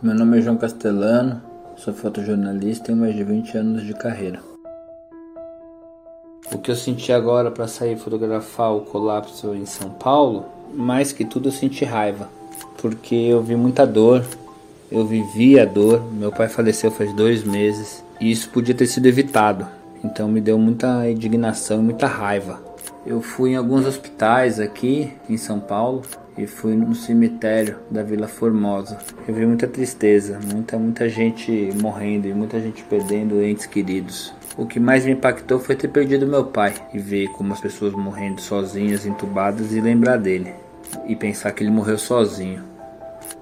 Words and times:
Meu 0.00 0.14
nome 0.14 0.38
é 0.38 0.40
João 0.40 0.56
Castelano, 0.56 1.42
sou 1.76 1.92
fotojornalista 1.92 2.92
e 2.92 2.94
mais 2.94 3.16
de 3.16 3.24
20 3.24 3.58
anos 3.58 3.82
de 3.84 3.92
carreira. 3.92 4.38
O 6.52 6.58
que 6.58 6.70
eu 6.70 6.76
senti 6.76 7.12
agora 7.12 7.50
para 7.50 7.66
sair 7.66 7.98
fotografar 7.98 8.72
o 8.72 8.82
colapso 8.82 9.52
em 9.56 9.66
São 9.66 9.90
Paulo, 9.90 10.44
mais 10.72 11.10
que 11.10 11.24
tudo 11.24 11.48
eu 11.48 11.52
senti 11.52 11.84
raiva, 11.84 12.28
porque 12.80 13.16
eu 13.16 13.42
vi 13.42 13.56
muita 13.56 13.84
dor, 13.84 14.24
eu 14.88 15.04
vivi 15.04 15.58
a 15.58 15.64
dor. 15.64 16.00
Meu 16.12 16.30
pai 16.30 16.46
faleceu 16.48 16.92
faz 16.92 17.12
dois 17.12 17.42
meses 17.42 18.04
e 18.20 18.30
isso 18.30 18.50
podia 18.50 18.76
ter 18.76 18.86
sido 18.86 19.06
evitado. 19.06 19.66
Então 20.04 20.28
me 20.28 20.40
deu 20.40 20.60
muita 20.60 21.10
indignação, 21.10 21.82
muita 21.82 22.06
raiva. 22.06 22.62
Eu 23.04 23.20
fui 23.20 23.50
em 23.50 23.56
alguns 23.56 23.84
hospitais 23.84 24.60
aqui 24.60 25.12
em 25.28 25.36
São 25.36 25.58
Paulo 25.58 26.02
e 26.38 26.46
fui 26.46 26.76
no 26.76 26.94
cemitério 26.94 27.78
da 27.90 28.02
Vila 28.02 28.28
Formosa. 28.28 28.96
Eu 29.26 29.34
vi 29.34 29.44
muita 29.44 29.66
tristeza, 29.66 30.38
muita 30.52 30.78
muita 30.78 31.08
gente 31.08 31.70
morrendo 31.82 32.28
e 32.28 32.32
muita 32.32 32.60
gente 32.60 32.84
perdendo 32.84 33.42
entes 33.42 33.66
queridos. 33.66 34.32
O 34.56 34.64
que 34.64 34.78
mais 34.78 35.04
me 35.04 35.12
impactou 35.12 35.58
foi 35.58 35.74
ter 35.74 35.88
perdido 35.88 36.26
meu 36.26 36.44
pai 36.44 36.74
e 36.94 36.98
ver 36.98 37.28
como 37.32 37.52
as 37.52 37.60
pessoas 37.60 37.92
morrendo 37.92 38.40
sozinhas, 38.40 39.04
entubadas 39.04 39.72
e 39.72 39.80
lembrar 39.80 40.16
dele 40.16 40.52
e 41.06 41.16
pensar 41.16 41.52
que 41.52 41.62
ele 41.62 41.70
morreu 41.70 41.98
sozinho. 41.98 42.62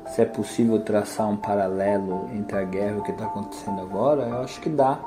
Se 0.09 0.23
é 0.23 0.25
possível 0.25 0.81
traçar 0.81 1.29
um 1.29 1.37
paralelo 1.37 2.31
entre 2.35 2.57
a 2.57 2.65
guerra 2.65 2.97
e 2.97 2.99
o 3.01 3.03
que 3.03 3.11
está 3.11 3.27
acontecendo 3.27 3.83
agora, 3.83 4.23
eu 4.23 4.41
acho 4.41 4.61
que 4.61 4.71
dá. 4.71 4.99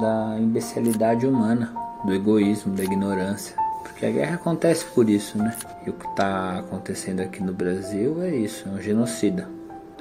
Da 0.00 0.36
imbecilidade 0.40 1.26
humana, 1.26 1.72
do 2.04 2.12
egoísmo, 2.12 2.74
da 2.74 2.82
ignorância. 2.82 3.54
Porque 3.86 4.04
a 4.04 4.10
guerra 4.10 4.34
acontece 4.34 4.84
por 4.86 5.08
isso, 5.08 5.38
né? 5.38 5.56
E 5.86 5.90
o 5.90 5.92
que 5.92 6.06
está 6.08 6.58
acontecendo 6.58 7.20
aqui 7.20 7.42
no 7.42 7.52
Brasil 7.52 8.20
é 8.22 8.34
isso, 8.34 8.68
é 8.68 8.72
um 8.72 8.80
genocida. 8.80 9.48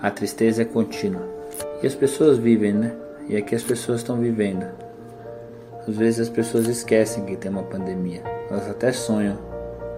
A 0.01 0.09
tristeza 0.09 0.63
é 0.63 0.65
contínua. 0.65 1.23
E 1.81 1.87
as 1.87 1.95
pessoas 1.95 2.37
vivem, 2.37 2.73
né? 2.73 2.93
E 3.29 3.37
aqui 3.37 3.55
as 3.55 3.63
pessoas 3.63 4.01
estão 4.01 4.17
vivendo. 4.17 4.65
Às 5.87 5.95
vezes 5.95 6.21
as 6.21 6.29
pessoas 6.29 6.67
esquecem 6.67 7.25
que 7.25 7.37
tem 7.37 7.51
uma 7.51 7.63
pandemia. 7.63 8.21
Elas 8.49 8.67
até 8.67 8.91
sonham. 8.91 9.37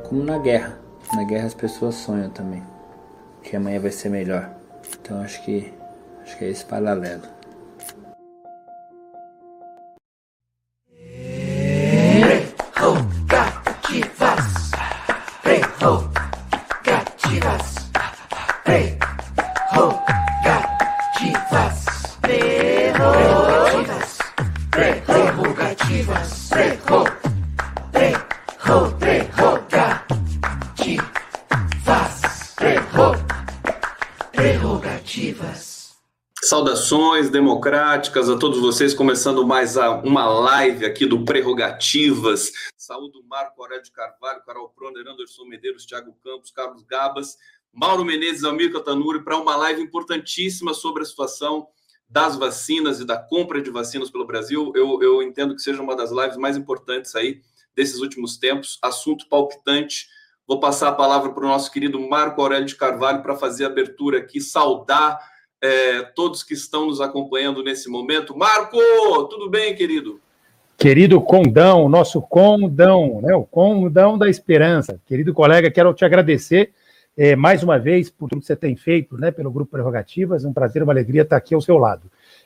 Como 0.08 0.24
na 0.24 0.38
guerra. 0.38 0.78
Na 1.14 1.24
guerra 1.24 1.48
as 1.48 1.54
pessoas 1.54 1.96
sonham 1.96 2.30
também. 2.30 2.62
Que 3.42 3.56
amanhã 3.56 3.80
vai 3.80 3.92
ser 3.92 4.10
melhor. 4.10 4.50
Então 5.02 5.22
acho 5.22 5.42
que 5.44 5.74
acho 6.24 6.38
que 6.38 6.46
é 6.46 6.50
esse 6.50 6.66
paralelo. 6.66 7.37
Democráticas 37.30 38.30
a 38.30 38.38
todos 38.38 38.60
vocês, 38.60 38.94
começando 38.94 39.46
mais 39.46 39.76
uma 40.04 40.26
live 40.28 40.86
aqui 40.86 41.06
do 41.06 41.26
Prerrogativas. 41.26 42.52
Saúde 42.78 43.20
Marco 43.28 43.62
Aurélio 43.62 43.84
de 43.84 43.92
Carvalho, 43.92 44.42
Carol 44.46 44.70
Proner, 44.70 45.08
Anderson 45.08 45.46
Medeiros, 45.46 45.86
Thiago 45.86 46.16
Campos, 46.24 46.52
Carlos 46.52 46.84
Gabas, 46.84 47.38
Mauro 47.74 48.06
Menezes, 48.06 48.44
Almir 48.44 48.72
Catanuri, 48.72 49.24
para 49.24 49.38
uma 49.38 49.56
live 49.56 49.82
importantíssima 49.82 50.74
sobre 50.74 51.04
a 51.04 51.06
situação 51.06 51.68
das 52.10 52.36
vacinas 52.36 53.00
e 53.00 53.06
da 53.06 53.18
compra 53.18 53.62
de 53.62 53.70
vacinas 53.70 54.10
pelo 54.10 54.26
Brasil. 54.26 54.72
Eu, 54.76 55.02
eu 55.02 55.22
entendo 55.22 55.56
que 55.56 55.62
seja 55.62 55.82
uma 55.82 55.96
das 55.96 56.12
lives 56.12 56.38
mais 56.38 56.56
importantes 56.56 57.16
aí 57.16 57.42
desses 57.76 58.00
últimos 58.00 58.38
tempos. 58.38 58.80
Assunto 58.82 59.28
palpitante. 59.28 60.08
Vou 60.48 60.60
passar 60.60 60.90
a 60.90 60.96
palavra 60.96 61.32
para 61.32 61.44
o 61.44 61.48
nosso 61.48 61.72
querido 61.72 62.00
Marco 62.00 62.42
Aurélio 62.42 62.66
de 62.66 62.76
Carvalho 62.76 63.22
para 63.22 63.36
fazer 63.36 63.66
a 63.66 63.68
abertura 63.68 64.20
aqui, 64.20 64.40
saudar 64.40 65.20
é, 65.62 66.02
todos 66.16 66.44
que 66.44 66.54
estão 66.54 66.88
nos 66.88 67.02
acompanhando 67.02 67.64
nesse 67.64 67.90
momento. 67.90 68.38
Marco, 68.38 68.78
tudo 69.30 69.50
bem, 69.50 69.76
querido? 69.76 70.20
Querido 70.78 71.20
Condão, 71.20 71.90
nosso 71.90 72.22
Condão, 72.22 73.20
né, 73.22 73.34
o 73.36 73.44
Condão 73.44 74.18
da 74.18 74.30
Esperança. 74.30 75.00
Querido 75.08 75.34
colega, 75.34 75.72
quero 75.72 75.94
te 75.94 76.06
agradecer 76.06 76.72
é, 77.18 77.36
mais 77.36 77.64
uma 77.64 77.80
vez 77.80 78.12
por 78.12 78.30
tudo 78.30 78.42
que 78.42 78.46
você 78.46 78.56
tem 78.56 78.76
feito 78.76 79.18
né, 79.18 79.32
pelo 79.32 79.52
Grupo 79.52 79.72
Prerrogativas. 79.72 80.46
Um 80.46 80.54
prazer, 80.54 80.84
uma 80.84 80.94
alegria 80.94 81.24
estar 81.24 81.36
aqui 81.36 81.56
ao 81.56 81.62
seu 81.62 81.78
lado. 81.78 82.04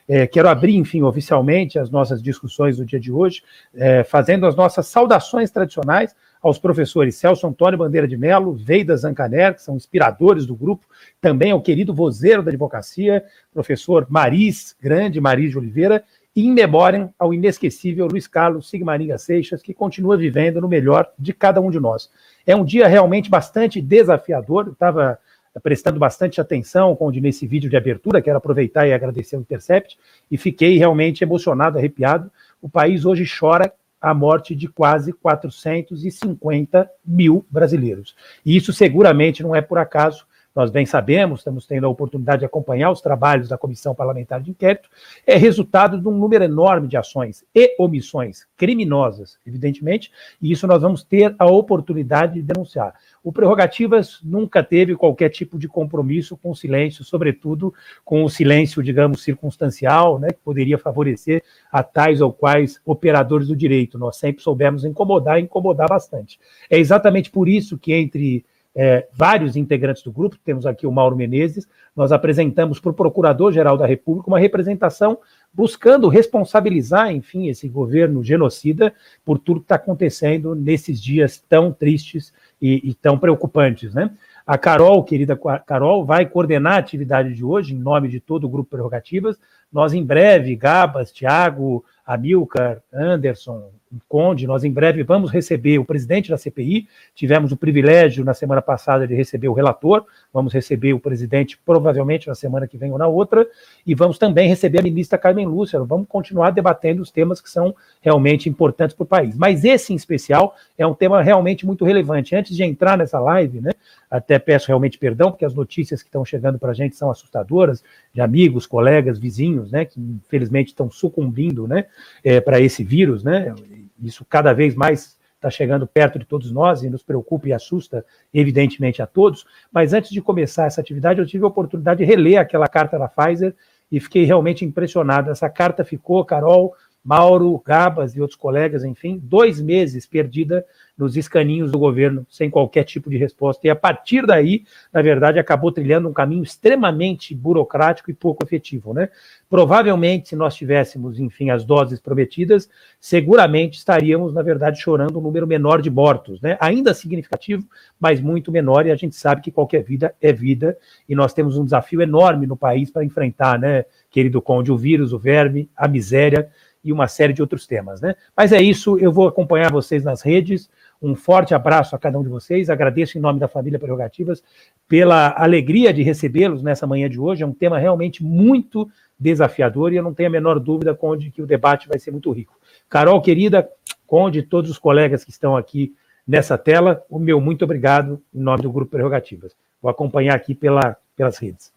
É, 0.08 0.26
quero 0.26 0.48
abrir, 0.48 0.78
enfim, 0.78 1.02
oficialmente 1.04 1.78
as 1.78 1.90
nossas 1.90 2.24
discussões 2.24 2.78
do 2.78 2.86
dia 2.86 3.00
de 3.00 3.12
hoje, 3.12 3.44
é, 3.76 4.04
fazendo 4.04 4.46
as 4.46 4.56
nossas 4.56 4.88
saudações 4.88 5.52
tradicionais 5.52 6.16
aos 6.41 6.57
professores 6.57 7.16
Celso 7.16 7.46
Antônio 7.46 7.78
Bandeira 7.78 8.07
de 8.07 8.18
Melo, 8.18 8.53
Veida 8.53 8.97
Zancaner, 8.97 9.53
que 9.53 9.62
são 9.62 9.75
inspiradores 9.75 10.46
do 10.46 10.56
grupo, 10.56 10.85
também 11.19 11.52
ao 11.52 11.62
querido 11.62 11.94
vozeiro 11.94 12.41
da 12.41 12.50
advocacia, 12.50 13.24
professor 13.53 14.07
Maris, 14.09 14.75
grande 14.81 15.22
Maris 15.22 15.51
de 15.51 15.57
Oliveira, 15.57 16.03
e 16.35 16.47
em 16.47 16.51
memória 16.51 17.13
ao 17.19 17.34
inesquecível 17.34 18.07
Luiz 18.07 18.25
Carlos 18.25 18.69
Sigmaringa 18.69 19.18
Seixas, 19.18 19.62
que 19.62 19.74
continua 19.74 20.18
vivendo 20.18 20.62
no 20.62 20.68
melhor 20.68 21.12
de 21.19 21.34
cada 21.34 21.59
um 21.59 21.69
de 21.69 21.80
nós. 21.80 22.09
É 22.47 22.56
um 22.56 22.63
dia 22.63 22.88
realmente 22.88 23.30
bastante 23.30 23.81
desafiador, 23.81 24.69
estava 24.69 25.19
prestando 25.62 26.00
bastante 26.00 26.40
atenção 26.40 26.96
com, 26.96 27.12
nesse 27.12 27.46
vídeo 27.46 27.69
de 27.69 27.75
abertura, 27.75 28.22
quero 28.22 28.38
aproveitar 28.38 28.88
e 28.88 28.94
agradecer 28.94 29.35
o 29.35 29.41
Intercept, 29.41 30.00
e 30.30 30.38
fiquei 30.38 30.78
realmente 30.78 31.24
emocionado, 31.24 31.78
arrepiado. 31.78 32.31
O 32.62 32.69
país 32.69 33.06
hoje 33.06 33.25
chora 33.28 33.72
a 34.01 34.13
morte 34.13 34.56
de 34.56 34.67
quase 34.67 35.13
450 35.13 36.89
mil 37.06 37.45
brasileiros. 37.50 38.16
E 38.45 38.57
isso 38.57 38.73
seguramente 38.73 39.44
não 39.44 39.56
é 39.56 39.62
por 39.62 39.78
acaso. 39.78 40.25
Nós 40.53 40.69
bem 40.69 40.85
sabemos, 40.85 41.39
estamos 41.39 41.66
tendo 41.66 41.85
a 41.85 41.89
oportunidade 41.89 42.39
de 42.39 42.45
acompanhar 42.45 42.91
os 42.91 43.00
trabalhos 43.00 43.47
da 43.47 43.57
Comissão 43.57 43.95
Parlamentar 43.95 44.41
de 44.41 44.51
Inquérito, 44.51 44.89
é 45.25 45.38
resultado 45.38 45.97
de 45.97 46.06
um 46.06 46.12
número 46.12 46.44
enorme 46.44 46.89
de 46.89 46.97
ações 46.97 47.45
e 47.56 47.73
omissões 47.79 48.45
criminosas, 48.57 49.38
evidentemente, 49.47 50.12
e 50.41 50.51
isso 50.51 50.67
nós 50.67 50.81
vamos 50.81 51.03
ter 51.03 51.34
a 51.39 51.45
oportunidade 51.45 52.34
de 52.34 52.41
denunciar. 52.41 52.94
O 53.23 53.31
Prerrogativas 53.31 54.19
nunca 54.22 54.62
teve 54.62 54.94
qualquer 54.95 55.29
tipo 55.29 55.57
de 55.57 55.69
compromisso 55.69 56.35
com 56.35 56.50
o 56.50 56.56
silêncio, 56.56 57.06
sobretudo 57.06 57.73
com 58.03 58.23
o 58.23 58.29
silêncio, 58.29 58.83
digamos, 58.83 59.23
circunstancial, 59.23 60.19
né, 60.19 60.29
que 60.29 60.39
poderia 60.44 60.78
favorecer 60.78 61.44
a 61.72 61.81
tais 61.81 62.19
ou 62.19 62.33
quais 62.33 62.81
operadores 62.85 63.47
do 63.47 63.56
direito. 63.56 63.97
Nós 63.97 64.18
sempre 64.18 64.44
soubemos 64.44 64.83
incomodar 64.83 65.39
e 65.39 65.44
incomodar 65.44 65.88
bastante. 65.88 66.38
É 66.69 66.78
exatamente 66.78 67.31
por 67.31 67.47
isso 67.47 67.78
que, 67.78 67.94
entre 67.94 68.44
é, 68.76 69.08
vários 69.14 69.56
integrantes 69.56 70.02
do 70.04 70.12
grupo, 70.12 70.38
temos 70.44 70.66
aqui 70.66 70.88
o 70.88 70.92
Mauro 70.92 71.16
Menezes, 71.16 71.68
nós 71.96 72.12
apresentamos 72.12 72.80
para 72.80 72.92
o 72.92 72.94
Procurador-Geral 72.94 73.78
da 73.78 73.86
República 73.86 74.30
uma 74.30 74.40
representação 74.40 75.20
buscando 75.54 76.08
responsabilizar, 76.08 77.12
enfim, 77.12 77.50
esse 77.50 77.68
governo 77.68 78.24
genocida 78.24 78.94
por 79.26 79.38
tudo 79.38 79.60
que 79.60 79.66
está 79.66 79.76
acontecendo 79.76 80.56
nesses 80.56 81.02
dias 81.02 81.44
tão 81.50 81.72
tristes 81.74 82.34
e, 82.62 82.90
e 82.90 82.94
tão 82.94 83.20
preocupantes, 83.20 83.94
né? 83.94 84.12
A 84.46 84.58
Carol, 84.58 85.04
querida 85.04 85.38
Carol, 85.66 86.04
vai 86.04 86.26
coordenar 86.26 86.74
a 86.74 86.78
atividade 86.78 87.34
de 87.34 87.44
hoje, 87.44 87.76
em 87.76 87.78
nome 87.78 88.10
de 88.10 88.20
todo 88.20 88.46
o 88.46 88.50
Grupo 88.50 88.72
Prerrogativas. 88.72 89.38
Nós, 89.72 89.94
em 89.94 90.04
breve, 90.04 90.56
Gabas, 90.56 91.12
Tiago, 91.12 91.86
Amilcar, 92.06 92.81
Anderson, 92.92 93.70
Conde, 94.07 94.47
nós 94.47 94.63
em 94.63 94.72
breve 94.72 95.03
vamos 95.03 95.31
receber 95.31 95.78
o 95.79 95.85
presidente 95.85 96.29
da 96.29 96.38
CPI. 96.38 96.88
Tivemos 97.13 97.52
o 97.52 97.57
privilégio 97.57 98.24
na 98.24 98.34
semana 98.34 98.62
passada 98.62 99.07
de 99.07 99.13
receber 99.13 99.47
o 99.47 99.53
relator, 99.53 100.06
vamos 100.34 100.53
receber 100.53 100.94
o 100.94 101.00
presidente 101.00 101.59
provavelmente 101.66 102.28
na 102.28 102.35
semana 102.35 102.68
que 102.68 102.78
vem 102.78 102.91
ou 102.91 102.97
na 102.97 103.07
outra, 103.07 103.47
e 103.85 103.94
vamos 103.94 104.18
também 104.18 104.48
receber 104.48 104.80
a 104.80 104.83
ministra 104.83 105.18
Carmen 105.18 105.45
Lúcia. 105.45 105.80
Vamos 105.83 106.07
continuar 106.07 106.51
debatendo 106.51 107.01
os 107.01 107.12
temas 107.12 107.42
que 107.42 107.50
são 107.50 107.75
realmente 108.01 108.48
importantes 108.50 108.95
para 108.95 109.04
o 109.04 109.07
país. 109.07 109.36
Mas 109.36 109.63
esse 109.66 109.94
em 109.94 109.95
especial 109.95 110.56
é 110.77 110.86
um 110.86 110.94
tema 110.94 111.21
realmente 111.21 111.66
muito 111.66 111.86
relevante. 111.86 112.36
Antes 112.36 112.56
de 112.56 112.63
entrar 112.63 112.98
nessa 112.98 113.19
live, 113.19 113.62
né, 113.62 113.71
até 114.12 114.38
peço 114.38 114.68
realmente 114.68 114.98
perdão, 114.98 115.31
porque 115.31 115.46
as 115.46 115.54
notícias 115.54 116.04
que 116.04 116.10
estão 116.10 116.25
chegando 116.25 116.60
para 116.60 116.72
a 116.72 116.74
gente 116.74 116.98
são 116.98 117.10
assustadoras, 117.10 117.81
de 118.13 118.19
amigos, 118.19 118.68
colegas, 118.68 119.18
vizinhos, 119.18 119.72
né, 119.72 119.86
que 119.86 120.00
infelizmente 120.00 120.68
estão 120.68 120.92
sucumbindo, 120.92 121.66
né, 121.66 121.86
é, 122.22 122.42
para 122.42 122.60
esse 122.60 122.84
vírus, 122.84 123.24
né, 123.24 123.56
isso 124.04 124.25
cada 124.25 124.52
vez 124.52 124.75
mais 124.75 125.18
está 125.36 125.50
chegando 125.50 125.88
perto 125.88 126.19
de 126.19 126.25
todos 126.25 126.52
nós 126.52 126.84
e 126.84 126.90
nos 126.90 127.02
preocupa 127.02 127.48
e 127.48 127.54
assusta, 127.54 128.06
evidentemente, 128.31 129.02
a 129.02 129.08
todos. 129.08 129.44
Mas 129.72 129.92
antes 129.92 130.12
de 130.12 130.22
começar 130.22 130.68
essa 130.68 130.80
atividade, 130.80 131.19
eu 131.19 131.25
tive 131.25 131.44
a 131.44 131.48
oportunidade 131.48 131.98
de 131.98 132.06
reler 132.06 132.40
aquela 132.40 132.68
carta 132.68 133.00
da 133.00 133.07
Pfizer 133.07 133.56
e 133.92 134.00
fiquei 134.00 134.24
realmente 134.24 134.64
impressionado. 134.64 135.31
Essa 135.31 135.50
carta 135.50 135.84
ficou, 135.84 136.24
Carol, 136.24 136.75
Mauro, 137.03 137.62
Gabas 137.65 138.15
e 138.15 138.21
outros 138.21 138.38
colegas, 138.38 138.83
enfim, 138.83 139.19
dois 139.21 139.59
meses 139.59 140.06
perdida 140.06 140.65
nos 141.01 141.18
escaninhos 141.18 141.71
do 141.71 141.80
governo, 141.80 142.27
sem 142.30 142.48
qualquer 142.48 142.83
tipo 142.83 143.09
de 143.09 143.18
resposta. 143.18 143.65
E 143.65 143.71
a 143.71 143.75
partir 143.75 144.24
daí, 144.24 144.65
na 144.94 145.01
verdade, 145.01 145.39
acabou 145.39 145.71
trilhando 145.71 146.07
um 146.07 146.13
caminho 146.13 146.44
extremamente 146.44 147.33
burocrático 147.33 148.12
e 148.12 148.13
pouco 148.13 148.45
efetivo. 148.45 148.94
Né? 148.94 149.09
Provavelmente, 149.50 150.30
se 150.30 150.36
nós 150.36 150.53
tivéssemos, 150.53 151.19
enfim, 151.19 151.50
as 151.50 151.65
doses 151.65 152.00
prometidas, 152.00 152.69
seguramente 153.00 153.80
estaríamos, 153.80 154.31
na 154.31 154.44
verdade, 154.44 154.80
chorando 154.80 155.18
um 155.18 155.24
número 155.24 155.47
menor 155.47 155.81
de 155.81 155.89
mortos. 155.89 156.39
Né? 156.39 156.56
Ainda 156.59 156.94
significativo, 156.94 157.65
mas 158.00 158.21
muito 158.21 158.51
menor, 158.51 158.86
e 158.86 158.92
a 158.92 158.95
gente 158.95 159.15
sabe 159.15 159.42
que 159.42 159.51
qualquer 159.51 159.83
vida 159.83 160.13
é 160.21 160.31
vida, 160.31 160.77
e 161.09 161.15
nós 161.15 161.33
temos 161.33 161.57
um 161.57 161.65
desafio 161.65 162.01
enorme 162.04 162.45
no 162.45 162.56
país 162.56 162.92
para 162.92 163.04
enfrentar, 163.04 163.57
né, 163.57 163.86
querido 164.12 164.42
Conde, 164.42 164.71
o 164.71 164.77
vírus, 164.77 165.13
o 165.13 165.19
verme, 165.19 165.69
a 165.75 165.88
miséria 165.88 166.50
e 166.83 166.92
uma 166.92 167.07
série 167.07 167.33
de 167.33 167.42
outros 167.42 167.68
temas, 167.68 168.01
né? 168.01 168.16
Mas 168.36 168.51
é 168.51 168.62
isso, 168.62 168.98
eu 168.98 169.12
vou 169.12 169.28
acompanhar 169.28 169.72
vocês 169.72 170.04
nas 170.04 170.22
redes. 170.22 170.69
Um 171.01 171.16
forte 171.16 171.54
abraço 171.54 171.95
a 171.95 172.00
cada 172.00 172.18
um 172.18 172.24
de 172.24 172.30
vocês. 172.30 172.69
Agradeço 172.69 173.18
em 173.18 173.22
nome 173.22 173.39
da 173.39 173.48
família 173.48 173.80
Prerrogativas 173.80 174.44
pela 174.88 175.33
alegria 175.38 175.94
de 175.94 176.04
recebê-los 176.04 176.62
nessa 176.62 176.86
manhã 176.86 177.10
de 177.10 177.19
hoje. 177.19 177.44
É 177.44 177.45
um 177.45 177.54
tema 177.54 177.78
realmente 177.80 178.24
muito 178.24 178.89
desafiador 179.19 179.94
e 179.94 179.98
eu 179.98 180.04
não 180.04 180.13
tenho 180.13 180.30
a 180.30 180.31
menor 180.31 180.60
dúvida, 180.60 180.95
Conde, 180.95 181.31
que 181.31 181.42
o 181.42 181.48
debate 181.48 181.88
vai 181.88 182.00
ser 182.00 182.12
muito 182.12 182.31
rico. 182.31 182.60
Carol, 182.89 183.22
querida, 183.22 183.69
Conde, 184.06 184.42
todos 184.42 184.69
os 184.69 184.78
colegas 184.78 185.24
que 185.24 185.31
estão 185.31 185.56
aqui 185.56 185.95
nessa 186.28 186.57
tela, 186.57 187.04
o 187.10 187.19
meu 187.19 187.39
muito 187.39 187.63
obrigado 187.63 188.22
em 188.33 188.39
nome 188.39 188.63
do 188.63 188.72
Grupo 188.72 188.92
Prerrogativas. 188.92 189.56
Vou 189.81 189.89
acompanhar 189.89 190.36
aqui 190.36 190.54
pela, 190.54 190.95
pelas 191.16 191.38
redes. 191.38 191.72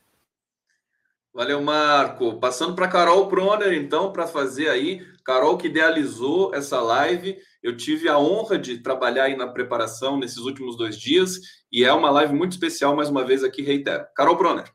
Valeu, 1.35 1.61
Marco. 1.61 2.39
Passando 2.39 2.77
para 2.77 2.87
Carol 2.87 3.27
Proner, 3.27 3.73
então, 3.73 4.13
para 4.13 4.25
fazer 4.25 4.69
aí. 4.69 5.05
Carol 5.25 5.59
que 5.59 5.67
idealizou 5.67 6.55
essa 6.55 6.81
live. 6.81 7.37
Eu 7.61 7.77
tive 7.77 8.09
a 8.09 8.17
honra 8.17 8.57
de 8.57 8.79
trabalhar 8.79 9.25
aí 9.25 9.37
na 9.37 9.49
preparação 9.49 10.17
nesses 10.17 10.39
últimos 10.39 10.77
dois 10.77 10.97
dias 10.97 11.41
e 11.73 11.83
é 11.83 11.93
uma 11.93 12.09
live 12.11 12.33
muito 12.33 12.53
especial, 12.53 12.95
mais 12.95 13.09
uma 13.09 13.25
vez 13.25 13.43
aqui, 13.43 13.63
reitero. 13.63 14.05
Carol 14.15 14.37
Proner. 14.37 14.71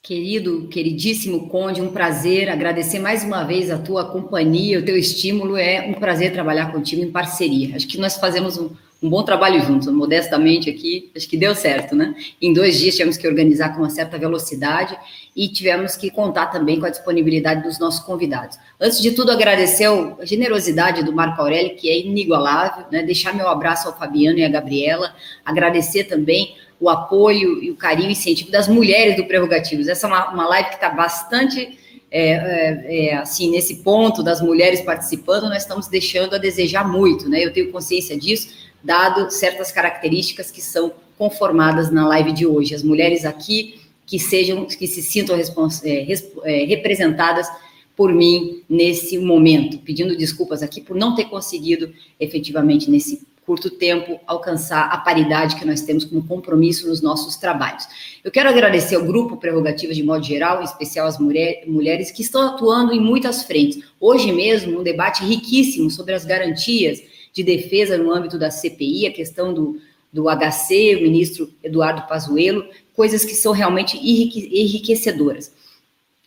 Querido, 0.00 0.68
queridíssimo 0.68 1.48
Conde, 1.48 1.80
um 1.80 1.90
prazer 1.90 2.48
agradecer 2.48 2.98
mais 3.00 3.24
uma 3.24 3.42
vez 3.42 3.70
a 3.70 3.78
tua 3.78 4.12
companhia, 4.12 4.78
o 4.78 4.84
teu 4.84 4.96
estímulo. 4.96 5.56
É 5.56 5.80
um 5.88 5.94
prazer 5.94 6.32
trabalhar 6.32 6.70
contigo 6.70 7.02
em 7.02 7.10
parceria. 7.10 7.74
Acho 7.74 7.88
que 7.88 7.98
nós 7.98 8.18
fazemos 8.18 8.56
um, 8.58 8.70
um 9.04 9.10
bom 9.10 9.22
trabalho 9.22 9.60
juntos, 9.60 9.86
modestamente 9.88 10.70
aqui, 10.70 11.10
acho 11.14 11.28
que 11.28 11.36
deu 11.36 11.54
certo, 11.54 11.94
né? 11.94 12.14
Em 12.40 12.54
dois 12.54 12.78
dias 12.78 12.94
tivemos 12.94 13.18
que 13.18 13.28
organizar 13.28 13.74
com 13.74 13.82
uma 13.82 13.90
certa 13.90 14.16
velocidade 14.16 14.96
e 15.36 15.46
tivemos 15.46 15.94
que 15.94 16.10
contar 16.10 16.46
também 16.46 16.80
com 16.80 16.86
a 16.86 16.88
disponibilidade 16.88 17.62
dos 17.62 17.78
nossos 17.78 18.00
convidados. 18.02 18.58
Antes 18.80 19.02
de 19.02 19.10
tudo, 19.10 19.30
agradecer 19.30 19.84
a 19.84 20.24
generosidade 20.24 21.04
do 21.04 21.12
Marco 21.12 21.42
Aurélio, 21.42 21.76
que 21.76 21.90
é 21.90 21.98
inigualável, 21.98 22.86
né? 22.90 23.02
Deixar 23.02 23.34
meu 23.34 23.46
abraço 23.46 23.88
ao 23.88 23.98
Fabiano 23.98 24.38
e 24.38 24.44
à 24.44 24.48
Gabriela, 24.48 25.14
agradecer 25.44 26.04
também 26.04 26.54
o 26.80 26.88
apoio 26.88 27.62
e 27.62 27.70
o 27.70 27.76
carinho 27.76 28.08
e 28.08 28.12
incentivo 28.12 28.50
das 28.50 28.68
mulheres 28.68 29.16
do 29.16 29.26
Prerrogativos. 29.26 29.86
Essa 29.86 30.06
é 30.06 30.08
uma, 30.08 30.30
uma 30.30 30.48
live 30.48 30.70
que 30.70 30.76
está 30.76 30.88
bastante 30.88 31.78
é, 32.16 32.30
é, 32.30 33.06
é, 33.08 33.16
assim, 33.16 33.50
nesse 33.50 33.82
ponto 33.82 34.22
das 34.22 34.40
mulheres 34.40 34.80
participando, 34.80 35.48
nós 35.48 35.62
estamos 35.62 35.88
deixando 35.88 36.36
a 36.36 36.38
desejar 36.38 36.86
muito, 36.88 37.28
né? 37.28 37.44
Eu 37.44 37.52
tenho 37.52 37.72
consciência 37.72 38.16
disso, 38.16 38.63
dado 38.84 39.30
certas 39.30 39.72
características 39.72 40.50
que 40.50 40.60
são 40.60 40.92
conformadas 41.16 41.90
na 41.90 42.06
live 42.06 42.32
de 42.32 42.46
hoje. 42.46 42.74
As 42.74 42.82
mulheres 42.82 43.24
aqui 43.24 43.80
que 44.06 44.18
sejam, 44.18 44.66
que 44.66 44.86
se 44.86 45.02
sintam 45.02 45.36
é, 45.36 46.06
é, 46.44 46.64
representadas 46.66 47.48
por 47.96 48.12
mim 48.12 48.62
nesse 48.68 49.18
momento, 49.18 49.78
pedindo 49.78 50.16
desculpas 50.16 50.62
aqui 50.62 50.80
por 50.80 50.96
não 50.96 51.14
ter 51.14 51.24
conseguido 51.24 51.92
efetivamente 52.20 52.90
nesse 52.90 53.26
curto 53.46 53.70
tempo 53.70 54.18
alcançar 54.26 54.86
a 54.90 54.96
paridade 54.96 55.56
que 55.56 55.64
nós 55.64 55.82
temos 55.82 56.04
como 56.04 56.26
compromisso 56.26 56.88
nos 56.88 57.02
nossos 57.02 57.36
trabalhos. 57.36 57.86
Eu 58.22 58.30
quero 58.30 58.48
agradecer 58.48 58.96
ao 58.96 59.04
grupo 59.04 59.36
Prerrogativas 59.36 59.96
de 59.96 60.02
modo 60.02 60.24
geral, 60.24 60.60
em 60.60 60.64
especial 60.64 61.06
as 61.06 61.18
mulher, 61.18 61.62
mulheres 61.66 62.10
que 62.10 62.22
estão 62.22 62.40
atuando 62.42 62.92
em 62.92 63.00
muitas 63.00 63.44
frentes. 63.44 63.82
Hoje 64.00 64.32
mesmo, 64.32 64.80
um 64.80 64.82
debate 64.82 65.22
riquíssimo 65.24 65.90
sobre 65.90 66.14
as 66.14 66.24
garantias 66.24 67.02
de 67.34 67.42
defesa 67.42 67.98
no 67.98 68.12
âmbito 68.12 68.38
da 68.38 68.50
CPI, 68.50 69.08
a 69.08 69.12
questão 69.12 69.52
do, 69.52 69.80
do 70.12 70.26
HC, 70.28 70.94
o 70.96 71.02
ministro 71.02 71.50
Eduardo 71.62 72.06
Pazuello, 72.06 72.64
coisas 72.94 73.24
que 73.24 73.34
são 73.34 73.52
realmente 73.52 73.98
enriquecedoras. 73.98 75.52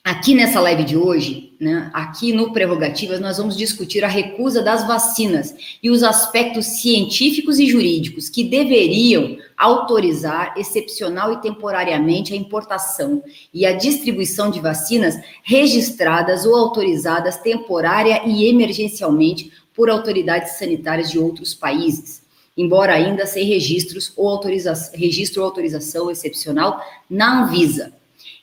Aqui 0.04 0.33
nessa 0.33 0.62
live 0.62 0.86
de 0.86 0.95
hoje, 0.95 1.51
né, 1.59 1.89
aqui 1.94 2.31
no 2.31 2.54
Prerrogativas, 2.54 3.19
nós 3.19 3.38
vamos 3.38 3.57
discutir 3.57 4.06
a 4.06 4.07
recusa 4.07 4.63
das 4.63 4.88
vacinas 4.88 5.54
e 5.83 5.89
os 5.89 6.01
aspectos 6.01 6.65
científicos 6.65 7.60
e 7.60 7.68
jurídicos 7.68 8.30
que 8.30 8.45
deveriam 8.45 9.38
autorizar 9.57 10.53
excepcional 10.57 11.33
e 11.33 11.42
temporariamente 11.42 12.33
a 12.33 12.38
importação 12.38 13.21
e 13.53 13.65
a 13.65 13.74
distribuição 13.74 14.50
de 14.50 14.62
vacinas 14.62 15.19
registradas 15.44 16.45
ou 16.45 16.56
autorizadas 16.56 17.38
temporária 17.42 18.21
e 18.25 18.45
emergencialmente 18.45 19.51
por 19.77 19.91
autoridades 19.91 20.53
sanitárias 20.53 21.12
de 21.12 21.19
outros 21.19 21.53
países, 21.53 22.24
embora 22.57 22.94
ainda 22.94 23.27
sem 23.27 23.45
registros 23.45 24.12
ou 24.18 24.27
autoriza 24.27 24.74
registro 24.95 25.44
ou 25.44 25.47
autorização 25.47 26.09
excepcional 26.09 26.83
na 27.07 27.44
Anvisa. 27.44 27.94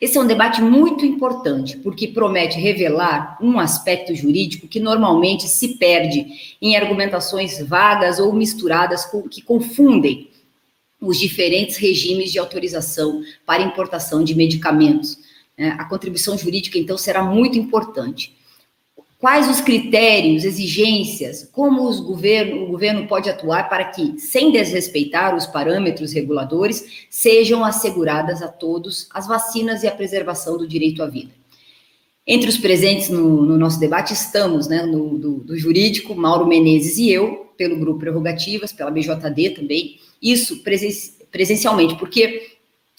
Esse 0.01 0.17
é 0.17 0.21
um 0.21 0.27
debate 0.27 0.63
muito 0.63 1.05
importante, 1.05 1.77
porque 1.79 2.07
promete 2.07 2.61
revelar 2.61 3.37
um 3.41 3.59
aspecto 3.59 4.15
jurídico 4.15 4.69
que 4.69 4.79
normalmente 4.79 5.49
se 5.49 5.77
perde 5.77 6.27
em 6.63 6.77
argumentações 6.77 7.59
vagas 7.61 8.21
ou 8.21 8.33
misturadas 8.33 9.05
com, 9.05 9.29
que 9.29 9.43
confundem 9.43 10.31
os 11.01 11.19
diferentes 11.19 11.79
regimes 11.79 12.31
de 12.31 12.39
autorização 12.39 13.23
para 13.45 13.63
importação 13.63 14.23
de 14.23 14.37
medicamentos. 14.37 15.19
É, 15.59 15.69
a 15.71 15.85
contribuição 15.85 16.39
jurídica, 16.39 16.79
então, 16.79 16.97
será 16.97 17.25
muito 17.25 17.59
importante. 17.59 18.33
Quais 19.25 19.49
os 19.49 19.63
critérios, 19.63 20.45
exigências, 20.45 21.49
como 21.51 21.89
os 21.89 21.99
governo, 21.99 22.65
o 22.65 22.67
governo 22.67 23.09
pode 23.09 23.31
atuar 23.31 23.71
para 23.71 23.87
que, 23.87 24.19
sem 24.19 24.53
desrespeitar 24.53 25.35
os 25.35 25.47
parâmetros 25.47 26.13
reguladores, 26.13 27.07
sejam 27.09 27.65
asseguradas 27.65 28.43
a 28.43 28.49
todos 28.49 29.09
as 29.15 29.27
vacinas 29.27 29.83
e 29.83 29.89
a 29.89 29.93
preservação 29.93 30.59
do 30.59 30.69
direito 30.69 31.03
à 31.03 31.07
vida? 31.07 31.31
Entre 32.27 32.51
os 32.51 32.59
presentes 32.59 33.09
no, 33.09 33.47
no 33.47 33.57
nosso 33.57 33.81
debate 33.81 34.13
estamos, 34.13 34.69
né, 34.69 34.83
no, 34.83 35.17
do, 35.17 35.37
do, 35.39 35.57
jurídico, 35.57 36.15
Mauro 36.15 36.47
Menezes 36.47 36.99
e 36.99 37.11
eu, 37.11 37.51
pelo 37.57 37.79
Grupo 37.79 38.01
Prerrogativas, 38.01 38.75
pela 38.75 38.91
BJD 38.91 39.55
também, 39.57 40.01
isso 40.21 40.63
presen, 40.63 40.91
presencialmente, 41.33 41.97
porque 41.97 42.54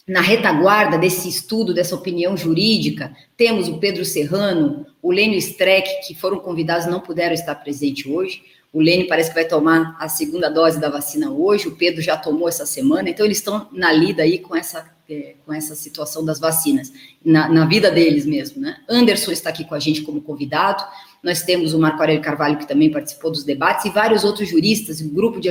na 0.07 0.21
retaguarda 0.21 0.97
desse 0.97 1.27
estudo, 1.27 1.73
dessa 1.73 1.95
opinião 1.95 2.37
jurídica, 2.37 3.15
temos 3.35 3.67
o 3.67 3.79
Pedro 3.79 4.05
Serrano, 4.05 4.85
o 5.01 5.11
Lênio 5.11 5.37
Streck, 5.37 6.07
que 6.07 6.13
foram 6.13 6.39
convidados 6.39 6.85
não 6.85 6.99
puderam 6.99 7.33
estar 7.33 7.55
presente 7.55 8.07
hoje. 8.07 8.43
O 8.71 8.81
Lênio 8.81 9.07
parece 9.07 9.29
que 9.29 9.35
vai 9.35 9.45
tomar 9.45 9.95
a 9.99 10.07
segunda 10.07 10.49
dose 10.49 10.79
da 10.79 10.89
vacina 10.89 11.31
hoje, 11.31 11.67
o 11.67 11.75
Pedro 11.75 12.01
já 12.01 12.17
tomou 12.17 12.47
essa 12.47 12.65
semana, 12.65 13.09
então 13.09 13.25
eles 13.25 13.37
estão 13.37 13.67
na 13.71 13.91
lida 13.91 14.21
aí 14.21 14.37
com 14.37 14.55
essa, 14.55 14.85
é, 15.09 15.35
com 15.45 15.53
essa 15.53 15.75
situação 15.75 16.23
das 16.23 16.39
vacinas, 16.39 16.91
na, 17.23 17.47
na 17.47 17.65
vida 17.65 17.89
deles 17.89 18.25
mesmo, 18.25 18.61
né? 18.61 18.77
Anderson 18.87 19.31
está 19.31 19.49
aqui 19.49 19.63
com 19.63 19.73
a 19.73 19.79
gente 19.79 20.01
como 20.01 20.21
convidado, 20.21 20.83
nós 21.23 21.41
temos 21.41 21.73
o 21.73 21.79
Marco 21.79 22.01
Aurélio 22.01 22.21
Carvalho, 22.21 22.57
que 22.57 22.67
também 22.67 22.91
participou 22.91 23.31
dos 23.31 23.45
debates, 23.45 23.85
e 23.85 23.89
vários 23.89 24.23
outros 24.25 24.49
juristas, 24.49 25.01
um 25.01 25.09
grupo 25.09 25.39
de, 25.39 25.49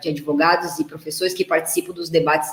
de 0.00 0.08
advogados 0.08 0.78
e 0.78 0.84
professores 0.84 1.32
que 1.32 1.44
participam 1.44 1.94
dos 1.94 2.10
debates 2.10 2.50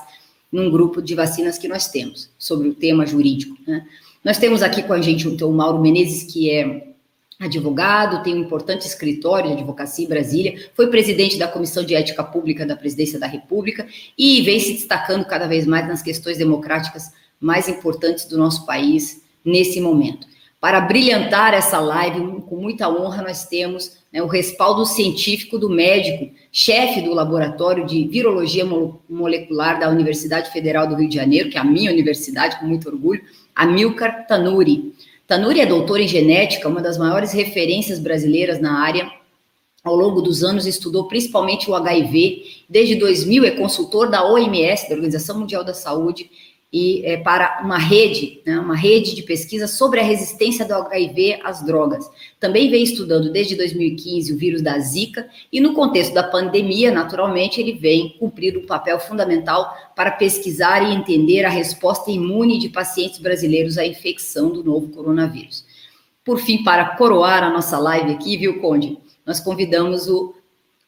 num 0.54 0.70
grupo 0.70 1.02
de 1.02 1.16
vacinas 1.16 1.58
que 1.58 1.68
nós 1.68 1.88
temos, 1.90 2.30
sobre 2.38 2.70
o 2.70 2.76
tema 2.76 3.08
jurídico. 3.08 3.58
Né? 3.68 3.88
Nós 4.24 4.38
temos 4.38 4.62
aqui 4.62 4.84
com 4.84 4.94
a 4.94 5.02
gente 5.02 5.28
então, 5.28 5.50
o 5.50 5.54
Mauro 5.54 5.82
Menezes, 5.82 6.32
que 6.32 6.52
é 6.52 6.94
advogado, 7.40 8.22
tem 8.24 8.36
um 8.36 8.42
importante 8.42 8.86
escritório 8.86 9.48
de 9.48 9.54
advocacia 9.54 10.06
em 10.06 10.08
Brasília, 10.08 10.70
foi 10.76 10.88
presidente 10.88 11.40
da 11.40 11.48
Comissão 11.48 11.84
de 11.84 11.96
Ética 11.96 12.24
Pública 12.24 12.68
da 12.68 12.76
Presidência 12.76 13.20
da 13.20 13.26
República 13.26 13.88
e 14.16 14.44
vem 14.44 14.60
se 14.60 14.74
destacando 14.74 15.26
cada 15.26 15.48
vez 15.48 15.66
mais 15.66 15.88
nas 15.88 16.04
questões 16.04 16.38
democráticas 16.38 17.12
mais 17.42 17.68
importantes 17.68 18.26
do 18.26 18.38
nosso 18.38 18.64
país 18.66 19.24
nesse 19.44 19.82
momento. 19.82 20.28
Para 20.64 20.80
brilhantar 20.80 21.54
essa 21.54 21.78
live, 21.78 22.42
com 22.44 22.56
muita 22.56 22.88
honra, 22.88 23.22
nós 23.22 23.46
temos 23.46 23.98
né, 24.14 24.24
o 24.24 24.28
respaldo 24.28 24.86
científico 24.86 25.60
do 25.60 25.70
médico, 25.70 26.34
chefe 26.54 27.02
do 27.02 27.14
laboratório 27.14 27.86
de 27.86 28.08
virologia 28.08 28.64
molecular 29.10 29.78
da 29.78 29.90
Universidade 29.90 30.54
Federal 30.54 30.88
do 30.88 30.96
Rio 30.96 31.10
de 31.10 31.16
Janeiro, 31.16 31.50
que 31.50 31.58
é 31.58 31.60
a 31.60 31.66
minha 31.66 31.92
universidade, 31.92 32.58
com 32.62 32.66
muito 32.66 32.88
orgulho, 32.88 33.22
Amilcar 33.54 34.26
Tanuri. 34.26 34.94
Tanuri 35.28 35.60
é 35.60 35.66
doutor 35.66 36.00
em 36.00 36.08
genética, 36.08 36.70
uma 36.70 36.82
das 36.82 36.98
maiores 36.98 37.34
referências 37.34 38.00
brasileiras 38.00 38.62
na 38.62 38.82
área. 38.82 39.12
Ao 39.84 39.98
longo 39.98 40.22
dos 40.22 40.46
anos, 40.46 40.66
estudou 40.66 41.10
principalmente 41.10 41.70
o 41.70 41.76
HIV. 41.76 42.64
Desde 42.70 42.96
2000, 42.96 43.44
é 43.44 43.52
consultor 43.52 44.10
da 44.10 44.26
OMS, 44.26 44.88
da 44.88 44.96
Organização 44.96 45.40
Mundial 45.40 45.66
da 45.66 45.74
Saúde, 45.74 46.32
e 46.74 47.06
é, 47.06 47.18
para 47.18 47.62
uma 47.64 47.78
rede, 47.78 48.42
né, 48.44 48.60
uma 48.60 48.76
rede 48.76 49.14
de 49.14 49.22
pesquisa 49.22 49.68
sobre 49.68 50.00
a 50.00 50.04
resistência 50.04 50.66
do 50.66 50.74
HIV 50.74 51.40
às 51.44 51.64
drogas. 51.64 52.10
Também 52.40 52.72
vem 52.72 52.84
estudando 52.84 53.32
desde 53.32 53.56
2015 53.56 54.34
o 54.34 54.38
vírus 54.38 54.60
da 54.64 54.80
Zika 54.80 55.30
e 55.52 55.62
no 55.62 55.76
contexto 55.76 56.16
da 56.16 56.24
pandemia, 56.24 56.92
naturalmente, 56.92 57.62
ele 57.62 57.74
vem 57.74 58.18
cumprir 58.18 58.58
um 58.58 58.66
papel 58.66 59.00
fundamental 59.00 59.72
para 59.96 60.10
pesquisar 60.10 60.82
e 60.82 60.96
entender 60.96 61.46
a 61.46 61.50
resposta 61.50 62.10
imune 62.10 62.58
de 62.58 62.70
pacientes 62.70 63.20
brasileiros 63.20 63.78
à 63.78 63.86
infecção 63.86 64.50
do 64.50 64.64
novo 64.64 64.90
coronavírus. 64.90 65.64
Por 66.26 66.40
fim, 66.40 66.64
para 66.64 66.96
coroar 66.96 67.44
a 67.44 67.52
nossa 67.52 67.78
live 67.78 68.14
aqui, 68.14 68.36
viu, 68.36 68.60
Conde? 68.60 68.98
Nós 69.24 69.40
convidamos 69.40 70.08
o 70.08 70.34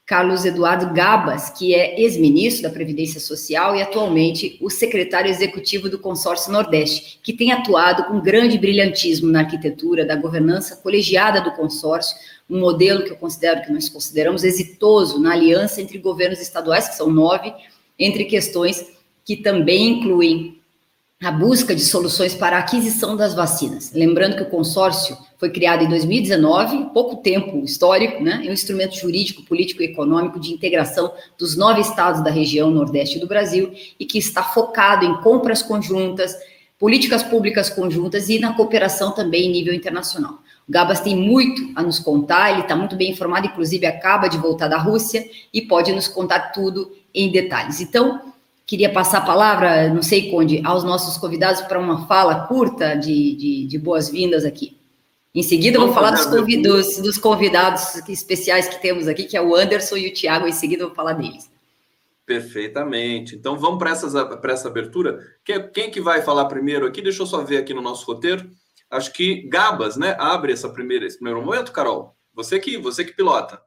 Carlos 0.06 0.46
Eduardo 0.46 0.94
Gabas, 0.94 1.50
que 1.50 1.74
é 1.74 2.00
ex-ministro 2.00 2.62
da 2.62 2.70
Previdência 2.70 3.20
Social 3.20 3.76
e 3.76 3.82
atualmente 3.82 4.56
o 4.62 4.70
secretário 4.70 5.32
executivo 5.32 5.90
do 5.90 5.98
Consórcio 5.98 6.52
Nordeste, 6.52 7.20
que 7.24 7.34
tem 7.34 7.52
atuado 7.52 8.04
com 8.04 8.22
grande 8.22 8.56
brilhantismo 8.60 9.32
na 9.32 9.40
arquitetura 9.40 10.06
da 10.06 10.16
governança 10.16 10.76
colegiada 10.76 11.42
do 11.42 11.52
consórcio, 11.54 12.16
um 12.48 12.60
modelo 12.60 13.04
que 13.04 13.12
eu 13.12 13.18
considero 13.18 13.64
que 13.64 13.74
nós 13.74 13.90
consideramos 13.90 14.44
exitoso 14.44 15.20
na 15.20 15.32
aliança 15.34 15.82
entre 15.82 15.98
governos 15.98 16.40
estaduais, 16.40 16.88
que 16.88 16.96
são 16.96 17.10
nove, 17.10 17.52
entre 17.98 18.26
questões 18.26 18.86
que 19.24 19.36
também 19.36 19.88
incluem 19.88 20.55
a 21.24 21.32
busca 21.32 21.74
de 21.74 21.84
soluções 21.84 22.36
para 22.36 22.58
a 22.58 22.60
aquisição 22.60 23.16
das 23.16 23.34
vacinas. 23.34 23.92
Lembrando 23.94 24.36
que 24.36 24.44
o 24.44 24.50
consórcio 24.50 25.18
foi 25.38 25.50
criado 25.50 25.84
em 25.84 25.88
2019, 25.88 26.94
pouco 26.94 27.18
tempo 27.18 27.64
histórico, 27.64 28.22
né? 28.22 28.44
É 28.46 28.50
um 28.50 28.54
instrumento 28.54 28.96
jurídico, 28.96 29.44
político 29.44 29.82
e 29.82 29.86
econômico 29.86 30.40
de 30.40 30.52
integração 30.52 31.14
dos 31.38 31.56
nove 31.56 31.80
estados 31.80 32.22
da 32.22 32.30
região 32.30 32.70
nordeste 32.70 33.18
do 33.18 33.28
Brasil 33.28 33.72
e 33.98 34.06
que 34.06 34.18
está 34.18 34.44
focado 34.44 35.06
em 35.06 35.22
compras 35.22 35.62
conjuntas, 35.62 36.36
políticas 36.78 37.24
públicas 37.24 37.70
conjuntas 37.70 38.28
e 38.28 38.38
na 38.38 38.54
cooperação 38.54 39.12
também 39.12 39.46
em 39.46 39.52
nível 39.52 39.74
internacional. 39.74 40.40
O 40.68 40.72
Gabas 40.72 41.00
tem 41.00 41.16
muito 41.16 41.72
a 41.76 41.82
nos 41.82 41.98
contar, 41.98 42.52
ele 42.52 42.62
está 42.62 42.76
muito 42.76 42.96
bem 42.96 43.12
informado, 43.12 43.48
inclusive 43.48 43.86
acaba 43.86 44.28
de 44.28 44.38
voltar 44.38 44.68
da 44.68 44.78
Rússia 44.78 45.26
e 45.54 45.62
pode 45.62 45.94
nos 45.94 46.10
contar 46.10 46.52
tudo 46.52 46.92
em 47.14 47.32
detalhes. 47.32 47.80
Então, 47.80 48.34
queria 48.66 48.92
passar 48.92 49.20
a 49.20 49.26
palavra, 49.26 49.90
não 49.90 50.02
sei, 50.02 50.30
Conde, 50.32 50.62
aos 50.66 50.84
nossos 50.84 51.18
convidados 51.18 51.62
para 51.62 51.80
uma 51.80 52.08
fala 52.08 52.48
curta 52.48 52.96
de, 52.96 53.36
de, 53.36 53.68
de 53.68 53.78
boas-vindas 53.78 54.44
aqui. 54.44 54.78
Em 55.34 55.44
seguida, 55.44 55.78
eu 55.78 55.82
vou 55.82 55.94
falar 55.94 56.12
dos 56.12 56.26
convidados, 56.26 56.98
dos 56.98 57.18
convidados 57.18 57.96
especiais 58.08 58.70
que 58.70 58.82
temos 58.82 59.06
aqui, 59.08 59.26
que 59.26 59.36
é 59.36 59.42
o 59.42 59.54
Anderson 59.54 59.98
e 59.98 60.08
o 60.08 60.14
Tiago. 60.14 60.48
Em 60.48 60.54
seguida, 60.54 60.84
eu 60.84 60.88
vou 60.88 60.96
falar 60.96 61.12
deles. 61.12 61.52
Perfeitamente. 62.26 63.36
Então, 63.36 63.58
vamos 63.58 63.78
para 63.78 63.92
essa 64.54 64.68
abertura. 64.70 65.20
Quem, 65.44 65.70
quem 65.72 65.92
que 65.92 66.00
vai 66.00 66.22
falar 66.22 66.46
primeiro 66.46 66.88
aqui? 66.88 67.02
Deixa 67.02 67.22
eu 67.22 67.28
só 67.28 67.44
ver 67.44 67.58
aqui 67.58 67.74
no 67.74 67.82
nosso 67.82 68.06
roteiro. 68.06 68.50
Acho 68.90 69.12
que 69.12 69.42
Gabas, 69.50 69.98
né? 69.98 70.16
Abre 70.18 70.54
essa 70.54 70.70
primeira, 70.70 71.06
esse 71.06 71.18
primeiro 71.18 71.46
momento, 71.46 71.74
Carol. 71.74 72.16
Você 72.34 72.58
que, 72.58 72.78
você 72.78 73.04
que 73.04 73.14
pilota. 73.14 73.62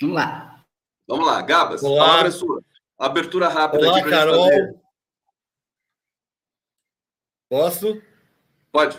Vamos 0.00 0.16
lá. 0.16 0.64
Vamos 1.06 1.24
lá, 1.24 1.40
Gabas. 1.40 1.84
Olá. 1.84 2.02
A 2.02 2.06
palavra 2.08 2.28
é 2.28 2.30
sua. 2.32 2.60
Abertura 2.98 3.48
rápida 3.48 3.86
Olá, 3.86 3.98
aqui 3.98 4.08
Carol. 4.08 4.48
Posso? 7.48 8.00
Pode. 8.72 8.98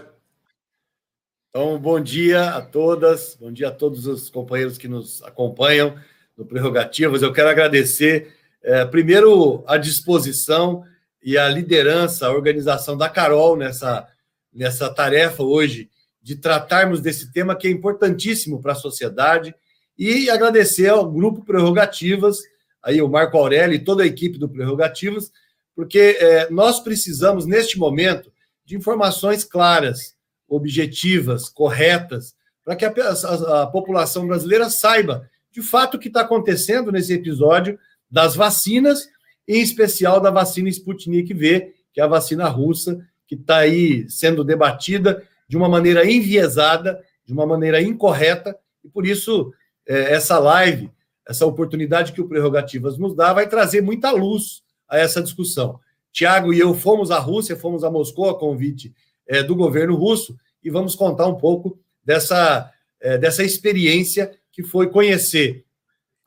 Então, 1.49 1.79
bom 1.79 1.99
dia 1.99 2.51
a 2.51 2.61
todas, 2.61 3.35
bom 3.35 3.51
dia 3.51 3.69
a 3.69 3.71
todos 3.71 4.05
os 4.05 4.29
companheiros 4.29 4.77
que 4.77 4.87
nos 4.87 5.23
acompanham 5.23 5.99
no 6.37 6.45
Prerrogativas. 6.45 7.23
Eu 7.23 7.33
quero 7.33 7.49
agradecer, 7.49 8.35
é, 8.61 8.85
primeiro, 8.85 9.63
a 9.65 9.77
disposição 9.77 10.85
e 11.23 11.35
a 11.35 11.49
liderança, 11.49 12.27
a 12.27 12.31
organização 12.31 12.95
da 12.95 13.09
Carol 13.09 13.57
nessa, 13.57 14.07
nessa 14.53 14.93
tarefa 14.93 15.41
hoje 15.41 15.89
de 16.21 16.35
tratarmos 16.35 17.01
desse 17.01 17.31
tema 17.31 17.55
que 17.55 17.67
é 17.67 17.71
importantíssimo 17.71 18.61
para 18.61 18.73
a 18.73 18.75
sociedade 18.75 19.55
e 19.97 20.29
agradecer 20.29 20.89
ao 20.89 21.11
Grupo 21.11 21.43
Prerrogativas, 21.43 22.43
aí 22.83 23.01
o 23.01 23.09
Marco 23.09 23.37
Aurélio 23.37 23.75
e 23.75 23.83
toda 23.83 24.03
a 24.03 24.07
equipe 24.07 24.37
do 24.37 24.49
Prerrogativas, 24.49 25.31
porque 25.75 26.17
é, 26.19 26.49
nós 26.49 26.79
precisamos, 26.79 27.45
neste 27.45 27.77
momento, 27.77 28.31
de 28.65 28.75
informações 28.75 29.43
claras, 29.43 30.15
objetivas, 30.47 31.49
corretas, 31.49 32.35
para 32.63 32.75
que 32.75 32.83
a, 32.83 32.91
a, 32.91 33.63
a, 33.63 33.67
população 33.67 34.27
brasileira 34.27 34.69
saiba 34.69 35.29
de 35.51 35.61
fato 35.61 35.95
o 35.95 35.99
que 35.99 36.07
está 36.07 36.21
acontecendo 36.21 36.91
nesse 36.91 37.13
episódio 37.13 37.79
das 38.09 38.35
vacinas, 38.35 39.07
em 39.47 39.61
especial 39.61 40.19
da 40.19 40.29
vacina 40.29 40.69
Sputnik 40.69 41.33
V, 41.33 41.73
que 41.93 42.01
é 42.01 42.03
a 42.03 42.07
vacina 42.07 42.47
russa, 42.47 42.99
que 43.25 43.35
está 43.35 43.57
aí 43.57 44.09
sendo 44.09 44.43
debatida 44.43 45.23
de 45.47 45.55
uma 45.55 45.69
maneira 45.69 46.09
enviesada, 46.09 47.01
de 47.25 47.33
uma 47.33 47.45
maneira 47.45 47.81
incorreta, 47.81 48.57
e 48.83 48.89
por 48.89 49.05
isso 49.05 49.53
é, 49.87 50.13
essa 50.13 50.37
live, 50.39 50.91
essa 51.27 51.45
oportunidade 51.45 52.13
que 52.13 52.21
o 52.21 52.27
Prerrogativas 52.27 52.97
nos 52.97 53.15
dá, 53.15 53.33
vai 53.33 53.47
trazer 53.47 53.81
muita 53.81 54.11
luz 54.11 54.63
a 54.87 54.97
essa 54.97 55.21
discussão. 55.21 55.79
Tiago 56.11 56.53
e 56.53 56.59
eu 56.59 56.73
fomos 56.73 57.11
à 57.11 57.19
Rússia, 57.19 57.55
fomos 57.55 57.83
a 57.83 57.91
Moscou 57.91 58.29
a 58.29 58.39
convite 58.39 58.93
é, 59.27 59.43
do 59.43 59.55
governo 59.55 59.95
russo 59.95 60.37
e 60.63 60.69
vamos 60.69 60.95
contar 60.95 61.27
um 61.27 61.35
pouco 61.35 61.77
dessa, 62.03 62.71
é, 62.99 63.17
dessa 63.17 63.43
experiência 63.43 64.31
que 64.51 64.63
foi 64.63 64.89
conhecer 64.89 65.65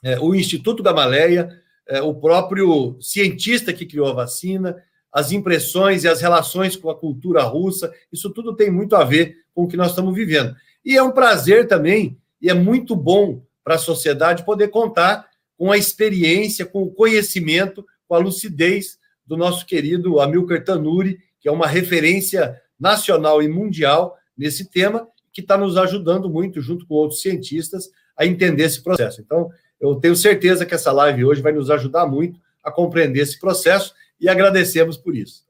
é, 0.03 0.21
o 0.21 0.35
Instituto 0.35 0.83
Gamaleia, 0.83 1.51
é, 1.89 2.01
o 2.03 2.15
próprio 2.15 2.97
cientista 3.01 3.73
que 3.73 3.87
criou 3.87 4.07
a 4.07 4.13
vacina, 4.13 4.77
as 5.13 5.33
impressões 5.33 6.05
e 6.05 6.09
as 6.09 6.21
relações 6.21 6.77
com 6.77 6.89
a 6.89 6.97
cultura 6.97 7.43
russa, 7.43 7.93
isso 8.13 8.31
tudo 8.31 8.55
tem 8.55 8.71
muito 8.71 8.95
a 8.95 9.03
ver 9.03 9.39
com 9.53 9.65
o 9.65 9.69
que 9.69 9.77
nós 9.77 9.91
estamos 9.91 10.15
vivendo. 10.15 10.55
E 10.85 10.97
é 10.97 11.03
um 11.03 11.11
prazer 11.11 11.67
também, 11.67 12.17
e 12.41 12.49
é 12.49 12.55
muito 12.55 12.95
bom 12.95 13.43
para 13.71 13.77
a 13.77 13.79
sociedade 13.79 14.45
poder 14.45 14.67
contar 14.67 15.29
com 15.57 15.71
a 15.71 15.79
experiência, 15.79 16.67
com 16.67 16.83
o 16.83 16.91
conhecimento, 16.91 17.87
com 18.09 18.17
a 18.17 18.19
lucidez 18.19 18.99
do 19.25 19.37
nosso 19.37 19.65
querido 19.65 20.19
Amilcar 20.19 20.65
Tanuri, 20.65 21.21
que 21.39 21.49
é 21.49 21.53
uma 21.53 21.69
referência 21.69 22.61
nacional 22.81 23.41
e 23.41 23.49
mundial 23.49 24.19
nesse 24.37 24.69
tema, 24.69 25.07
que 25.33 25.41
está 25.41 25.57
nos 25.57 25.77
ajudando 25.77 26.29
muito, 26.29 26.61
junto 26.61 26.85
com 26.85 26.95
outros 26.95 27.23
cientistas, 27.23 27.89
a 28.17 28.27
entender 28.27 28.65
esse 28.65 28.83
processo. 28.83 29.21
Então, 29.21 29.49
eu 29.81 29.95
tenho 29.95 30.17
certeza 30.17 30.67
que 30.67 30.75
essa 30.75 30.91
live 30.91 31.25
hoje 31.25 31.41
vai 31.41 31.53
nos 31.53 31.71
ajudar 31.71 32.07
muito 32.07 32.41
a 32.65 32.73
compreender 32.73 33.21
esse 33.21 33.39
processo 33.39 33.95
e 34.21 34.29
agradecemos 34.29 34.97
por 34.97 35.15
isso. 35.15 35.45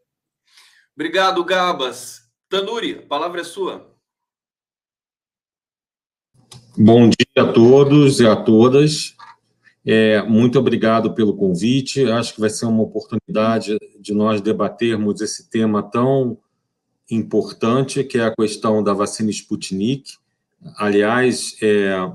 Obrigado, 0.95 1.43
Gabas. 1.43 2.21
Tanuri, 2.50 2.99
a 2.99 3.07
palavra 3.07 3.41
é 3.41 3.45
sua. 3.45 3.89
Bom 6.76 7.09
dia 7.09 7.45
a 7.45 7.52
todos 7.52 8.21
e 8.21 8.26
a 8.26 8.37
todas. 8.37 9.14
É, 9.85 10.23
muito 10.23 10.59
obrigado 10.59 11.14
pelo 11.14 11.37
convite. 11.37 12.04
Acho 12.11 12.35
que 12.35 12.40
vai 12.40 12.50
ser 12.50 12.66
uma 12.66 12.83
oportunidade 12.83 13.76
de 13.99 14.14
nós 14.14 14.40
debatermos 14.40 15.21
esse 15.21 15.50
tema 15.50 15.83
tão 15.83 16.38
importante, 17.11 18.04
que 18.04 18.19
é 18.19 18.25
a 18.25 18.35
questão 18.35 18.83
da 18.83 18.92
vacina 18.92 19.30
Sputnik. 19.30 20.14
Aliás, 20.76 21.57
é, 21.62 22.11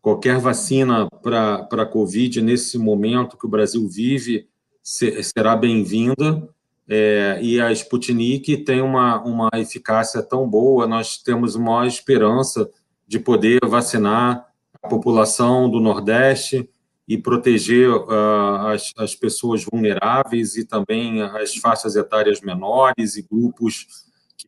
qualquer 0.00 0.38
vacina 0.38 1.08
para 1.22 1.66
a 1.70 1.86
Covid, 1.86 2.40
nesse 2.40 2.78
momento 2.78 3.36
que 3.36 3.46
o 3.46 3.50
Brasil 3.50 3.86
vive, 3.88 4.46
será 4.82 5.56
bem-vinda. 5.56 6.48
É, 6.88 7.38
e 7.42 7.60
a 7.60 7.70
Sputnik 7.72 8.64
tem 8.64 8.80
uma, 8.80 9.22
uma 9.22 9.50
eficácia 9.56 10.22
tão 10.22 10.48
boa, 10.48 10.86
nós 10.86 11.18
temos 11.18 11.54
maior 11.54 11.86
esperança 11.86 12.70
de 13.08 13.18
poder 13.18 13.58
vacinar 13.64 14.46
a 14.82 14.88
população 14.88 15.68
do 15.68 15.80
Nordeste 15.80 16.68
e 17.08 17.16
proteger 17.16 17.90
uh, 17.90 18.66
as, 18.66 18.92
as 18.98 19.14
pessoas 19.14 19.64
vulneráveis 19.64 20.56
e 20.56 20.64
também 20.64 21.22
as 21.22 21.56
faixas 21.56 21.96
etárias 21.96 22.42
menores 22.42 23.16
e 23.16 23.22
grupos 23.22 23.86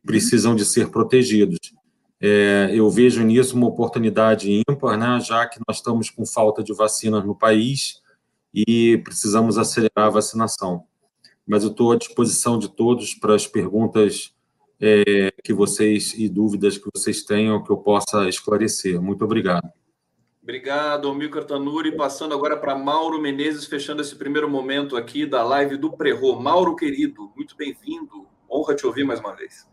precisam 0.05 0.55
de 0.55 0.63
ser 0.63 0.89
protegidos. 0.89 1.59
É, 2.23 2.69
eu 2.71 2.87
vejo 2.87 3.23
nisso 3.23 3.57
uma 3.57 3.65
oportunidade 3.65 4.61
ímpar, 4.69 4.95
né, 4.95 5.19
já 5.19 5.47
que 5.47 5.59
nós 5.67 5.77
estamos 5.77 6.11
com 6.11 6.23
falta 6.23 6.63
de 6.63 6.71
vacinas 6.71 7.25
no 7.25 7.35
país 7.35 7.99
e 8.53 8.99
precisamos 8.99 9.57
acelerar 9.57 10.05
a 10.05 10.09
vacinação. 10.09 10.83
Mas 11.47 11.63
eu 11.63 11.71
estou 11.71 11.91
à 11.91 11.97
disposição 11.97 12.59
de 12.59 12.69
todos 12.69 13.15
para 13.15 13.33
as 13.33 13.47
perguntas 13.47 14.35
é, 14.81 15.31
que 15.43 15.53
vocês 15.53 16.15
e 16.17 16.27
dúvidas 16.27 16.77
que 16.77 16.89
vocês 16.91 17.23
tenham 17.23 17.63
que 17.63 17.71
eu 17.71 17.77
possa 17.77 18.27
esclarecer. 18.27 18.99
Muito 18.99 19.23
obrigado. 19.23 19.71
Obrigado, 20.41 21.07
Almir 21.07 21.29
Tanuri. 21.45 21.95
Passando 21.95 22.33
agora 22.33 22.57
para 22.57 22.75
Mauro 22.75 23.21
Menezes, 23.21 23.65
fechando 23.65 24.01
esse 24.01 24.15
primeiro 24.15 24.49
momento 24.49 24.97
aqui 24.97 25.23
da 25.23 25.43
live 25.43 25.77
do 25.77 25.91
Prerro. 25.91 26.41
Mauro, 26.41 26.75
querido, 26.75 27.31
muito 27.35 27.55
bem-vindo. 27.55 28.25
Honra 28.51 28.73
te 28.73 28.87
ouvir 28.87 29.03
mais 29.03 29.19
uma 29.19 29.35
vez. 29.35 29.67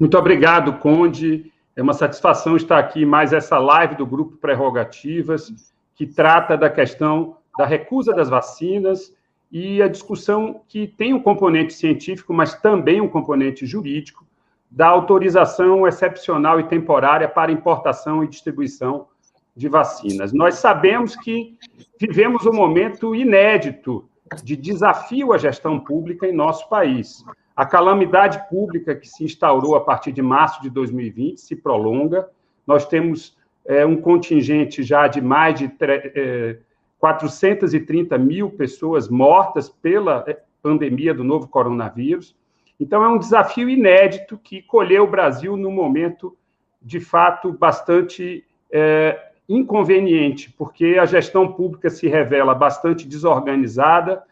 Muito 0.00 0.16
obrigado, 0.16 0.78
Conde. 0.78 1.52
É 1.76 1.82
uma 1.82 1.92
satisfação 1.92 2.56
estar 2.56 2.78
aqui 2.78 3.04
mais 3.04 3.34
essa 3.34 3.58
live 3.58 3.96
do 3.96 4.06
Grupo 4.06 4.38
Prerrogativas, 4.38 5.52
que 5.94 6.06
trata 6.06 6.56
da 6.56 6.70
questão 6.70 7.36
da 7.58 7.66
recusa 7.66 8.14
das 8.14 8.30
vacinas 8.30 9.12
e 9.52 9.82
a 9.82 9.88
discussão 9.88 10.62
que 10.66 10.86
tem 10.86 11.12
um 11.12 11.20
componente 11.20 11.74
científico, 11.74 12.32
mas 12.32 12.54
também 12.54 13.02
um 13.02 13.08
componente 13.08 13.66
jurídico, 13.66 14.26
da 14.70 14.88
autorização 14.88 15.86
excepcional 15.86 16.58
e 16.58 16.64
temporária 16.64 17.28
para 17.28 17.52
importação 17.52 18.24
e 18.24 18.28
distribuição 18.28 19.06
de 19.54 19.68
vacinas. 19.68 20.32
Nós 20.32 20.54
sabemos 20.54 21.14
que 21.14 21.58
vivemos 22.00 22.46
um 22.46 22.54
momento 22.54 23.14
inédito 23.14 24.08
de 24.42 24.56
desafio 24.56 25.34
à 25.34 25.36
gestão 25.36 25.78
pública 25.78 26.26
em 26.26 26.32
nosso 26.32 26.66
país. 26.70 27.22
A 27.54 27.66
calamidade 27.66 28.48
pública 28.48 28.94
que 28.94 29.06
se 29.06 29.24
instaurou 29.24 29.76
a 29.76 29.80
partir 29.82 30.12
de 30.12 30.22
março 30.22 30.62
de 30.62 30.70
2020 30.70 31.38
se 31.38 31.54
prolonga. 31.54 32.30
Nós 32.66 32.86
temos 32.86 33.36
é, 33.66 33.84
um 33.84 34.00
contingente 34.00 34.82
já 34.82 35.06
de 35.06 35.20
mais 35.20 35.58
de 35.58 35.70
é, 35.82 36.56
430 37.02 38.16
mil 38.16 38.48
pessoas 38.48 39.08
mortas 39.08 39.68
pela 39.68 40.24
é, 40.24 40.38
pandemia 40.62 41.12
do 41.12 41.24
novo 41.24 41.48
coronavírus. 41.48 42.36
Então, 42.78 43.02
é 43.02 43.08
um 43.08 43.18
desafio 43.18 43.68
inédito 43.68 44.38
que 44.38 44.62
colheu 44.62 45.02
o 45.02 45.10
Brasil 45.10 45.56
num 45.56 45.72
momento, 45.72 46.36
de 46.80 47.00
fato, 47.00 47.52
bastante 47.52 48.44
é, 48.70 49.20
inconveniente, 49.48 50.52
porque 50.52 50.96
a 50.96 51.04
gestão 51.04 51.52
pública 51.52 51.90
se 51.90 52.06
revela 52.06 52.54
bastante 52.54 53.08
desorganizada, 53.08 54.22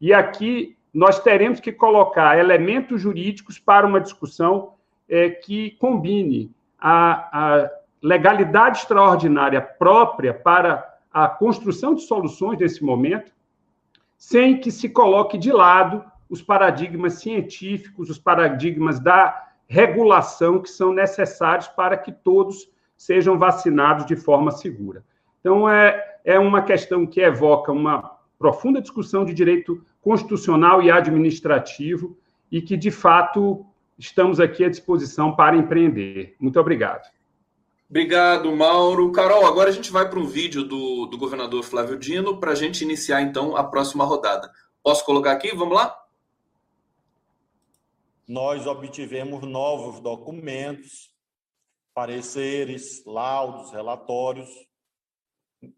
e 0.00 0.14
aqui 0.14 0.78
nós 0.94 1.20
teremos 1.20 1.60
que 1.60 1.72
colocar 1.72 2.38
elementos 2.38 3.02
jurídicos 3.02 3.58
para 3.58 3.86
uma 3.86 4.00
discussão 4.00 4.72
é, 5.06 5.28
que 5.28 5.72
combine 5.72 6.50
a, 6.78 7.58
a 7.60 7.70
legalidade 8.02 8.78
extraordinária 8.78 9.60
própria 9.60 10.32
para 10.32 10.93
a 11.14 11.28
construção 11.28 11.94
de 11.94 12.02
soluções 12.02 12.58
nesse 12.58 12.84
momento, 12.84 13.32
sem 14.18 14.58
que 14.58 14.72
se 14.72 14.88
coloque 14.88 15.38
de 15.38 15.52
lado 15.52 16.04
os 16.28 16.42
paradigmas 16.42 17.20
científicos, 17.20 18.10
os 18.10 18.18
paradigmas 18.18 18.98
da 18.98 19.52
regulação 19.68 20.60
que 20.60 20.68
são 20.68 20.92
necessários 20.92 21.68
para 21.68 21.96
que 21.96 22.10
todos 22.10 22.68
sejam 22.96 23.38
vacinados 23.38 24.06
de 24.06 24.16
forma 24.16 24.50
segura. 24.50 25.04
Então, 25.38 25.68
é, 25.68 26.18
é 26.24 26.36
uma 26.36 26.62
questão 26.62 27.06
que 27.06 27.20
evoca 27.20 27.70
uma 27.70 28.18
profunda 28.36 28.80
discussão 28.80 29.24
de 29.24 29.32
direito 29.32 29.84
constitucional 30.02 30.82
e 30.82 30.90
administrativo 30.90 32.16
e 32.50 32.60
que, 32.60 32.76
de 32.76 32.90
fato, 32.90 33.64
estamos 33.96 34.40
aqui 34.40 34.64
à 34.64 34.68
disposição 34.68 35.36
para 35.36 35.56
empreender. 35.56 36.34
Muito 36.40 36.58
obrigado. 36.58 37.08
Obrigado, 37.94 38.50
Mauro. 38.50 39.12
Carol, 39.12 39.46
agora 39.46 39.70
a 39.70 39.72
gente 39.72 39.92
vai 39.92 40.10
para 40.10 40.18
um 40.18 40.26
vídeo 40.26 40.64
do, 40.64 41.06
do 41.06 41.16
governador 41.16 41.62
Flávio 41.62 41.96
Dino 41.96 42.40
para 42.40 42.50
a 42.50 42.54
gente 42.56 42.82
iniciar, 42.82 43.22
então, 43.22 43.56
a 43.56 43.62
próxima 43.62 44.04
rodada. 44.04 44.52
Posso 44.82 45.04
colocar 45.04 45.30
aqui? 45.30 45.54
Vamos 45.54 45.76
lá? 45.76 45.96
Nós 48.26 48.66
obtivemos 48.66 49.44
novos 49.44 50.00
documentos 50.00 51.14
pareceres, 51.94 53.04
laudos, 53.06 53.70
relatórios 53.70 54.50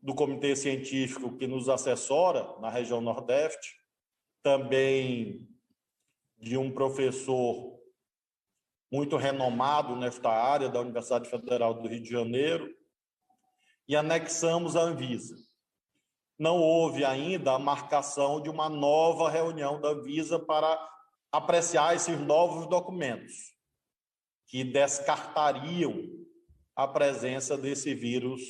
do 0.03 0.15
comitê 0.15 0.57
científico 0.57 1.37
que 1.37 1.47
nos 1.47 1.69
assessora 1.69 2.49
na 2.63 2.71
região 2.71 3.03
Nordeste, 3.03 3.77
também 4.43 5.47
de 6.39 6.57
um 6.57 6.71
professor 6.71 7.76
muito 8.91 9.17
renomado 9.17 9.97
nesta 9.97 10.31
área 10.31 10.69
da 10.69 10.81
Universidade 10.81 11.29
Federal 11.29 11.75
do 11.75 11.89
Rio 11.89 12.01
de 12.01 12.11
Janeiro, 12.11 12.75
e 13.89 13.95
anexamos 13.95 14.77
a 14.77 14.81
Anvisa. 14.81 15.37
Não 16.39 16.59
houve 16.59 17.05
ainda 17.05 17.53
a 17.53 17.59
marcação 17.59 18.41
de 18.41 18.51
uma 18.51 18.69
nova 18.69 19.31
reunião 19.31 19.81
da 19.81 19.91
Anvisa 19.91 20.39
para 20.39 20.79
apreciar 21.33 21.95
esses 21.95 22.19
novos 22.21 22.67
documentos 22.69 23.55
que 24.47 24.63
descartariam 24.63 25.95
a 26.75 26.87
presença 26.87 27.57
desse 27.57 27.95
vírus, 27.95 28.43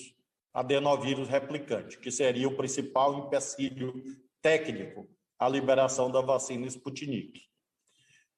adenovírus 0.52 1.28
replicante, 1.28 1.99
que 1.99 2.11
seria 2.11 2.49
o 2.49 2.57
principal 2.57 3.19
empecilho 3.19 3.95
técnico 4.43 5.09
à 5.38 5.49
liberação 5.49 6.11
da 6.11 6.21
vacina 6.21 6.66
Sputnik. 6.66 7.40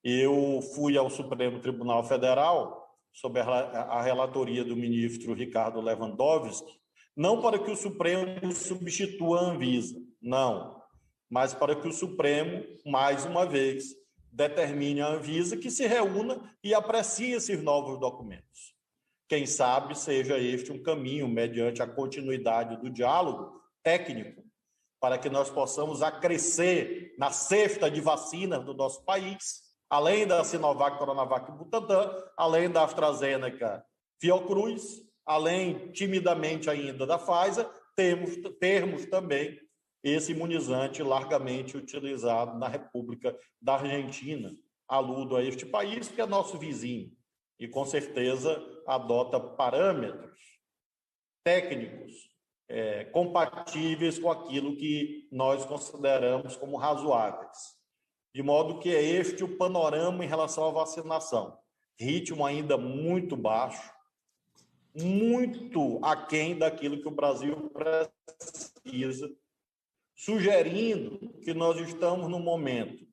Eu 0.03 0.61
fui 0.75 0.97
ao 0.97 1.11
Supremo 1.11 1.61
Tribunal 1.61 2.05
Federal, 2.05 2.89
sob 3.13 3.41
a 3.41 4.03
relatoria 4.03 4.65
do 4.65 4.77
ministro 4.77 5.35
Ricardo 5.35 5.81
Lewandowski, 5.81 6.79
não 7.17 7.43
para 7.43 7.59
que 7.59 7.71
o 7.71 7.77
Supremo 7.77 8.53
substitua 8.53 9.41
a 9.41 9.51
Anvisa, 9.51 10.01
não, 10.23 10.81
mas 11.29 11.53
para 11.53 11.75
que 11.75 11.89
o 11.89 11.93
Supremo, 11.93 12.65
mais 12.87 13.25
uma 13.25 13.45
vez, 13.45 13.87
determine 14.31 15.01
a 15.01 15.09
Anvisa 15.09 15.57
que 15.57 15.71
se 15.71 15.87
reúna 15.87 16.57
e 16.63 16.73
aprecie 16.73 17.33
esses 17.33 17.61
novos 17.61 17.99
documentos. 17.99 18.77
Quem 19.29 19.47
sabe 19.47 19.99
seja 19.99 20.39
este 20.39 20.71
um 20.73 20.83
caminho, 20.83 21.29
mediante 21.29 21.83
a 21.83 21.87
continuidade 21.87 22.77
do 22.77 22.89
diálogo 22.89 23.61
técnico, 23.83 24.43
para 25.01 25.19
que 25.19 25.29
nós 25.29 25.51
possamos 25.51 26.03
acrescer 26.03 27.15
na 27.19 27.31
cesta 27.31 27.91
de 27.91 28.01
vacinas 28.01 28.65
do 28.65 28.75
nosso 28.75 29.05
país, 29.05 29.68
além 29.91 30.27
da 30.27 30.45
Sinovac, 30.45 30.99
Coronavac 30.99 31.51
e 31.51 31.55
Butantan, 31.55 32.11
além 32.37 32.71
da 32.71 32.85
AstraZeneca, 32.85 33.85
Fiocruz, 34.21 35.03
além, 35.25 35.91
timidamente 35.93 36.69
ainda, 36.69 37.07
da 37.07 37.19
Pfizer, 37.19 37.69
temos, 37.95 38.37
termos 38.59 39.07
também 39.07 39.59
esse 40.03 40.33
imunizante 40.33 41.03
largamente 41.03 41.77
utilizado 41.77 42.59
na 42.59 42.69
República 42.69 43.37
da 43.61 43.75
Argentina. 43.75 44.55
Aludo 44.87 45.37
a 45.37 45.43
este 45.43 45.67
país, 45.67 46.09
que 46.09 46.21
é 46.21 46.27
nosso 46.27 46.59
vizinho, 46.59 47.13
e 47.59 47.67
com 47.67 47.85
certeza 47.85 48.63
adota 48.87 49.41
parâmetros 49.41 50.39
técnicos 51.45 52.13
é, 52.69 53.05
compatíveis 53.07 54.19
com 54.19 54.31
aquilo 54.31 54.77
que 54.77 55.29
nós 55.33 55.65
consideramos 55.65 56.57
como 56.57 56.77
razoáveis. 56.77 57.78
De 58.35 58.43
modo 58.43 58.79
que 58.79 58.95
é 58.95 59.03
este 59.03 59.43
o 59.43 59.57
panorama 59.57 60.25
em 60.25 60.29
relação 60.29 60.67
à 60.69 60.71
vacinação. 60.71 61.59
Ritmo 61.99 62.45
ainda 62.45 62.77
muito 62.77 63.37
baixo, 63.37 63.93
muito 64.95 65.99
aquém 66.03 66.57
daquilo 66.57 67.01
que 67.01 67.09
o 67.09 67.13
Brasil 67.13 67.71
precisa 67.71 69.31
sugerindo 70.19 71.19
que 71.45 71.55
nós 71.55 71.79
estamos 71.81 72.29
no 72.29 72.41
momento 72.41 73.07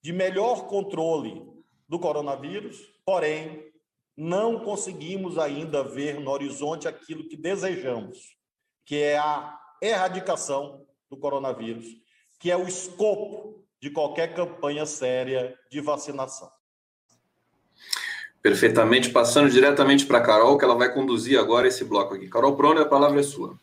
de 0.00 0.12
melhor 0.12 0.68
controle 0.68 1.42
do 1.88 1.98
coronavírus, 1.98 2.78
porém, 3.04 3.72
não 4.16 4.60
conseguimos 4.60 5.38
ainda 5.38 5.82
ver 5.82 6.20
no 6.20 6.30
horizonte 6.30 6.86
aquilo 6.86 7.28
que 7.28 7.36
desejamos, 7.36 8.36
que 8.86 8.96
é 8.96 9.18
a 9.18 9.58
erradicação 9.82 10.86
do 11.10 11.16
coronavírus, 11.16 11.86
que 12.38 12.50
é 12.50 12.56
o 12.56 12.68
escopo 12.68 13.63
de 13.84 13.90
qualquer 13.90 14.32
campanha 14.32 14.86
séria 14.86 15.54
de 15.70 15.78
vacinação. 15.78 16.48
Perfeitamente, 18.40 19.10
passando 19.10 19.50
diretamente 19.50 20.06
para 20.06 20.16
a 20.16 20.22
Carol, 20.22 20.56
que 20.56 20.64
ela 20.64 20.74
vai 20.74 20.90
conduzir 20.90 21.38
agora 21.38 21.68
esse 21.68 21.84
bloco 21.84 22.14
aqui. 22.14 22.26
Carol 22.26 22.56
Prono, 22.56 22.80
a 22.80 22.86
palavra 22.86 23.20
é 23.20 23.22
sua. 23.22 23.58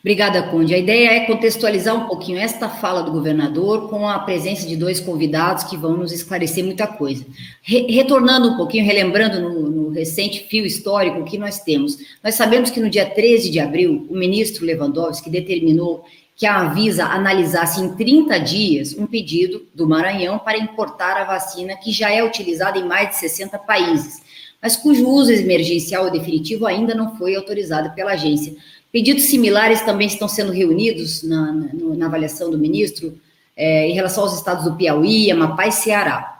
Obrigada, 0.00 0.44
Conde. 0.44 0.74
A 0.74 0.78
ideia 0.78 1.10
é 1.10 1.26
contextualizar 1.26 1.94
um 1.94 2.06
pouquinho 2.06 2.38
esta 2.38 2.70
fala 2.70 3.02
do 3.02 3.12
governador 3.12 3.90
com 3.90 4.08
a 4.08 4.18
presença 4.20 4.66
de 4.66 4.76
dois 4.76 4.98
convidados 4.98 5.64
que 5.64 5.76
vão 5.76 5.94
nos 5.94 6.10
esclarecer 6.10 6.64
muita 6.64 6.86
coisa. 6.86 7.26
Re 7.60 7.82
retornando 7.90 8.48
um 8.48 8.56
pouquinho, 8.56 8.86
relembrando 8.86 9.42
no, 9.42 9.68
no, 9.68 9.90
recente 9.90 10.46
fio 10.48 10.64
histórico 10.64 11.22
que 11.24 11.36
nós 11.36 11.60
temos. 11.60 11.98
Nós 12.24 12.34
sabemos 12.34 12.70
que 12.70 12.80
no 12.80 12.88
dia 12.88 13.04
13 13.04 13.50
de 13.50 13.60
abril, 13.60 14.06
o 14.08 14.16
ministro 14.16 14.64
Lewandowski 14.64 15.28
determinou 15.28 16.06
que 16.38 16.46
a 16.46 16.60
Anvisa 16.60 17.04
analisasse 17.04 17.80
em 17.80 17.96
30 17.96 18.38
dias 18.38 18.94
um 18.96 19.08
pedido 19.08 19.66
do 19.74 19.88
Maranhão 19.88 20.38
para 20.38 20.56
importar 20.56 21.16
a 21.16 21.24
vacina 21.24 21.74
que 21.76 21.90
já 21.90 22.12
é 22.12 22.22
utilizada 22.22 22.78
em 22.78 22.86
mais 22.86 23.08
de 23.10 23.16
60 23.16 23.58
países, 23.58 24.22
mas 24.62 24.76
cujo 24.76 25.08
uso 25.08 25.32
emergencial 25.32 26.08
definitivo 26.12 26.64
ainda 26.64 26.94
não 26.94 27.16
foi 27.16 27.34
autorizado 27.34 27.90
pela 27.90 28.12
agência. 28.12 28.54
Pedidos 28.92 29.24
similares 29.24 29.82
também 29.82 30.06
estão 30.06 30.28
sendo 30.28 30.52
reunidos 30.52 31.24
na, 31.24 31.52
na, 31.52 31.72
na 31.96 32.06
avaliação 32.06 32.48
do 32.48 32.56
ministro 32.56 33.18
é, 33.56 33.88
em 33.88 33.92
relação 33.92 34.22
aos 34.22 34.36
estados 34.36 34.62
do 34.62 34.76
Piauí, 34.76 35.32
Amapá 35.32 35.66
e 35.66 35.72
Ceará. 35.72 36.37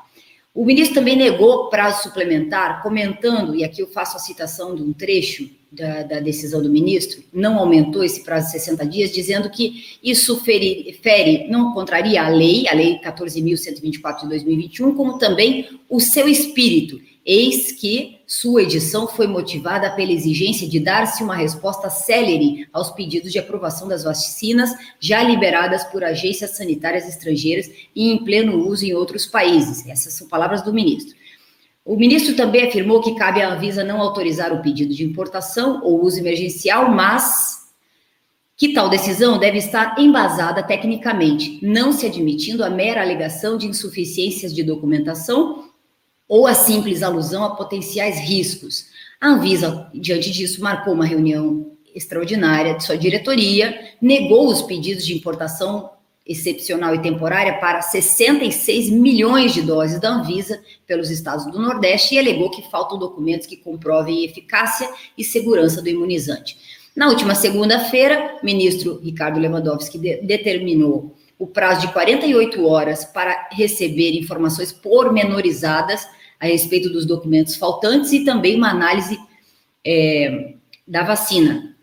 O 0.58 0.64
ministro 0.64 0.96
também 0.96 1.14
negou 1.14 1.68
prazo 1.68 2.02
suplementar, 2.02 2.82
comentando, 2.82 3.54
e 3.54 3.62
aqui 3.62 3.80
eu 3.80 3.86
faço 3.86 4.16
a 4.16 4.18
citação 4.18 4.74
de 4.74 4.82
um 4.82 4.92
trecho 4.92 5.48
da, 5.70 6.02
da, 6.02 6.18
decisão 6.18 6.60
do 6.60 6.68
ministro, 6.68 7.22
não 7.32 7.60
aumentou 7.60 8.02
esse 8.02 8.24
prazo 8.24 8.46
de 8.46 8.52
60 8.54 8.84
dias, 8.86 9.12
dizendo 9.12 9.48
que 9.50 9.84
isso 10.02 10.40
fere, 10.40 10.98
fere 11.00 11.46
não 11.48 11.72
contraria 11.72 12.24
a 12.24 12.28
lei, 12.28 12.66
a 12.66 12.74
lei 12.74 12.98
14.124 12.98 14.22
de 14.22 14.28
2021, 14.30 14.96
como 14.96 15.16
também 15.16 15.68
o 15.88 16.00
seu 16.00 16.26
espírito, 16.26 17.00
eis 17.24 17.70
que 17.70 18.17
Sua 18.30 18.62
edição 18.62 19.08
foi 19.08 19.26
motivada 19.26 19.90
pela 19.92 20.12
exigência 20.12 20.68
de 20.68 20.78
dar-se 20.78 21.22
uma 21.24 21.34
resposta 21.34 21.88
célere 21.88 22.68
aos 22.70 22.90
pedidos 22.90 23.32
de 23.32 23.38
aprovação 23.38 23.88
das 23.88 24.04
vacinas 24.04 24.70
já 25.00 25.22
liberadas 25.22 25.82
por 25.84 26.04
agências 26.04 26.50
sanitárias 26.50 27.08
estrangeiras 27.08 27.70
e 27.96 28.12
em 28.12 28.22
pleno 28.22 28.68
uso 28.68 28.84
em 28.84 28.92
outros 28.92 29.24
países. 29.24 29.86
Essas 29.86 30.12
são 30.12 30.28
palavras 30.28 30.60
do 30.60 30.74
ministro. 30.74 31.16
O 31.82 31.96
ministro 31.96 32.36
também 32.36 32.68
afirmou 32.68 33.00
que 33.00 33.14
cabe 33.14 33.40
à 33.40 33.48
Anvisa 33.48 33.82
não 33.82 33.98
autorizar 33.98 34.52
o 34.52 34.60
pedido 34.60 34.94
de 34.94 35.06
importação 35.06 35.80
ou 35.82 36.04
uso 36.04 36.18
emergencial, 36.18 36.90
mas 36.90 37.66
que 38.58 38.74
tal 38.74 38.90
decisão 38.90 39.38
deve 39.38 39.56
estar 39.56 39.98
embasada 39.98 40.62
tecnicamente, 40.62 41.60
não 41.62 41.92
se 41.92 42.04
admitindo 42.04 42.62
a 42.62 42.68
mera 42.68 43.00
alegação 43.00 43.56
de 43.56 43.66
insuficiências 43.66 44.54
de 44.54 44.62
documentação 44.62 45.67
ou 46.28 46.46
a 46.46 46.54
simples 46.54 47.02
alusão 47.02 47.42
a 47.42 47.56
potenciais 47.56 48.20
riscos. 48.20 48.86
A 49.20 49.28
Anvisa, 49.28 49.90
diante 49.94 50.30
disso, 50.30 50.62
marcou 50.62 50.92
uma 50.92 51.06
reunião 51.06 51.72
extraordinária 51.94 52.74
de 52.74 52.84
sua 52.84 52.96
diretoria, 52.96 53.76
negou 54.00 54.48
os 54.48 54.62
pedidos 54.62 55.04
de 55.04 55.16
importação 55.16 55.90
excepcional 56.28 56.94
e 56.94 57.00
temporária 57.00 57.54
para 57.54 57.80
66 57.80 58.90
milhões 58.90 59.54
de 59.54 59.62
doses 59.62 59.98
da 59.98 60.10
Anvisa 60.10 60.62
pelos 60.86 61.10
estados 61.10 61.46
do 61.46 61.58
Nordeste 61.58 62.14
e 62.14 62.18
alegou 62.18 62.50
que 62.50 62.70
faltam 62.70 62.98
documentos 62.98 63.46
que 63.46 63.56
comprovem 63.56 64.24
eficácia 64.24 64.88
e 65.16 65.24
segurança 65.24 65.80
do 65.80 65.88
imunizante. 65.88 66.58
Na 66.94 67.08
última 67.08 67.34
segunda-feira, 67.34 68.36
o 68.42 68.44
ministro 68.44 69.00
Ricardo 69.02 69.40
Lewandowski 69.40 69.98
de 69.98 70.16
determinou 70.18 71.14
o 71.38 71.46
prazo 71.46 71.82
de 71.82 71.92
48 71.92 72.66
horas 72.66 73.04
para 73.04 73.48
receber 73.52 74.18
informações 74.18 74.72
pormenorizadas 74.72 76.06
a 76.40 76.46
respeito 76.46 76.88
dos 76.90 77.04
documentos 77.04 77.56
faltantes 77.56 78.12
e 78.12 78.24
também 78.24 78.56
uma 78.56 78.70
análise 78.70 79.18
é, 79.84 80.54
da 80.86 81.02
vacina, 81.02 81.74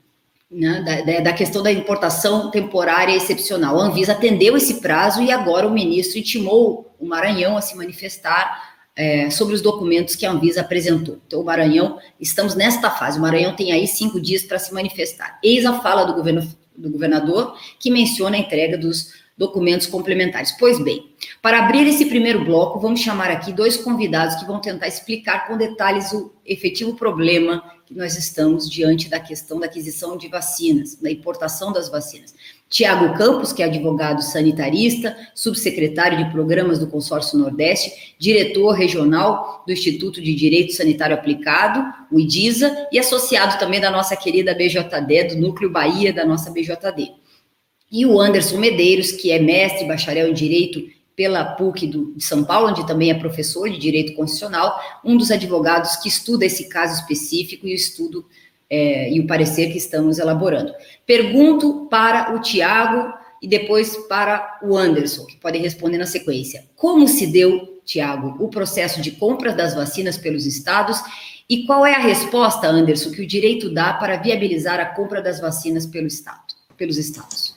né, 0.50 1.04
da, 1.06 1.20
da, 1.20 1.34
questão 1.34 1.62
da 1.62 1.72
importação 1.72 2.50
temporária 2.50 3.16
excepcional. 3.16 3.80
A 3.80 3.86
Anvisa 3.86 4.14
atendeu 4.14 4.56
esse 4.56 4.76
prazo 4.76 5.22
e 5.22 5.32
agora 5.32 5.68
o 5.68 5.74
ministro 5.74 6.18
intimou 6.18 6.96
o 7.00 7.06
Maranhão 7.06 7.58
a 7.58 7.62
se 7.62 7.76
manifestar 7.76 8.76
é, 8.96 9.30
sobre 9.30 9.54
os 9.54 9.62
documentos 9.62 10.16
que 10.16 10.26
a 10.26 10.32
Anvisa 10.32 10.62
apresentou. 10.62 11.20
Então, 11.28 11.42
o 11.42 11.44
Maranhão, 11.44 12.00
estamos 12.20 12.56
nesta 12.56 12.90
fase, 12.90 13.20
o 13.20 13.22
Maranhão 13.22 13.56
tem 13.56 13.74
aí 13.74 13.88
cinco 13.88 14.22
dias 14.22 14.44
para 14.44 14.58
se 14.58 14.74
manifestar. 14.74 15.38
Eis 15.44 15.66
a 15.66 15.82
fala 15.82 16.06
do, 16.06 16.14
governo, 16.14 16.48
do 16.76 16.90
governador, 16.90 17.58
que 17.80 17.92
menciona 17.92 18.38
a 18.38 18.40
entrega 18.40 18.78
dos 18.78 19.14
documentos 19.38 19.88
complementares. 19.88 20.54
Pois 20.54 20.82
bem, 20.82 21.12
para 21.46 21.60
abrir 21.60 21.88
esse 21.88 22.08
primeiro 22.08 22.44
bloco, 22.44 22.80
vamos 22.80 23.02
chamar 23.02 23.30
aqui 23.30 23.54
dois 23.54 23.78
convidados 23.78 24.34
que 24.34 24.48
vão 24.48 24.60
tentar 24.60 24.88
explicar 24.88 25.46
com 25.46 25.56
detalhes 25.56 26.12
o 26.12 26.34
efetivo 26.44 26.96
problema 26.96 27.64
que 27.86 27.94
nós 27.94 28.18
estamos 28.18 28.68
diante 28.68 29.08
da 29.08 29.20
questão 29.20 29.60
da 29.60 29.68
aquisição 29.68 30.18
de 30.18 30.28
vacinas, 30.28 30.96
da 30.96 31.12
importação 31.12 31.72
das 31.72 31.88
vacinas. 31.88 32.34
Tiago 32.68 33.16
Campos, 33.16 33.54
que 33.54 33.62
é 33.62 33.68
advogado 33.68 34.24
sanitarista, 34.24 35.16
subsecretário 35.36 36.18
de 36.18 36.32
programas 36.32 36.80
do 36.80 36.88
Consórcio 36.88 37.38
Nordeste, 37.38 38.16
diretor 38.18 38.72
regional 38.72 39.64
do 39.68 39.72
Instituto 39.72 40.20
de 40.20 40.34
Direito 40.34 40.74
Sanitário 40.74 41.16
Aplicado, 41.16 41.86
o 42.12 42.20
IDISA, 42.20 42.88
e 42.92 42.98
associado 42.98 43.60
também 43.60 43.80
da 43.80 43.92
nossa 43.92 44.16
querida 44.16 44.56
BJD, 44.56 45.36
do 45.36 45.36
Núcleo 45.36 45.70
Bahia 45.70 46.12
da 46.12 46.26
nossa 46.26 46.50
BJD. 46.50 47.12
E 47.92 48.04
o 48.04 48.20
Anderson 48.20 48.58
Medeiros, 48.58 49.12
que 49.12 49.32
é 49.32 49.38
mestre 49.38 49.86
bacharel 49.86 50.28
em 50.28 50.34
Direito 50.34 50.96
pela 51.16 51.46
PUC 51.46 51.88
do, 51.88 52.14
de 52.16 52.24
São 52.24 52.44
Paulo, 52.44 52.70
onde 52.70 52.86
também 52.86 53.10
é 53.10 53.14
professor 53.14 53.70
de 53.70 53.78
Direito 53.78 54.14
Constitucional, 54.14 54.80
um 55.04 55.16
dos 55.16 55.32
advogados 55.32 55.96
que 55.98 56.10
estuda 56.10 56.46
esse 56.46 56.68
caso 56.68 57.00
específico 57.00 57.68
e 57.68 57.72
o 57.72 57.76
estudo 57.76 58.26
é, 58.70 59.12
e 59.12 59.20
o 59.20 59.28
parecer 59.28 59.72
que 59.72 59.78
estamos 59.78 60.20
elaborando. 60.20 60.74
Pergunto 61.06 61.88
para 61.90 62.36
o 62.36 62.40
Tiago 62.40 63.14
e 63.42 63.48
depois 63.48 63.96
para 64.08 64.60
o 64.64 64.76
Anderson, 64.76 65.26
que 65.26 65.38
podem 65.38 65.62
responder 65.62 65.98
na 65.98 66.06
sequência. 66.06 66.66
Como 66.76 67.08
se 67.08 67.28
deu, 67.28 67.80
Tiago, 67.86 68.44
o 68.44 68.50
processo 68.50 69.02
de 69.02 69.12
compra 69.12 69.54
das 69.54 69.76
vacinas 69.76 70.18
pelos 70.18 70.46
estados 70.46 71.00
e 71.48 71.66
qual 71.66 71.86
é 71.86 71.94
a 71.94 72.00
resposta, 72.00 72.68
Anderson, 72.68 73.12
que 73.12 73.22
o 73.22 73.28
direito 73.28 73.72
dá 73.72 73.94
para 73.94 74.18
viabilizar 74.18 74.80
a 74.80 74.86
compra 74.86 75.22
das 75.22 75.40
vacinas 75.40 75.86
pelo 75.86 76.08
estado, 76.08 76.56
pelos 76.76 76.98
estados? 76.98 77.55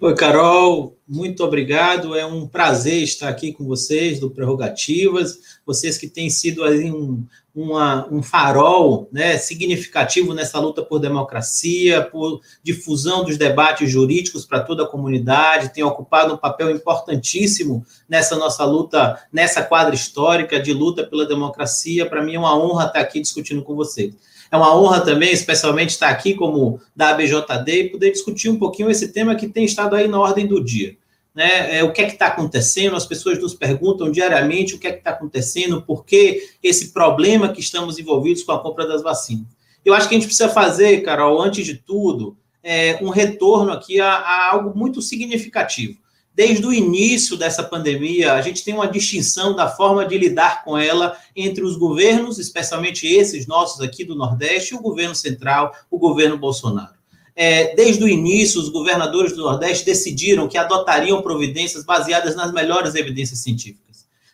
Oi, 0.00 0.14
Carol, 0.14 0.96
muito 1.08 1.42
obrigado. 1.42 2.14
É 2.14 2.24
um 2.24 2.46
prazer 2.46 3.02
estar 3.02 3.28
aqui 3.28 3.52
com 3.52 3.66
vocês 3.66 4.20
do 4.20 4.30
Prerrogativas, 4.30 5.58
vocês 5.66 5.98
que 5.98 6.06
têm 6.06 6.30
sido 6.30 6.62
aí 6.62 6.88
um, 6.88 7.26
uma, 7.52 8.06
um 8.08 8.22
farol 8.22 9.08
né, 9.10 9.36
significativo 9.38 10.32
nessa 10.32 10.60
luta 10.60 10.84
por 10.84 11.00
democracia, 11.00 12.00
por 12.00 12.40
difusão 12.62 13.24
dos 13.24 13.36
debates 13.36 13.90
jurídicos 13.90 14.46
para 14.46 14.60
toda 14.60 14.84
a 14.84 14.88
comunidade, 14.88 15.74
têm 15.74 15.82
ocupado 15.82 16.32
um 16.32 16.38
papel 16.38 16.70
importantíssimo 16.70 17.84
nessa 18.08 18.36
nossa 18.36 18.64
luta, 18.64 19.20
nessa 19.32 19.64
quadra 19.64 19.96
histórica 19.96 20.60
de 20.60 20.72
luta 20.72 21.02
pela 21.02 21.26
democracia. 21.26 22.08
Para 22.08 22.22
mim 22.22 22.36
é 22.36 22.38
uma 22.38 22.56
honra 22.56 22.86
estar 22.86 23.00
aqui 23.00 23.20
discutindo 23.20 23.64
com 23.64 23.74
vocês. 23.74 24.14
É 24.50 24.56
uma 24.56 24.74
honra 24.74 25.00
também, 25.00 25.32
especialmente, 25.32 25.90
estar 25.90 26.08
aqui 26.08 26.34
como 26.34 26.80
da 26.96 27.10
ABJD 27.10 27.70
e 27.70 27.90
poder 27.90 28.10
discutir 28.12 28.48
um 28.48 28.58
pouquinho 28.58 28.90
esse 28.90 29.08
tema 29.08 29.34
que 29.34 29.48
tem 29.48 29.64
estado 29.64 29.94
aí 29.94 30.08
na 30.08 30.18
ordem 30.18 30.46
do 30.46 30.62
dia. 30.62 30.96
Né? 31.34 31.78
É, 31.78 31.84
o 31.84 31.92
que 31.92 32.00
é 32.00 32.06
que 32.06 32.12
está 32.12 32.28
acontecendo? 32.28 32.96
As 32.96 33.06
pessoas 33.06 33.38
nos 33.38 33.54
perguntam 33.54 34.10
diariamente 34.10 34.74
o 34.74 34.78
que 34.78 34.86
é 34.86 34.92
que 34.92 34.98
está 34.98 35.10
acontecendo, 35.10 35.82
por 35.82 36.04
que 36.04 36.50
esse 36.62 36.92
problema 36.92 37.50
que 37.50 37.60
estamos 37.60 37.98
envolvidos 37.98 38.42
com 38.42 38.52
a 38.52 38.62
compra 38.62 38.86
das 38.86 39.02
vacinas. 39.02 39.46
Eu 39.84 39.94
acho 39.94 40.08
que 40.08 40.14
a 40.14 40.18
gente 40.18 40.26
precisa 40.26 40.48
fazer, 40.48 41.02
Carol, 41.02 41.40
antes 41.40 41.64
de 41.64 41.74
tudo, 41.74 42.36
é, 42.62 42.98
um 43.02 43.10
retorno 43.10 43.70
aqui 43.70 44.00
a, 44.00 44.08
a 44.08 44.52
algo 44.52 44.76
muito 44.76 45.00
significativo 45.00 45.98
desde 46.38 46.64
o 46.64 46.72
início 46.72 47.36
dessa 47.36 47.64
pandemia, 47.64 48.34
a 48.34 48.40
gente 48.40 48.62
tem 48.62 48.72
uma 48.72 48.86
distinção 48.86 49.56
da 49.56 49.68
forma 49.68 50.06
de 50.06 50.16
lidar 50.16 50.62
com 50.62 50.78
ela 50.78 51.18
entre 51.34 51.64
os 51.64 51.76
governos, 51.76 52.38
especialmente 52.38 53.08
esses 53.08 53.48
nossos 53.48 53.80
aqui 53.80 54.04
do 54.04 54.14
Nordeste, 54.14 54.72
e 54.72 54.76
o 54.76 54.80
governo 54.80 55.16
central, 55.16 55.74
o 55.90 55.98
governo 55.98 56.38
Bolsonaro. 56.38 56.94
É, 57.34 57.74
desde 57.74 58.04
o 58.04 58.08
início, 58.08 58.60
os 58.60 58.68
governadores 58.68 59.32
do 59.32 59.42
Nordeste 59.42 59.84
decidiram 59.84 60.46
que 60.46 60.56
adotariam 60.56 61.20
providências 61.22 61.84
baseadas 61.84 62.36
nas 62.36 62.52
melhores 62.52 62.94
evidências 62.94 63.40
científicas. 63.40 63.87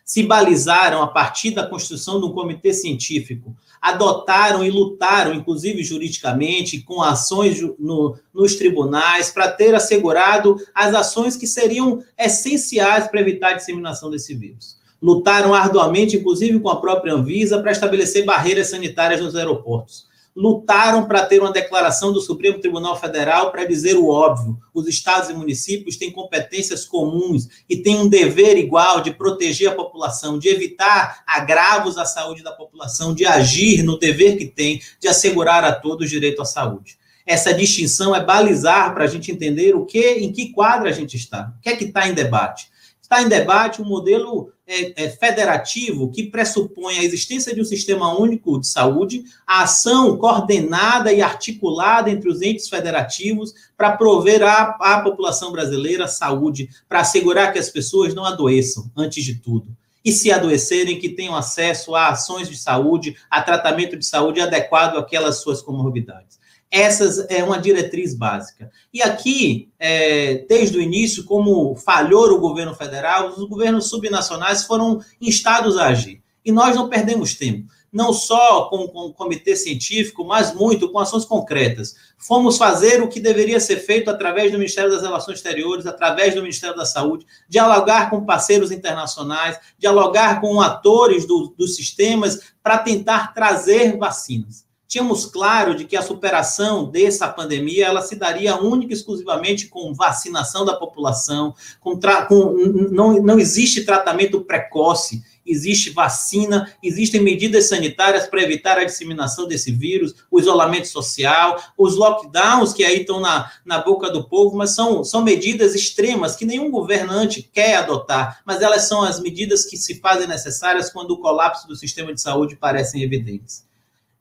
Se 0.05 0.21
balizaram 0.21 1.01
a 1.01 1.07
partir 1.07 1.51
da 1.51 1.67
constituição 1.67 2.19
de 2.19 2.27
um 2.27 2.31
comitê 2.31 2.71
científico 2.71 3.55
adotaram 3.81 4.63
e 4.63 4.69
lutaram, 4.71 5.33
inclusive 5.33 5.83
juridicamente, 5.83 6.81
com 6.81 7.03
ações 7.03 7.61
no, 7.77 8.17
nos 8.33 8.55
tribunais, 8.55 9.29
para 9.29 9.51
ter 9.51 9.75
assegurado 9.75 10.57
as 10.73 10.95
ações 10.95 11.35
que 11.35 11.45
seriam 11.45 12.03
essenciais 12.17 13.07
para 13.07 13.21
evitar 13.21 13.49
a 13.49 13.53
disseminação 13.53 14.09
desse 14.09 14.33
vírus. 14.33 14.77
Lutaram 14.99 15.53
arduamente, 15.53 16.17
inclusive 16.17 16.59
com 16.59 16.69
a 16.69 16.81
própria 16.81 17.13
Anvisa, 17.13 17.61
para 17.61 17.71
estabelecer 17.71 18.25
barreiras 18.25 18.69
sanitárias 18.69 19.21
nos 19.21 19.35
aeroportos 19.35 20.07
lutaram 20.35 21.07
para 21.07 21.25
ter 21.25 21.39
uma 21.39 21.51
declaração 21.51 22.11
do 22.11 22.19
Supremo 22.19 22.59
Tribunal 22.59 22.99
Federal 22.99 23.51
para 23.51 23.63
dizer 23.63 23.95
o 23.95 24.09
óbvio: 24.09 24.59
os 24.73 24.87
estados 24.87 25.29
e 25.29 25.33
municípios 25.33 25.95
têm 25.95 26.11
competências 26.11 26.85
comuns 26.85 27.47
e 27.69 27.77
têm 27.77 27.95
um 27.95 28.09
dever 28.09 28.57
igual 28.57 28.99
de 29.01 29.11
proteger 29.11 29.69
a 29.69 29.75
população, 29.75 30.37
de 30.37 30.49
evitar 30.49 31.23
agravos 31.25 31.97
à 31.97 32.05
saúde 32.05 32.43
da 32.43 32.51
população, 32.51 33.15
de 33.15 33.25
agir 33.25 33.81
no 33.83 33.97
dever 33.97 34.37
que 34.37 34.45
tem 34.45 34.81
de 34.99 35.07
assegurar 35.07 35.63
a 35.63 35.71
todos 35.71 36.05
o 36.05 36.09
direito 36.09 36.41
à 36.41 36.45
saúde. 36.45 36.97
Essa 37.25 37.53
distinção 37.53 38.15
é 38.15 38.23
balizar 38.23 38.93
para 38.93 39.05
a 39.05 39.07
gente 39.07 39.31
entender 39.31 39.75
o 39.75 39.85
que, 39.85 40.11
em 40.15 40.31
que 40.31 40.51
quadro 40.51 40.87
a 40.87 40.91
gente 40.91 41.15
está, 41.15 41.53
o 41.57 41.61
que 41.61 41.69
é 41.69 41.75
que 41.75 41.85
está 41.85 42.07
em 42.07 42.13
debate. 42.13 42.69
Está 43.01 43.21
em 43.21 43.29
debate 43.29 43.81
um 43.81 43.85
modelo 43.85 44.51
é, 44.67 45.03
é, 45.03 45.09
federativo 45.09 46.11
que 46.11 46.23
pressupõe 46.23 46.97
a 46.97 47.03
existência 47.03 47.53
de 47.53 47.61
um 47.61 47.65
sistema 47.65 48.17
único 48.17 48.59
de 48.59 48.67
saúde, 48.67 49.23
a 49.45 49.61
ação 49.61 50.17
coordenada 50.17 51.13
e 51.13 51.21
articulada 51.21 52.09
entre 52.09 52.29
os 52.29 52.41
entes 52.41 52.67
federativos 52.67 53.53
para 53.77 53.95
prover 53.95 54.41
à, 54.41 54.75
à 54.79 55.01
população 55.01 55.51
brasileira 55.51 56.07
saúde, 56.07 56.69
para 56.89 57.01
assegurar 57.01 57.53
que 57.53 57.59
as 57.59 57.69
pessoas 57.69 58.15
não 58.15 58.25
adoeçam, 58.25 58.89
antes 58.95 59.23
de 59.23 59.35
tudo. 59.35 59.67
E 60.03 60.11
se 60.11 60.31
adoecerem, 60.31 60.99
que 60.99 61.09
tenham 61.09 61.35
acesso 61.35 61.95
a 61.95 62.09
ações 62.09 62.47
de 62.49 62.57
saúde, 62.57 63.15
a 63.29 63.41
tratamento 63.41 63.97
de 63.97 64.05
saúde 64.05 64.39
adequado 64.39 64.97
àquelas 64.97 65.41
suas 65.41 65.61
comorbidades. 65.61 66.39
Essa 66.71 67.25
é 67.29 67.43
uma 67.43 67.57
diretriz 67.57 68.13
básica. 68.13 68.69
E 68.93 69.01
aqui, 69.01 69.69
é, 69.79 70.45
desde 70.49 70.77
o 70.77 70.81
início, 70.81 71.23
como 71.23 71.75
falhou 71.75 72.29
o 72.31 72.39
governo 72.39 72.73
federal, 72.73 73.29
os 73.29 73.47
governos 73.47 73.89
subnacionais 73.89 74.65
foram 74.65 74.99
instados 75.21 75.77
a 75.77 75.87
agir. 75.87 76.21
E 76.43 76.51
nós 76.51 76.75
não 76.75 76.89
perdemos 76.89 77.35
tempo. 77.35 77.73
não 77.93 78.11
só 78.11 78.65
com, 78.65 78.89
com 78.89 79.05
o 79.05 79.13
comitê 79.13 79.55
científico, 79.55 80.25
mas 80.25 80.53
muito 80.53 80.91
com 80.91 80.99
ações 80.99 81.23
concretas. 81.23 81.95
Fomos 82.17 82.57
fazer 82.57 83.01
o 83.01 83.07
que 83.07 83.21
deveria 83.21 83.57
ser 83.57 83.77
feito 83.77 84.09
através 84.09 84.51
do 84.51 84.57
Ministério 84.57 84.91
das 84.91 85.01
Relações 85.01 85.37
Exteriores, 85.37 85.85
através 85.85 86.35
do 86.35 86.41
Ministério 86.41 86.75
da 86.75 86.85
Saúde, 86.85 87.25
dialogar 87.47 88.09
com 88.09 88.25
parceiros 88.25 88.69
internacionais, 88.69 89.57
dialogar 89.77 90.41
com 90.41 90.59
atores 90.59 91.25
do, 91.25 91.55
dos 91.57 91.77
sistemas 91.77 92.53
para 92.61 92.79
tentar 92.79 93.33
trazer 93.33 93.97
vacinas 93.97 94.64
tínhamos 94.87 95.25
claro 95.25 95.75
de 95.75 95.85
que 95.85 95.95
a 95.95 96.01
superação 96.01 96.89
dessa 96.89 97.27
pandemia 97.27 97.87
ela 97.87 98.01
se 98.01 98.15
daria 98.15 98.61
única 98.61 98.93
e 98.93 98.95
exclusivamente 98.95 99.67
com 99.67 99.93
vacinação 99.93 100.65
da 100.65 100.75
população, 100.75 101.53
com, 101.79 101.99
com 102.27 102.53
não, 102.91 103.21
não 103.21 103.39
existe 103.39 103.83
tratamento 103.83 104.41
precoce, 104.41 105.23
existe 105.45 105.91
vacina, 105.91 106.71
existem 106.81 107.21
medidas 107.21 107.65
sanitárias 107.65 108.27
para 108.27 108.41
evitar 108.41 108.77
a 108.77 108.83
disseminação 108.83 109.47
desse 109.47 109.71
vírus, 109.71 110.15
o 110.31 110.39
isolamento 110.39 110.87
social, 110.87 111.61
os 111.77 111.95
lockdowns 111.95 112.73
que 112.73 112.83
aí 112.83 113.01
estão 113.01 113.19
na, 113.19 113.51
na 113.63 113.79
boca 113.79 114.09
do 114.09 114.27
povo, 114.27 114.57
mas 114.57 114.71
são, 114.71 115.03
são 115.03 115.23
medidas 115.23 115.75
extremas 115.75 116.35
que 116.35 116.45
nenhum 116.45 116.71
governante 116.71 117.47
quer 117.53 117.75
adotar, 117.75 118.41
mas 118.45 118.61
elas 118.61 118.87
são 118.87 119.03
as 119.03 119.19
medidas 119.19 119.65
que 119.65 119.77
se 119.77 119.99
fazem 119.99 120.27
necessárias 120.27 120.89
quando 120.91 121.11
o 121.11 121.19
colapso 121.19 121.67
do 121.67 121.75
sistema 121.75 122.13
de 122.13 122.21
saúde 122.21 122.55
parecem 122.55 123.03
evidentes 123.03 123.65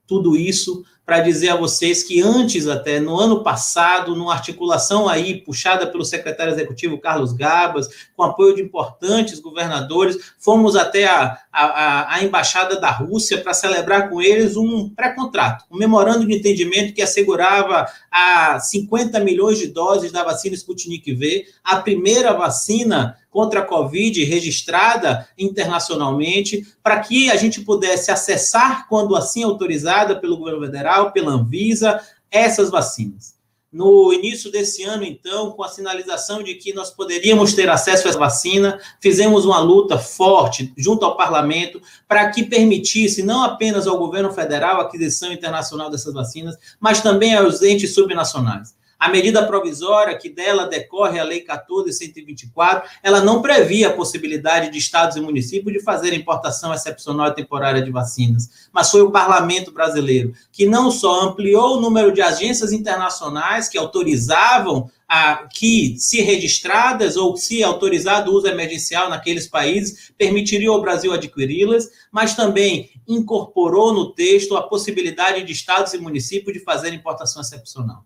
tudo 0.07 0.37
isso 0.37 0.85
para 1.05 1.21
dizer 1.21 1.51
a 1.51 1.57
vocês 1.57 2.03
que 2.03 2.23
antes 2.23 2.67
até, 2.67 2.99
no 2.99 3.19
ano 3.19 3.43
passado, 3.43 4.17
numa 4.17 4.33
articulação 4.33 5.09
aí 5.09 5.41
puxada 5.41 5.87
pelo 5.87 6.05
secretário 6.05 6.53
executivo 6.53 6.99
Carlos 6.99 7.33
Gabas, 7.33 7.89
com 8.17 8.23
apoio 8.23 8.55
de 8.55 8.63
importantes 8.63 9.39
governadores, 9.39 10.33
fomos 10.39 10.77
até 10.77 11.05
a, 11.05 11.39
a, 11.53 12.15
a 12.15 12.25
embaixada 12.25 12.81
da 12.81 12.91
Rússia 12.91 13.39
para 13.39 13.53
celebrar 13.53 14.09
com 14.09 14.21
eles 14.23 14.57
um 14.57 14.89
pré-contrato, 14.89 15.67
um 15.71 15.77
memorando 15.77 16.27
de 16.27 16.35
entendimento 16.35 16.95
que 16.95 17.03
assegurava 17.03 17.87
a 18.11 18.59
50 18.59 19.21
milhões 19.21 19.59
de 19.59 19.67
doses 19.67 20.11
da 20.11 20.25
vacina 20.25 20.55
Sputnik 20.55 21.13
V, 21.13 21.47
a 21.63 21.77
primeira 21.77 22.33
vacina 22.33 23.17
contra 23.35 23.61
a 23.61 23.65
Covid 23.65 24.23
registrada 24.23 25.29
internacionalmente, 25.37 26.65
para 26.81 27.01
que 27.01 27.33
a 27.33 27.37
gente 27.37 27.63
pudesse 27.63 28.13
acessar, 28.13 28.87
quando 28.89 29.17
assim 29.17 29.43
autorizada 29.43 30.15
pelo 30.15 30.37
governo 30.37 30.61
federal, 30.61 31.11
pela 31.11 31.33
Anvisa, 31.33 32.01
essas 32.31 32.71
vacinas. 32.71 33.35
No 33.73 34.13
início 34.13 34.53
desse 34.53 34.85
ano, 34.85 35.03
então, 35.03 35.51
com 35.51 35.65
a 35.65 35.69
sinalização 35.69 36.45
de 36.45 36.55
que 36.55 36.73
nós 36.73 36.91
poderíamos 36.91 37.55
ter 37.55 37.69
acesso 37.69 38.07
essa 38.07 38.17
vacina, 38.17 38.79
fizemos 39.01 39.45
uma 39.45 39.59
luta 39.59 39.99
forte 39.99 40.73
junto 40.77 41.05
ao 41.05 41.17
parlamento 41.17 41.83
para 42.07 42.31
que 42.31 42.45
permitisse 42.45 43.21
não 43.21 43.43
apenas 43.43 43.89
ao 43.89 43.99
governo 43.99 44.33
federal 44.33 44.81
a 44.81 44.85
aquisição 44.85 45.33
internacional 45.33 45.91
dessas 45.91 46.15
vacinas, 46.15 46.57
mas 46.79 47.01
também 47.01 47.35
aos 47.35 47.63
entes 47.63 47.93
subnacionais. 47.93 48.77
A 49.05 49.11
medida 49.11 49.47
provisória 49.47 50.17
que 50.17 50.31
dela 50.31 50.67
decorre 50.67 51.19
a 51.19 51.25
Lei 51.25 51.43
14124, 51.43 52.89
ela 53.03 53.21
não 53.21 53.43
previa 53.43 53.89
a 53.89 53.93
possibilidade 53.93 54.71
de 54.71 54.79
estados 54.79 55.15
e 55.19 55.21
municípios 55.21 55.75
de 55.75 55.83
fazer 55.83 56.15
importação 56.15 56.73
excepcional 56.73 57.29
e 57.29 57.35
temporária 57.35 57.83
de 57.83 57.91
vacinas, 57.91 58.49
mas 58.73 58.91
foi 58.91 59.03
o 59.03 59.11
parlamento 59.11 59.71
brasileiro 59.71 60.33
que 60.51 60.65
não 60.65 60.91
só 60.91 61.21
ampliou 61.21 61.77
o 61.77 61.81
número 61.83 62.13
de 62.13 62.23
agências 62.23 62.73
internacionais 62.73 63.69
que 63.69 63.77
autorizavam 63.77 64.91
a, 65.07 65.49
que, 65.53 65.97
se 65.99 66.23
registradas 66.23 67.19
ou 67.19 67.37
se 67.37 67.63
autorizado 67.63 68.31
o 68.31 68.35
uso 68.35 68.47
emergencial 68.47 69.11
naqueles 69.11 69.47
países, 69.47 70.15
permitiria 70.17 70.71
ao 70.71 70.81
Brasil 70.81 71.13
adquiri-las, 71.13 71.91
mas 72.11 72.35
também 72.35 72.89
incorporou 73.07 73.93
no 73.93 74.15
texto 74.15 74.57
a 74.57 74.63
possibilidade 74.63 75.45
de 75.45 75.53
estados 75.53 75.93
e 75.93 75.99
municípios 75.99 76.55
de 76.55 76.65
fazer 76.65 76.95
importação 76.95 77.43
excepcional 77.43 78.03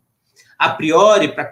a 0.58 0.70
priori, 0.70 1.28
para 1.28 1.44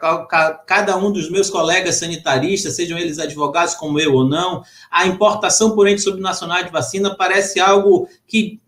cada 0.66 0.96
um 0.96 1.12
dos 1.12 1.30
meus 1.30 1.48
colegas 1.48 1.94
sanitaristas, 1.94 2.74
sejam 2.74 2.98
eles 2.98 3.20
advogados 3.20 3.74
como 3.74 4.00
eu 4.00 4.12
ou 4.12 4.28
não, 4.28 4.64
a 4.90 5.06
importação 5.06 5.76
por 5.76 5.86
ente 5.86 6.00
subnacional 6.00 6.64
de 6.64 6.72
vacina 6.72 7.14
parece 7.14 7.60
algo 7.60 8.08
que, 8.26 8.60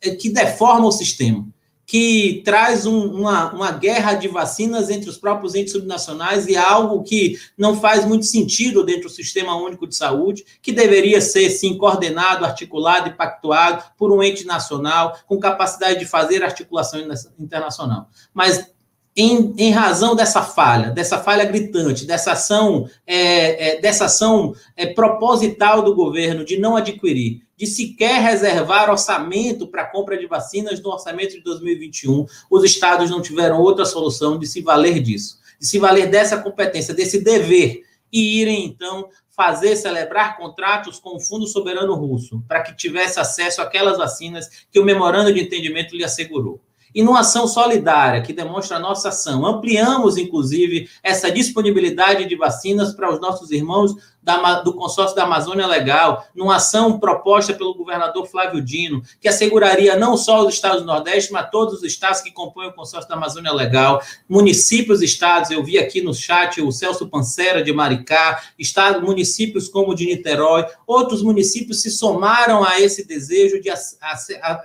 é, 0.00 0.14
que 0.14 0.30
deforma 0.30 0.86
o 0.86 0.92
sistema, 0.92 1.46
que 1.84 2.40
traz 2.42 2.86
um, 2.86 3.04
uma, 3.04 3.52
uma 3.52 3.70
guerra 3.70 4.14
de 4.14 4.28
vacinas 4.28 4.88
entre 4.88 5.10
os 5.10 5.18
próprios 5.18 5.54
entes 5.54 5.74
subnacionais 5.74 6.46
e 6.46 6.54
é 6.54 6.58
algo 6.58 7.02
que 7.02 7.38
não 7.56 7.78
faz 7.78 8.06
muito 8.06 8.24
sentido 8.24 8.82
dentro 8.82 9.02
do 9.02 9.10
Sistema 9.10 9.56
Único 9.56 9.86
de 9.86 9.94
Saúde, 9.94 10.42
que 10.62 10.72
deveria 10.72 11.20
ser, 11.20 11.50
sim, 11.50 11.76
coordenado, 11.76 12.46
articulado 12.46 13.10
e 13.10 13.12
pactuado 13.12 13.84
por 13.98 14.10
um 14.10 14.22
ente 14.22 14.46
nacional, 14.46 15.18
com 15.26 15.38
capacidade 15.38 15.98
de 15.98 16.06
fazer 16.06 16.42
articulação 16.42 16.98
internacional. 17.38 18.08
Mas 18.32 18.74
em, 19.16 19.54
em, 19.56 19.70
razão 19.70 20.14
dessa 20.14 20.42
falha, 20.42 20.90
dessa 20.90 21.18
falha 21.18 21.46
gritante, 21.46 22.04
dessa 22.04 22.32
ação, 22.32 22.86
é, 23.06 23.70
é, 23.76 23.80
dessa 23.80 24.04
ação 24.04 24.54
é, 24.76 24.86
proposital 24.86 25.82
do 25.82 25.94
governo 25.94 26.44
de 26.44 26.58
não 26.58 26.76
adquirir, 26.76 27.40
de 27.56 27.66
sequer 27.66 28.20
reservar 28.20 28.90
orçamento 28.90 29.66
para 29.66 29.86
compra 29.86 30.18
de 30.18 30.26
vacinas 30.26 30.82
no 30.82 30.90
orçamento 30.90 31.32
de 31.32 31.40
2021, 31.40 32.26
os 32.50 32.62
estados 32.62 33.08
não 33.08 33.22
tiveram 33.22 33.58
outra 33.58 33.86
solução 33.86 34.38
de 34.38 34.46
se 34.46 34.60
valer 34.60 35.00
disso, 35.00 35.38
de 35.58 35.66
se 35.66 35.78
valer 35.78 36.10
dessa 36.10 36.36
competência, 36.36 36.92
desse 36.92 37.24
dever, 37.24 37.84
e 38.12 38.40
irem, 38.40 38.66
então, 38.66 39.08
fazer 39.30 39.76
celebrar 39.76 40.36
contratos 40.36 40.98
com 40.98 41.16
o 41.16 41.20
Fundo 41.20 41.46
Soberano 41.46 41.94
Russo, 41.94 42.42
para 42.46 42.62
que 42.62 42.76
tivesse 42.76 43.18
acesso 43.18 43.60
àquelas 43.60 43.96
vacinas 43.96 44.48
que 44.70 44.78
o 44.78 44.84
memorando 44.84 45.32
de 45.32 45.40
entendimento 45.40 45.96
lhe 45.96 46.04
assegurou 46.04 46.60
e 46.96 47.02
numa 47.02 47.20
ação 47.20 47.46
solidária 47.46 48.22
que 48.22 48.32
demonstra 48.32 48.78
a 48.78 48.80
nossa 48.80 49.10
ação. 49.10 49.44
Ampliamos, 49.44 50.16
inclusive, 50.16 50.88
essa 51.02 51.30
disponibilidade 51.30 52.24
de 52.24 52.34
vacinas 52.34 52.94
para 52.94 53.12
os 53.12 53.20
nossos 53.20 53.50
irmãos 53.50 53.94
da, 54.26 54.60
do 54.60 54.74
consórcio 54.74 55.14
da 55.14 55.22
Amazônia 55.22 55.68
Legal, 55.68 56.26
numa 56.34 56.56
ação 56.56 56.98
proposta 56.98 57.54
pelo 57.54 57.72
governador 57.72 58.26
Flávio 58.26 58.60
Dino, 58.60 59.00
que 59.20 59.28
asseguraria 59.28 59.94
não 59.94 60.16
só 60.16 60.44
os 60.44 60.52
estados 60.52 60.80
do 60.80 60.86
Nordeste, 60.86 61.32
mas 61.32 61.48
todos 61.48 61.74
os 61.74 61.84
estados 61.84 62.20
que 62.22 62.32
compõem 62.32 62.66
o 62.66 62.72
consórcio 62.72 63.08
da 63.08 63.14
Amazônia 63.14 63.52
Legal, 63.52 64.02
municípios, 64.28 65.00
estados, 65.00 65.52
eu 65.52 65.62
vi 65.62 65.78
aqui 65.78 66.02
no 66.02 66.12
chat 66.12 66.60
o 66.60 66.72
Celso 66.72 67.08
Pancera 67.08 67.62
de 67.62 67.72
Maricá, 67.72 68.42
estados, 68.58 69.00
municípios 69.00 69.68
como 69.68 69.94
de 69.94 70.06
Niterói, 70.06 70.66
outros 70.84 71.22
municípios 71.22 71.80
se 71.80 71.90
somaram 71.92 72.64
a 72.64 72.80
esse 72.80 73.06
desejo 73.06 73.60
de 73.60 73.70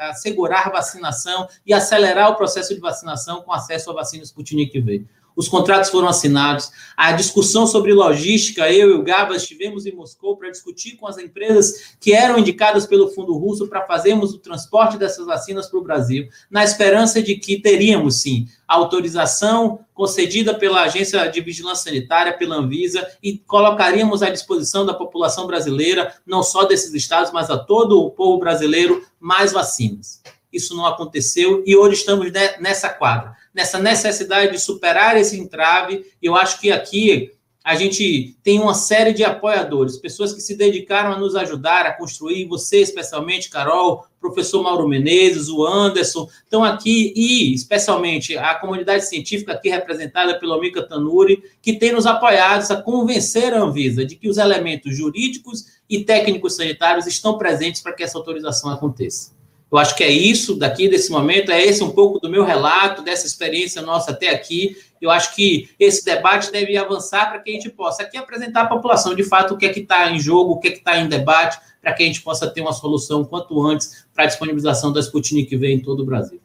assegurar 0.09 0.71
vacinação 0.71 1.47
e 1.63 1.71
acelerar 1.71 2.31
o 2.31 2.35
processo 2.35 2.73
de 2.73 2.79
vacinação 2.79 3.43
com 3.43 3.53
acesso 3.53 3.91
à 3.91 3.93
vacina 3.93 4.23
Sputnik 4.23 4.79
V 4.79 5.05
os 5.35 5.47
contratos 5.47 5.89
foram 5.89 6.07
assinados, 6.07 6.71
a 6.95 7.11
discussão 7.11 7.65
sobre 7.65 7.93
logística, 7.93 8.71
eu 8.71 8.91
e 8.91 8.93
o 8.93 9.03
Gabas 9.03 9.43
estivemos 9.43 9.85
em 9.85 9.91
Moscou 9.91 10.35
para 10.37 10.51
discutir 10.51 10.97
com 10.97 11.07
as 11.07 11.17
empresas 11.17 11.95
que 11.99 12.13
eram 12.13 12.37
indicadas 12.37 12.85
pelo 12.85 13.09
Fundo 13.09 13.37
Russo 13.37 13.67
para 13.67 13.85
fazermos 13.85 14.33
o 14.33 14.39
transporte 14.39 14.97
dessas 14.97 15.25
vacinas 15.25 15.67
para 15.67 15.79
o 15.79 15.83
Brasil, 15.83 16.27
na 16.49 16.63
esperança 16.63 17.21
de 17.21 17.35
que 17.35 17.59
teríamos, 17.59 18.21
sim, 18.21 18.47
autorização 18.67 19.79
concedida 19.93 20.53
pela 20.53 20.83
Agência 20.83 21.27
de 21.27 21.41
Vigilância 21.41 21.91
Sanitária, 21.91 22.37
pela 22.37 22.55
Anvisa, 22.55 23.07
e 23.21 23.37
colocaríamos 23.37 24.23
à 24.23 24.29
disposição 24.29 24.85
da 24.85 24.93
população 24.93 25.47
brasileira, 25.47 26.13
não 26.25 26.41
só 26.41 26.65
desses 26.65 26.93
estados, 26.93 27.31
mas 27.31 27.49
a 27.49 27.57
todo 27.57 28.01
o 28.01 28.09
povo 28.09 28.39
brasileiro, 28.39 29.05
mais 29.19 29.51
vacinas. 29.51 30.21
Isso 30.51 30.75
não 30.75 30.85
aconteceu 30.85 31.63
e 31.65 31.75
hoje 31.75 31.95
estamos 31.95 32.29
nessa 32.59 32.89
quadra 32.89 33.40
nessa 33.53 33.79
necessidade 33.79 34.51
de 34.51 34.59
superar 34.59 35.17
esse 35.17 35.39
entrave. 35.39 36.05
Eu 36.21 36.35
acho 36.35 36.59
que 36.59 36.71
aqui 36.71 37.31
a 37.63 37.75
gente 37.75 38.35
tem 38.43 38.59
uma 38.59 38.73
série 38.73 39.13
de 39.13 39.23
apoiadores, 39.23 39.97
pessoas 39.97 40.33
que 40.33 40.41
se 40.41 40.55
dedicaram 40.55 41.13
a 41.13 41.19
nos 41.19 41.35
ajudar 41.35 41.85
a 41.85 41.93
construir, 41.93 42.47
você 42.47 42.77
especialmente, 42.81 43.51
Carol, 43.51 44.03
professor 44.19 44.63
Mauro 44.63 44.87
Menezes, 44.87 45.47
o 45.47 45.63
Anderson, 45.63 46.27
estão 46.43 46.63
aqui, 46.63 47.13
e 47.15 47.53
especialmente 47.53 48.35
a 48.35 48.55
comunidade 48.55 49.07
científica 49.07 49.53
aqui 49.53 49.69
representada 49.69 50.39
pelo 50.39 50.59
Mica 50.59 50.81
Tanuri, 50.81 51.43
que 51.61 51.73
tem 51.73 51.91
nos 51.91 52.07
apoiado 52.07 52.71
a 52.71 52.81
convencer 52.81 53.53
a 53.53 53.61
Anvisa 53.61 54.03
de 54.03 54.15
que 54.15 54.27
os 54.27 54.37
elementos 54.37 54.97
jurídicos 54.97 55.65
e 55.87 56.03
técnicos 56.03 56.55
sanitários 56.55 57.05
estão 57.05 57.37
presentes 57.37 57.81
para 57.81 57.93
que 57.93 58.01
essa 58.01 58.17
autorização 58.17 58.71
aconteça. 58.71 59.39
Eu 59.71 59.77
acho 59.77 59.95
que 59.95 60.03
é 60.03 60.09
isso 60.09 60.55
daqui 60.55 60.89
desse 60.89 61.09
momento, 61.09 61.49
é 61.49 61.63
esse 61.63 61.81
um 61.81 61.91
pouco 61.91 62.19
do 62.19 62.29
meu 62.29 62.43
relato, 62.43 63.01
dessa 63.01 63.25
experiência 63.25 63.81
nossa 63.81 64.11
até 64.11 64.29
aqui. 64.29 64.75
Eu 64.99 65.09
acho 65.09 65.33
que 65.33 65.69
esse 65.79 66.03
debate 66.03 66.51
deve 66.51 66.75
avançar 66.75 67.29
para 67.29 67.39
que 67.39 67.49
a 67.49 67.53
gente 67.53 67.69
possa 67.69 68.03
aqui 68.03 68.17
apresentar 68.17 68.63
à 68.63 68.67
população 68.67 69.15
de 69.15 69.23
fato 69.23 69.53
o 69.53 69.57
que 69.57 69.65
é 69.65 69.69
que 69.69 69.79
está 69.79 70.11
em 70.11 70.19
jogo, 70.19 70.53
o 70.53 70.59
que 70.59 70.67
é 70.67 70.71
que 70.71 70.79
está 70.79 70.97
em 70.97 71.07
debate, 71.07 71.57
para 71.81 71.93
que 71.93 72.03
a 72.03 72.05
gente 72.05 72.21
possa 72.21 72.49
ter 72.49 72.59
uma 72.59 72.73
solução 72.73 73.23
quanto 73.23 73.65
antes 73.65 74.05
para 74.13 74.25
a 74.25 74.27
disponibilização 74.27 74.91
da 74.91 74.99
Sputnik 74.99 75.55
V 75.55 75.71
em 75.71 75.81
todo 75.81 76.01
o 76.01 76.05
Brasil. 76.05 76.41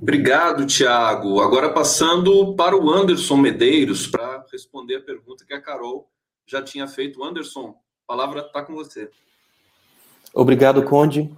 Obrigado, 0.00 0.64
Tiago. 0.64 1.42
Agora 1.42 1.68
passando 1.68 2.54
para 2.54 2.74
o 2.74 2.90
Anderson 2.90 3.36
Medeiros 3.36 4.06
para 4.06 4.46
responder 4.50 4.96
a 4.96 5.02
pergunta 5.02 5.44
que 5.44 5.52
a 5.52 5.60
Carol 5.60 6.08
já 6.46 6.62
tinha 6.62 6.88
feito. 6.88 7.22
Anderson, 7.22 7.74
a 8.04 8.06
palavra 8.06 8.40
está 8.40 8.62
com 8.62 8.74
você. 8.74 9.10
Obrigado, 10.34 10.84
Conde. 10.84 11.30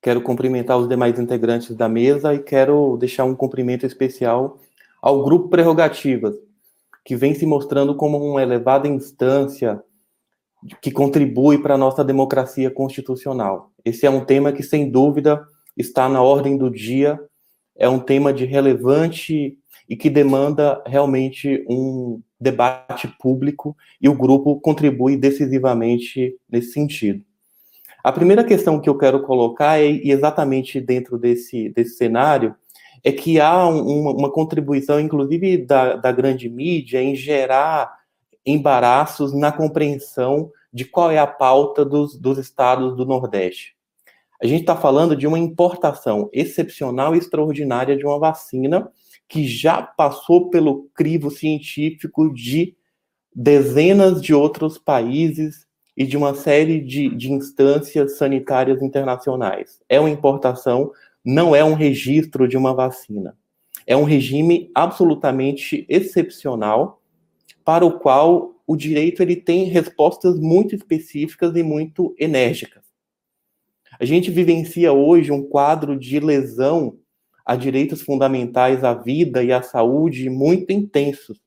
Quero 0.00 0.22
cumprimentar 0.22 0.78
os 0.78 0.88
demais 0.88 1.18
integrantes 1.18 1.74
da 1.74 1.88
mesa 1.88 2.34
e 2.34 2.38
quero 2.38 2.96
deixar 2.96 3.24
um 3.24 3.34
cumprimento 3.34 3.84
especial 3.84 4.58
ao 5.02 5.24
Grupo 5.24 5.48
Prerrogativas, 5.48 6.36
que 7.04 7.16
vem 7.16 7.34
se 7.34 7.46
mostrando 7.46 7.94
como 7.96 8.18
uma 8.18 8.42
elevada 8.42 8.86
instância 8.86 9.82
que 10.82 10.90
contribui 10.90 11.58
para 11.58 11.74
a 11.74 11.78
nossa 11.78 12.04
democracia 12.04 12.70
constitucional. 12.70 13.72
Esse 13.84 14.06
é 14.06 14.10
um 14.10 14.24
tema 14.24 14.52
que, 14.52 14.62
sem 14.62 14.90
dúvida, 14.90 15.44
está 15.76 16.08
na 16.08 16.22
ordem 16.22 16.56
do 16.56 16.70
dia, 16.70 17.18
é 17.76 17.88
um 17.88 18.00
tema 18.00 18.32
de 18.32 18.44
relevante 18.44 19.56
e 19.88 19.96
que 19.96 20.10
demanda 20.10 20.82
realmente 20.84 21.64
um 21.68 22.20
debate 22.40 23.08
público 23.18 23.76
e 24.00 24.08
o 24.08 24.14
grupo 24.14 24.60
contribui 24.60 25.16
decisivamente 25.16 26.36
nesse 26.48 26.72
sentido. 26.72 27.24
A 28.02 28.12
primeira 28.12 28.44
questão 28.44 28.80
que 28.80 28.88
eu 28.88 28.96
quero 28.96 29.22
colocar 29.22 29.80
é 29.80 29.86
exatamente 29.86 30.80
dentro 30.80 31.18
desse, 31.18 31.68
desse 31.70 31.96
cenário 31.96 32.54
é 33.04 33.12
que 33.12 33.40
há 33.40 33.66
uma, 33.66 34.12
uma 34.12 34.30
contribuição, 34.30 35.00
inclusive 35.00 35.58
da, 35.58 35.96
da 35.96 36.12
grande 36.12 36.48
mídia, 36.48 37.02
em 37.02 37.14
gerar 37.14 37.98
embaraços 38.44 39.34
na 39.34 39.52
compreensão 39.52 40.50
de 40.72 40.84
qual 40.84 41.10
é 41.10 41.18
a 41.18 41.26
pauta 41.26 41.84
dos, 41.84 42.16
dos 42.16 42.38
estados 42.38 42.96
do 42.96 43.04
Nordeste. 43.04 43.76
A 44.40 44.46
gente 44.46 44.60
está 44.60 44.76
falando 44.76 45.16
de 45.16 45.26
uma 45.26 45.38
importação 45.38 46.30
excepcional 46.32 47.14
e 47.14 47.18
extraordinária 47.18 47.96
de 47.96 48.06
uma 48.06 48.18
vacina 48.18 48.90
que 49.28 49.46
já 49.46 49.82
passou 49.82 50.48
pelo 50.48 50.88
crivo 50.94 51.30
científico 51.30 52.32
de 52.32 52.74
dezenas 53.34 54.22
de 54.22 54.34
outros 54.34 54.78
países 54.78 55.66
e 55.96 56.06
de 56.06 56.16
uma 56.16 56.34
série 56.34 56.80
de, 56.80 57.08
de 57.14 57.30
instâncias 57.30 58.16
sanitárias 58.16 58.80
internacionais. 58.80 59.80
É 59.88 60.00
uma 60.00 60.08
importação, 60.08 60.90
não 61.24 61.54
é 61.54 61.62
um 61.62 61.74
registro 61.74 62.48
de 62.48 62.56
uma 62.56 62.72
vacina. 62.72 63.36
É 63.86 63.96
um 63.96 64.04
regime 64.04 64.70
absolutamente 64.74 65.84
excepcional 65.88 67.02
para 67.64 67.84
o 67.84 67.98
qual 67.98 68.54
o 68.66 68.76
direito 68.76 69.22
ele 69.22 69.36
tem 69.36 69.64
respostas 69.64 70.38
muito 70.38 70.74
específicas 70.74 71.54
e 71.56 71.62
muito 71.62 72.14
enérgicas. 72.18 72.84
A 73.98 74.04
gente 74.04 74.30
vivencia 74.30 74.92
hoje 74.92 75.32
um 75.32 75.42
quadro 75.42 75.98
de 75.98 76.20
lesão 76.20 76.98
a 77.48 77.56
direitos 77.56 78.02
fundamentais 78.02 78.84
à 78.84 78.92
vida 78.92 79.42
e 79.42 79.50
à 79.50 79.62
saúde 79.62 80.28
muito 80.28 80.70
intensos. 80.70 81.40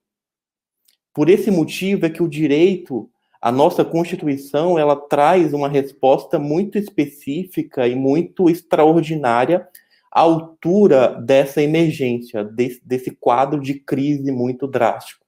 Por 1.14 1.30
esse 1.30 1.52
motivo 1.52 2.08
é 2.08 2.10
que 2.10 2.24
o 2.24 2.28
direito, 2.28 3.08
a 3.40 3.52
nossa 3.52 3.86
Constituição, 3.86 4.80
ela 4.80 4.96
traz 4.96 5.54
uma 5.54 5.70
resposta 5.70 6.40
muito 6.40 6.76
específica 6.76 7.88
e 7.88 7.94
muito 7.94 8.50
extraordinária 8.50 9.70
à 10.12 10.22
altura 10.22 11.22
dessa 11.22 11.62
emergência, 11.62 12.44
desse, 12.44 12.82
desse 12.84 13.12
quadro 13.12 13.62
de 13.62 13.76
crise 13.76 14.32
muito 14.32 14.66
drástico. 14.66 15.24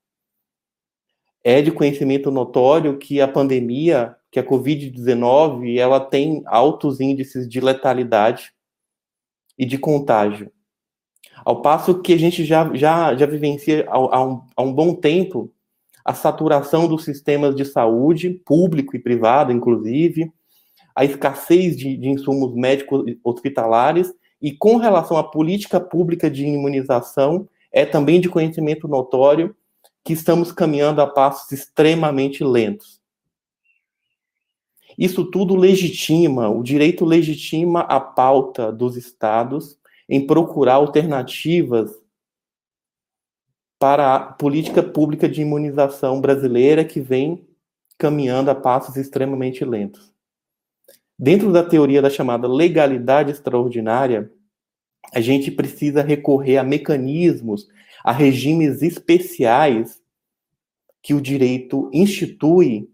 É 1.43 1.61
de 1.61 1.71
conhecimento 1.71 2.31
notório 2.31 2.97
que 2.97 3.21
a 3.21 3.27
pandemia, 3.27 4.15
que 4.31 4.39
a 4.39 4.43
Covid-19, 4.43 5.77
ela 5.77 5.99
tem 5.99 6.41
altos 6.47 6.99
índices 6.99 7.47
de 7.47 7.61
letalidade 7.61 8.51
e 9.55 9.67
de 9.67 9.77
contágio. 9.77 10.51
Ao 11.45 11.61
passo 11.61 12.01
que 12.01 12.13
a 12.13 12.17
gente 12.17 12.45
já, 12.45 12.73
já, 12.73 13.15
já 13.15 13.25
vivencia 13.25 13.85
há, 13.89 14.23
um, 14.23 14.41
há 14.55 14.61
um 14.61 14.73
bom 14.73 14.93
tempo 14.93 15.51
a 16.05 16.13
saturação 16.13 16.87
dos 16.87 17.03
sistemas 17.03 17.55
de 17.55 17.63
saúde, 17.63 18.29
público 18.45 18.95
e 18.95 18.99
privado, 18.99 19.51
inclusive, 19.51 20.31
a 20.95 21.05
escassez 21.05 21.77
de, 21.77 21.95
de 21.97 22.09
insumos 22.09 22.53
médicos 22.53 23.03
hospitalares, 23.23 24.13
e 24.41 24.51
com 24.51 24.75
relação 24.75 25.15
à 25.15 25.23
política 25.23 25.79
pública 25.79 26.29
de 26.29 26.45
imunização, 26.45 27.47
é 27.71 27.85
também 27.85 28.19
de 28.19 28.29
conhecimento 28.29 28.87
notório 28.87 29.55
que 30.03 30.11
estamos 30.11 30.51
caminhando 30.51 31.01
a 31.01 31.07
passos 31.07 31.51
extremamente 31.51 32.43
lentos. 32.43 33.01
Isso 34.97 35.23
tudo 35.25 35.55
legitima, 35.55 36.49
o 36.49 36.61
direito 36.61 37.05
legitima 37.05 37.81
a 37.81 37.99
pauta 37.99 38.71
dos 38.71 38.95
estados 38.97 39.77
em 40.13 40.27
procurar 40.27 40.75
alternativas 40.75 41.91
para 43.79 44.13
a 44.13 44.19
política 44.19 44.83
pública 44.83 45.27
de 45.27 45.41
imunização 45.41 46.21
brasileira 46.21 46.85
que 46.85 47.01
vem 47.01 47.47
caminhando 47.97 48.51
a 48.51 48.55
passos 48.55 48.95
extremamente 48.95 49.65
lentos. 49.65 50.13
Dentro 51.17 51.51
da 51.51 51.63
teoria 51.63 51.99
da 51.99 52.11
chamada 52.11 52.47
legalidade 52.47 53.31
extraordinária, 53.31 54.31
a 55.11 55.19
gente 55.19 55.49
precisa 55.49 56.03
recorrer 56.03 56.57
a 56.57 56.63
mecanismos, 56.63 57.67
a 58.03 58.11
regimes 58.11 58.83
especiais 58.83 59.99
que 61.01 61.15
o 61.15 61.21
direito 61.21 61.89
institui 61.91 62.87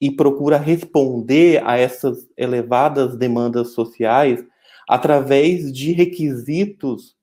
e 0.00 0.08
procura 0.08 0.56
responder 0.56 1.66
a 1.66 1.76
essas 1.76 2.28
elevadas 2.36 3.16
demandas 3.16 3.72
sociais 3.72 4.46
através 4.88 5.72
de 5.72 5.92
requisitos 5.92 7.16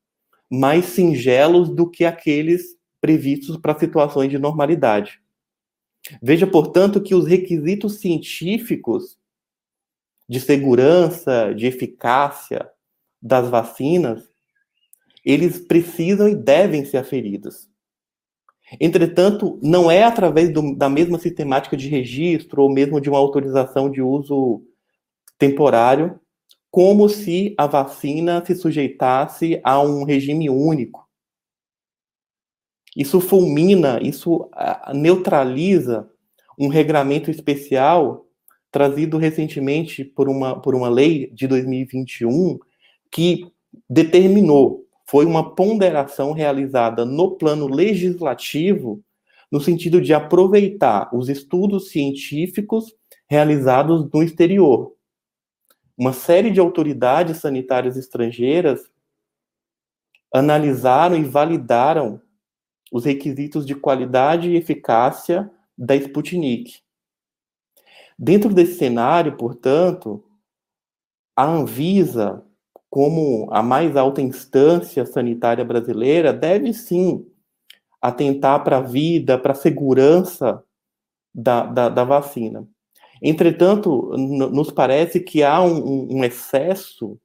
mais 0.50 0.86
singelos 0.86 1.70
do 1.70 1.90
que 1.90 2.04
aqueles 2.04 2.76
previstos 3.00 3.58
para 3.58 3.78
situações 3.80 4.30
de 4.30 4.38
normalidade. 4.38 5.22
Veja, 6.22 6.46
portanto, 6.46 7.02
que 7.02 7.16
os 7.16 7.26
requisitos 7.26 8.00
científicos 8.00 9.18
de 10.28 10.40
segurança, 10.40 11.54
de 11.54 11.68
eficácia 11.68 12.70
das 13.22 13.50
vacinas, 13.50 14.24
eles 15.26 15.60
precisam 15.60 16.28
e 16.28 16.36
devem 16.36 16.86
ser 16.86 16.98
aferidos. 16.98 17.70
Entretanto, 18.80 19.60
não 19.62 19.92
é 19.92 20.04
através 20.04 20.52
do, 20.52 20.76
da 20.76 20.90
mesma 20.90 21.20
sistemática 21.20 21.76
de 21.76 21.90
registro 21.90 22.62
ou 22.64 22.72
mesmo 22.72 23.02
de 23.02 23.10
uma 23.10 23.20
autorização 23.20 23.90
de 23.90 24.02
uso 24.02 24.64
temporário 25.38 26.21
como 26.72 27.10
se 27.10 27.54
a 27.58 27.68
vacina 27.68 28.44
se 28.46 28.56
sujeitasse 28.56 29.60
a 29.62 29.82
um 29.82 30.06
regime 30.06 30.50
único. 30.50 31.06
Isso 32.96 33.20
fulmina, 33.20 34.00
isso 34.02 34.50
neutraliza 34.94 36.10
um 36.58 36.70
regramento 36.70 37.30
especial 37.30 38.26
trazido 38.72 39.18
recentemente 39.18 40.04
por 40.04 40.30
uma, 40.30 40.60
por 40.60 40.74
uma 40.74 40.90
lei 40.90 41.30
de 41.34 41.46
2021 41.46 42.58
que 43.12 43.52
determinou, 43.90 44.86
foi 45.06 45.26
uma 45.26 45.54
ponderação 45.54 46.32
realizada 46.32 47.04
no 47.04 47.32
plano 47.32 47.68
legislativo, 47.68 49.04
no 49.52 49.60
sentido 49.60 50.00
de 50.00 50.14
aproveitar 50.14 51.14
os 51.14 51.28
estudos 51.28 51.90
científicos 51.90 52.96
realizados 53.30 54.10
no 54.14 54.24
exterior, 54.24 54.94
uma 56.02 56.14
série 56.14 56.50
de 56.50 56.60
autoridades 56.60 57.38
sanitárias 57.38 57.96
estrangeiras 57.96 58.90
analisaram 60.34 61.16
e 61.16 61.24
validaram 61.24 62.20
os 62.92 63.06
requisitos 63.06 63.68
de 63.68 63.76
qualidade 63.76 64.50
e 64.50 64.56
eficácia 64.56 65.48
da 65.78 65.96
Sputnik. 65.96 66.80
Dentro 68.18 68.52
desse 68.52 68.80
cenário, 68.80 69.38
portanto, 69.38 70.24
a 71.36 71.46
Anvisa, 71.46 72.44
como 72.90 73.48
a 73.52 73.62
mais 73.62 73.96
alta 73.96 74.24
instância 74.24 75.06
sanitária 75.06 75.64
brasileira, 75.64 76.34
deve 76.34 76.74
sim 76.74 77.32
atentar 78.02 78.64
para 78.64 78.78
a 78.78 78.82
vida, 78.82 79.38
para 79.38 79.52
a 79.52 79.56
segurança 79.56 80.64
da, 81.32 81.64
da, 81.64 81.90
da 81.90 82.04
vacina. 82.04 82.68
Entretanto, 83.22 84.16
nos 84.18 84.72
parece 84.72 85.20
que 85.20 85.44
há 85.44 85.62
um, 85.62 86.18
um 86.18 86.24
excesso 86.24 87.20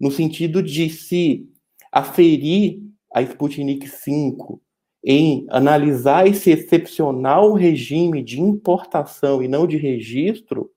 no 0.00 0.10
sentido 0.10 0.62
de 0.62 0.88
se 0.88 1.46
aferir 1.92 2.80
a 3.12 3.20
Sputnik 3.20 3.86
5 3.86 4.62
em 5.04 5.46
analisar 5.50 6.26
esse 6.26 6.50
excepcional 6.50 7.52
regime 7.52 8.22
de 8.22 8.40
importação 8.40 9.42
e 9.42 9.48
não 9.48 9.66
de 9.66 9.76
registro, 9.76 10.70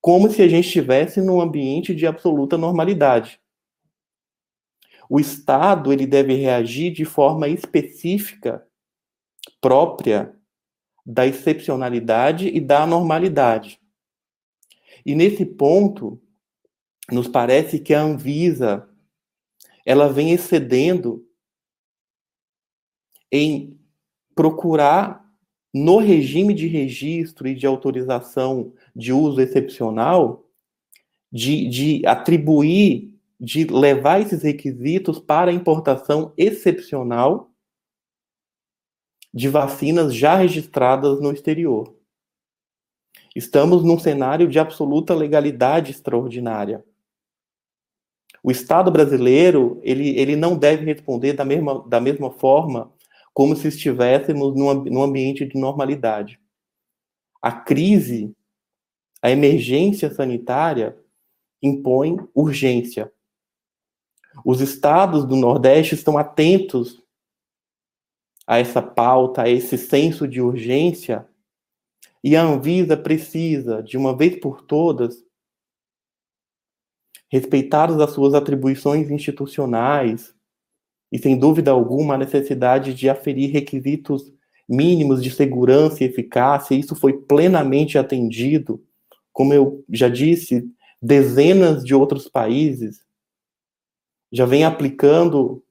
como 0.00 0.30
se 0.30 0.42
a 0.42 0.48
gente 0.48 0.66
estivesse 0.66 1.20
num 1.20 1.40
ambiente 1.40 1.94
de 1.94 2.06
absoluta 2.06 2.56
normalidade. 2.56 3.40
O 5.08 5.18
Estado 5.18 5.92
ele 5.92 6.06
deve 6.06 6.34
reagir 6.34 6.92
de 6.92 7.04
forma 7.04 7.48
específica, 7.48 8.66
própria 9.60 10.37
da 11.10 11.26
excepcionalidade 11.26 12.48
e 12.48 12.60
da 12.60 12.82
anormalidade. 12.82 13.80
E 15.06 15.14
nesse 15.14 15.46
ponto, 15.46 16.20
nos 17.10 17.26
parece 17.26 17.78
que 17.78 17.94
a 17.94 18.02
Anvisa 18.02 18.86
ela 19.86 20.12
vem 20.12 20.32
excedendo 20.32 21.26
em 23.32 23.80
procurar 24.34 25.26
no 25.72 25.96
regime 25.96 26.52
de 26.52 26.66
registro 26.66 27.48
e 27.48 27.54
de 27.54 27.66
autorização 27.66 28.74
de 28.94 29.10
uso 29.10 29.40
excepcional, 29.40 30.46
de, 31.32 31.68
de 31.68 32.06
atribuir, 32.06 33.18
de 33.40 33.64
levar 33.64 34.20
esses 34.20 34.42
requisitos 34.42 35.18
para 35.18 35.52
importação 35.52 36.34
excepcional 36.36 37.47
de 39.38 39.48
vacinas 39.48 40.12
já 40.12 40.34
registradas 40.34 41.20
no 41.20 41.30
exterior. 41.30 41.94
Estamos 43.36 43.84
num 43.84 43.96
cenário 43.96 44.48
de 44.48 44.58
absoluta 44.58 45.14
legalidade 45.14 45.92
extraordinária. 45.92 46.84
O 48.42 48.50
Estado 48.50 48.90
brasileiro, 48.90 49.78
ele, 49.84 50.18
ele 50.18 50.34
não 50.34 50.58
deve 50.58 50.84
responder 50.84 51.34
da 51.34 51.44
mesma, 51.44 51.86
da 51.86 52.00
mesma 52.00 52.32
forma 52.32 52.92
como 53.32 53.54
se 53.54 53.68
estivéssemos 53.68 54.56
num, 54.56 54.74
num 54.82 55.02
ambiente 55.04 55.46
de 55.46 55.56
normalidade. 55.56 56.40
A 57.40 57.52
crise, 57.52 58.34
a 59.22 59.30
emergência 59.30 60.12
sanitária 60.12 60.98
impõe 61.62 62.16
urgência. 62.34 63.12
Os 64.44 64.60
estados 64.60 65.24
do 65.24 65.36
Nordeste 65.36 65.94
estão 65.94 66.18
atentos 66.18 67.00
a 68.48 68.58
essa 68.58 68.80
pauta, 68.80 69.42
a 69.42 69.48
esse 69.50 69.76
senso 69.76 70.26
de 70.26 70.40
urgência, 70.40 71.28
e 72.24 72.34
a 72.34 72.42
Anvisa 72.42 72.96
precisa, 72.96 73.82
de 73.82 73.98
uma 73.98 74.16
vez 74.16 74.40
por 74.40 74.62
todas, 74.62 75.22
respeitadas 77.30 78.00
as 78.00 78.10
suas 78.10 78.32
atribuições 78.32 79.10
institucionais 79.10 80.34
e, 81.12 81.18
sem 81.18 81.38
dúvida 81.38 81.70
alguma, 81.70 82.14
a 82.14 82.18
necessidade 82.18 82.94
de 82.94 83.10
aferir 83.10 83.52
requisitos 83.52 84.32
mínimos 84.66 85.22
de 85.22 85.30
segurança 85.30 86.02
e 86.02 86.06
eficácia, 86.06 86.74
isso 86.74 86.96
foi 86.96 87.12
plenamente 87.12 87.98
atendido. 87.98 88.82
Como 89.30 89.52
eu 89.52 89.84
já 89.90 90.08
disse, 90.08 90.66
dezenas 91.02 91.84
de 91.84 91.94
outros 91.94 92.30
países 92.30 93.06
já 94.32 94.46
vêm 94.46 94.64
aplicando 94.64 95.62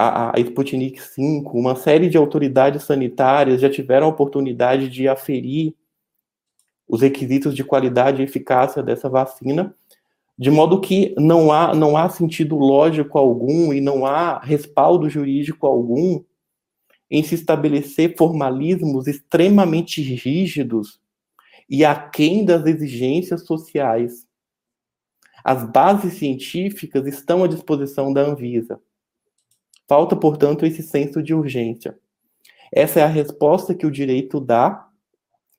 a, 0.00 0.36
a 0.36 0.40
Sputnik 0.40 0.98
5, 0.98 1.58
uma 1.58 1.76
série 1.76 2.08
de 2.08 2.16
autoridades 2.16 2.84
sanitárias 2.84 3.60
já 3.60 3.68
tiveram 3.68 4.06
a 4.06 4.10
oportunidade 4.10 4.88
de 4.88 5.06
aferir 5.06 5.74
os 6.88 7.02
requisitos 7.02 7.54
de 7.54 7.62
qualidade 7.62 8.22
e 8.22 8.24
eficácia 8.24 8.82
dessa 8.82 9.10
vacina, 9.10 9.74
de 10.38 10.50
modo 10.50 10.80
que 10.80 11.14
não 11.18 11.52
há, 11.52 11.74
não 11.74 11.98
há 11.98 12.08
sentido 12.08 12.56
lógico 12.56 13.18
algum 13.18 13.74
e 13.74 13.80
não 13.80 14.06
há 14.06 14.38
respaldo 14.38 15.10
jurídico 15.10 15.66
algum 15.66 16.24
em 17.10 17.22
se 17.22 17.34
estabelecer 17.34 18.16
formalismos 18.16 19.06
extremamente 19.06 20.00
rígidos 20.00 20.98
e 21.68 21.84
aquém 21.84 22.42
das 22.42 22.64
exigências 22.64 23.44
sociais. 23.44 24.26
As 25.44 25.62
bases 25.70 26.14
científicas 26.14 27.06
estão 27.06 27.44
à 27.44 27.46
disposição 27.46 28.12
da 28.12 28.22
Anvisa. 28.22 28.80
Falta, 29.90 30.14
portanto, 30.14 30.64
esse 30.64 30.84
senso 30.84 31.20
de 31.20 31.34
urgência. 31.34 31.98
Essa 32.72 33.00
é 33.00 33.02
a 33.02 33.08
resposta 33.08 33.74
que 33.74 33.84
o 33.84 33.90
direito 33.90 34.38
dá 34.38 34.86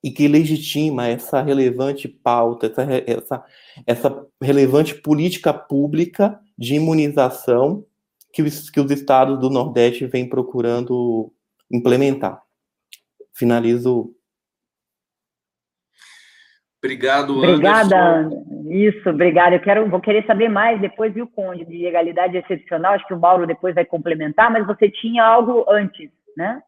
e 0.02 0.10
que 0.10 0.26
legitima 0.26 1.06
essa 1.06 1.42
relevante 1.42 2.08
pauta, 2.08 2.68
essa, 2.68 2.82
essa, 3.06 3.46
essa 3.86 4.28
relevante 4.42 4.96
política 4.96 5.54
pública 5.54 6.40
de 6.58 6.76
imunização 6.76 7.86
que 8.32 8.42
os, 8.42 8.70
que 8.70 8.80
os 8.80 8.90
estados 8.90 9.38
do 9.38 9.50
Nordeste 9.50 10.08
vêm 10.08 10.30
procurando 10.30 11.30
implementar. 11.70 12.42
Finalizo. 13.34 14.16
Obrigado, 16.84 17.38
Obrigada, 17.38 17.96
Anderson. 17.96 18.68
Isso, 18.72 19.10
obrigada. 19.10 19.56
Eu 19.56 19.60
quero, 19.60 19.88
vou 19.88 20.02
querer 20.02 20.26
saber 20.26 20.50
mais 20.50 20.82
depois, 20.82 21.14
viu, 21.14 21.28
Conde, 21.28 21.64
de 21.64 21.78
legalidade 21.78 22.36
excepcional. 22.38 22.94
Acho 22.94 23.08
que 23.08 23.14
o 23.14 23.20
Mauro 23.20 23.46
depois 23.46 23.76
vai 23.76 23.86
complementar, 23.86 24.52
mas 24.52 24.66
você 24.66 24.90
tinha 24.90 25.24
algo 25.24 25.64
antes, 25.70 26.10
né? 26.36 26.60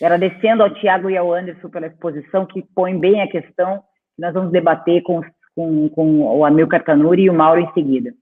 Agradecendo 0.00 0.62
ao 0.62 0.72
Tiago 0.72 1.10
e 1.10 1.16
ao 1.18 1.34
Anderson 1.34 1.68
pela 1.68 1.86
exposição, 1.86 2.46
que 2.46 2.62
põe 2.74 2.98
bem 2.98 3.20
a 3.20 3.28
questão 3.28 3.82
que 4.16 4.22
nós 4.22 4.32
vamos 4.32 4.52
debater 4.52 5.02
com, 5.02 5.20
com, 5.54 5.88
com 5.90 6.38
o 6.38 6.44
Amilcar 6.46 6.82
Tanuri 6.82 7.24
e 7.24 7.30
o 7.30 7.34
Mauro 7.34 7.60
em 7.60 7.72
seguida. 7.74 8.14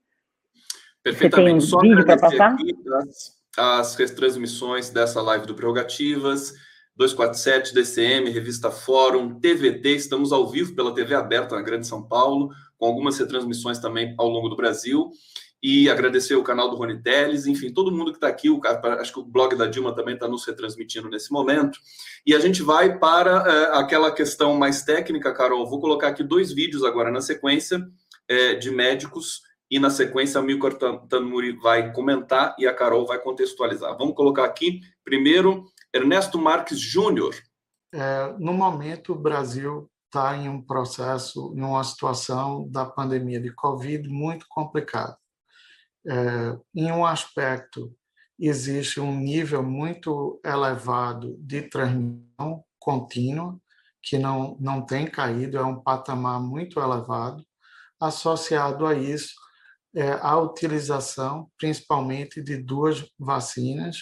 Perfeitamente. 1.01 1.61
Você 1.61 1.77
tem 1.77 1.79
um 1.79 1.81
vídeo 1.81 2.05
para 2.05 2.19
passar? 2.19 2.57
As, 2.99 3.37
as 3.57 3.95
retransmissões 3.95 4.89
dessa 4.89 5.21
live 5.21 5.45
do 5.45 5.55
Prerrogativas, 5.55 6.53
247, 6.97 7.73
DCM, 7.73 8.29
Revista 8.31 8.71
Fórum, 8.71 9.39
TVT, 9.39 9.89
estamos 9.91 10.31
ao 10.31 10.49
vivo 10.49 10.75
pela 10.75 10.93
TV 10.93 11.13
aberta 11.13 11.55
na 11.55 11.61
Grande 11.61 11.85
São 11.85 12.01
Paulo, 12.01 12.49
com 12.77 12.87
algumas 12.87 13.17
retransmissões 13.19 13.79
também 13.79 14.15
ao 14.17 14.27
longo 14.27 14.49
do 14.49 14.55
Brasil 14.55 15.11
e 15.61 15.89
agradecer 15.89 16.35
o 16.35 16.43
canal 16.43 16.69
do 16.69 16.75
Rony 16.75 17.01
Teles, 17.01 17.47
enfim, 17.47 17.71
todo 17.71 17.91
mundo 17.91 18.11
que 18.11 18.17
está 18.17 18.27
aqui, 18.27 18.49
o, 18.49 18.61
acho 18.99 19.11
que 19.11 19.19
o 19.19 19.23
blog 19.23 19.55
da 19.55 19.65
Dilma 19.65 19.93
também 19.93 20.13
está 20.13 20.27
nos 20.27 20.45
retransmitindo 20.45 21.09
nesse 21.09 21.31
momento. 21.31 21.79
E 22.25 22.35
a 22.35 22.39
gente 22.39 22.61
vai 22.61 22.97
para 22.97 23.43
é, 23.47 23.79
aquela 23.79 24.11
questão 24.11 24.53
mais 24.55 24.83
técnica, 24.83 25.33
Carol. 25.33 25.67
Vou 25.67 25.79
colocar 25.79 26.09
aqui 26.09 26.23
dois 26.23 26.51
vídeos 26.51 26.83
agora 26.83 27.11
na 27.11 27.21
sequência 27.21 27.85
é, 28.27 28.53
de 28.53 28.69
médicos 28.69 29.41
e 29.69 29.79
na 29.79 29.89
sequência 29.89 30.39
a 30.39 30.43
Milcar 30.43 30.73
Tanuri 31.09 31.53
vai 31.53 31.91
comentar 31.91 32.55
e 32.57 32.67
a 32.67 32.73
Carol 32.73 33.05
vai 33.05 33.19
contextualizar. 33.19 33.97
Vamos 33.97 34.15
colocar 34.15 34.45
aqui, 34.45 34.81
primeiro, 35.03 35.65
Ernesto 35.93 36.37
Marques 36.37 36.79
Júnior. 36.79 37.35
É, 37.93 38.33
no 38.39 38.53
momento, 38.53 39.13
o 39.13 39.19
Brasil 39.19 39.89
está 40.05 40.35
em 40.35 40.49
um 40.49 40.61
processo, 40.61 41.53
em 41.55 41.61
uma 41.61 41.83
situação 41.83 42.67
da 42.69 42.85
pandemia 42.85 43.39
de 43.39 43.53
Covid 43.53 44.07
muito 44.09 44.45
complicada 44.49 45.17
é, 46.07 46.57
em 46.73 46.91
um 46.91 47.05
aspecto, 47.05 47.93
existe 48.39 48.99
um 48.99 49.13
nível 49.13 49.61
muito 49.61 50.39
elevado 50.43 51.35
de 51.39 51.63
transmissão 51.63 52.63
contínua, 52.79 53.59
que 54.01 54.17
não, 54.17 54.57
não 54.59 54.85
tem 54.85 55.05
caído, 55.05 55.57
é 55.57 55.65
um 55.65 55.81
patamar 55.81 56.39
muito 56.39 56.79
elevado. 56.79 57.45
Associado 57.99 58.85
a 58.85 58.93
isso, 58.93 59.33
é, 59.93 60.11
a 60.21 60.37
utilização, 60.37 61.51
principalmente, 61.57 62.41
de 62.41 62.55
duas 62.55 63.05
vacinas, 63.19 63.97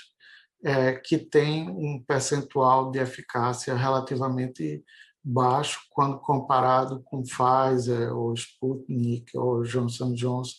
é, 0.65 0.93
que 0.93 1.19
tem 1.19 1.69
um 1.69 2.03
percentual 2.03 2.89
de 2.89 2.97
eficácia 2.97 3.75
relativamente 3.75 4.83
baixo 5.23 5.79
quando 5.91 6.19
comparado 6.19 7.03
com 7.03 7.21
Pfizer, 7.21 8.11
ou 8.15 8.33
Sputnik, 8.33 9.37
ou 9.37 9.61
Johnson 9.61 10.13
Johnson, 10.13 10.55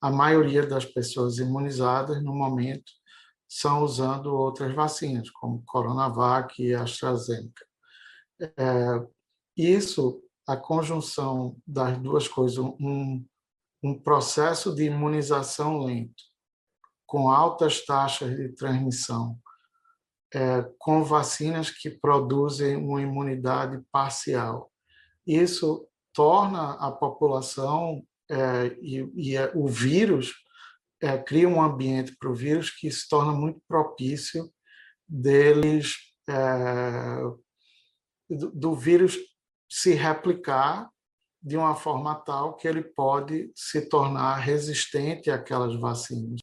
a 0.00 0.10
maioria 0.10 0.66
das 0.66 0.84
pessoas 0.84 1.38
imunizadas, 1.38 2.20
no 2.22 2.34
momento, 2.34 2.90
são 3.48 3.84
usando 3.84 4.34
outras 4.34 4.74
vacinas, 4.74 5.30
como 5.30 5.62
Coronavac 5.64 6.60
e 6.60 6.74
AstraZeneca. 6.74 7.64
É, 8.40 9.06
isso, 9.56 10.22
a 10.46 10.56
conjunção 10.56 11.56
das 11.64 11.96
duas 11.98 12.26
coisas, 12.26 12.58
um, 12.58 13.24
um 13.80 13.94
processo 13.96 14.74
de 14.74 14.86
imunização 14.86 15.84
lento, 15.84 16.24
com 17.06 17.30
altas 17.30 17.84
taxas 17.84 18.36
de 18.36 18.48
transmissão, 18.50 19.38
é, 20.34 20.68
com 20.78 21.04
vacinas 21.04 21.70
que 21.70 21.88
produzem 21.88 22.76
uma 22.76 23.00
imunidade 23.00 23.82
parcial. 23.92 24.70
Isso 25.26 25.88
torna 26.12 26.72
a 26.74 26.90
população 26.90 28.02
é, 28.28 28.66
e, 28.80 29.10
e 29.14 29.36
é, 29.36 29.52
o 29.54 29.66
vírus 29.68 30.34
é, 31.00 31.16
cria 31.18 31.48
um 31.48 31.62
ambiente 31.62 32.16
para 32.16 32.30
o 32.30 32.34
vírus 32.34 32.70
que 32.70 32.90
se 32.90 33.08
torna 33.08 33.32
muito 33.32 33.60
propício 33.68 34.50
deles 35.08 35.94
é, 36.28 37.20
do, 38.28 38.50
do 38.50 38.74
vírus 38.74 39.16
se 39.70 39.94
replicar 39.94 40.90
de 41.40 41.56
uma 41.56 41.76
forma 41.76 42.14
tal 42.14 42.56
que 42.56 42.66
ele 42.66 42.82
pode 42.82 43.52
se 43.54 43.88
tornar 43.88 44.38
resistente 44.38 45.30
àquelas 45.30 45.78
vacinas. 45.78 46.40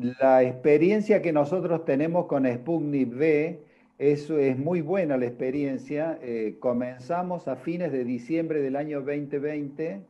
La 0.00 0.42
experiencia 0.42 1.20
que 1.20 1.30
nosotros 1.30 1.84
tenemos 1.84 2.24
con 2.24 2.50
Sputnik 2.50 3.12
V 3.12 3.60
Eso 3.98 4.38
es 4.38 4.58
muy 4.58 4.80
buena 4.80 5.18
la 5.18 5.26
experiencia. 5.26 6.18
Eh, 6.22 6.56
comenzamos 6.58 7.48
a 7.48 7.56
fines 7.56 7.92
de 7.92 8.04
diciembre 8.04 8.62
del 8.62 8.76
año 8.76 9.02
2020 9.02 10.00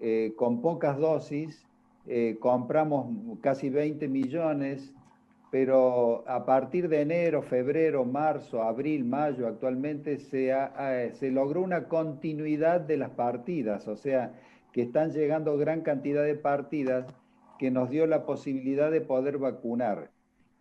eh, 0.00 0.32
con 0.38 0.62
pocas 0.62 0.96
dosis, 0.96 1.66
eh, 2.06 2.38
compramos 2.40 3.38
casi 3.42 3.68
20 3.68 4.08
millones, 4.08 4.94
pero 5.50 6.24
a 6.26 6.46
partir 6.46 6.88
de 6.88 7.02
enero, 7.02 7.42
febrero, 7.42 8.06
marzo, 8.06 8.62
abril, 8.62 9.04
mayo, 9.04 9.46
actualmente 9.46 10.16
se, 10.16 10.50
se 11.12 11.30
logró 11.30 11.60
una 11.60 11.88
continuidad 11.88 12.80
de 12.80 12.96
las 12.96 13.10
partidas, 13.10 13.86
o 13.86 13.96
sea, 13.96 14.32
que 14.72 14.80
están 14.80 15.12
llegando 15.12 15.58
gran 15.58 15.82
cantidad 15.82 16.24
de 16.24 16.36
partidas 16.36 17.04
que 17.58 17.70
nos 17.70 17.90
dio 17.90 18.06
la 18.06 18.26
posibilidad 18.26 18.90
de 18.90 19.00
poder 19.00 19.38
vacunar. 19.38 20.10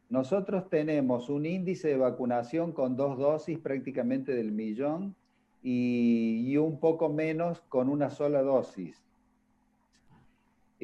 nosotros 0.10 0.70
tenemos 0.70 1.30
un 1.30 1.46
índice 1.46 1.88
de 1.88 1.98
vacunación 1.98 2.72
con 2.72 2.96
dos 2.96 3.18
dosis 3.18 3.58
prácticamente 3.58 4.34
del 4.36 4.52
millón 4.52 5.16
y, 5.64 6.44
y 6.46 6.58
un 6.58 6.80
poco 6.80 7.10
menos 7.10 7.62
con 7.70 7.90
una 7.90 8.10
sola 8.10 8.42
dosis. 8.42 9.04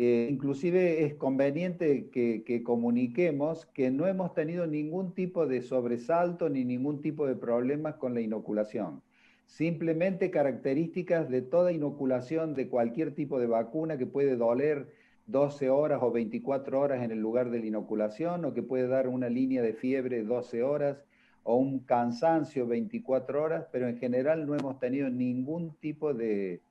Eh, 0.01 0.30
inclusive 0.32 1.03
es 1.03 1.16
conveniente 1.16 2.07
que, 2.10 2.43
que, 2.45 2.64
comuniquemos 2.64 3.66
que 3.66 3.91
no 3.91 4.07
hemos 4.07 4.34
tenido 4.34 4.66
ningún 4.66 5.14
tipo 5.14 5.45
de 5.45 5.62
sobresalto 5.62 6.47
ni 6.47 6.64
ningún 6.64 7.01
tipo 7.01 7.28
de 7.28 7.36
problemas 7.36 7.95
con 7.95 8.14
la 8.14 8.22
inoculación. 8.22 9.01
Simplemente 9.45 10.32
características 10.32 11.30
de 11.30 11.41
toda 11.41 11.74
inoculación 11.74 12.53
de 12.53 12.70
cualquier 12.70 13.14
tipo 13.14 13.39
de 13.39 13.47
vacuna 13.47 13.97
que 13.97 14.05
puede 14.05 14.38
doler 14.38 14.88
12 15.30 15.70
horas 15.70 16.00
o 16.02 16.12
24 16.12 16.80
horas 16.80 17.04
en 17.04 17.12
el 17.12 17.20
lugar 17.20 17.52
de 17.52 17.60
la 17.60 17.66
inoculación 17.68 18.46
o 18.46 18.54
que 18.54 18.64
puede 18.64 18.88
dar 18.88 19.08
una 19.08 19.30
línea 19.30 19.62
de 19.62 19.74
fiebre 19.74 20.24
12 20.24 20.64
horas 20.64 20.98
o 21.44 21.56
un 21.56 21.80
cansancio 21.80 22.66
24 22.68 23.42
horas, 23.42 23.68
pero 23.72 23.88
en 23.88 23.98
general 23.98 24.46
no 24.48 24.56
hemos 24.56 24.80
tenido 24.80 25.10
ningún 25.10 25.76
tipo 25.76 26.14
de, 26.14 26.62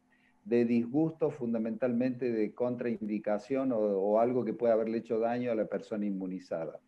de 0.44 0.64
disgusto 0.64 1.30
fundamentalmente 1.30 2.32
de 2.32 2.52
contraindicación 2.52 3.72
o, 3.72 3.78
o, 3.78 4.18
algo 4.18 4.44
que 4.44 4.54
pueda 4.54 4.74
haberle 4.74 4.98
hecho 4.98 5.18
daño 5.18 5.52
a 5.52 5.54
la 5.54 5.66
persona 5.66 6.04
inmunizada. 6.04 6.80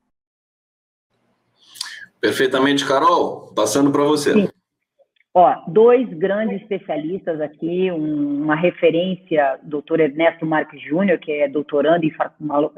Perfeitamente, 2.19 2.85
Carol. 2.87 3.55
Passando 3.55 3.93
para 3.93 4.05
você. 4.05 4.33
Sim. 4.35 4.60
Ó, 5.33 5.63
dois 5.69 6.09
grandes 6.15 6.61
especialistas 6.61 7.41
aqui, 7.41 7.91
um, 7.93 8.43
uma 8.43 8.57
referência, 8.57 9.61
doutor 9.63 10.01
Ernesto 10.01 10.45
Marques 10.45 10.83
Júnior, 10.83 11.21
que 11.21 11.31
é 11.31 11.49
doutorando 11.49 12.05
em 12.05 12.13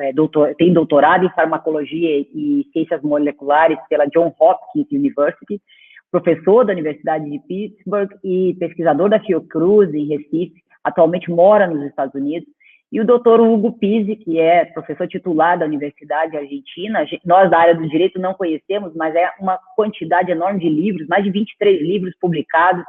é, 0.00 0.12
doutor, 0.12 0.54
tem 0.56 0.70
doutorado 0.70 1.24
em 1.24 1.30
farmacologia 1.30 2.20
e 2.20 2.66
ciências 2.70 3.00
moleculares 3.00 3.78
pela 3.88 4.04
John 4.04 4.34
Hopkins 4.38 4.86
University, 4.92 5.62
professor 6.10 6.66
da 6.66 6.74
Universidade 6.74 7.30
de 7.30 7.38
Pittsburgh 7.38 8.10
e 8.22 8.54
pesquisador 8.60 9.08
da 9.08 9.18
Fiocruz 9.18 9.92
em 9.94 10.08
Recife, 10.08 10.62
atualmente 10.84 11.30
mora 11.30 11.66
nos 11.66 11.82
Estados 11.86 12.14
Unidos, 12.14 12.46
e 12.92 13.00
o 13.00 13.06
doutor 13.06 13.40
Hugo 13.40 13.72
Pizzi, 13.72 14.16
que 14.16 14.38
é 14.38 14.66
professor 14.66 15.08
titular 15.08 15.58
da 15.58 15.64
Universidade 15.64 16.36
Argentina. 16.36 17.06
Nós, 17.24 17.50
da 17.50 17.58
área 17.58 17.74
do 17.74 17.88
direito, 17.88 18.20
não 18.20 18.34
conhecemos, 18.34 18.94
mas 18.94 19.14
é 19.14 19.32
uma 19.40 19.58
quantidade 19.74 20.30
enorme 20.30 20.60
de 20.60 20.68
livros, 20.68 21.08
mais 21.08 21.24
de 21.24 21.30
23 21.30 21.80
livros 21.80 22.14
publicados, 22.20 22.84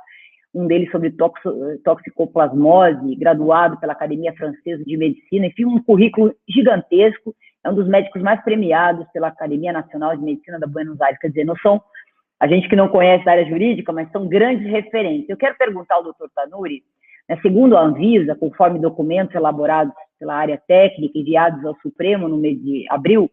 um 0.54 0.68
deles 0.68 0.92
sobre 0.92 1.16
toxicoplasmose, 1.84 3.16
graduado 3.16 3.80
pela 3.80 3.94
Academia 3.94 4.34
Francesa 4.34 4.84
de 4.84 4.98
Medicina, 4.98 5.48
enfim, 5.48 5.64
um 5.64 5.82
currículo 5.82 6.36
gigantesco, 6.50 7.34
é 7.64 7.70
um 7.70 7.74
dos 7.74 7.88
médicos 7.88 8.22
mais 8.22 8.44
premiados 8.44 9.08
pela 9.14 9.30
Academia 9.30 9.72
Nacional 9.72 10.18
de 10.18 10.22
Medicina 10.24 10.60
da 10.60 10.68
Buenos 10.68 11.00
Aires, 11.00 11.18
quer 11.20 11.30
dizer, 11.30 11.46
não 11.46 11.56
são 11.58 11.82
a 12.40 12.48
gente 12.48 12.68
que 12.68 12.76
não 12.76 12.90
conhece 12.90 13.28
a 13.28 13.32
área 13.32 13.46
jurídica, 13.46 13.94
mas 13.94 14.12
são 14.12 14.28
grandes 14.28 14.70
referentes. 14.70 15.30
Eu 15.30 15.38
quero 15.38 15.56
perguntar 15.58 15.96
ao 15.96 16.04
doutor 16.04 16.30
Tanuri, 16.36 16.84
segundo 17.42 17.78
a 17.78 17.82
Anvisa, 17.82 18.36
conforme 18.36 18.80
documentos 18.80 19.36
elaborados 19.36 19.94
pela 20.20 20.36
área 20.36 20.62
técnica 20.68 21.18
enviados 21.18 21.66
ao 21.66 21.76
Supremo 21.82 22.28
no 22.28 22.38
mês 22.38 22.62
de 22.62 22.86
abril, 22.90 23.30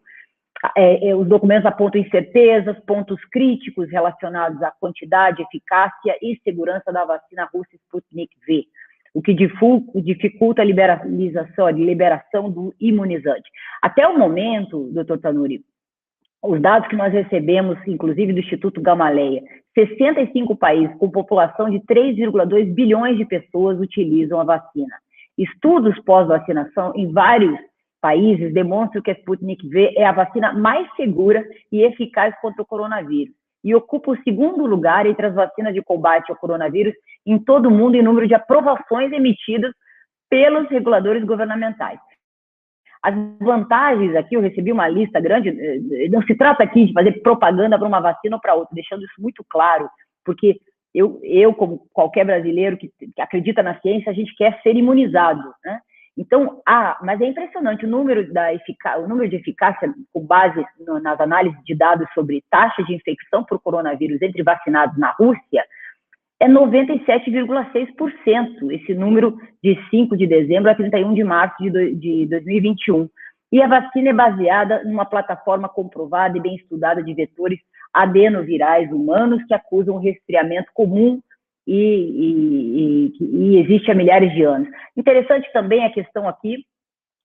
é, 0.77 1.09
é, 1.09 1.15
os 1.15 1.27
documentos 1.27 1.65
apontam 1.65 1.99
incertezas, 1.99 2.79
pontos 2.85 3.19
críticos 3.31 3.89
relacionados 3.89 4.61
à 4.61 4.71
quantidade, 4.71 5.41
eficácia 5.41 6.15
e 6.21 6.39
segurança 6.43 6.91
da 6.91 7.03
vacina 7.03 7.49
russa 7.51 7.75
Sputnik 7.85 8.31
V, 8.47 8.65
o 9.13 9.21
que 9.21 9.33
dificulta 9.33 10.61
a 10.61 10.65
liberalização, 10.65 11.65
a 11.65 11.71
liberação 11.71 12.49
do 12.49 12.73
imunizante. 12.79 13.49
Até 13.81 14.07
o 14.07 14.17
momento, 14.17 14.89
doutor 14.91 15.19
Tanuri, 15.19 15.63
os 16.43 16.59
dados 16.59 16.87
que 16.87 16.95
nós 16.95 17.13
recebemos, 17.13 17.77
inclusive 17.87 18.33
do 18.33 18.39
Instituto 18.39 18.81
Gamaleia, 18.81 19.41
65 19.75 20.55
países 20.55 20.95
com 20.97 21.09
população 21.09 21.69
de 21.69 21.79
3,2 21.81 22.73
bilhões 22.73 23.17
de 23.17 23.25
pessoas 23.25 23.79
utilizam 23.79 24.39
a 24.39 24.43
vacina. 24.43 24.95
Estudos 25.37 25.97
pós-vacinação 26.03 26.93
em 26.95 27.11
vários 27.11 27.57
países 28.01 28.53
demonstram 28.53 29.01
que 29.01 29.11
a 29.11 29.13
Sputnik 29.13 29.67
V 29.69 29.93
é 29.95 30.05
a 30.05 30.11
vacina 30.11 30.51
mais 30.53 30.87
segura 30.95 31.45
e 31.71 31.83
eficaz 31.83 32.33
contra 32.41 32.63
o 32.63 32.65
coronavírus 32.65 33.33
e 33.63 33.75
ocupa 33.75 34.11
o 34.11 34.23
segundo 34.23 34.65
lugar 34.65 35.05
entre 35.05 35.27
as 35.27 35.35
vacinas 35.35 35.73
de 35.73 35.83
combate 35.83 36.31
ao 36.31 36.37
coronavírus 36.37 36.93
em 37.25 37.37
todo 37.37 37.67
o 37.67 37.71
mundo 37.71 37.95
em 37.95 38.01
número 38.01 38.27
de 38.27 38.33
aprovações 38.33 39.11
emitidas 39.11 39.71
pelos 40.27 40.67
reguladores 40.69 41.23
governamentais. 41.23 41.99
As 43.03 43.15
vantagens 43.39 44.15
aqui, 44.15 44.35
eu 44.35 44.41
recebi 44.41 44.71
uma 44.71 44.87
lista 44.87 45.19
grande, 45.19 45.49
eh, 45.49 46.07
não 46.09 46.21
se 46.21 46.35
trata 46.35 46.63
aqui 46.63 46.85
de 46.85 46.93
fazer 46.93 47.21
propaganda 47.23 47.77
para 47.77 47.87
uma 47.87 47.99
vacina 47.99 48.35
ou 48.35 48.41
para 48.41 48.53
outra, 48.53 48.75
deixando 48.75 49.03
isso 49.03 49.19
muito 49.19 49.43
claro, 49.49 49.89
porque 50.23 50.59
eu, 50.93 51.19
eu 51.23 51.53
como 51.53 51.87
qualquer 51.93 52.25
brasileiro 52.25 52.77
que, 52.77 52.91
que 53.15 53.21
acredita 53.21 53.63
na 53.63 53.79
ciência, 53.79 54.11
a 54.11 54.13
gente 54.13 54.35
quer 54.35 54.61
ser 54.61 54.75
imunizado, 54.75 55.51
né? 55.65 55.79
Então, 56.17 56.61
ah, 56.67 56.99
mas 57.01 57.21
é 57.21 57.25
impressionante 57.25 57.85
o 57.85 57.89
número, 57.89 58.31
da 58.33 58.49
o 58.99 59.07
número 59.07 59.29
de 59.29 59.37
eficácia 59.37 59.91
com 60.13 60.25
base 60.25 60.63
no, 60.85 60.99
nas 60.99 61.19
análises 61.19 61.57
de 61.63 61.73
dados 61.73 62.07
sobre 62.13 62.43
taxa 62.49 62.83
de 62.83 62.93
infecção 62.93 63.43
por 63.45 63.59
coronavírus 63.59 64.21
entre 64.21 64.43
vacinados 64.43 64.97
na 64.97 65.11
Rússia, 65.11 65.63
é 66.41 66.47
97,6%, 66.47 68.71
esse 68.71 68.93
número 68.95 69.37
de 69.63 69.77
5 69.91 70.17
de 70.17 70.25
dezembro 70.25 70.71
a 70.71 70.75
31 70.75 71.13
de 71.13 71.23
março 71.23 71.55
de, 71.61 71.69
do, 71.69 71.95
de 71.95 72.25
2021. 72.25 73.07
E 73.51 73.61
a 73.61 73.67
vacina 73.67 74.09
é 74.09 74.13
baseada 74.13 74.83
numa 74.83 75.05
plataforma 75.05 75.69
comprovada 75.69 76.35
e 76.35 76.41
bem 76.41 76.55
estudada 76.55 77.03
de 77.03 77.13
vetores 77.13 77.59
adenovirais 77.93 78.91
humanos 78.91 79.43
que 79.43 79.53
acusam 79.53 79.99
resfriamento 79.99 80.71
comum 80.73 81.21
e, 81.67 81.75
e, 81.75 83.13
e, 83.21 83.23
e 83.23 83.59
existe 83.59 83.91
há 83.91 83.93
milhares 83.93 84.33
de 84.33 84.41
anos. 84.41 84.67
Interessante 84.97 85.47
também 85.53 85.85
a 85.85 85.91
questão 85.91 86.27
aqui 86.27 86.65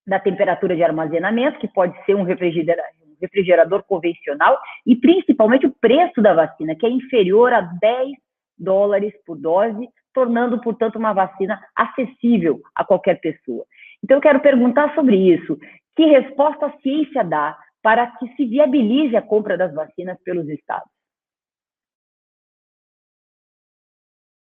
da 0.07 0.21
temperatura 0.21 0.77
de 0.77 0.83
armazenamento, 0.83 1.59
que 1.59 1.69
pode 1.69 1.97
ser 2.05 2.14
um 2.14 2.23
refrigerador, 2.23 2.85
um 3.03 3.17
refrigerador 3.19 3.83
convencional, 3.85 4.61
e 4.87 4.95
principalmente 4.95 5.64
o 5.64 5.75
preço 5.81 6.21
da 6.21 6.35
vacina, 6.35 6.75
que 6.75 6.85
é 6.85 6.91
inferior 6.91 7.55
a 7.55 7.62
10 7.62 8.26
dólares 8.59 9.13
por 9.25 9.37
dose, 9.37 9.89
tornando, 10.15 10.61
portanto, 10.61 10.97
uma 10.97 11.13
vacina 11.13 11.61
acessível 11.75 12.61
a 12.75 12.85
qualquer 12.85 13.21
pessoa. 13.21 13.65
Então, 14.03 14.17
eu 14.17 14.21
quero 14.21 14.41
perguntar 14.41 14.95
sobre 14.95 15.17
isso. 15.17 15.59
Que 15.95 16.05
resposta 16.07 16.67
a 16.67 16.79
ciência 16.81 17.23
dá 17.23 17.59
para 17.83 18.07
que 18.19 18.29
se 18.35 18.47
viabilize 18.47 19.17
a 19.17 19.23
compra 19.23 19.57
das 19.57 19.75
vacinas 19.75 20.19
pelos 20.25 20.49
estados? 20.49 20.89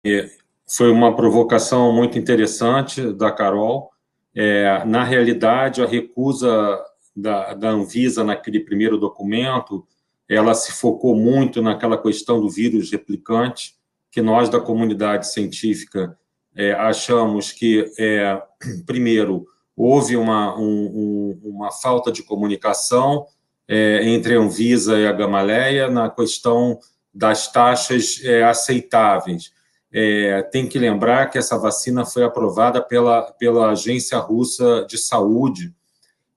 É, 0.04 0.26
foi 0.68 0.90
uma 0.90 1.14
provocação 1.14 1.92
muito 1.92 2.18
interessante 2.18 3.12
da 3.12 3.30
Carol. 3.30 3.90
É, 4.34 4.84
na 4.84 5.04
realidade, 5.04 5.82
a 5.82 5.86
recusa 5.86 6.82
da, 7.14 7.54
da 7.54 7.68
Anvisa 7.70 8.24
naquele 8.24 8.60
primeiro 8.60 8.98
documento, 8.98 9.86
ela 10.28 10.54
se 10.54 10.72
focou 10.72 11.14
muito 11.14 11.60
naquela 11.60 12.00
questão 12.00 12.40
do 12.40 12.48
vírus 12.48 12.90
replicante, 12.90 13.74
que 14.12 14.20
nós 14.20 14.50
da 14.50 14.60
comunidade 14.60 15.32
científica 15.32 16.16
é, 16.54 16.72
achamos 16.72 17.50
que, 17.50 17.90
é, 17.98 18.40
primeiro, 18.86 19.46
houve 19.74 20.16
uma, 20.16 20.56
um, 20.56 21.40
uma 21.42 21.72
falta 21.72 22.12
de 22.12 22.22
comunicação 22.22 23.26
é, 23.66 24.06
entre 24.06 24.36
a 24.36 24.38
Anvisa 24.38 24.98
e 24.98 25.06
a 25.06 25.12
Gamaleia 25.12 25.90
na 25.90 26.10
questão 26.10 26.78
das 27.12 27.50
taxas 27.50 28.20
é, 28.22 28.44
aceitáveis. 28.44 29.50
É, 29.90 30.42
tem 30.42 30.68
que 30.68 30.78
lembrar 30.78 31.30
que 31.30 31.38
essa 31.38 31.58
vacina 31.58 32.04
foi 32.04 32.22
aprovada 32.22 32.82
pela, 32.82 33.22
pela 33.32 33.70
Agência 33.70 34.18
Russa 34.18 34.86
de 34.88 34.98
Saúde 34.98 35.74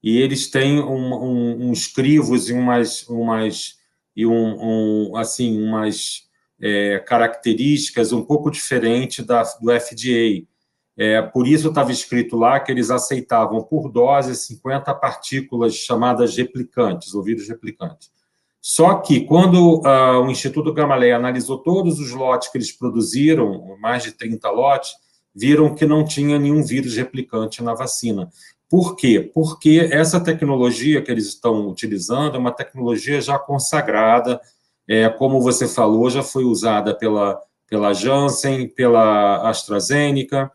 e 0.01 0.17
eles 0.17 0.47
têm 0.47 0.79
um, 0.79 1.13
um, 1.13 1.69
uns 1.69 1.87
crivos 1.87 2.49
e 2.49 2.53
umas, 2.53 3.07
umas 3.07 3.77
e 4.15 4.25
um, 4.25 5.09
um 5.11 5.17
assim 5.17 5.61
umas 5.61 6.25
é, 6.61 6.99
características 6.99 8.11
um 8.11 8.23
pouco 8.23 8.49
diferentes 8.49 9.25
da, 9.25 9.43
do 9.61 9.71
FDA. 9.71 10.45
É, 10.97 11.21
por 11.21 11.47
isso 11.47 11.67
estava 11.67 11.91
escrito 11.91 12.37
lá 12.37 12.59
que 12.59 12.71
eles 12.71 12.89
aceitavam 12.89 13.61
por 13.63 13.89
dose 13.91 14.35
50 14.35 14.93
partículas 14.95 15.75
chamadas 15.75 16.35
replicantes, 16.37 17.13
ou 17.13 17.23
vírus 17.23 17.47
replicantes. 17.49 18.09
Só 18.61 18.95
que 18.95 19.21
quando 19.21 19.81
uh, 19.81 20.23
o 20.25 20.31
Instituto 20.31 20.73
Gamaleya 20.73 21.17
analisou 21.17 21.59
todos 21.59 21.99
os 21.99 22.11
lotes 22.11 22.47
que 22.49 22.57
eles 22.57 22.71
produziram, 22.71 23.77
mais 23.79 24.01
de 24.01 24.11
30 24.13 24.49
lotes, 24.49 24.91
viram 25.35 25.75
que 25.75 25.85
não 25.85 26.03
tinha 26.03 26.39
nenhum 26.39 26.63
vírus 26.63 26.95
replicante 26.95 27.61
na 27.61 27.75
vacina. 27.75 28.27
Por 28.67 28.95
quê? 28.95 29.29
Porque 29.33 29.87
essa 29.91 30.19
tecnologia 30.19 31.01
que 31.01 31.11
eles 31.11 31.27
estão 31.27 31.67
utilizando 31.67 32.37
é 32.37 32.39
uma 32.39 32.51
tecnologia 32.51 33.21
já 33.21 33.37
consagrada, 33.37 34.41
é, 34.87 35.09
como 35.09 35.41
você 35.41 35.67
falou, 35.67 36.09
já 36.09 36.21
foi 36.21 36.43
usada 36.43 36.95
pela, 36.95 37.39
pela 37.67 37.93
Janssen, 37.93 38.67
pela 38.67 39.49
AstraZeneca. 39.49 40.51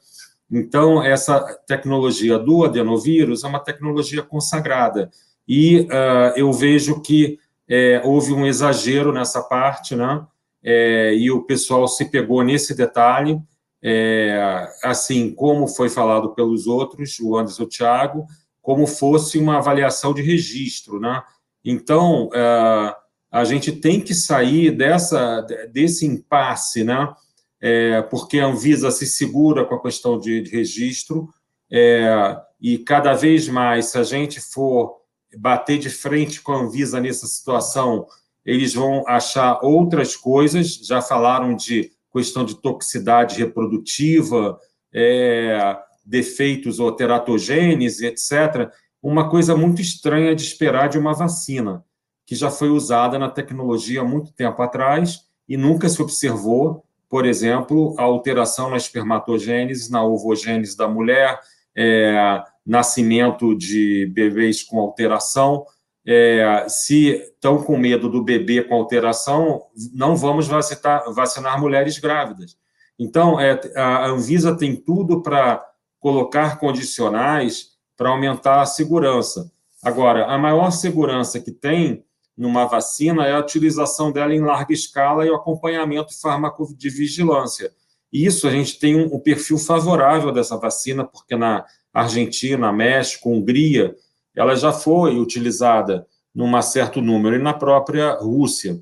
Então, 0.50 1.02
essa 1.02 1.40
tecnologia 1.66 2.38
do 2.38 2.64
adenovírus 2.64 3.44
é 3.44 3.46
uma 3.46 3.60
tecnologia 3.60 4.22
consagrada. 4.22 5.10
E 5.46 5.80
uh, 5.80 6.36
eu 6.36 6.52
vejo 6.52 7.00
que 7.00 7.38
é, 7.68 8.02
houve 8.04 8.32
um 8.32 8.46
exagero 8.46 9.12
nessa 9.12 9.42
parte, 9.42 9.94
né? 9.94 10.26
É, 10.62 11.14
e 11.14 11.30
o 11.30 11.44
pessoal 11.44 11.86
se 11.88 12.04
pegou 12.10 12.42
nesse 12.42 12.74
detalhe, 12.74 13.40
é, 13.82 14.68
assim 14.82 15.32
como 15.32 15.66
foi 15.66 15.88
falado 15.88 16.34
pelos 16.34 16.66
outros, 16.66 17.18
o 17.18 17.36
Anderson 17.36 17.62
e 17.62 17.66
o 17.66 17.68
Thiago, 17.68 18.26
como 18.60 18.86
fosse 18.86 19.38
uma 19.38 19.56
avaliação 19.56 20.12
de 20.12 20.20
registro, 20.20 21.00
né? 21.00 21.22
Então, 21.64 22.28
é, 22.34 22.94
a 23.30 23.44
gente 23.44 23.72
tem 23.72 24.00
que 24.00 24.14
sair 24.14 24.70
dessa, 24.70 25.40
desse 25.72 26.06
impasse, 26.06 26.82
né? 26.82 27.12
É, 27.60 28.02
porque 28.02 28.40
a 28.40 28.46
Anvisa 28.46 28.90
se 28.90 29.06
segura 29.06 29.64
com 29.64 29.74
a 29.74 29.82
questão 29.82 30.18
de, 30.18 30.40
de 30.40 30.50
registro, 30.50 31.28
é, 31.70 32.36
e 32.60 32.78
cada 32.78 33.12
vez 33.12 33.48
mais, 33.48 33.86
se 33.86 33.98
a 33.98 34.02
gente 34.02 34.40
for 34.40 34.96
bater 35.36 35.78
de 35.78 35.88
frente 35.88 36.40
com 36.40 36.52
a 36.52 36.60
Anvisa 36.62 37.00
nessa 37.00 37.26
situação, 37.26 38.06
eles 38.44 38.74
vão 38.74 39.06
achar 39.06 39.60
outras 39.62 40.16
coisas, 40.16 40.74
já 40.74 41.00
falaram 41.00 41.54
de 41.54 41.92
questão 42.12 42.44
de 42.44 42.60
toxicidade 42.60 43.38
reprodutiva, 43.38 44.58
é, 44.92 45.76
defeitos 46.04 46.80
ou 46.80 46.90
teratogênese, 46.90 48.06
etc. 48.06 48.70
Uma 49.02 49.30
coisa 49.30 49.56
muito 49.56 49.80
estranha 49.80 50.34
de 50.34 50.42
esperar 50.42 50.88
de 50.88 50.98
uma 50.98 51.14
vacina, 51.14 51.84
que 52.30 52.36
já 52.36 52.48
foi 52.48 52.68
usada 52.68 53.18
na 53.18 53.28
tecnologia 53.28 54.02
há 54.02 54.04
muito 54.04 54.32
tempo 54.32 54.62
atrás 54.62 55.22
e 55.48 55.56
nunca 55.56 55.88
se 55.88 56.00
observou, 56.00 56.84
por 57.08 57.26
exemplo, 57.26 57.92
a 57.98 58.04
alteração 58.04 58.70
na 58.70 58.76
espermatogênese, 58.76 59.90
na 59.90 60.04
ovogênese 60.04 60.76
da 60.76 60.86
mulher, 60.86 61.40
é, 61.76 62.40
nascimento 62.64 63.52
de 63.58 64.06
bebês 64.14 64.62
com 64.62 64.78
alteração. 64.78 65.66
É, 66.06 66.66
se 66.68 67.08
estão 67.08 67.64
com 67.64 67.76
medo 67.76 68.08
do 68.08 68.22
bebê 68.22 68.62
com 68.62 68.76
alteração, 68.76 69.62
não 69.92 70.14
vamos 70.14 70.46
vacinar, 70.46 71.12
vacinar 71.12 71.60
mulheres 71.60 71.98
grávidas. 71.98 72.56
Então, 72.96 73.40
é, 73.40 73.60
a 73.74 74.06
Anvisa 74.06 74.56
tem 74.56 74.76
tudo 74.76 75.20
para 75.20 75.66
colocar 75.98 76.60
condicionais 76.60 77.70
para 77.96 78.10
aumentar 78.10 78.60
a 78.60 78.66
segurança. 78.66 79.50
Agora, 79.82 80.26
a 80.26 80.38
maior 80.38 80.70
segurança 80.70 81.40
que 81.40 81.50
tem 81.50 82.04
numa 82.40 82.64
vacina 82.64 83.26
é 83.26 83.32
a 83.32 83.38
utilização 83.38 84.10
dela 84.10 84.34
em 84.34 84.40
larga 84.40 84.72
escala 84.72 85.26
e 85.26 85.30
o 85.30 85.34
acompanhamento 85.34 86.18
fármaco 86.18 86.74
de 86.74 86.88
vigilância. 86.88 87.70
Isso 88.10 88.48
a 88.48 88.50
gente 88.50 88.78
tem 88.78 88.96
um, 88.96 89.14
um 89.14 89.20
perfil 89.20 89.58
favorável 89.58 90.32
dessa 90.32 90.56
vacina, 90.56 91.04
porque 91.04 91.36
na 91.36 91.66
Argentina, 91.92 92.72
México, 92.72 93.28
Hungria, 93.28 93.94
ela 94.34 94.54
já 94.54 94.72
foi 94.72 95.20
utilizada 95.20 96.06
num 96.34 96.62
certo 96.62 97.02
número, 97.02 97.36
e 97.36 97.38
na 97.38 97.52
própria 97.52 98.14
Rússia. 98.14 98.80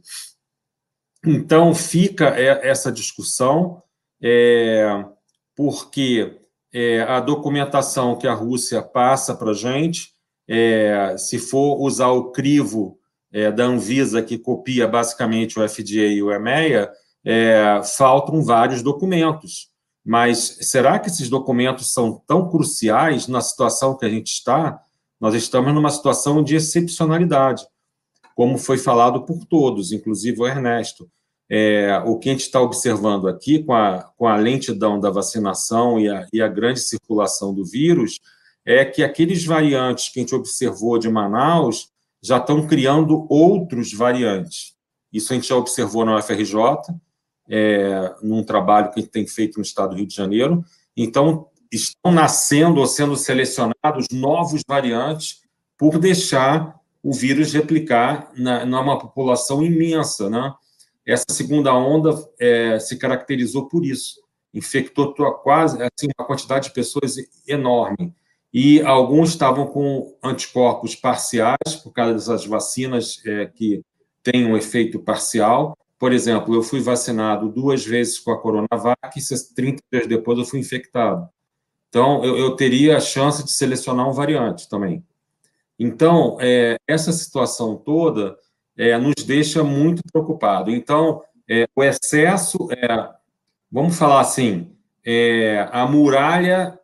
Então, 1.27 1.75
fica 1.75 2.29
essa 2.29 2.93
discussão, 2.93 3.83
é, 4.23 5.05
porque 5.57 6.39
é, 6.73 7.01
a 7.03 7.19
documentação 7.19 8.17
que 8.17 8.29
a 8.29 8.35
Rússia 8.35 8.81
passa 8.83 9.35
para 9.35 9.51
a 9.51 9.55
gente, 9.55 10.13
é, 10.47 11.17
se 11.19 11.41
for 11.41 11.81
usar 11.81 12.11
o 12.11 12.31
crivo 12.31 12.98
é, 13.33 13.51
da 13.51 13.65
Anvisa, 13.65 14.23
que 14.23 14.39
copia 14.39 14.87
basicamente 14.87 15.59
o 15.59 15.69
FDA 15.69 16.07
e 16.07 16.23
o 16.23 16.33
EMEA, 16.33 16.91
é, 17.25 17.81
faltam 17.97 18.43
vários 18.43 18.83
documentos. 18.83 19.69
Mas 20.05 20.59
será 20.63 20.99
que 20.99 21.09
esses 21.09 21.29
documentos 21.29 21.93
são 21.93 22.23
tão 22.27 22.49
cruciais 22.49 23.29
na 23.29 23.41
situação 23.41 23.97
que 23.97 24.07
a 24.07 24.09
gente 24.09 24.29
está? 24.29 24.81
Nós 25.21 25.35
estamos 25.35 25.75
numa 25.75 25.91
situação 25.91 26.43
de 26.43 26.57
excepcionalidade, 26.57 27.67
como 28.35 28.57
foi 28.57 28.79
falado 28.79 29.27
por 29.27 29.45
todos, 29.45 29.93
inclusive 29.93 30.41
o 30.41 30.47
Ernesto. 30.47 31.11
É, 31.51 32.03
o 32.05 32.19
que 32.19 32.29
a 32.29 32.33
gente 32.33 32.43
está 32.43 32.61
observando 32.61 33.27
aqui, 33.27 33.63
com 33.63 33.75
a, 33.75 34.03
com 34.17 34.27
a 34.27 34.37
lentidão 34.37 35.01
da 35.01 35.11
vacinação 35.11 35.99
e 35.99 36.09
a, 36.09 36.27
e 36.33 36.41
a 36.41 36.49
grande 36.49 36.81
circulação 36.81 37.55
do 37.55 37.65
vírus, 37.65 38.21
é 38.65 38.85
que 38.85 39.03
aqueles 39.03 39.45
variantes 39.45 40.11
que 40.11 40.21
a 40.21 40.23
gente 40.23 40.35
observou 40.35 40.99
de 40.99 41.09
Manaus 41.09 41.89
já 42.23 42.39
estão 42.39 42.67
criando 42.67 43.27
outros 43.29 43.93
variantes. 43.93 44.75
Isso 45.13 45.33
a 45.33 45.37
gente 45.37 45.49
já 45.49 45.57
observou 45.57 46.05
na 46.05 46.17
UFRJ, 46.19 46.57
é, 47.49 48.15
num 48.23 48.43
trabalho 48.43 48.91
que 48.91 48.99
a 48.99 49.03
gente 49.03 49.13
tem 49.13 49.27
feito 49.27 49.57
no 49.57 49.63
estado 49.63 49.91
do 49.91 49.97
Rio 49.97 50.07
de 50.07 50.15
Janeiro. 50.15 50.65
Então, 50.97 51.49
estão 51.73 52.13
nascendo 52.13 52.81
ou 52.81 52.87
sendo 52.87 53.17
selecionados 53.17 54.07
novos 54.13 54.63
variantes 54.67 55.43
por 55.77 55.99
deixar 55.99 56.79
o 57.03 57.13
vírus 57.13 57.53
replicar 57.53 58.31
na, 58.37 58.67
numa 58.67 58.99
população 58.99 59.63
imensa, 59.63 60.29
né? 60.29 60.53
Essa 61.07 61.25
segunda 61.31 61.73
onda 61.73 62.11
é, 62.39 62.79
se 62.79 62.99
caracterizou 62.99 63.67
por 63.67 63.85
isso, 63.85 64.21
infectou 64.53 65.15
quase 65.15 65.79
assim 65.79 66.09
uma 66.19 66.27
quantidade 66.27 66.69
de 66.69 66.75
pessoas 66.75 67.17
enorme 67.47 68.15
e 68.53 68.81
alguns 68.83 69.31
estavam 69.31 69.67
com 69.67 70.17
anticorpos 70.23 70.95
parciais 70.95 71.77
por 71.83 71.93
causa 71.93 72.15
dessas 72.15 72.47
vacinas 72.47 73.21
é, 73.27 73.47
que 73.47 73.83
têm 74.23 74.47
um 74.47 74.57
efeito 74.57 74.99
parcial 74.99 75.77
por 75.99 76.13
exemplo, 76.13 76.55
eu 76.55 76.63
fui 76.63 76.81
vacinado 76.81 77.49
duas 77.49 77.85
vezes 77.85 78.21
com 78.21 78.31
a 78.31 78.41
Coronavac 78.41 78.97
e 79.17 79.55
30 79.55 79.83
dias 79.93 80.07
depois 80.07 80.39
eu 80.39 80.45
fui 80.45 80.61
infectado. 80.61 81.29
Então, 81.89 82.25
eu, 82.25 82.37
eu 82.39 82.55
teria 82.55 82.97
a 82.97 83.01
chance 83.01 83.43
de 83.45 83.51
selecionar 83.51 84.09
um 84.09 84.13
variante 84.13 84.69
também. 84.69 85.05
Então, 85.79 86.37
é, 86.41 86.77
essa 86.87 87.13
situação 87.13 87.77
toda 87.77 88.37
é, 88.77 88.97
nos 88.97 89.25
deixa 89.27 89.65
muito 89.65 90.03
preocupados. 90.13 90.73
Então, 90.73 91.23
é, 91.51 91.67
o 91.75 91.83
excesso, 91.83 92.69
é, 92.71 93.11
vamos 93.71 93.99
falar 93.99 94.21
assim, 94.21 94.71
é, 95.05 95.69
a 95.73 95.85
muralha 95.87 96.78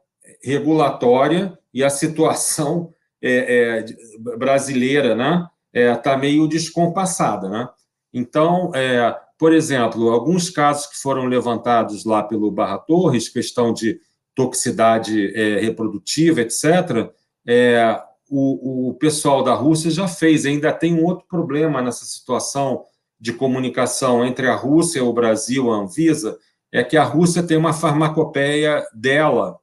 regulatória 0.45 1.59
e 1.73 1.83
a 1.83 1.91
situação 1.91 2.93
é, 3.23 3.85
brasileira, 4.37 5.15
né, 5.15 5.49
está 5.73 6.17
meio 6.17 6.47
descompassada, 6.47 7.49
né? 7.49 7.69
Então, 8.13 8.71
é, 8.75 9.17
por 9.37 9.53
exemplo, 9.53 10.11
alguns 10.11 10.49
casos 10.49 10.87
que 10.87 10.97
foram 10.99 11.25
levantados 11.25 12.05
lá 12.05 12.23
pelo 12.23 12.51
Barra 12.51 12.79
Torres, 12.79 13.29
questão 13.29 13.73
de 13.73 13.99
toxicidade 14.35 15.35
é, 15.35 15.61
reprodutiva, 15.61 16.41
etc., 16.41 17.11
é, 17.47 18.01
o, 18.31 18.91
o 18.91 18.95
pessoal 18.95 19.43
da 19.43 19.53
Rússia 19.53 19.91
já 19.91 20.09
fez. 20.09 20.47
Ainda 20.47 20.73
tem 20.73 20.95
um 20.95 21.05
outro 21.05 21.27
problema 21.27 21.83
nessa 21.83 22.05
situação 22.05 22.85
de 23.21 23.33
comunicação 23.33 24.25
entre 24.25 24.47
a 24.49 24.55
Rússia, 24.55 25.05
o 25.05 25.13
Brasil, 25.13 25.71
a 25.73 25.77
Anvisa, 25.77 26.39
é 26.73 26.83
que 26.83 26.97
a 26.97 27.05
Rússia 27.05 27.43
tem 27.43 27.57
uma 27.57 27.73
farmacopeia 27.73 28.85
dela, 28.95 29.59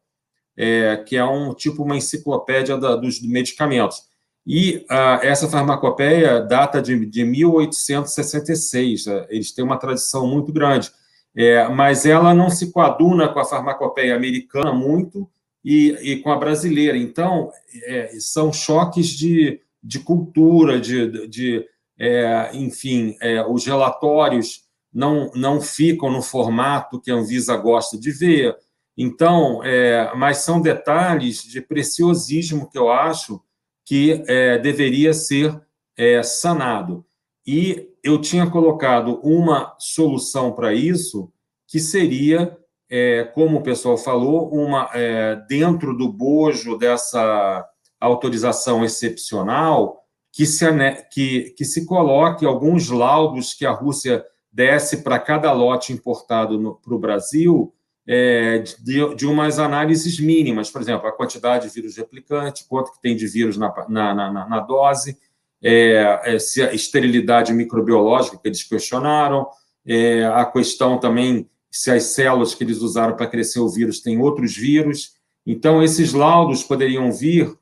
é, 0.61 0.95
que 0.95 1.17
é 1.17 1.25
um 1.25 1.55
tipo 1.55 1.81
uma 1.81 1.97
enciclopédia 1.97 2.77
da, 2.77 2.95
dos 2.95 3.19
medicamentos. 3.19 4.03
E 4.45 4.85
ah, 4.87 5.19
essa 5.23 5.49
farmacopeia 5.49 6.39
data 6.39 6.79
de, 6.79 7.03
de 7.03 7.23
1866, 7.23 9.07
ah, 9.07 9.25
eles 9.31 9.51
têm 9.51 9.65
uma 9.65 9.79
tradição 9.79 10.27
muito 10.27 10.53
grande, 10.53 10.91
é, 11.35 11.67
mas 11.67 12.05
ela 12.05 12.31
não 12.31 12.51
se 12.51 12.71
coaduna 12.71 13.27
com 13.27 13.39
a 13.39 13.45
farmacopeia 13.45 14.15
americana 14.15 14.71
muito 14.71 15.27
e, 15.65 15.97
e 15.99 16.17
com 16.17 16.31
a 16.31 16.37
brasileira. 16.37 16.95
Então, 16.95 17.49
é, 17.85 18.11
são 18.19 18.53
choques 18.53 19.07
de, 19.07 19.59
de 19.83 19.97
cultura, 19.97 20.79
de, 20.79 21.27
de 21.27 21.65
é, 21.97 22.51
enfim, 22.53 23.17
é, 23.19 23.43
os 23.43 23.65
relatórios 23.65 24.61
não, 24.93 25.31
não 25.33 25.59
ficam 25.59 26.11
no 26.11 26.21
formato 26.21 27.01
que 27.01 27.09
a 27.09 27.15
Anvisa 27.15 27.57
gosta 27.57 27.97
de 27.97 28.11
ver. 28.11 28.55
Então, 28.97 29.63
é, 29.63 30.11
mas 30.15 30.39
são 30.39 30.61
detalhes 30.61 31.43
de 31.43 31.61
preciosismo 31.61 32.69
que 32.69 32.77
eu 32.77 32.91
acho 32.91 33.41
que 33.85 34.23
é, 34.27 34.57
deveria 34.57 35.13
ser 35.13 35.59
é, 35.97 36.21
sanado. 36.23 37.05
E 37.45 37.89
eu 38.03 38.19
tinha 38.19 38.49
colocado 38.49 39.19
uma 39.23 39.75
solução 39.79 40.51
para 40.51 40.73
isso, 40.73 41.31
que 41.67 41.79
seria, 41.79 42.57
é, 42.89 43.23
como 43.23 43.57
o 43.57 43.63
pessoal 43.63 43.97
falou, 43.97 44.49
uma 44.53 44.89
é, 44.93 45.35
dentro 45.47 45.95
do 45.95 46.11
bojo 46.11 46.77
dessa 46.77 47.67
autorização 47.99 48.83
excepcional, 48.83 50.01
que 50.31 50.45
se, 50.45 50.65
que, 51.11 51.49
que 51.57 51.65
se 51.65 51.85
coloque 51.85 52.45
alguns 52.45 52.89
laudos 52.89 53.53
que 53.53 53.65
a 53.65 53.71
Rússia 53.71 54.25
desse 54.51 55.03
para 55.03 55.19
cada 55.19 55.51
lote 55.51 55.93
importado 55.93 56.79
para 56.83 56.93
o 56.93 56.99
Brasil, 56.99 57.73
é, 58.13 58.57
de, 58.57 59.15
de 59.15 59.25
umas 59.25 59.57
análises 59.57 60.19
mínimas, 60.19 60.69
por 60.69 60.81
exemplo, 60.81 61.07
a 61.07 61.13
quantidade 61.13 61.69
de 61.69 61.73
vírus 61.73 61.95
replicante, 61.95 62.65
quanto 62.67 62.91
que 62.91 63.01
tem 63.01 63.15
de 63.15 63.25
vírus 63.25 63.55
na, 63.55 63.73
na, 63.87 64.13
na, 64.13 64.49
na 64.49 64.59
dose, 64.59 65.17
é, 65.63 66.19
é, 66.25 66.37
se 66.37 66.61
a 66.61 66.73
esterilidade 66.73 67.53
microbiológica 67.53 68.37
que 68.37 68.49
eles 68.49 68.63
questionaram, 68.63 69.47
é, 69.87 70.25
a 70.25 70.43
questão 70.43 70.99
também 70.99 71.49
se 71.71 71.89
as 71.89 72.03
células 72.03 72.53
que 72.53 72.65
eles 72.65 72.81
usaram 72.81 73.15
para 73.15 73.27
crescer 73.27 73.61
o 73.61 73.69
vírus 73.69 74.01
têm 74.01 74.19
outros 74.19 74.57
vírus. 74.57 75.13
Então, 75.47 75.81
esses 75.81 76.11
laudos 76.11 76.65
poderiam 76.65 77.13
vir 77.13 77.55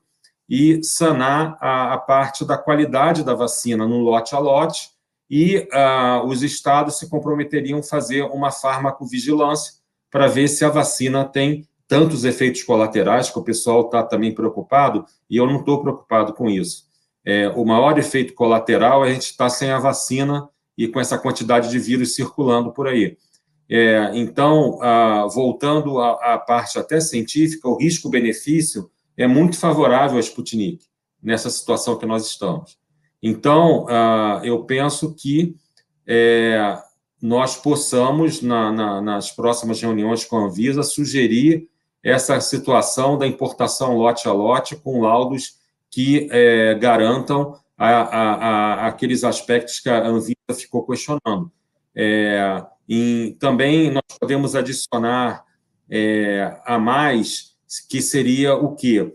e 0.48 0.82
sanar 0.82 1.56
a, 1.60 1.94
a 1.94 1.98
parte 1.98 2.44
da 2.44 2.58
qualidade 2.58 3.22
da 3.22 3.34
vacina 3.34 3.86
no 3.86 4.00
lote 4.00 4.34
a 4.34 4.40
lote, 4.40 4.88
e 5.30 5.58
uh, 5.58 6.26
os 6.26 6.42
estados 6.42 6.98
se 6.98 7.08
comprometeriam 7.08 7.78
a 7.78 7.84
fazer 7.84 8.22
uma 8.22 8.50
farmacovigilância 8.50 9.79
para 10.10 10.26
ver 10.26 10.48
se 10.48 10.64
a 10.64 10.68
vacina 10.68 11.24
tem 11.24 11.66
tantos 11.86 12.24
efeitos 12.24 12.62
colaterais, 12.62 13.30
que 13.30 13.38
o 13.38 13.42
pessoal 13.42 13.82
está 13.82 14.02
também 14.02 14.32
preocupado, 14.32 15.04
e 15.28 15.36
eu 15.36 15.46
não 15.46 15.60
estou 15.60 15.82
preocupado 15.82 16.32
com 16.32 16.48
isso. 16.48 16.84
É, 17.24 17.48
o 17.48 17.64
maior 17.64 17.98
efeito 17.98 18.32
colateral 18.34 19.04
é 19.04 19.10
a 19.10 19.12
gente 19.12 19.26
estar 19.26 19.46
tá 19.46 19.50
sem 19.50 19.70
a 19.70 19.78
vacina 19.78 20.48
e 20.78 20.88
com 20.88 21.00
essa 21.00 21.18
quantidade 21.18 21.68
de 21.68 21.78
vírus 21.78 22.14
circulando 22.14 22.72
por 22.72 22.86
aí. 22.86 23.16
É, 23.68 24.10
então, 24.14 24.78
ah, 24.82 25.26
voltando 25.32 26.00
à, 26.00 26.34
à, 26.34 26.38
parte 26.38 26.78
até 26.78 27.00
científica, 27.00 27.68
o 27.68 27.76
risco-benefício 27.76 28.90
é 29.16 29.26
muito 29.26 29.58
favorável 29.58 30.16
à 30.16 30.20
Sputnik, 30.20 30.84
nessa 31.22 31.50
situação 31.50 31.98
que 31.98 32.06
nós 32.06 32.26
estamos. 32.26 32.78
Então, 33.22 33.86
eu 34.42 34.64
penso 34.64 35.14
que 35.14 35.54
é, 36.06 36.78
nós 37.20 37.56
possamos, 37.56 38.40
na, 38.40 38.72
na, 38.72 39.00
nas 39.00 39.30
próximas 39.30 39.80
reuniões 39.80 40.24
com 40.24 40.38
a 40.38 40.46
Anvisa, 40.46 40.82
sugerir 40.82 41.68
essa 42.02 42.40
situação 42.40 43.18
da 43.18 43.26
importação 43.26 43.96
lote 43.96 44.26
a 44.26 44.32
lote 44.32 44.76
com 44.76 45.02
laudos 45.02 45.58
que 45.90 46.28
é, 46.30 46.74
garantam 46.76 47.58
a, 47.76 47.88
a, 47.88 48.34
a, 48.34 48.86
aqueles 48.86 49.24
aspectos 49.24 49.80
que 49.80 49.88
a 49.88 50.06
Anvisa 50.06 50.34
ficou 50.54 50.86
questionando. 50.86 51.50
É, 51.94 52.64
e 52.88 53.36
também 53.38 53.90
nós 53.90 54.18
podemos 54.18 54.54
adicionar 54.54 55.44
é, 55.90 56.58
a 56.64 56.78
mais, 56.78 57.56
que 57.88 58.00
seria 58.00 58.54
o 58.54 58.74
quê? 58.74 59.12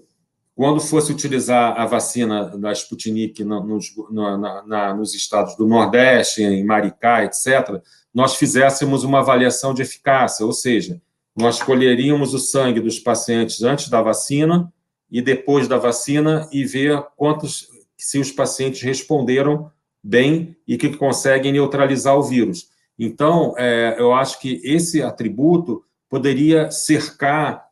Quando 0.56 0.80
fosse 0.80 1.12
utilizar 1.12 1.78
a 1.78 1.86
vacina 1.86 2.46
da 2.58 2.72
Sputnik 2.72 3.44
nos, 3.44 3.94
na, 4.10 4.64
na, 4.66 4.94
nos 4.94 5.14
estados 5.14 5.56
do 5.58 5.68
Nordeste, 5.68 6.42
em 6.44 6.64
Maricá, 6.64 7.26
etc., 7.26 7.82
nós 8.14 8.36
fizéssemos 8.36 9.04
uma 9.04 9.20
avaliação 9.20 9.74
de 9.74 9.82
eficácia, 9.82 10.46
ou 10.46 10.54
seja, 10.54 11.02
nós 11.36 11.62
colheríamos 11.62 12.34
o 12.34 12.40
sangue 12.40 12.80
dos 12.80 12.98
pacientes 12.98 13.62
antes 13.62 13.90
da 13.90 14.02
vacina 14.02 14.72
e 15.12 15.22
depois 15.22 15.68
da 15.68 15.78
vacina 15.78 16.48
e 16.54 16.64
ver 16.64 17.04
quantos, 17.18 17.68
se 17.98 18.18
os 18.18 18.32
pacientes 18.32 18.82
responderam 18.82 19.70
bem 20.02 20.56
e 20.66 20.78
que 20.78 20.96
conseguem 20.96 21.52
neutralizar 21.52 22.18
o 22.18 22.24
vírus. 22.24 22.70
Então, 22.98 23.54
é, 23.58 23.98
eu 24.00 24.14
acho 24.14 24.40
que 24.40 24.62
esse 24.64 25.02
atributo 25.02 25.84
poderia 26.10 26.72
cercar 26.72 27.66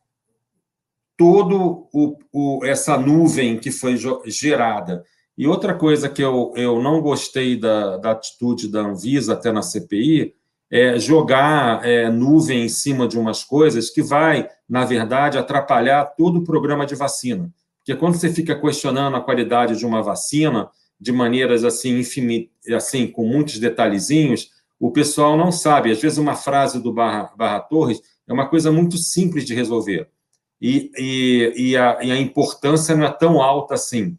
todo 1.16 1.88
o, 1.92 2.18
o, 2.32 2.64
essa 2.64 2.96
nuvem 2.98 3.58
que 3.58 3.70
foi 3.70 3.96
gerada. 4.26 5.04
E 5.36 5.46
outra 5.46 5.74
coisa 5.74 6.08
que 6.08 6.22
eu, 6.22 6.52
eu 6.56 6.80
não 6.80 7.00
gostei 7.00 7.58
da, 7.58 7.96
da 7.96 8.12
atitude 8.12 8.68
da 8.68 8.80
Anvisa 8.80 9.32
até 9.32 9.50
na 9.50 9.62
CPI 9.62 10.34
é 10.70 10.98
jogar 10.98 11.84
é, 11.84 12.08
nuvem 12.10 12.64
em 12.64 12.68
cima 12.68 13.06
de 13.06 13.18
umas 13.18 13.44
coisas 13.44 13.90
que 13.90 14.02
vai, 14.02 14.48
na 14.68 14.84
verdade, 14.84 15.38
atrapalhar 15.38 16.04
todo 16.16 16.38
o 16.38 16.44
programa 16.44 16.86
de 16.86 16.94
vacina. 16.94 17.52
Porque 17.78 17.94
quando 17.94 18.14
você 18.14 18.32
fica 18.32 18.58
questionando 18.58 19.16
a 19.16 19.20
qualidade 19.20 19.76
de 19.76 19.84
uma 19.84 20.02
vacina 20.02 20.70
de 20.98 21.12
maneiras 21.12 21.64
assim, 21.64 21.98
infin... 21.98 22.48
assim 22.74 23.06
com 23.06 23.26
muitos 23.26 23.58
detalhezinhos, 23.58 24.50
o 24.80 24.90
pessoal 24.90 25.36
não 25.36 25.52
sabe. 25.52 25.90
Às 25.90 26.00
vezes, 26.00 26.18
uma 26.18 26.34
frase 26.34 26.82
do 26.82 26.92
Barra, 26.92 27.32
Barra 27.36 27.60
Torres 27.60 28.00
é 28.26 28.32
uma 28.32 28.48
coisa 28.48 28.72
muito 28.72 28.96
simples 28.96 29.44
de 29.44 29.54
resolver. 29.54 30.08
E, 30.66 30.90
e, 30.96 31.52
e, 31.56 31.76
a, 31.76 31.98
e 32.02 32.10
a, 32.10 32.18
importância 32.18 32.96
não 32.96 33.04
é 33.04 33.12
tão 33.12 33.42
alta 33.42 33.74
assim. 33.74 34.16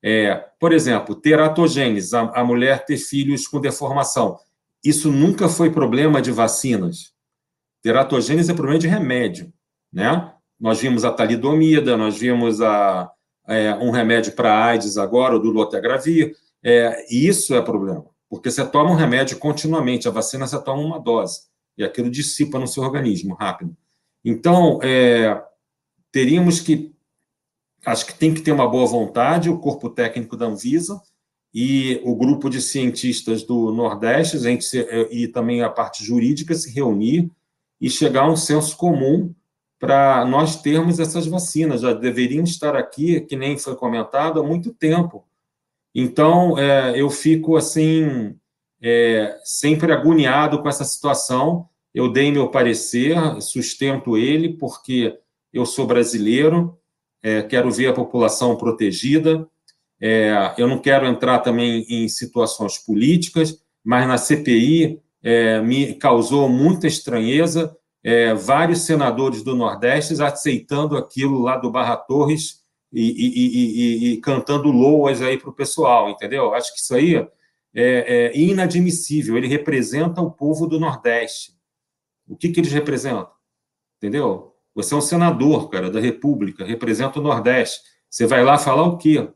É, 0.00 0.32
por 0.60 0.72
exemplo, 0.72 1.12
teratogênese, 1.16 2.14
a, 2.14 2.20
a 2.20 2.44
mulher 2.44 2.84
ter 2.84 2.96
filhos 2.98 3.48
com 3.48 3.60
deformação. 3.60 4.38
Isso 4.84 5.10
nunca 5.10 5.48
foi 5.48 5.72
problema 5.72 6.22
de 6.22 6.30
vacinas. 6.30 7.12
Teratogênese 7.82 8.52
é 8.52 8.54
problema 8.54 8.78
de 8.78 8.86
remédio, 8.86 9.52
né? 9.92 10.32
Nós 10.60 10.80
vimos 10.80 11.04
a 11.04 11.10
talidomida, 11.10 11.96
nós 11.96 12.16
vimos 12.16 12.60
a, 12.60 13.10
é, 13.48 13.74
um 13.74 13.90
remédio 13.90 14.34
para 14.34 14.66
AIDS 14.66 14.98
agora, 14.98 15.34
o 15.34 15.40
do 15.40 15.50
lotegravir. 15.50 16.36
É, 16.62 17.12
isso 17.12 17.56
é 17.56 17.60
problema. 17.60 18.06
Porque 18.30 18.52
você 18.52 18.64
toma 18.64 18.92
um 18.92 18.96
remédio 18.96 19.36
continuamente, 19.36 20.06
a 20.06 20.12
vacina 20.12 20.46
você 20.46 20.62
toma 20.62 20.80
uma 20.80 21.00
dose, 21.00 21.40
e 21.76 21.82
aquilo 21.82 22.08
dissipa 22.08 22.56
no 22.56 22.68
seu 22.68 22.84
organismo 22.84 23.34
rápido. 23.34 23.76
Então, 24.24 24.78
é, 24.80 25.42
teríamos 26.12 26.60
que. 26.60 26.94
Acho 27.84 28.06
que 28.06 28.14
tem 28.14 28.34
que 28.34 28.40
ter 28.40 28.52
uma 28.52 28.68
boa 28.68 28.86
vontade, 28.86 29.48
o 29.48 29.58
corpo 29.58 29.88
técnico 29.88 30.36
da 30.36 30.46
Anvisa 30.46 31.00
e 31.54 32.00
o 32.04 32.14
grupo 32.14 32.50
de 32.50 32.60
cientistas 32.60 33.42
do 33.42 33.72
Nordeste, 33.72 34.36
a 34.36 34.40
gente 34.40 34.64
se, 34.64 34.78
e 35.10 35.28
também 35.28 35.62
a 35.62 35.70
parte 35.70 36.04
jurídica 36.04 36.54
se 36.54 36.70
reunir 36.72 37.30
e 37.80 37.88
chegar 37.88 38.22
a 38.22 38.30
um 38.30 38.36
senso 38.36 38.76
comum 38.76 39.34
para 39.78 40.24
nós 40.24 40.60
termos 40.60 40.98
essas 40.98 41.26
vacinas. 41.26 41.82
Já 41.82 41.92
deveriam 41.92 42.44
estar 42.44 42.76
aqui, 42.76 43.20
que 43.20 43.36
nem 43.36 43.56
foi 43.56 43.76
comentado, 43.76 44.40
há 44.40 44.42
muito 44.42 44.74
tempo. 44.74 45.24
Então, 45.94 46.58
é, 46.58 47.00
eu 47.00 47.08
fico 47.10 47.56
assim, 47.56 48.36
é, 48.82 49.38
sempre 49.44 49.92
agoniado 49.92 50.60
com 50.60 50.68
essa 50.68 50.84
situação. 50.84 51.68
Eu 51.94 52.12
dei 52.12 52.30
meu 52.30 52.50
parecer, 52.50 53.16
sustento 53.40 54.16
ele, 54.16 54.50
porque 54.54 55.18
eu 55.52 55.64
sou 55.66 55.86
brasileiro, 55.86 56.78
é, 57.22 57.42
quero 57.42 57.70
ver 57.70 57.88
a 57.88 57.92
população 57.92 58.56
protegida. 58.56 59.48
É, 60.00 60.54
eu 60.56 60.68
não 60.68 60.78
quero 60.78 61.06
entrar 61.06 61.40
também 61.40 61.84
em 61.88 62.08
situações 62.08 62.78
políticas, 62.78 63.60
mas 63.84 64.06
na 64.06 64.16
CPI 64.16 65.00
é, 65.22 65.60
me 65.60 65.94
causou 65.94 66.48
muita 66.48 66.86
estranheza 66.86 67.76
é, 68.02 68.32
vários 68.34 68.82
senadores 68.82 69.42
do 69.42 69.54
Nordeste 69.54 70.20
aceitando 70.22 70.96
aquilo 70.96 71.40
lá 71.40 71.56
do 71.56 71.70
Barra 71.70 71.96
Torres 71.96 72.62
e, 72.92 73.02
e, 73.02 74.08
e, 74.08 74.12
e 74.12 74.20
cantando 74.20 74.70
loas 74.70 75.20
aí 75.20 75.36
para 75.36 75.50
o 75.50 75.54
pessoal, 75.54 76.08
entendeu? 76.08 76.54
Acho 76.54 76.72
que 76.72 76.80
isso 76.80 76.94
aí 76.94 77.16
é, 77.16 77.26
é, 77.74 78.38
inadmissível. 78.38 79.36
Ele 79.36 79.46
representa 79.46 80.22
o 80.22 80.30
povo 80.30 80.66
do 80.66 80.80
Nordeste. 80.80 81.52
O 82.26 82.36
que, 82.36 82.50
que 82.50 82.60
eles 82.60 82.72
representam? 82.72 83.30
Entendeu? 83.98 84.54
Você 84.78 84.94
é 84.94 84.96
um 84.96 85.00
senador, 85.00 85.68
cara, 85.70 85.90
da 85.90 85.98
República, 85.98 86.64
representa 86.64 87.18
o 87.18 87.22
Nordeste. 87.22 87.80
Você 88.08 88.28
vai 88.28 88.44
lá 88.44 88.56
falar 88.56 88.84
o 88.84 88.96
quê? 88.96 89.28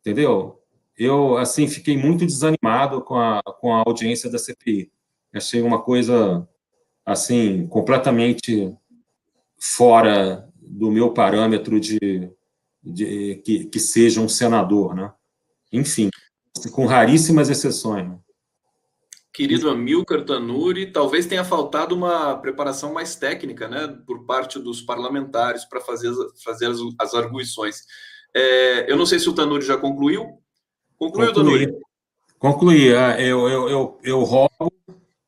Entendeu? 0.00 0.62
Eu, 0.96 1.36
assim, 1.36 1.66
fiquei 1.66 1.96
muito 1.96 2.24
desanimado 2.24 3.02
com 3.02 3.16
a, 3.16 3.42
com 3.60 3.74
a 3.74 3.82
audiência 3.84 4.30
da 4.30 4.38
CPI. 4.38 4.92
Achei 5.34 5.60
uma 5.62 5.82
coisa, 5.82 6.48
assim, 7.04 7.66
completamente 7.66 8.72
fora 9.58 10.48
do 10.62 10.92
meu 10.92 11.12
parâmetro 11.12 11.80
de, 11.80 12.30
de, 12.80 13.42
que, 13.44 13.64
que 13.64 13.80
seja 13.80 14.20
um 14.20 14.28
senador, 14.28 14.94
né? 14.94 15.12
Enfim, 15.72 16.08
com 16.70 16.86
raríssimas 16.86 17.50
exceções. 17.50 18.08
Né? 18.08 18.16
Querido 19.34 19.68
Amilcar 19.68 20.24
Tanuri, 20.24 20.92
talvez 20.92 21.26
tenha 21.26 21.42
faltado 21.42 21.92
uma 21.92 22.36
preparação 22.36 22.92
mais 22.92 23.16
técnica, 23.16 23.66
né, 23.66 23.88
por 24.06 24.24
parte 24.24 24.60
dos 24.60 24.80
parlamentares 24.80 25.64
para 25.64 25.80
fazer, 25.80 26.14
fazer 26.44 26.66
as, 26.66 26.78
as 27.00 27.14
arguições. 27.14 27.80
É, 28.32 28.88
eu 28.88 28.96
não 28.96 29.04
sei 29.04 29.18
se 29.18 29.28
o 29.28 29.32
Tanuri 29.32 29.64
já 29.64 29.76
concluiu. 29.76 30.38
Concluiu. 30.96 31.32
Tanuri? 31.32 31.76
Concluí. 32.38 32.94
Ah, 32.94 33.20
eu, 33.20 33.48
eu, 33.48 33.68
eu, 33.68 34.00
eu 34.04 34.22
rogo 34.22 34.72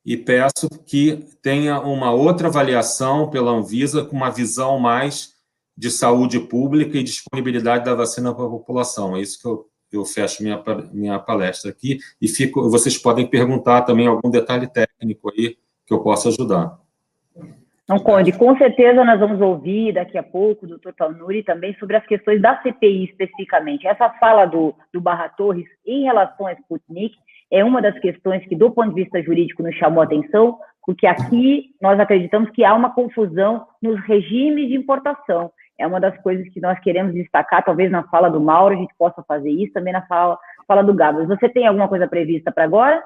e 0.05 0.17
peço 0.17 0.69
que 0.87 1.27
tenha 1.43 1.81
uma 1.81 2.13
outra 2.13 2.47
avaliação 2.47 3.29
pela 3.29 3.51
Anvisa 3.51 4.05
com 4.05 4.15
uma 4.15 4.31
visão 4.31 4.79
mais 4.79 5.35
de 5.77 5.91
saúde 5.91 6.39
pública 6.39 6.97
e 6.97 7.03
disponibilidade 7.03 7.85
da 7.85 7.95
vacina 7.95 8.33
para 8.33 8.47
a 8.47 8.51
população. 8.51 9.17
É 9.17 9.21
isso 9.21 9.41
que 9.41 9.49
eu, 9.49 9.67
eu 9.97 10.05
fecho 10.05 10.43
minha, 10.43 10.63
minha 10.93 11.19
palestra 11.19 11.71
aqui 11.71 11.99
e 12.21 12.29
fico, 12.29 12.69
vocês 12.71 12.97
podem 12.97 13.27
perguntar 13.27 13.83
também 13.83 14.07
algum 14.07 14.31
detalhe 14.31 14.67
técnico 14.67 15.31
aí 15.31 15.57
que 15.87 15.95
eu 15.95 16.01
possa 16.01 16.29
ajudar. 16.29 16.79
Não, 17.89 18.01
Conde, 18.01 18.33
com 18.33 18.57
certeza 18.59 19.05
nós 19.05 19.21
vamos 19.21 19.41
ouvir 19.41 19.93
daqui 19.93 20.19
a 20.19 20.23
pouco 20.23 20.67
o 20.67 20.69
doutor 20.69 20.93
Talnuri 20.93 21.45
também 21.45 21.73
sobre 21.79 21.97
as 21.97 22.05
questões 22.05 22.43
da 22.43 22.61
CPI 22.61 23.05
especificamente. 23.05 23.87
Essa 23.87 24.11
fala 24.11 24.45
do, 24.45 24.75
do 24.93 25.01
Barra 25.01 25.29
Torres 25.29 25.67
em 25.87 26.03
relação 26.03 26.49
à 26.49 26.53
Sputnik 26.55 27.15
é 27.49 27.65
uma 27.65 27.81
das 27.81 27.97
questões 28.01 28.45
que, 28.49 28.57
do 28.57 28.73
ponto 28.73 28.93
de 28.93 29.03
vista 29.03 29.23
jurídico, 29.23 29.63
nos 29.63 29.77
chamou 29.77 30.01
a 30.01 30.05
atenção, 30.05 30.59
porque 30.85 31.07
aqui 31.07 31.71
nós 31.81 31.99
acreditamos 32.01 32.51
que 32.51 32.65
há 32.65 32.75
uma 32.75 32.93
confusão 32.93 33.65
nos 33.81 34.01
regimes 34.01 34.67
de 34.67 34.75
importação 34.75 35.53
é 35.79 35.87
uma 35.87 36.01
das 36.01 36.17
coisas 36.23 36.49
que 36.49 36.61
nós 36.61 36.79
queremos 36.81 37.15
destacar, 37.15 37.65
talvez 37.65 37.91
na 37.91 38.03
fala 38.05 38.29
do 38.29 38.41
Mauro 38.41 38.75
a 38.75 38.79
gente 38.79 38.95
possa 38.99 39.23
fazer 39.27 39.51
isso, 39.51 39.73
também 39.73 39.93
na 39.93 40.07
fala, 40.07 40.39
fala 40.67 40.83
do 40.83 40.95
Gabas. 40.95 41.29
Você 41.29 41.49
tem 41.49 41.67
alguma 41.67 41.89
coisa 41.89 42.09
prevista 42.09 42.51
para 42.51 42.65
agora? 42.65 43.03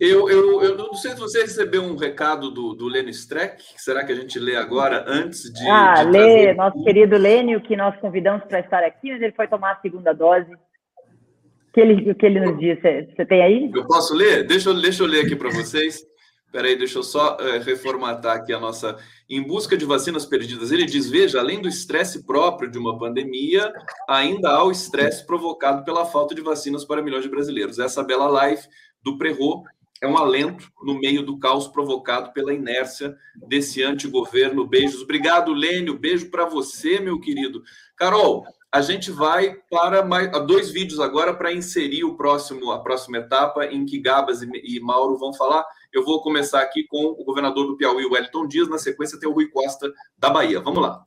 Eu, 0.00 0.30
eu, 0.30 0.62
eu 0.62 0.76
não 0.76 0.94
sei 0.94 1.10
se 1.10 1.18
você 1.18 1.42
recebeu 1.42 1.82
um 1.82 1.96
recado 1.96 2.52
do, 2.52 2.72
do 2.72 2.86
Lênio 2.86 3.10
Streck. 3.10 3.60
Será 3.76 4.04
que 4.04 4.12
a 4.12 4.14
gente 4.14 4.38
lê 4.38 4.54
agora, 4.54 5.04
antes 5.08 5.52
de. 5.52 5.68
Ah, 5.68 6.04
de 6.04 6.10
lê, 6.10 6.18
trazer... 6.18 6.54
nosso 6.54 6.84
querido 6.84 7.16
Lênio, 7.16 7.60
que 7.60 7.76
nós 7.76 7.96
convidamos 7.96 8.44
para 8.44 8.60
estar 8.60 8.84
aqui, 8.84 9.10
mas 9.10 9.20
ele 9.20 9.32
foi 9.32 9.48
tomar 9.48 9.72
a 9.72 9.80
segunda 9.80 10.12
dose. 10.12 10.52
O 10.52 11.72
que 11.72 11.80
ele, 11.80 12.14
que 12.14 12.26
ele 12.26 12.40
nos 12.40 12.58
disse? 12.60 13.08
Você 13.12 13.26
tem 13.26 13.42
aí? 13.42 13.70
Eu 13.74 13.86
posso 13.86 14.14
ler? 14.14 14.46
Deixa 14.46 14.70
eu, 14.70 14.80
deixa 14.80 15.02
eu 15.02 15.06
ler 15.06 15.24
aqui 15.24 15.34
para 15.34 15.50
vocês. 15.50 16.00
Espera 16.48 16.66
aí, 16.66 16.76
deixa 16.78 16.98
eu 16.98 17.02
só 17.02 17.36
é, 17.40 17.58
reformatar 17.58 18.36
aqui 18.36 18.54
a 18.54 18.58
nossa. 18.58 18.96
Em 19.28 19.46
busca 19.46 19.76
de 19.76 19.84
vacinas 19.84 20.24
perdidas, 20.24 20.72
ele 20.72 20.86
diz: 20.86 21.10
veja, 21.10 21.38
além 21.38 21.60
do 21.60 21.68
estresse 21.68 22.24
próprio 22.24 22.70
de 22.70 22.78
uma 22.78 22.98
pandemia, 22.98 23.70
ainda 24.08 24.48
há 24.48 24.64
o 24.64 24.70
estresse 24.70 25.26
provocado 25.26 25.84
pela 25.84 26.06
falta 26.06 26.34
de 26.34 26.40
vacinas 26.40 26.86
para 26.86 27.02
milhões 27.02 27.22
de 27.22 27.28
brasileiros. 27.28 27.78
Essa 27.78 28.02
bela 28.02 28.28
live 28.28 28.62
do 29.02 29.18
Prerro 29.18 29.62
é 30.00 30.08
um 30.08 30.16
alento 30.16 30.70
no 30.82 30.98
meio 30.98 31.22
do 31.22 31.38
caos 31.38 31.68
provocado 31.68 32.32
pela 32.32 32.54
inércia 32.54 33.14
desse 33.46 33.82
antigoverno. 33.82 34.66
Beijos. 34.66 35.02
Obrigado, 35.02 35.52
Lênio. 35.52 35.98
Beijo 35.98 36.30
para 36.30 36.46
você, 36.46 36.98
meu 36.98 37.20
querido. 37.20 37.62
Carol, 37.94 38.46
a 38.72 38.80
gente 38.80 39.10
vai 39.10 39.54
para 39.70 40.02
mais, 40.02 40.30
dois 40.46 40.70
vídeos 40.70 40.98
agora 40.98 41.34
para 41.34 41.52
inserir 41.52 42.04
o 42.04 42.16
próximo, 42.16 42.70
a 42.70 42.80
próxima 42.80 43.18
etapa 43.18 43.66
em 43.66 43.84
que 43.84 43.98
Gabas 43.98 44.40
e, 44.40 44.48
e 44.64 44.80
Mauro 44.80 45.18
vão 45.18 45.34
falar. 45.34 45.66
Eu 45.90 46.04
vou 46.04 46.20
começar 46.20 46.60
aqui 46.60 46.86
com 46.86 47.02
o 47.02 47.24
governador 47.24 47.66
do 47.66 47.76
Piauí, 47.76 48.04
Wellington 48.04 48.46
Dias. 48.46 48.68
Na 48.68 48.78
sequência, 48.78 49.18
tem 49.18 49.26
o 49.26 49.32
Rui 49.32 49.48
Costa 49.48 49.90
da 50.18 50.28
Bahia. 50.28 50.60
Vamos 50.60 50.82
lá. 50.82 51.02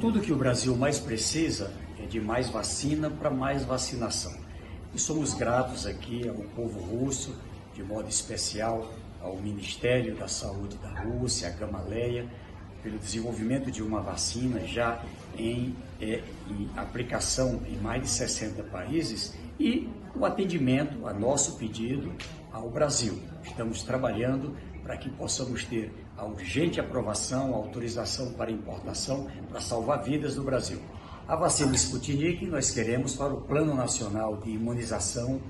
Tudo 0.00 0.20
que 0.20 0.32
o 0.32 0.36
Brasil 0.36 0.74
mais 0.76 0.98
precisa 0.98 1.72
é 1.96 2.06
de 2.06 2.20
mais 2.20 2.48
vacina 2.48 3.08
para 3.08 3.30
mais 3.30 3.64
vacinação. 3.64 4.34
E 4.92 4.98
somos 4.98 5.32
gratos 5.32 5.86
aqui 5.86 6.28
ao 6.28 6.34
povo 6.34 6.80
russo 6.80 7.38
de 7.72 7.84
modo 7.84 8.08
especial 8.08 8.92
ao 9.22 9.36
Ministério 9.36 10.16
da 10.16 10.26
Saúde 10.26 10.76
da 10.78 10.88
Rússia, 11.02 11.46
a 11.46 11.52
Gamaleia, 11.52 12.28
pelo 12.82 12.98
desenvolvimento 12.98 13.70
de 13.70 13.80
uma 13.80 14.00
vacina 14.00 14.66
já 14.66 15.04
em, 15.38 15.76
é, 16.00 16.24
em, 16.48 16.68
aplicação 16.76 17.62
em 17.68 17.76
mais 17.76 18.02
de 18.02 18.08
60 18.08 18.64
países 18.64 19.36
e 19.58 19.88
o 20.16 20.24
atendimento 20.24 21.06
a 21.06 21.12
nosso 21.12 21.56
pedido 21.58 22.12
ao 22.52 22.68
Brasil. 22.70 23.18
Estamos 23.42 23.82
trabalhando 23.82 24.56
para 24.82 24.96
que 24.96 25.08
possamos 25.10 25.64
ter 25.64 25.92
a 26.16 26.24
urgente 26.24 26.80
aprovação, 26.80 27.54
a 27.54 27.56
autorização 27.56 28.32
para 28.32 28.50
importação 28.50 29.28
para 29.48 29.60
salvar 29.60 30.02
vidas 30.02 30.36
no 30.36 30.44
Brasil. 30.44 30.80
A 31.26 31.36
vacina 31.36 31.74
Sputnik 31.74 32.46
nós 32.46 32.70
queremos 32.70 33.14
para 33.14 33.32
o 33.32 33.40
Plano 33.42 33.74
Nacional 33.74 34.36
de 34.38 34.50
Imunização 34.50 35.40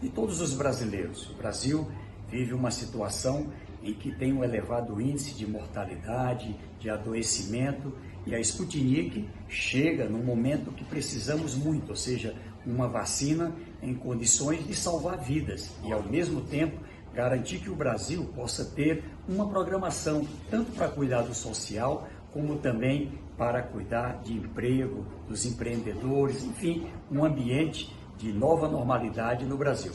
de 0.00 0.08
todos 0.10 0.40
os 0.40 0.54
brasileiros. 0.54 1.30
O 1.30 1.34
Brasil 1.34 1.88
vive 2.28 2.52
uma 2.52 2.70
situação 2.70 3.46
em 3.82 3.94
que 3.94 4.12
tem 4.12 4.32
um 4.32 4.44
elevado 4.44 5.00
índice 5.00 5.34
de 5.34 5.46
mortalidade, 5.46 6.54
de 6.78 6.90
adoecimento, 6.90 7.92
e 8.26 8.34
a 8.34 8.40
Sputnik 8.40 9.26
chega 9.48 10.06
no 10.06 10.18
momento 10.18 10.70
que 10.70 10.84
precisamos 10.84 11.54
muito, 11.54 11.90
ou 11.90 11.96
seja, 11.96 12.34
uma 12.66 12.86
vacina 12.86 13.54
em 13.82 13.94
condições 13.94 14.66
de 14.66 14.74
salvar 14.74 15.18
vidas 15.18 15.70
e, 15.84 15.92
ao 15.92 16.02
mesmo 16.02 16.42
tempo, 16.42 16.78
garantir 17.14 17.58
que 17.58 17.70
o 17.70 17.74
Brasil 17.74 18.24
possa 18.34 18.64
ter 18.64 19.04
uma 19.28 19.48
programação 19.48 20.26
tanto 20.50 20.72
para 20.72 20.88
cuidar 20.88 21.22
do 21.22 21.34
social, 21.34 22.08
como 22.32 22.56
também 22.58 23.12
para 23.36 23.62
cuidar 23.62 24.22
de 24.22 24.34
emprego, 24.34 25.04
dos 25.28 25.46
empreendedores, 25.46 26.44
enfim, 26.44 26.86
um 27.10 27.24
ambiente 27.24 27.94
de 28.16 28.32
nova 28.32 28.68
normalidade 28.68 29.44
no 29.46 29.56
Brasil. 29.56 29.92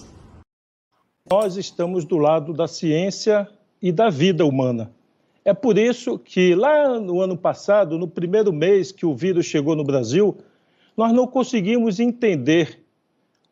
Nós 1.29 1.55
estamos 1.57 2.05
do 2.05 2.17
lado 2.17 2.53
da 2.53 2.67
ciência 2.67 3.47
e 3.81 3.91
da 3.91 4.09
vida 4.09 4.45
humana. 4.45 4.91
É 5.43 5.53
por 5.53 5.77
isso 5.77 6.17
que 6.17 6.55
lá 6.55 6.99
no 6.99 7.21
ano 7.21 7.37
passado, 7.37 7.99
no 7.99 8.07
primeiro 8.07 8.51
mês 8.51 8.91
que 8.91 9.05
o 9.05 9.15
vírus 9.15 9.45
chegou 9.45 9.75
no 9.75 9.83
Brasil, 9.83 10.37
nós 10.97 11.13
não 11.13 11.27
conseguimos 11.27 11.99
entender 11.99 12.84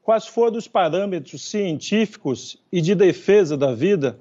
quais 0.04 0.28
foram 0.28 0.58
os 0.58 0.68
parâmetros 0.68 1.50
científicos 1.50 2.62
e 2.72 2.82
de 2.82 2.94
defesa 2.94 3.58
da 3.58 3.74
vida 3.74 4.20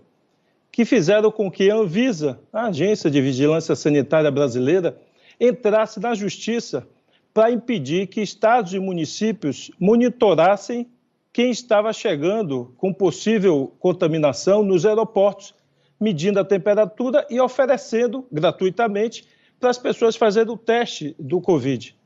que 0.71 0.87
fizeram 0.87 1.31
com 1.31 1.51
que 1.51 1.71
a 1.71 1.75
Anvisa, 1.75 2.41
a 2.51 2.69
Agência 2.69 3.11
de 3.11 3.21
Vigilância 3.21 3.77
Sanitária 3.77 4.31
Brasileira, 4.31 4.97
entrasse 5.39 6.01
na 6.01 6.15
justiça 6.15 6.89
para 7.35 7.51
impedir 7.51 8.07
que 8.07 8.23
estados 8.23 8.73
e 8.73 8.79
municípios 8.79 9.71
monitorassem 9.79 10.89
quem 11.33 11.51
estava 11.51 11.93
chegando 11.93 12.75
com 12.77 12.93
possível 12.93 13.75
contaminação 13.79 14.63
nos 14.63 14.87
aeroportos, 14.87 15.55
medindo 16.01 16.39
a 16.39 16.45
temperatura 16.45 17.27
e 17.29 17.41
oferecendo 17.41 18.27
gratuitamente 18.31 19.27
para 19.59 19.71
as 19.71 19.79
pessoas 19.79 20.17
fazerem 20.17 20.53
o 20.53 20.57
teste 20.57 21.15
do 21.19 21.41
Covid. 21.41 21.97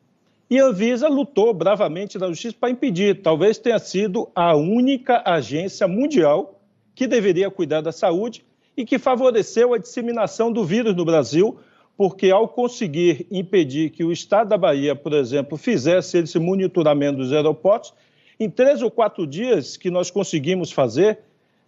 E 0.49 0.61
a 0.61 0.67
Anvisa 0.67 1.09
lutou 1.09 1.53
bravamente 1.53 2.19
na 2.19 2.29
justiça 2.29 2.57
para 2.59 2.71
impedir. 2.71 3.21
Talvez 3.21 3.59
tenha 3.59 3.79
sido 3.81 4.29
a 4.35 4.55
única 4.55 5.23
agência 5.25 5.89
mundial 5.89 6.61
que 6.95 7.09
deveria 7.09 7.51
cuidar 7.51 7.81
da 7.81 7.91
saúde 7.91 8.45
e 8.77 8.85
que 8.85 8.99
favoreceu 8.99 9.75
a 9.75 9.79
disseminação 9.79 10.53
do 10.53 10.65
vírus 10.65 10.95
no 10.95 11.05
Brasil, 11.05 11.59
porque 11.97 12.31
ao 12.31 12.47
conseguir 12.47 13.27
impedir 13.31 13.91
que 13.91 14.05
o 14.05 14.13
Estado 14.13 14.51
da 14.51 14.59
Bahia, 14.59 14.95
por 14.95 15.13
exemplo, 15.15 15.59
fizesse 15.59 16.19
esse 16.19 16.39
monitoramento 16.39 17.19
dos 17.19 17.33
aeroportos, 17.33 17.93
em 18.39 18.49
três 18.49 18.83
ou 18.83 18.91
quatro 18.91 19.27
dias 19.27 19.77
que 19.77 19.91
nós 19.91 20.11
conseguimos 20.11 20.71
fazer, 20.71 21.19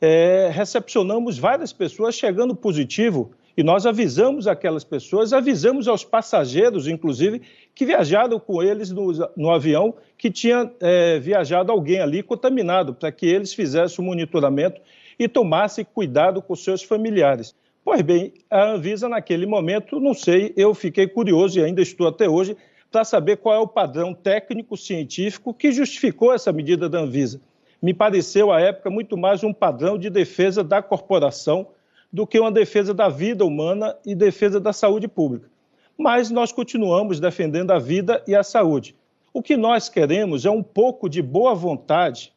é, 0.00 0.50
recepcionamos 0.52 1.36
várias 1.36 1.72
pessoas 1.72 2.14
chegando 2.14 2.54
positivo 2.54 3.32
e 3.58 3.62
nós 3.64 3.86
avisamos 3.86 4.46
aquelas 4.46 4.84
pessoas, 4.84 5.32
avisamos 5.32 5.88
aos 5.88 6.04
passageiros, 6.04 6.86
inclusive, 6.86 7.42
que 7.74 7.84
viajaram 7.84 8.38
com 8.38 8.62
eles 8.62 8.92
no, 8.92 9.10
no 9.36 9.50
avião, 9.50 9.96
que 10.16 10.30
tinha 10.30 10.70
é, 10.78 11.18
viajado 11.18 11.72
alguém 11.72 11.98
ali 11.98 12.22
contaminado, 12.22 12.94
para 12.94 13.10
que 13.10 13.26
eles 13.26 13.52
fizessem 13.52 14.00
o 14.00 14.06
monitoramento 14.06 14.80
e 15.18 15.26
tomassem 15.26 15.84
cuidado 15.84 16.40
com 16.40 16.54
seus 16.54 16.84
familiares. 16.84 17.52
Pois 17.84 18.00
bem, 18.00 18.32
a 18.48 18.62
Anvisa, 18.62 19.08
naquele 19.08 19.44
momento, 19.44 19.98
não 19.98 20.14
sei, 20.14 20.52
eu 20.56 20.72
fiquei 20.72 21.08
curioso 21.08 21.58
e 21.58 21.64
ainda 21.64 21.82
estou 21.82 22.06
até 22.06 22.28
hoje 22.28 22.56
para 22.92 23.02
saber 23.02 23.38
qual 23.38 23.56
é 23.56 23.58
o 23.58 23.66
padrão 23.66 24.14
técnico-científico 24.14 25.52
que 25.52 25.72
justificou 25.72 26.32
essa 26.32 26.52
medida 26.52 26.88
da 26.88 27.00
Anvisa. 27.00 27.40
Me 27.82 27.92
pareceu, 27.92 28.52
à 28.52 28.60
época, 28.60 28.88
muito 28.88 29.16
mais 29.16 29.42
um 29.42 29.52
padrão 29.52 29.98
de 29.98 30.08
defesa 30.08 30.62
da 30.62 30.80
corporação 30.80 31.66
do 32.12 32.26
que 32.26 32.38
uma 32.38 32.50
defesa 32.50 32.94
da 32.94 33.08
vida 33.08 33.44
humana 33.44 33.96
e 34.04 34.14
defesa 34.14 34.58
da 34.58 34.72
saúde 34.72 35.06
pública. 35.06 35.48
Mas 35.96 36.30
nós 36.30 36.52
continuamos 36.52 37.20
defendendo 37.20 37.70
a 37.72 37.78
vida 37.78 38.22
e 38.26 38.34
a 38.34 38.42
saúde. 38.42 38.94
O 39.32 39.42
que 39.42 39.56
nós 39.56 39.88
queremos 39.88 40.46
é 40.46 40.50
um 40.50 40.62
pouco 40.62 41.08
de 41.08 41.20
boa 41.20 41.54
vontade 41.54 42.32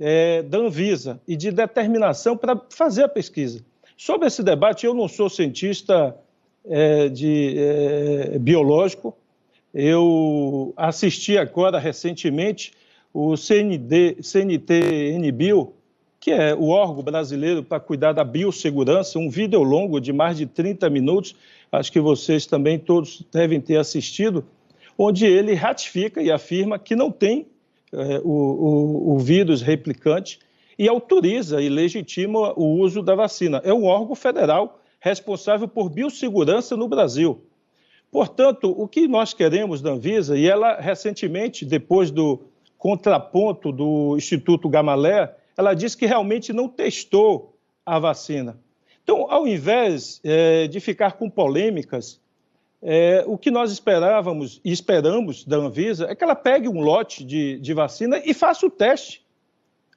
é, 0.00 0.42
da 0.42 0.58
Anvisa 0.58 1.20
e 1.26 1.36
de 1.36 1.50
determinação 1.50 2.36
para 2.36 2.60
fazer 2.70 3.04
a 3.04 3.08
pesquisa. 3.08 3.64
Sobre 3.96 4.28
esse 4.28 4.42
debate, 4.42 4.86
eu 4.86 4.94
não 4.94 5.08
sou 5.08 5.28
cientista 5.28 6.16
é, 6.64 7.08
de, 7.08 7.54
é, 7.58 8.38
biológico. 8.38 9.16
Eu 9.74 10.72
assisti 10.76 11.36
agora 11.36 11.78
recentemente 11.78 12.72
o 13.12 13.36
CND, 13.36 14.22
CNT-NBio, 14.22 15.74
que 16.20 16.30
é 16.30 16.54
o 16.54 16.68
órgão 16.68 17.02
brasileiro 17.02 17.62
para 17.62 17.78
cuidar 17.78 18.12
da 18.12 18.24
biossegurança, 18.24 19.18
um 19.18 19.30
vídeo 19.30 19.62
longo 19.62 20.00
de 20.00 20.12
mais 20.12 20.36
de 20.36 20.46
30 20.46 20.90
minutos, 20.90 21.36
acho 21.70 21.92
que 21.92 22.00
vocês 22.00 22.46
também 22.46 22.78
todos 22.78 23.24
devem 23.32 23.60
ter 23.60 23.76
assistido, 23.76 24.44
onde 24.96 25.26
ele 25.26 25.54
ratifica 25.54 26.20
e 26.20 26.30
afirma 26.30 26.78
que 26.78 26.96
não 26.96 27.10
tem 27.10 27.46
é, 27.92 28.20
o, 28.24 28.30
o, 28.30 29.14
o 29.14 29.18
vírus 29.18 29.62
replicante 29.62 30.40
e 30.78 30.88
autoriza 30.88 31.62
e 31.62 31.68
legitima 31.68 32.52
o 32.58 32.78
uso 32.80 33.02
da 33.02 33.14
vacina. 33.14 33.60
É 33.64 33.72
um 33.72 33.84
órgão 33.84 34.14
federal 34.14 34.80
responsável 35.00 35.68
por 35.68 35.88
biossegurança 35.88 36.76
no 36.76 36.88
Brasil. 36.88 37.40
Portanto, 38.10 38.74
o 38.76 38.88
que 38.88 39.06
nós 39.06 39.34
queremos 39.34 39.82
da 39.82 39.90
Anvisa, 39.90 40.36
e 40.36 40.48
ela 40.48 40.80
recentemente, 40.80 41.64
depois 41.64 42.10
do 42.10 42.40
contraponto 42.76 43.70
do 43.70 44.16
Instituto 44.16 44.68
Gamalé, 44.68 45.34
ela 45.58 45.74
disse 45.74 45.96
que 45.96 46.06
realmente 46.06 46.52
não 46.52 46.68
testou 46.68 47.58
a 47.84 47.98
vacina. 47.98 48.56
Então, 49.02 49.26
ao 49.28 49.44
invés 49.44 50.20
é, 50.22 50.68
de 50.68 50.78
ficar 50.78 51.14
com 51.14 51.28
polêmicas, 51.28 52.20
é, 52.80 53.24
o 53.26 53.36
que 53.36 53.50
nós 53.50 53.72
esperávamos 53.72 54.60
e 54.64 54.70
esperamos 54.70 55.44
da 55.44 55.56
Anvisa 55.56 56.06
é 56.08 56.14
que 56.14 56.22
ela 56.22 56.36
pegue 56.36 56.68
um 56.68 56.80
lote 56.80 57.24
de, 57.24 57.58
de 57.58 57.74
vacina 57.74 58.22
e 58.24 58.32
faça 58.32 58.64
o 58.64 58.70
teste 58.70 59.26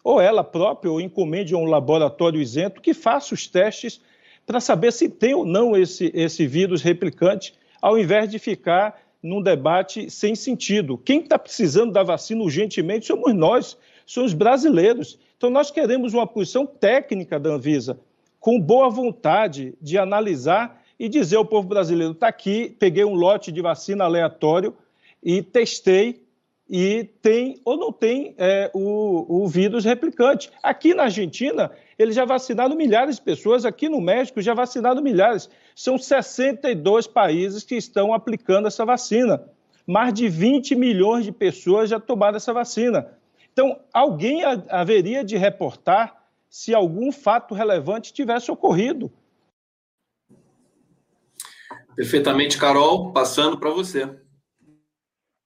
ou 0.04 0.20
ela 0.20 0.44
própria, 0.44 0.92
ou 0.92 1.00
encomende 1.00 1.54
a 1.54 1.58
um 1.58 1.66
laboratório 1.66 2.42
isento 2.42 2.82
que 2.82 2.92
faça 2.92 3.36
os 3.36 3.46
testes 3.46 4.02
para 4.48 4.60
saber 4.60 4.92
se 4.92 5.08
tem 5.08 5.36
ou 5.36 5.46
não 5.46 5.78
esse, 5.78 6.12
esse 6.16 6.48
vírus 6.48 6.82
replicante, 6.82 7.54
ao 7.80 8.00
invés 8.00 8.28
de 8.28 8.40
ficar 8.40 9.00
num 9.22 9.44
debate 9.44 10.10
sem 10.10 10.34
sentido. 10.34 10.98
Quem 10.98 11.20
está 11.20 11.38
precisando 11.38 11.92
da 11.92 12.02
vacina 12.02 12.42
urgentemente 12.42 13.06
somos 13.06 13.32
nós, 13.36 13.78
somos 14.08 14.32
os 14.32 14.34
brasileiros. 14.34 15.20
Então, 15.42 15.50
nós 15.50 15.72
queremos 15.72 16.14
uma 16.14 16.28
posição 16.28 16.68
técnica 16.68 17.40
da 17.40 17.50
Anvisa, 17.50 18.00
com 18.40 18.62
boa 18.62 18.92
vontade 18.92 19.74
de 19.82 19.98
analisar 19.98 20.84
e 21.00 21.10
dizer 21.10 21.38
ao 21.38 21.44
povo 21.44 21.68
brasileiro: 21.68 22.14
está 22.14 22.28
aqui, 22.28 22.76
peguei 22.78 23.04
um 23.04 23.16
lote 23.16 23.52
de 23.52 23.60
vacina 23.60 24.04
aleatório 24.04 24.78
e 25.24 25.42
testei 25.42 26.24
e 26.70 27.10
tem 27.24 27.60
ou 27.66 27.76
não 27.76 27.92
tem 27.92 28.36
é, 28.38 28.70
o, 28.72 29.42
o 29.44 29.48
vírus 29.48 29.84
replicante. 29.84 30.52
Aqui 30.62 30.94
na 30.94 31.06
Argentina, 31.06 31.72
eles 31.98 32.14
já 32.14 32.24
vacinaram 32.24 32.76
milhares 32.76 33.16
de 33.16 33.24
pessoas, 33.24 33.66
aqui 33.66 33.90
no 33.90 34.00
México 34.00 34.44
já 34.44 34.54
vacinaram 34.54 35.02
milhares. 35.02 35.50
São 35.76 35.98
62 35.98 37.08
países 37.08 37.64
que 37.64 37.74
estão 37.74 38.14
aplicando 38.14 38.68
essa 38.68 38.86
vacina. 38.86 39.44
Mais 39.88 40.14
de 40.14 40.30
20 40.30 40.76
milhões 40.76 41.26
de 41.26 41.32
pessoas 41.32 41.90
já 41.90 42.00
tomaram 42.00 42.38
essa 42.38 42.54
vacina. 42.54 43.20
Então, 43.52 43.80
alguém 43.94 44.44
haveria 44.70 45.24
de 45.24 45.38
reportar 45.38 46.16
se 46.50 46.74
algum 46.74 47.12
fato 47.12 47.54
relevante 47.54 48.14
tivesse 48.14 48.52
ocorrido. 48.52 49.12
Perfeitamente, 51.96 52.58
Carol, 52.58 53.12
passando 53.12 53.58
para 53.58 53.70
você. 53.70 54.10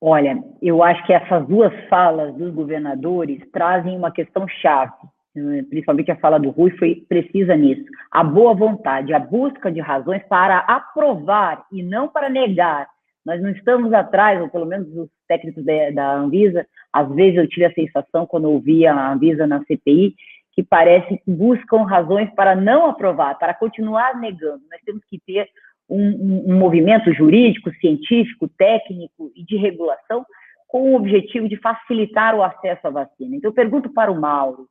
Olha, 0.01 0.37
eu 0.61 0.83
acho 0.83 1.05
que 1.05 1.13
essas 1.13 1.47
duas 1.47 1.73
falas 1.89 2.33
dos 2.35 2.53
governadores 2.53 3.41
trazem 3.51 3.97
uma 3.97 4.11
questão 4.11 4.47
chave, 4.47 4.93
né? 5.35 5.63
principalmente 5.63 6.11
a 6.11 6.17
fala 6.17 6.39
do 6.39 6.51
Rui 6.51 6.71
foi 6.77 7.05
precisa 7.07 7.55
nisso. 7.55 7.85
A 8.11 8.23
boa 8.23 8.53
vontade, 8.53 9.13
a 9.13 9.19
busca 9.19 9.71
de 9.71 9.79
razões 9.79 10.21
para 10.27 10.59
aprovar 10.59 11.65
e 11.71 11.81
não 11.81 12.07
para 12.07 12.29
negar. 12.29 12.87
Nós 13.25 13.41
não 13.41 13.49
estamos 13.49 13.91
atrás, 13.93 14.39
ou 14.39 14.49
pelo 14.49 14.65
menos 14.65 14.87
os 14.95 15.09
técnicos 15.27 15.63
da, 15.63 15.91
da 15.91 16.13
Anvisa, 16.15 16.65
às 16.91 17.13
vezes 17.13 17.37
eu 17.37 17.47
tive 17.47 17.65
a 17.65 17.73
sensação, 17.73 18.25
quando 18.25 18.49
ouvia 18.49 18.93
a 18.93 19.13
Anvisa 19.13 19.45
na 19.45 19.63
CPI, 19.65 20.15
que 20.53 20.63
parece 20.63 21.17
que 21.17 21.31
buscam 21.31 21.83
razões 21.83 22.29
para 22.33 22.55
não 22.55 22.85
aprovar, 22.85 23.37
para 23.37 23.53
continuar 23.53 24.19
negando. 24.19 24.63
Nós 24.71 24.81
temos 24.85 25.03
que 25.09 25.19
ter 25.19 25.49
um, 25.89 26.51
um, 26.51 26.57
movimento 26.57 27.13
jurídico, 27.13 27.69
científico, 27.75 28.47
técnico 28.47 29.31
e 29.35 29.43
de 29.43 29.57
regulação 29.57 30.25
com 30.67 30.91
o 30.91 30.95
objetivo 30.95 31.47
de 31.47 31.57
facilitar 31.57 32.35
o 32.35 32.41
acesso 32.41 32.87
à 32.87 32.89
vacina. 32.89 33.35
Então, 33.35 33.51
eu 33.51 33.55
pergunto 33.55 33.89
para 33.89 34.11
o 34.11 34.19
Mauro: 34.19 34.67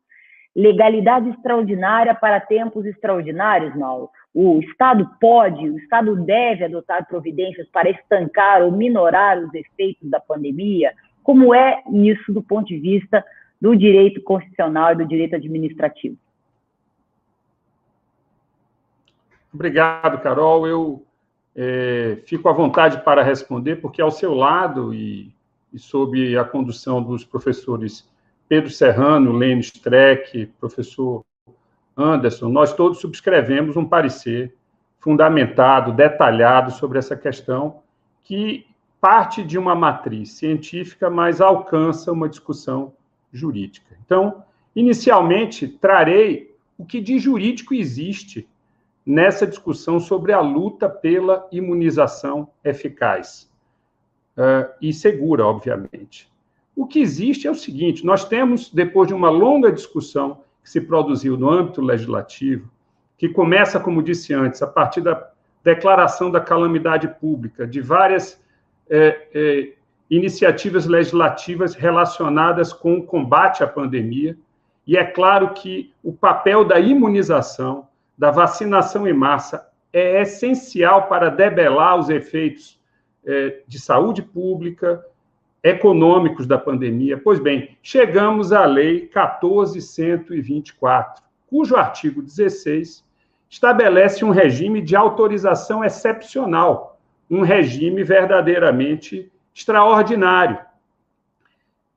legalidade 0.55 1.29
extraordinária 1.31 2.15
para 2.15 2.41
tempos 2.41 2.87
extraordinários, 2.87 3.75
Mauro? 3.75 4.11
O 4.33 4.61
Estado 4.61 5.09
pode, 5.21 5.69
o 5.69 5.79
Estado 5.79 6.17
deve 6.17 6.65
adotar 6.65 7.07
providências 7.07 7.69
para 7.69 7.91
estancar 7.91 8.63
ou 8.63 8.73
minorar 8.73 9.39
os 9.39 9.53
efeitos 9.55 10.09
da 10.09 10.21
pandemia? 10.21 10.93
Como 11.23 11.55
é 11.55 11.83
isso 11.93 12.33
do 12.33 12.43
ponto 12.43 12.67
de 12.67 12.79
vista 12.79 13.25
do 13.61 13.75
direito 13.75 14.21
constitucional 14.23 14.93
e 14.93 14.97
do 14.97 15.07
direito 15.07 15.37
administrativo? 15.37 16.17
Obrigado, 19.53 20.21
Carol. 20.21 20.67
Eu 20.67 21.07
é, 21.55 22.19
fico 22.27 22.49
à 22.49 22.53
vontade 22.53 23.03
para 23.05 23.23
responder, 23.23 23.77
porque 23.77 24.03
ao 24.03 24.11
seu 24.11 24.35
lado 24.35 24.93
e, 24.93 25.33
e 25.73 25.79
sob 25.79 26.37
a 26.37 26.45
condução 26.45 27.01
dos 27.01 27.25
professores 27.25 28.09
Pedro 28.49 28.71
Serrano, 28.71 29.33
Lênin 29.33 29.61
Streck, 29.61 30.47
professor 30.61 31.25
Anderson, 31.97 32.49
nós 32.49 32.73
todos 32.73 32.99
subscrevemos 32.99 33.77
um 33.77 33.85
parecer 33.85 34.55
fundamentado, 34.99 35.93
detalhado 35.93 36.71
sobre 36.73 36.99
essa 36.99 37.17
questão, 37.17 37.83
que 38.23 38.67
parte 39.01 39.43
de 39.45 39.59
uma 39.59 39.75
matriz 39.75 40.33
científica, 40.33 41.11
mas 41.11 41.41
alcança 41.41 42.11
uma 42.11 42.29
discussão 42.29 42.95
jurídica. 43.33 43.97
Então, 44.05 44.43
inicialmente, 44.75 45.69
trarei 45.69 46.55
o 46.79 46.85
que 46.85 47.01
de 47.01 47.19
jurídico 47.19 47.75
existe 47.75 48.49
nessa 49.05 49.47
discussão 49.47 50.01
sobre 50.01 50.33
a 50.33 50.41
luta 50.41 50.89
pela 50.89 51.47
imunização 51.53 52.49
eficaz 52.65 53.51
uh, 54.37 54.73
e 54.81 54.93
segura, 54.93 55.45
obviamente. 55.47 56.33
O 56.77 56.87
que 56.87 57.01
existe 57.01 57.47
é 57.47 57.51
o 57.51 57.55
seguinte: 57.55 58.05
nós 58.05 58.25
temos, 58.25 58.71
depois 58.71 59.09
de 59.09 59.15
uma 59.15 59.31
longa 59.31 59.71
discussão 59.71 60.41
que 60.63 60.71
se 60.71 60.81
produziu 60.81 61.37
no 61.37 61.51
âmbito 61.51 61.81
legislativo, 61.81 62.71
que 63.17 63.29
começa, 63.29 63.79
como 63.79 64.03
disse 64.03 64.35
antes, 64.35 64.61
a 64.63 64.67
partir 64.67 65.01
da 65.01 65.31
declaração 65.63 66.31
da 66.31 66.41
calamidade 66.41 67.09
pública, 67.09 67.67
de 67.67 67.81
várias 67.81 68.43
é, 68.89 69.29
é, 69.33 69.73
iniciativas 70.11 70.87
legislativas 70.87 71.75
relacionadas 71.75 72.73
com 72.73 72.99
o 72.99 73.03
combate 73.03 73.63
à 73.63 73.67
pandemia, 73.67 74.37
e 74.87 74.97
é 74.97 75.05
claro 75.05 75.55
que 75.55 75.93
o 76.03 76.13
papel 76.13 76.65
da 76.65 76.79
imunização 76.79 77.89
da 78.17 78.31
vacinação 78.31 79.09
em 79.09 79.15
massa 79.15 79.69
é 79.93 80.23
essencial 80.23 81.09
para 81.09 81.31
debelar 81.31 81.99
os 81.99 82.11
efeitos 82.11 82.79
é, 83.25 83.63
de 83.67 83.79
saúde 83.79 84.23
pública, 84.23 85.05
econômicos 85.65 86.47
da 86.47 86.57
pandemia. 86.59 87.19
Pois 87.19 87.41
bem, 87.41 87.77
chegamos 87.83 88.53
à 88.53 88.67
Lei 88.67 89.09
14.124, 89.09 91.23
cujo 91.47 91.75
artigo 91.75 92.21
16 92.21 93.03
estabelece 93.49 94.23
um 94.25 94.31
regime 94.31 94.83
de 94.83 94.95
autorização 94.95 95.83
excepcional, 95.83 97.01
um 97.31 97.41
regime 97.41 98.05
verdadeiramente 98.05 99.33
extraordinário. 99.55 100.59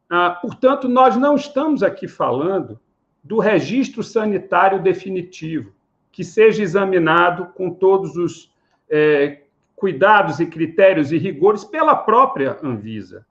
Ah, 0.09 0.29
portanto, 0.41 0.87
nós 0.87 1.17
não 1.17 1.35
estamos 1.35 1.83
aqui 1.83 2.07
falando 2.07 2.79
do 3.21 3.39
registro 3.39 4.01
sanitário 4.01 4.81
definitivo 4.81 5.75
que 6.09 6.23
seja 6.23 6.63
examinado 6.63 7.47
com 7.47 7.69
todos 7.69 8.15
os 8.15 8.49
é, 8.89 9.41
cuidados 9.75 10.39
e 10.39 10.45
critérios 10.45 11.11
e 11.11 11.17
rigores 11.17 11.65
pela 11.65 11.95
própria 11.95 12.57
Anvisa. 12.63 13.25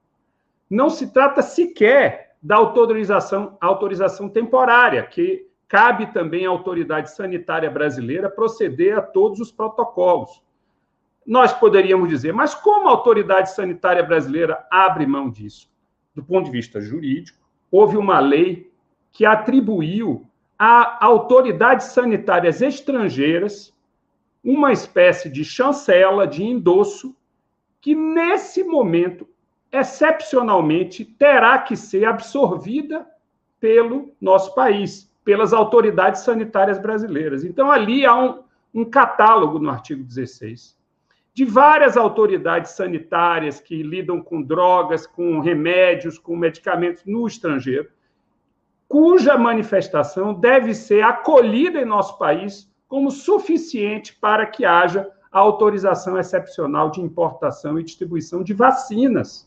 Não 0.68 0.90
se 0.90 1.12
trata 1.12 1.42
sequer 1.42 2.36
da 2.42 2.56
autorização, 2.56 3.56
autorização 3.60 4.28
temporária, 4.28 5.02
que 5.04 5.48
cabe 5.68 6.12
também 6.12 6.46
à 6.46 6.50
autoridade 6.50 7.10
sanitária 7.10 7.70
brasileira 7.70 8.30
proceder 8.30 8.96
a 8.96 9.02
todos 9.02 9.40
os 9.40 9.50
protocolos. 9.50 10.42
Nós 11.26 11.52
poderíamos 11.52 12.08
dizer, 12.08 12.32
mas 12.32 12.54
como 12.54 12.88
a 12.88 12.92
autoridade 12.92 13.50
sanitária 13.52 14.02
brasileira 14.02 14.64
abre 14.70 15.06
mão 15.06 15.28
disso? 15.28 15.68
Do 16.14 16.22
ponto 16.22 16.46
de 16.46 16.52
vista 16.52 16.80
jurídico, 16.80 17.44
houve 17.70 17.96
uma 17.96 18.20
lei 18.20 18.72
que 19.10 19.26
atribuiu 19.26 20.24
a 20.58 21.04
autoridades 21.04 21.86
sanitárias 21.86 22.62
estrangeiras 22.62 23.76
uma 24.46 24.72
espécie 24.72 25.28
de 25.28 25.44
chancela, 25.44 26.24
de 26.24 26.44
endosso, 26.44 27.16
que 27.80 27.96
nesse 27.96 28.62
momento, 28.62 29.28
excepcionalmente, 29.72 31.04
terá 31.04 31.58
que 31.58 31.76
ser 31.76 32.04
absorvida 32.04 33.06
pelo 33.60 34.12
nosso 34.20 34.54
país, 34.54 35.10
pelas 35.24 35.52
autoridades 35.52 36.22
sanitárias 36.22 36.78
brasileiras. 36.78 37.44
Então, 37.44 37.70
ali 37.70 38.06
há 38.06 38.14
um, 38.14 38.42
um 38.74 38.84
catálogo 38.84 39.58
no 39.58 39.70
artigo 39.70 40.02
16 40.02 40.76
de 41.36 41.44
várias 41.44 41.98
autoridades 41.98 42.70
sanitárias 42.70 43.60
que 43.60 43.82
lidam 43.82 44.22
com 44.22 44.40
drogas, 44.40 45.06
com 45.06 45.38
remédios, 45.40 46.18
com 46.18 46.34
medicamentos 46.34 47.04
no 47.04 47.26
estrangeiro, 47.26 47.90
cuja 48.88 49.36
manifestação 49.36 50.32
deve 50.32 50.72
ser 50.72 51.04
acolhida 51.04 51.78
em 51.78 51.84
nosso 51.84 52.16
país 52.16 52.72
como 52.88 53.10
suficiente 53.10 54.16
para 54.18 54.46
que 54.46 54.64
haja 54.64 55.10
a 55.30 55.38
autorização 55.38 56.18
excepcional 56.18 56.90
de 56.90 57.02
importação 57.02 57.78
e 57.78 57.84
distribuição 57.84 58.42
de 58.42 58.54
vacinas. 58.54 59.46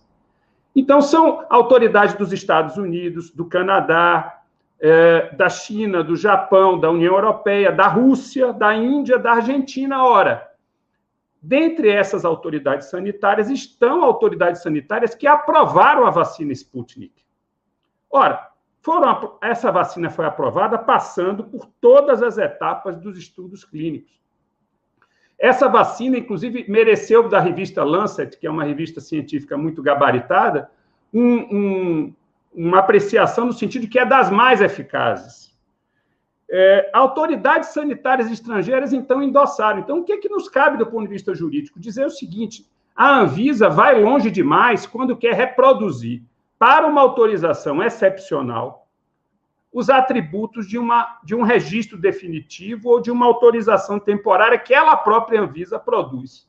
Então, 0.75 1.01
são 1.01 1.45
autoridades 1.49 2.15
dos 2.15 2.31
Estados 2.31 2.77
Unidos, 2.77 3.31
do 3.31 3.45
Canadá, 3.45 4.39
é, 4.79 5.33
da 5.35 5.49
China, 5.49 6.03
do 6.03 6.15
Japão, 6.15 6.79
da 6.79 6.89
União 6.89 7.15
Europeia, 7.15 7.71
da 7.71 7.87
Rússia, 7.87 8.53
da 8.53 8.73
Índia, 8.73 9.19
da 9.19 9.33
Argentina. 9.33 10.03
Ora, 10.03 10.49
dentre 11.41 11.89
essas 11.89 12.23
autoridades 12.23 12.89
sanitárias 12.89 13.49
estão 13.49 14.03
autoridades 14.03 14.61
sanitárias 14.61 15.13
que 15.13 15.27
aprovaram 15.27 16.05
a 16.05 16.09
vacina 16.09 16.53
Sputnik. 16.53 17.23
Ora, 18.09 18.49
foram, 18.81 19.37
essa 19.41 19.71
vacina 19.71 20.09
foi 20.09 20.25
aprovada 20.25 20.77
passando 20.77 21.43
por 21.43 21.65
todas 21.81 22.23
as 22.23 22.37
etapas 22.37 22.97
dos 22.97 23.17
estudos 23.17 23.65
clínicos. 23.65 24.19
Essa 25.39 25.69
vacina, 25.69 26.17
inclusive, 26.17 26.65
mereceu 26.67 27.29
da 27.29 27.39
revista 27.39 27.81
Lancet, 27.83 28.37
que 28.37 28.45
é 28.45 28.51
uma 28.51 28.65
revista 28.65 28.99
científica 28.99 29.57
muito 29.57 29.81
gabaritada, 29.81 30.69
um, 31.13 31.35
um, 31.35 32.13
uma 32.53 32.79
apreciação 32.79 33.45
no 33.45 33.53
sentido 33.53 33.87
que 33.87 33.97
é 33.97 34.05
das 34.05 34.29
mais 34.29 34.59
eficazes. 34.59 35.57
É, 36.51 36.89
autoridades 36.91 37.69
sanitárias 37.69 38.29
estrangeiras, 38.29 38.91
então, 38.91 39.23
endossaram. 39.23 39.79
Então, 39.79 39.99
o 39.99 40.03
que, 40.03 40.11
é 40.11 40.17
que 40.17 40.27
nos 40.27 40.49
cabe 40.49 40.77
do 40.77 40.85
ponto 40.85 41.03
de 41.03 41.13
vista 41.13 41.33
jurídico? 41.33 41.79
Dizer 41.79 42.05
o 42.05 42.09
seguinte: 42.09 42.65
a 42.93 43.19
Anvisa 43.19 43.69
vai 43.69 44.01
longe 44.01 44.29
demais 44.29 44.85
quando 44.85 45.15
quer 45.15 45.33
reproduzir 45.35 46.21
para 46.57 46.85
uma 46.85 46.99
autorização 46.99 47.81
excepcional 47.81 48.88
os 49.71 49.89
atributos 49.89 50.67
de, 50.67 50.77
uma, 50.77 51.19
de 51.23 51.35
um 51.35 51.43
registro 51.43 51.97
definitivo 51.97 52.89
ou 52.89 53.01
de 53.01 53.11
uma 53.11 53.25
autorização 53.25 53.99
temporária 53.99 54.57
que 54.57 54.73
ela 54.73 54.97
própria 54.97 55.41
Anvisa 55.41 55.77
produz. 55.77 56.47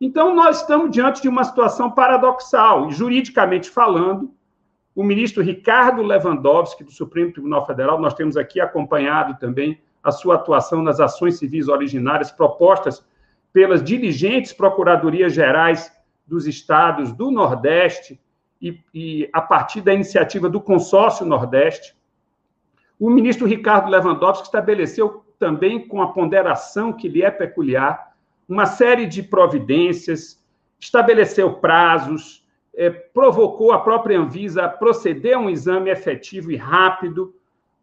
Então, 0.00 0.34
nós 0.34 0.60
estamos 0.60 0.90
diante 0.90 1.20
de 1.20 1.28
uma 1.28 1.44
situação 1.44 1.90
paradoxal, 1.90 2.88
e 2.88 2.92
juridicamente 2.92 3.68
falando, 3.68 4.32
o 4.94 5.02
ministro 5.02 5.42
Ricardo 5.42 6.02
Lewandowski, 6.02 6.84
do 6.84 6.90
Supremo 6.90 7.32
Tribunal 7.32 7.66
Federal, 7.66 8.00
nós 8.00 8.14
temos 8.14 8.36
aqui 8.36 8.60
acompanhado 8.60 9.38
também 9.38 9.80
a 10.02 10.10
sua 10.10 10.36
atuação 10.36 10.82
nas 10.82 11.00
ações 11.00 11.38
civis 11.38 11.68
originárias 11.68 12.30
propostas 12.30 13.04
pelas 13.52 13.82
diligentes 13.82 14.52
procuradorias 14.52 15.32
gerais 15.32 15.92
dos 16.26 16.46
estados 16.46 17.12
do 17.12 17.30
Nordeste 17.30 18.20
e, 18.60 18.80
e 18.94 19.28
a 19.32 19.40
partir 19.40 19.80
da 19.80 19.92
iniciativa 19.92 20.48
do 20.48 20.60
Consórcio 20.60 21.26
Nordeste, 21.26 21.94
o 23.00 23.08
ministro 23.08 23.46
Ricardo 23.46 23.90
Lewandowski 23.90 24.44
estabeleceu 24.44 25.24
também, 25.38 25.88
com 25.88 26.02
a 26.02 26.12
ponderação 26.12 26.92
que 26.92 27.08
lhe 27.08 27.22
é 27.22 27.30
peculiar, 27.30 28.14
uma 28.46 28.66
série 28.66 29.06
de 29.06 29.22
providências, 29.22 30.38
estabeleceu 30.78 31.54
prazos, 31.54 32.46
é, 32.74 32.90
provocou 32.90 33.72
a 33.72 33.78
própria 33.78 34.18
Anvisa 34.20 34.64
a 34.64 34.68
proceder 34.68 35.34
a 35.34 35.40
um 35.40 35.48
exame 35.48 35.90
efetivo 35.90 36.52
e 36.52 36.56
rápido. 36.56 37.34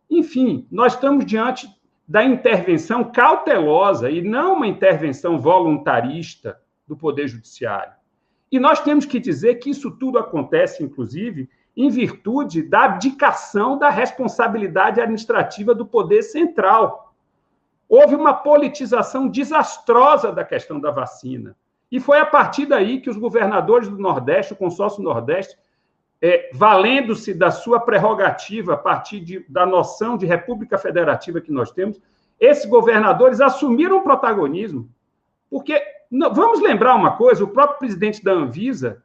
Enfim, 0.07 0.67
nós 0.71 0.93
estamos 0.93 1.25
diante 1.25 1.67
da 2.07 2.23
intervenção 2.23 3.03
cautelosa 3.03 4.11
e 4.11 4.21
não 4.21 4.53
uma 4.53 4.67
intervenção 4.67 5.41
voluntarista 5.41 6.59
do 6.87 6.95
Poder 6.95 7.27
Judiciário. 7.27 7.93
E 8.51 8.59
nós 8.59 8.79
temos 8.81 9.05
que 9.05 9.19
dizer 9.19 9.55
que 9.55 9.71
isso 9.71 9.91
tudo 9.91 10.19
acontece, 10.19 10.83
inclusive, 10.83 11.49
em 11.77 11.89
virtude 11.89 12.63
da 12.63 12.85
abdicação 12.85 13.77
da 13.77 13.87
responsabilidade 13.87 14.99
administrativa 14.99 15.75
do 15.75 15.85
poder 15.85 16.23
central. 16.23 17.13
Houve 17.87 18.15
uma 18.15 18.33
politização 18.33 19.27
desastrosa 19.27 20.31
da 20.31 20.43
questão 20.43 20.79
da 20.79 20.89
vacina. 20.89 21.55
E 21.91 21.99
foi 21.99 22.17
a 22.17 22.25
partir 22.25 22.65
daí 22.65 22.99
que 22.99 23.11
os 23.11 23.15
governadores 23.15 23.87
do 23.87 23.97
Nordeste, 23.99 24.53
o 24.53 24.57
consórcio 24.57 25.03
Nordeste, 25.03 25.55
é, 26.19 26.49
valendo-se 26.51 27.31
da 27.31 27.51
sua 27.51 27.79
prerrogativa 27.79 28.73
a 28.73 28.77
partir 28.77 29.19
de, 29.19 29.45
da 29.47 29.63
noção 29.63 30.17
de 30.17 30.25
república 30.25 30.79
federativa 30.79 31.39
que 31.39 31.51
nós 31.51 31.71
temos, 31.71 32.01
esses 32.39 32.65
governadores 32.65 33.39
assumiram 33.39 33.99
o 33.99 34.03
protagonismo. 34.03 34.89
Porque, 35.47 35.79
vamos 36.11 36.59
lembrar 36.59 36.95
uma 36.95 37.15
coisa: 37.15 37.43
o 37.43 37.47
próprio 37.47 37.77
presidente 37.77 38.23
da 38.23 38.31
Anvisa, 38.31 39.03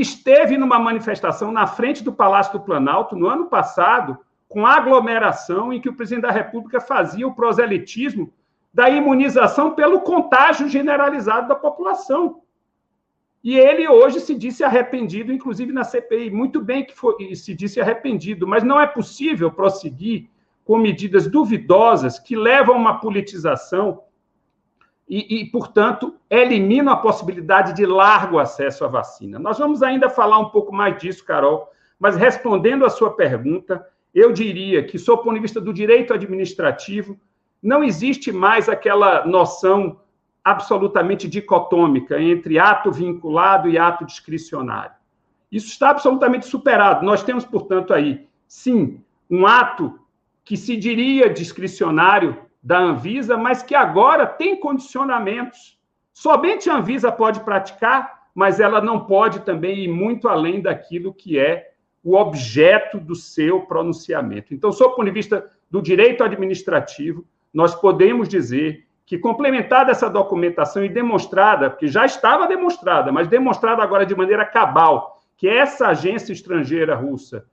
esteve 0.00 0.58
numa 0.58 0.78
manifestação 0.78 1.52
na 1.52 1.66
frente 1.66 2.02
do 2.02 2.12
Palácio 2.12 2.54
do 2.54 2.64
Planalto 2.64 3.14
no 3.14 3.28
ano 3.28 3.46
passado, 3.46 4.18
com 4.48 4.66
aglomeração 4.66 5.72
em 5.72 5.80
que 5.80 5.88
o 5.88 5.94
presidente 5.94 6.22
da 6.22 6.30
República 6.30 6.80
fazia 6.80 7.26
o 7.26 7.34
proselitismo 7.34 8.32
da 8.72 8.90
imunização 8.90 9.72
pelo 9.72 10.00
contágio 10.00 10.68
generalizado 10.68 11.48
da 11.48 11.54
população. 11.54 12.42
E 13.42 13.58
ele 13.58 13.86
hoje 13.86 14.20
se 14.20 14.34
disse 14.34 14.64
arrependido, 14.64 15.32
inclusive 15.32 15.72
na 15.72 15.84
CPI. 15.84 16.30
Muito 16.30 16.60
bem 16.60 16.84
que 16.84 16.94
foi, 16.94 17.34
se 17.34 17.54
disse 17.54 17.80
arrependido, 17.80 18.48
mas 18.48 18.64
não 18.64 18.80
é 18.80 18.86
possível 18.86 19.50
prosseguir 19.50 20.28
com 20.64 20.78
medidas 20.78 21.28
duvidosas 21.28 22.18
que 22.18 22.34
levam 22.34 22.74
a 22.74 22.78
uma 22.78 23.00
politização 23.00 24.00
e, 25.08 25.40
e, 25.40 25.44
portanto, 25.46 26.14
eliminam 26.30 26.92
a 26.92 26.96
possibilidade 26.96 27.74
de 27.74 27.84
largo 27.84 28.38
acesso 28.38 28.84
à 28.84 28.88
vacina. 28.88 29.38
Nós 29.38 29.58
vamos 29.58 29.82
ainda 29.82 30.08
falar 30.08 30.38
um 30.38 30.48
pouco 30.48 30.74
mais 30.74 30.96
disso, 30.98 31.24
Carol, 31.24 31.70
mas 31.98 32.16
respondendo 32.16 32.84
à 32.84 32.90
sua 32.90 33.14
pergunta, 33.14 33.86
eu 34.14 34.32
diria 34.32 34.82
que, 34.82 34.98
sob 34.98 35.20
o 35.20 35.24
ponto 35.24 35.34
de 35.34 35.40
vista 35.40 35.60
do 35.60 35.72
direito 35.72 36.14
administrativo, 36.14 37.18
não 37.62 37.82
existe 37.82 38.32
mais 38.32 38.68
aquela 38.68 39.26
noção 39.26 40.00
absolutamente 40.42 41.26
dicotômica 41.26 42.20
entre 42.20 42.58
ato 42.58 42.92
vinculado 42.92 43.68
e 43.68 43.78
ato 43.78 44.04
discricionário. 44.04 44.94
Isso 45.50 45.68
está 45.68 45.90
absolutamente 45.90 46.46
superado. 46.46 47.04
Nós 47.04 47.22
temos, 47.22 47.44
portanto, 47.44 47.94
aí, 47.94 48.26
sim, 48.46 49.00
um 49.30 49.46
ato 49.46 49.98
que 50.44 50.56
se 50.56 50.76
diria 50.76 51.30
discricionário 51.30 52.43
da 52.64 52.78
Anvisa, 52.78 53.36
mas 53.36 53.62
que 53.62 53.74
agora 53.74 54.26
tem 54.26 54.58
condicionamentos. 54.58 55.78
Somente 56.14 56.70
a 56.70 56.76
Anvisa 56.78 57.12
pode 57.12 57.40
praticar, 57.40 58.24
mas 58.34 58.58
ela 58.58 58.80
não 58.80 59.04
pode 59.04 59.40
também 59.40 59.80
ir 59.80 59.88
muito 59.88 60.28
além 60.28 60.62
daquilo 60.62 61.12
que 61.12 61.38
é 61.38 61.72
o 62.02 62.16
objeto 62.16 62.98
do 62.98 63.14
seu 63.14 63.60
pronunciamento. 63.66 64.54
Então, 64.54 64.72
sob 64.72 64.94
o 64.94 64.96
ponto 64.96 65.06
de 65.06 65.10
vista 65.10 65.50
do 65.70 65.82
direito 65.82 66.24
administrativo, 66.24 67.26
nós 67.52 67.74
podemos 67.74 68.28
dizer 68.28 68.86
que, 69.04 69.18
complementada 69.18 69.90
essa 69.90 70.08
documentação 70.08 70.82
e 70.82 70.88
demonstrada, 70.88 71.68
porque 71.68 71.86
já 71.86 72.06
estava 72.06 72.46
demonstrada, 72.46 73.12
mas 73.12 73.28
demonstrada 73.28 73.82
agora 73.82 74.06
de 74.06 74.14
maneira 74.14 74.44
cabal, 74.46 75.20
que 75.36 75.46
essa 75.46 75.88
agência 75.88 76.32
estrangeira 76.32 76.94
russa 76.94 77.44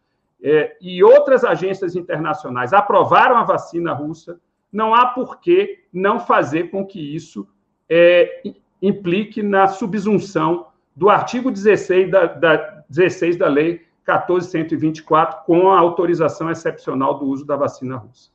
é, 0.42 0.78
e 0.80 1.04
outras 1.04 1.44
agências 1.44 1.96
internacionais 1.96 2.72
aprovaram 2.72 3.36
a 3.36 3.44
vacina 3.44 3.94
russa, 3.94 4.40
não 4.72 4.96
há 4.96 5.08
por 5.08 5.40
que 5.40 5.84
não 5.92 6.20
fazer 6.20 6.72
com 6.72 6.86
que 6.86 7.16
isso 7.16 7.48
é, 7.90 8.42
implique 8.82 9.44
na 9.44 9.68
subsunção 9.68 10.68
do 10.96 11.10
artigo 11.10 11.52
16 11.52 12.10
da, 12.10 12.26
da, 12.26 12.84
16 12.90 13.38
da 13.38 13.48
Lei 13.48 13.86
14.124, 14.08 15.44
com 15.46 15.72
a 15.72 15.80
autorização 15.80 16.50
excepcional 16.50 17.20
do 17.20 17.26
uso 17.26 17.46
da 17.46 17.56
vacina 17.56 17.98
russa. 17.98 18.32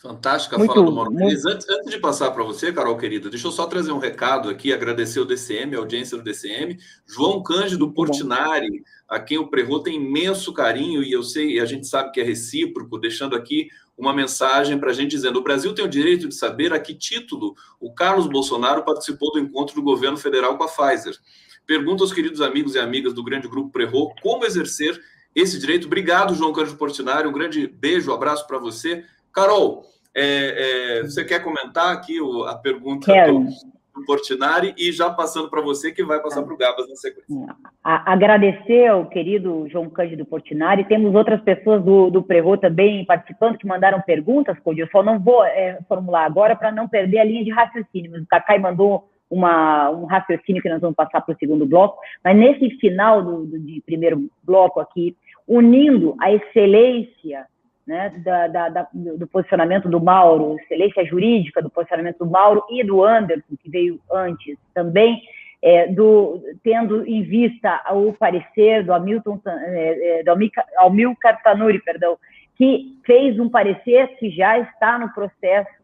Fantástica 0.00 0.56
a 0.56 0.58
muito, 0.58 0.72
fala 0.72 0.86
do 0.86 0.92
Mauro 0.92 1.10
muito... 1.10 1.46
Antes, 1.46 1.68
antes, 1.68 1.90
de 1.90 1.98
passar 1.98 2.30
para 2.30 2.42
você, 2.42 2.72
Carol 2.72 2.96
querida, 2.96 3.28
deixa 3.28 3.46
eu 3.46 3.52
só 3.52 3.66
trazer 3.66 3.92
um 3.92 3.98
recado 3.98 4.48
aqui, 4.48 4.72
agradecer 4.72 5.20
o 5.20 5.26
DCM, 5.26 5.76
a 5.76 5.78
audiência 5.78 6.16
do 6.16 6.24
DCM. 6.24 6.78
João 7.06 7.42
Cândido 7.42 7.92
Portinari, 7.92 8.82
a 9.06 9.20
quem 9.20 9.36
o 9.36 9.48
Prerro 9.48 9.82
tem 9.82 9.96
imenso 9.96 10.54
carinho, 10.54 11.02
e 11.02 11.12
eu 11.12 11.22
sei, 11.22 11.56
e 11.56 11.60
a 11.60 11.66
gente 11.66 11.86
sabe 11.86 12.12
que 12.12 12.20
é 12.20 12.24
recíproco, 12.24 12.98
deixando 12.98 13.36
aqui 13.36 13.68
uma 14.00 14.14
mensagem 14.14 14.78
para 14.78 14.90
a 14.90 14.94
gente 14.94 15.10
dizendo: 15.10 15.38
o 15.38 15.42
Brasil 15.42 15.74
tem 15.74 15.84
o 15.84 15.88
direito 15.88 16.26
de 16.26 16.34
saber 16.34 16.72
a 16.72 16.80
que 16.80 16.94
título 16.94 17.54
o 17.78 17.92
Carlos 17.92 18.26
Bolsonaro 18.26 18.82
participou 18.82 19.30
do 19.32 19.38
encontro 19.38 19.74
do 19.74 19.82
governo 19.82 20.16
federal 20.16 20.56
com 20.56 20.64
a 20.64 20.68
Pfizer. 20.68 21.14
Pergunta 21.66 22.02
aos 22.02 22.12
queridos 22.12 22.40
amigos 22.40 22.74
e 22.74 22.78
amigas 22.78 23.12
do 23.12 23.22
grande 23.22 23.46
grupo 23.46 23.70
Prerro 23.70 24.12
como 24.22 24.44
exercer 24.44 24.98
esse 25.34 25.58
direito. 25.58 25.86
Obrigado, 25.86 26.34
João 26.34 26.52
Cândido 26.52 26.78
Portinari. 26.78 27.28
Um 27.28 27.32
grande 27.32 27.66
beijo, 27.66 28.12
abraço 28.12 28.46
para 28.46 28.58
você. 28.58 29.04
Carol, 29.32 29.84
é, 30.14 30.98
é, 30.98 31.02
você 31.02 31.22
quer 31.24 31.44
comentar 31.44 31.92
aqui 31.92 32.18
a 32.48 32.54
pergunta 32.54 33.12
do, 33.26 33.46
do, 34.00 34.06
Portinari 34.06 34.74
e 34.76 34.92
já 34.92 35.10
passando 35.10 35.48
para 35.48 35.60
você 35.60 35.92
que 35.92 36.04
vai 36.04 36.20
passar 36.20 36.42
para 36.42 36.54
o 36.54 36.56
Gabas 36.56 36.88
na 36.88 36.96
sequência. 36.96 37.54
Agradecer 37.82 38.86
ao 38.86 39.06
querido 39.06 39.68
João 39.68 39.88
Cândido 39.88 40.24
Portinari. 40.24 40.84
Temos 40.84 41.14
outras 41.14 41.40
pessoas 41.42 41.82
do, 41.84 42.10
do 42.10 42.22
Prevô 42.22 42.56
também 42.56 43.04
participando 43.04 43.58
que 43.58 43.66
mandaram 43.66 44.00
perguntas, 44.00 44.58
Cody. 44.60 44.80
Eu 44.80 44.88
só 44.88 45.02
não 45.02 45.18
vou 45.18 45.44
é, 45.44 45.78
formular 45.88 46.24
agora 46.24 46.56
para 46.56 46.72
não 46.72 46.88
perder 46.88 47.18
a 47.18 47.24
linha 47.24 47.44
de 47.44 47.50
raciocínio. 47.50 48.10
Mas 48.10 48.22
o 48.22 48.26
Cacai 48.26 48.58
mandou 48.58 49.08
uma, 49.30 49.90
um 49.90 50.04
raciocínio 50.06 50.62
que 50.62 50.68
nós 50.68 50.80
vamos 50.80 50.96
passar 50.96 51.20
para 51.20 51.34
o 51.34 51.38
segundo 51.38 51.66
bloco. 51.66 51.98
Mas 52.24 52.36
nesse 52.36 52.70
final 52.78 53.22
do, 53.22 53.46
do 53.46 53.58
de 53.58 53.80
primeiro 53.86 54.28
bloco 54.42 54.80
aqui, 54.80 55.16
unindo 55.46 56.16
a 56.20 56.32
excelência 56.32 57.46
né, 57.90 58.12
da, 58.18 58.46
da, 58.46 58.68
da, 58.68 58.88
do 58.92 59.26
posicionamento 59.26 59.88
do 59.88 60.00
Mauro, 60.00 60.56
excelência 60.60 61.04
jurídica 61.04 61.60
do 61.60 61.68
posicionamento 61.68 62.18
do 62.18 62.30
Mauro 62.30 62.62
e 62.70 62.84
do 62.84 63.02
Anderson, 63.02 63.56
que 63.60 63.68
veio 63.68 63.98
antes 64.12 64.56
também, 64.72 65.20
é, 65.60 65.88
do, 65.88 66.40
tendo 66.62 67.04
em 67.04 67.24
vista 67.24 67.82
o 67.90 68.12
parecer 68.12 68.84
do 68.84 68.92
Hamilton, 68.92 69.40
é, 69.44 70.20
é 70.20 70.22
do 70.22 70.30
Amilcar 70.78 71.42
Tanuri, 71.42 71.80
perdão, 71.80 72.16
que 72.54 72.96
fez 73.04 73.40
um 73.40 73.48
parecer 73.48 74.06
que 74.18 74.30
já 74.30 74.56
está 74.60 74.96
no 74.96 75.12
processo 75.12 75.74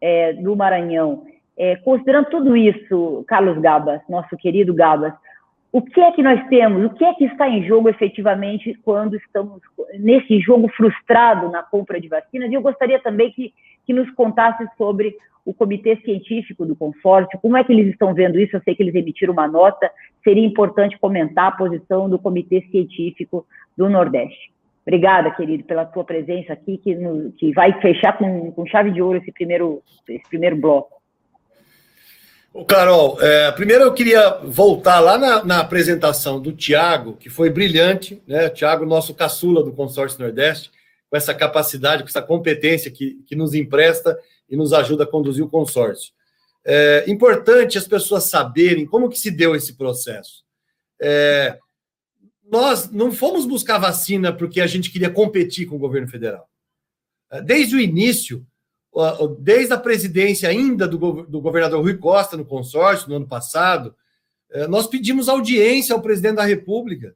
é, 0.00 0.32
do 0.32 0.56
Maranhão. 0.56 1.26
É, 1.58 1.76
considerando 1.76 2.30
tudo 2.30 2.56
isso, 2.56 3.22
Carlos 3.28 3.58
Gabas, 3.58 4.00
nosso 4.08 4.34
querido 4.38 4.72
Gabas, 4.72 5.12
o 5.72 5.82
que 5.82 6.00
é 6.00 6.10
que 6.12 6.22
nós 6.22 6.46
temos, 6.48 6.84
o 6.84 6.90
que 6.90 7.04
é 7.04 7.14
que 7.14 7.24
está 7.24 7.48
em 7.48 7.64
jogo 7.64 7.88
efetivamente 7.88 8.78
quando 8.82 9.16
estamos 9.16 9.60
nesse 9.98 10.40
jogo 10.40 10.68
frustrado 10.68 11.48
na 11.48 11.62
compra 11.62 12.00
de 12.00 12.08
vacinas? 12.08 12.50
E 12.50 12.54
eu 12.54 12.62
gostaria 12.62 12.98
também 12.98 13.30
que, 13.30 13.52
que 13.86 13.92
nos 13.92 14.10
contasse 14.12 14.66
sobre 14.76 15.16
o 15.44 15.54
comitê 15.54 15.96
científico 16.04 16.66
do 16.66 16.76
consórcio, 16.76 17.38
como 17.40 17.56
é 17.56 17.64
que 17.64 17.72
eles 17.72 17.88
estão 17.88 18.12
vendo 18.12 18.38
isso? 18.38 18.56
Eu 18.56 18.62
sei 18.62 18.74
que 18.74 18.82
eles 18.82 18.94
emitiram 18.94 19.32
uma 19.32 19.48
nota, 19.48 19.90
seria 20.22 20.44
importante 20.44 20.98
comentar 20.98 21.46
a 21.48 21.56
posição 21.56 22.10
do 22.10 22.18
comitê 22.18 22.62
científico 22.70 23.46
do 23.76 23.88
Nordeste. 23.88 24.52
Obrigada, 24.82 25.30
querido, 25.30 25.64
pela 25.64 25.84
tua 25.84 26.04
presença 26.04 26.52
aqui, 26.52 26.78
que, 26.78 26.94
no, 26.94 27.32
que 27.32 27.52
vai 27.52 27.80
fechar 27.80 28.16
com, 28.18 28.50
com 28.52 28.66
chave 28.66 28.90
de 28.90 29.00
ouro 29.00 29.18
esse 29.18 29.30
primeiro, 29.30 29.82
esse 30.08 30.28
primeiro 30.28 30.56
bloco. 30.56 30.99
Ô, 32.52 32.64
Carol, 32.64 33.16
é, 33.22 33.52
primeiro 33.52 33.84
eu 33.84 33.94
queria 33.94 34.38
voltar 34.42 34.98
lá 34.98 35.16
na, 35.16 35.44
na 35.44 35.60
apresentação 35.60 36.40
do 36.40 36.52
Tiago, 36.52 37.16
que 37.16 37.30
foi 37.30 37.48
brilhante, 37.48 38.20
né? 38.26 38.50
Tiago, 38.50 38.84
nosso 38.84 39.14
caçula 39.14 39.62
do 39.62 39.72
Consórcio 39.72 40.20
Nordeste, 40.20 40.70
com 41.08 41.16
essa 41.16 41.32
capacidade, 41.32 42.02
com 42.02 42.08
essa 42.08 42.20
competência 42.20 42.90
que, 42.90 43.22
que 43.24 43.36
nos 43.36 43.54
empresta 43.54 44.18
e 44.48 44.56
nos 44.56 44.72
ajuda 44.72 45.04
a 45.04 45.06
conduzir 45.06 45.44
o 45.44 45.48
consórcio. 45.48 46.12
É 46.64 47.04
importante 47.08 47.78
as 47.78 47.86
pessoas 47.86 48.24
saberem 48.24 48.84
como 48.84 49.08
que 49.08 49.18
se 49.18 49.30
deu 49.30 49.54
esse 49.54 49.74
processo. 49.74 50.44
É, 51.00 51.56
nós 52.50 52.90
não 52.90 53.12
fomos 53.12 53.46
buscar 53.46 53.78
vacina 53.78 54.32
porque 54.32 54.60
a 54.60 54.66
gente 54.66 54.90
queria 54.90 55.08
competir 55.08 55.66
com 55.66 55.76
o 55.76 55.80
governo 55.80 56.08
federal. 56.08 56.48
É, 57.30 57.40
desde 57.40 57.76
o 57.76 57.80
início, 57.80 58.44
desde 59.38 59.72
a 59.72 59.78
presidência 59.78 60.48
ainda 60.48 60.86
do, 60.86 60.98
do 61.22 61.40
governador 61.40 61.82
Rui 61.82 61.96
Costa 61.96 62.36
no 62.36 62.44
consórcio, 62.44 63.08
no 63.08 63.16
ano 63.16 63.26
passado, 63.26 63.94
é, 64.50 64.66
nós 64.66 64.86
pedimos 64.86 65.28
audiência 65.28 65.94
ao 65.94 66.02
presidente 66.02 66.36
da 66.36 66.44
República 66.44 67.14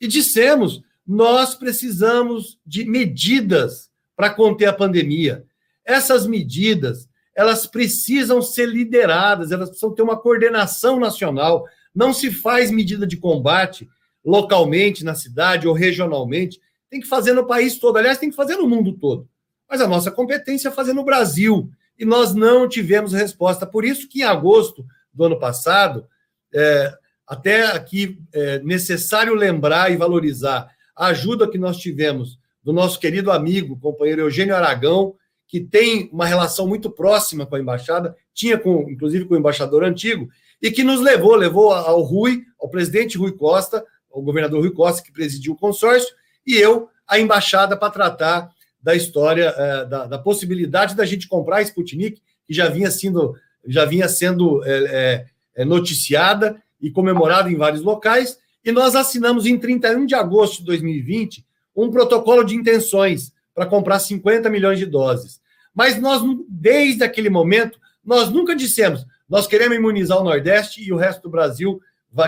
e 0.00 0.06
dissemos: 0.06 0.82
nós 1.06 1.54
precisamos 1.54 2.58
de 2.66 2.84
medidas 2.84 3.90
para 4.14 4.30
conter 4.30 4.66
a 4.66 4.72
pandemia. 4.72 5.44
Essas 5.84 6.26
medidas, 6.26 7.08
elas 7.34 7.66
precisam 7.66 8.42
ser 8.42 8.66
lideradas, 8.66 9.50
elas 9.50 9.70
precisam 9.70 9.94
ter 9.94 10.02
uma 10.02 10.18
coordenação 10.18 11.00
nacional. 11.00 11.64
Não 11.94 12.12
se 12.12 12.30
faz 12.30 12.70
medida 12.70 13.06
de 13.06 13.16
combate 13.16 13.88
localmente 14.22 15.04
na 15.04 15.14
cidade 15.14 15.66
ou 15.66 15.72
regionalmente, 15.72 16.60
tem 16.90 17.00
que 17.00 17.06
fazer 17.06 17.32
no 17.32 17.46
país 17.46 17.78
todo. 17.78 17.96
Aliás, 17.96 18.18
tem 18.18 18.28
que 18.28 18.36
fazer 18.36 18.56
no 18.56 18.68
mundo 18.68 18.92
todo. 18.92 19.26
Mas 19.68 19.80
a 19.80 19.86
nossa 19.86 20.10
competência 20.10 20.68
é 20.68 20.72
fazer 20.72 20.92
no 20.92 21.04
Brasil. 21.04 21.70
E 21.98 22.04
nós 22.04 22.34
não 22.34 22.68
tivemos 22.68 23.12
resposta. 23.12 23.66
Por 23.66 23.84
isso 23.84 24.08
que 24.08 24.20
em 24.20 24.24
agosto 24.24 24.84
do 25.12 25.24
ano 25.24 25.38
passado, 25.38 26.06
é, 26.54 26.94
até 27.26 27.66
aqui 27.66 28.18
é 28.32 28.60
necessário 28.60 29.34
lembrar 29.34 29.92
e 29.92 29.96
valorizar 29.96 30.70
a 30.96 31.06
ajuda 31.06 31.48
que 31.48 31.58
nós 31.58 31.76
tivemos 31.76 32.38
do 32.62 32.72
nosso 32.72 32.98
querido 32.98 33.30
amigo, 33.30 33.78
companheiro 33.78 34.22
Eugênio 34.22 34.54
Aragão, 34.54 35.14
que 35.46 35.60
tem 35.60 36.10
uma 36.12 36.26
relação 36.26 36.66
muito 36.66 36.90
próxima 36.90 37.46
com 37.46 37.56
a 37.56 37.60
embaixada, 37.60 38.14
tinha 38.34 38.58
com, 38.58 38.88
inclusive 38.90 39.24
com 39.24 39.34
o 39.34 39.38
embaixador 39.38 39.82
antigo, 39.82 40.28
e 40.60 40.70
que 40.70 40.84
nos 40.84 41.00
levou, 41.00 41.34
levou 41.34 41.72
ao 41.72 42.02
Rui, 42.02 42.42
ao 42.60 42.68
presidente 42.68 43.16
Rui 43.16 43.32
Costa, 43.32 43.84
o 44.10 44.20
governador 44.20 44.60
Rui 44.60 44.72
Costa, 44.72 45.02
que 45.02 45.12
presidiu 45.12 45.52
o 45.54 45.56
consórcio, 45.56 46.14
e 46.46 46.56
eu, 46.56 46.88
a 47.06 47.18
embaixada, 47.18 47.76
para 47.76 47.90
tratar 47.90 48.50
da 48.80 48.94
história, 48.94 49.54
é, 49.56 49.84
da, 49.84 50.06
da, 50.06 50.18
possibilidade 50.18 50.94
da 50.94 51.04
gente 51.04 51.28
comprar 51.28 51.58
a 51.58 51.62
Sputnik, 51.62 52.22
que 52.46 52.54
já 52.54 52.68
vinha 52.68 52.90
sendo, 52.90 53.34
já 53.66 53.84
vinha 53.84 54.08
sendo 54.08 54.62
é, 54.64 55.26
é, 55.56 55.64
noticiada 55.64 56.62
e 56.80 56.90
comemorada 56.90 57.50
em 57.50 57.56
vários 57.56 57.82
locais, 57.82 58.38
e 58.64 58.72
nós 58.72 58.94
assinamos 58.94 59.46
em 59.46 59.58
31 59.58 60.06
de 60.06 60.14
agosto 60.14 60.58
de 60.58 60.66
2020 60.66 61.44
um 61.74 61.90
protocolo 61.90 62.42
de 62.42 62.54
intenções 62.54 63.32
para 63.54 63.66
comprar 63.66 63.98
50 63.98 64.48
milhões 64.50 64.78
de 64.78 64.86
doses. 64.86 65.40
Mas 65.74 66.00
nós, 66.00 66.22
desde 66.48 67.04
aquele 67.04 67.30
momento, 67.30 67.78
nós 68.04 68.30
nunca 68.30 68.54
dissemos, 68.54 69.04
nós 69.28 69.46
queremos 69.46 69.76
imunizar 69.76 70.18
o 70.18 70.24
Nordeste 70.24 70.82
e 70.82 70.92
o 70.92 70.96
resto 70.96 71.22
do 71.22 71.30
Brasil 71.30 71.80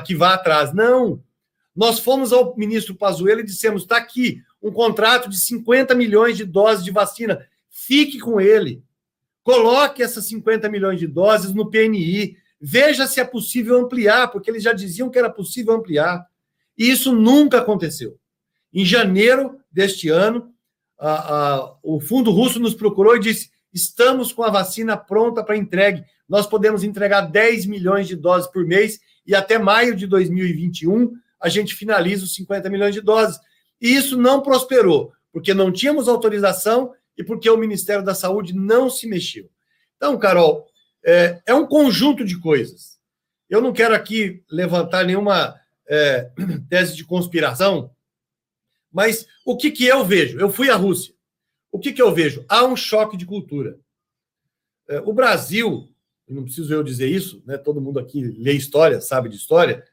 que 0.04 0.14
vá 0.14 0.34
atrás. 0.34 0.72
Não, 0.72 1.20
nós 1.80 1.98
fomos 1.98 2.30
ao 2.30 2.54
ministro 2.58 2.94
Pazuello 2.94 3.40
e 3.40 3.44
dissemos: 3.44 3.82
está 3.82 3.96
aqui 3.96 4.42
um 4.62 4.70
contrato 4.70 5.30
de 5.30 5.38
50 5.38 5.94
milhões 5.94 6.36
de 6.36 6.44
doses 6.44 6.84
de 6.84 6.90
vacina, 6.90 7.48
fique 7.70 8.18
com 8.18 8.38
ele. 8.38 8.84
Coloque 9.42 10.02
essas 10.02 10.26
50 10.26 10.68
milhões 10.68 11.00
de 11.00 11.06
doses 11.06 11.54
no 11.54 11.70
PNI. 11.70 12.36
Veja 12.60 13.06
se 13.06 13.18
é 13.18 13.24
possível 13.24 13.78
ampliar, 13.78 14.28
porque 14.30 14.50
eles 14.50 14.62
já 14.62 14.74
diziam 14.74 15.08
que 15.08 15.18
era 15.18 15.30
possível 15.30 15.72
ampliar. 15.72 16.26
E 16.76 16.90
isso 16.90 17.14
nunca 17.14 17.56
aconteceu. 17.56 18.18
Em 18.74 18.84
janeiro 18.84 19.58
deste 19.72 20.10
ano, 20.10 20.52
a, 20.98 21.12
a, 21.12 21.76
o 21.82 21.98
Fundo 21.98 22.30
Russo 22.30 22.60
nos 22.60 22.74
procurou 22.74 23.16
e 23.16 23.20
disse: 23.20 23.50
estamos 23.72 24.34
com 24.34 24.42
a 24.42 24.50
vacina 24.50 24.98
pronta 24.98 25.42
para 25.42 25.56
entregue. 25.56 26.04
Nós 26.28 26.46
podemos 26.46 26.84
entregar 26.84 27.22
10 27.22 27.64
milhões 27.64 28.06
de 28.06 28.16
doses 28.16 28.50
por 28.50 28.66
mês 28.66 29.00
e 29.26 29.34
até 29.34 29.58
maio 29.58 29.96
de 29.96 30.06
2021 30.06 31.18
a 31.40 31.48
gente 31.48 31.74
finaliza 31.74 32.24
os 32.24 32.34
50 32.34 32.68
milhões 32.68 32.94
de 32.94 33.00
doses. 33.00 33.38
E 33.80 33.94
isso 33.94 34.16
não 34.16 34.42
prosperou, 34.42 35.12
porque 35.32 35.54
não 35.54 35.72
tínhamos 35.72 36.08
autorização 36.08 36.92
e 37.16 37.24
porque 37.24 37.48
o 37.48 37.56
Ministério 37.56 38.04
da 38.04 38.14
Saúde 38.14 38.54
não 38.54 38.90
se 38.90 39.06
mexeu. 39.06 39.50
Então, 39.96 40.18
Carol, 40.18 40.66
é, 41.04 41.40
é 41.46 41.54
um 41.54 41.66
conjunto 41.66 42.24
de 42.24 42.38
coisas. 42.38 42.98
Eu 43.48 43.60
não 43.60 43.72
quero 43.72 43.94
aqui 43.94 44.42
levantar 44.50 45.04
nenhuma 45.04 45.58
é, 45.88 46.30
tese 46.68 46.94
de 46.94 47.04
conspiração, 47.04 47.90
mas 48.92 49.26
o 49.44 49.56
que, 49.56 49.70
que 49.70 49.84
eu 49.84 50.04
vejo? 50.04 50.38
Eu 50.38 50.50
fui 50.50 50.68
à 50.68 50.76
Rússia. 50.76 51.14
O 51.72 51.78
que, 51.78 51.92
que 51.92 52.02
eu 52.02 52.12
vejo? 52.12 52.44
Há 52.48 52.64
um 52.64 52.76
choque 52.76 53.16
de 53.16 53.24
cultura. 53.24 53.78
É, 54.88 54.98
o 55.00 55.12
Brasil, 55.12 55.88
não 56.28 56.44
preciso 56.44 56.72
eu 56.72 56.82
dizer 56.82 57.08
isso, 57.08 57.42
né? 57.46 57.56
todo 57.56 57.80
mundo 57.80 57.98
aqui 57.98 58.22
lê 58.22 58.52
história, 58.52 59.00
sabe 59.00 59.28
de 59.28 59.36
história, 59.36 59.84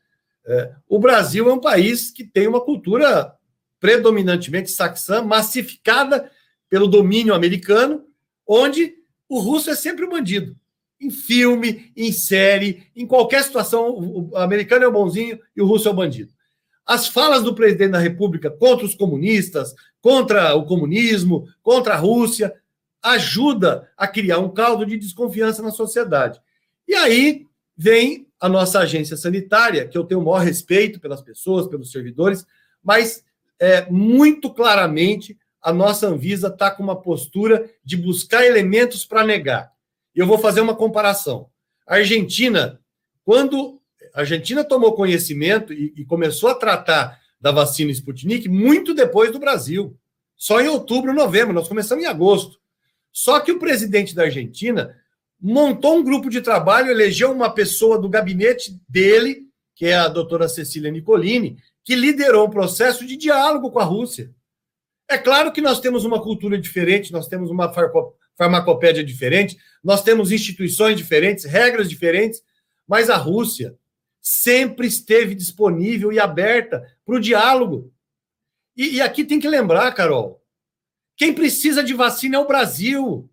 é, 0.48 0.72
o 0.88 0.98
Brasil 0.98 1.50
é 1.50 1.54
um 1.54 1.60
país 1.60 2.10
que 2.10 2.24
tem 2.24 2.48
uma 2.48 2.62
cultura 2.62 3.34
predominantemente 3.80 4.72
saxã, 4.72 5.22
massificada 5.22 6.32
pelo 6.70 6.88
domínio 6.88 7.34
americano, 7.34 8.06
onde 8.48 8.96
o 9.28 9.40
russo 9.40 9.70
é 9.70 9.76
sempre 9.76 10.06
o 10.06 10.10
bandido. 10.10 10.56
Em 11.00 11.12
filme, 11.12 11.92
em 11.96 12.12
série, 12.12 12.88
em 12.96 13.06
qualquer 13.06 13.44
situação, 13.44 13.90
o 13.90 14.38
americano 14.38 14.86
é 14.86 14.88
o 14.88 14.92
bonzinho 14.92 15.38
e 15.56 15.62
o 15.62 15.68
russo 15.68 15.88
é 15.88 15.92
o 15.92 15.96
bandido. 15.96 16.34
As 16.86 17.08
falas 17.08 17.44
do 17.44 17.54
presidente 17.54 17.92
da 17.92 18.00
República 18.00 18.50
contra 18.50 18.86
os 18.86 18.96
comunistas, 18.96 19.76
contra 20.02 20.56
o 20.56 20.66
comunismo, 20.66 21.46
contra 21.62 21.94
a 21.94 21.98
Rússia, 21.98 22.54
ajuda 23.04 23.92
a 23.98 24.08
criar 24.08 24.40
um 24.40 24.50
caldo 24.50 24.86
de 24.86 24.98
desconfiança 24.98 25.62
na 25.62 25.72
sociedade. 25.72 26.40
E 26.88 26.96
aí 26.96 27.47
vem 27.78 28.28
a 28.40 28.50
nossa 28.50 28.80
agência 28.80 29.16
sanitária, 29.16 29.88
que 29.88 29.98
eu 29.98 30.04
tenho 30.04 30.22
o 30.22 30.26
maior 30.26 30.40
respeito 30.40 31.00
pelas 31.00 31.22
pessoas, 31.22 31.68
pelos 31.68 31.92
servidores, 31.92 32.46
mas 32.84 33.24
é, 33.60 33.90
muito 33.90 34.54
claramente 34.54 35.38
a 35.62 35.74
nossa 35.74 36.08
Anvisa 36.08 36.48
está 36.48 36.72
com 36.72 36.82
uma 36.82 37.00
postura 37.00 37.70
de 37.84 37.98
buscar 37.98 38.46
elementos 38.46 39.06
para 39.06 39.26
negar. 39.26 39.72
Eu 40.16 40.26
vou 40.26 40.38
fazer 40.38 40.62
uma 40.62 40.76
comparação. 40.76 41.50
A 41.86 41.96
Argentina, 41.96 42.80
quando 43.24 43.80
a 44.14 44.22
Argentina 44.22 44.64
tomou 44.64 44.94
conhecimento 44.94 45.74
e, 45.74 45.94
e 45.96 46.06
começou 46.06 46.50
a 46.50 46.56
tratar 46.56 47.20
da 47.40 47.52
vacina 47.52 47.92
Sputnik, 47.92 48.50
muito 48.50 48.94
depois 48.94 49.32
do 49.32 49.40
Brasil. 49.40 49.96
Só 50.36 50.60
em 50.62 50.68
outubro, 50.68 51.14
novembro, 51.14 51.54
nós 51.54 51.68
começamos 51.68 52.04
em 52.04 52.08
agosto. 52.08 52.60
Só 53.12 53.40
que 53.40 53.52
o 53.52 53.60
presidente 53.60 54.16
da 54.16 54.24
Argentina 54.24 54.96
montou 55.42 55.98
um 55.98 56.04
grupo 56.04 56.30
de 56.30 56.42
trabalho, 56.42 56.90
elegeu 56.90 57.32
uma 57.32 57.50
pessoa 57.50 58.00
do 58.00 58.10
gabinete 58.10 58.80
dele, 58.88 59.48
que 59.76 59.86
é 59.86 59.96
a 59.96 60.08
doutora 60.08 60.48
Cecília 60.50 60.92
Nicolini, 60.92 61.58
que 61.84 61.96
liderou 61.96 62.48
um 62.48 62.50
processo 62.50 63.06
de 63.06 63.16
diálogo 63.16 63.72
com 63.72 63.80
a 63.80 63.84
Rússia. 63.84 64.34
É 65.10 65.18
claro 65.18 65.52
que 65.54 65.62
nós 65.62 65.80
temos 65.80 66.04
uma 66.04 66.22
cultura 66.22 66.58
diferente, 66.58 67.14
nós 67.14 67.28
temos 67.28 67.50
uma 67.50 67.72
farmacopédia 68.36 69.04
diferente, 69.04 69.58
nós 69.84 70.04
temos 70.04 70.32
instituições 70.32 70.98
diferentes, 70.98 71.46
regras 71.46 71.90
diferentes, 71.90 72.42
mas 72.88 73.10
a 73.10 73.16
Rússia 73.16 73.78
sempre 74.22 74.88
esteve 74.88 75.34
disponível 75.34 76.12
e 76.12 76.20
aberta 76.20 76.84
para 77.06 77.16
o 77.16 77.20
diálogo. 77.20 77.94
E, 78.76 78.96
e 78.96 79.02
aqui 79.02 79.24
tem 79.24 79.40
que 79.40 79.48
lembrar, 79.48 79.94
Carol, 79.94 80.44
quem 81.16 81.34
precisa 81.34 81.84
de 81.84 81.94
vacina 81.94 82.36
é 82.36 82.40
o 82.40 82.48
Brasil. 82.48 83.30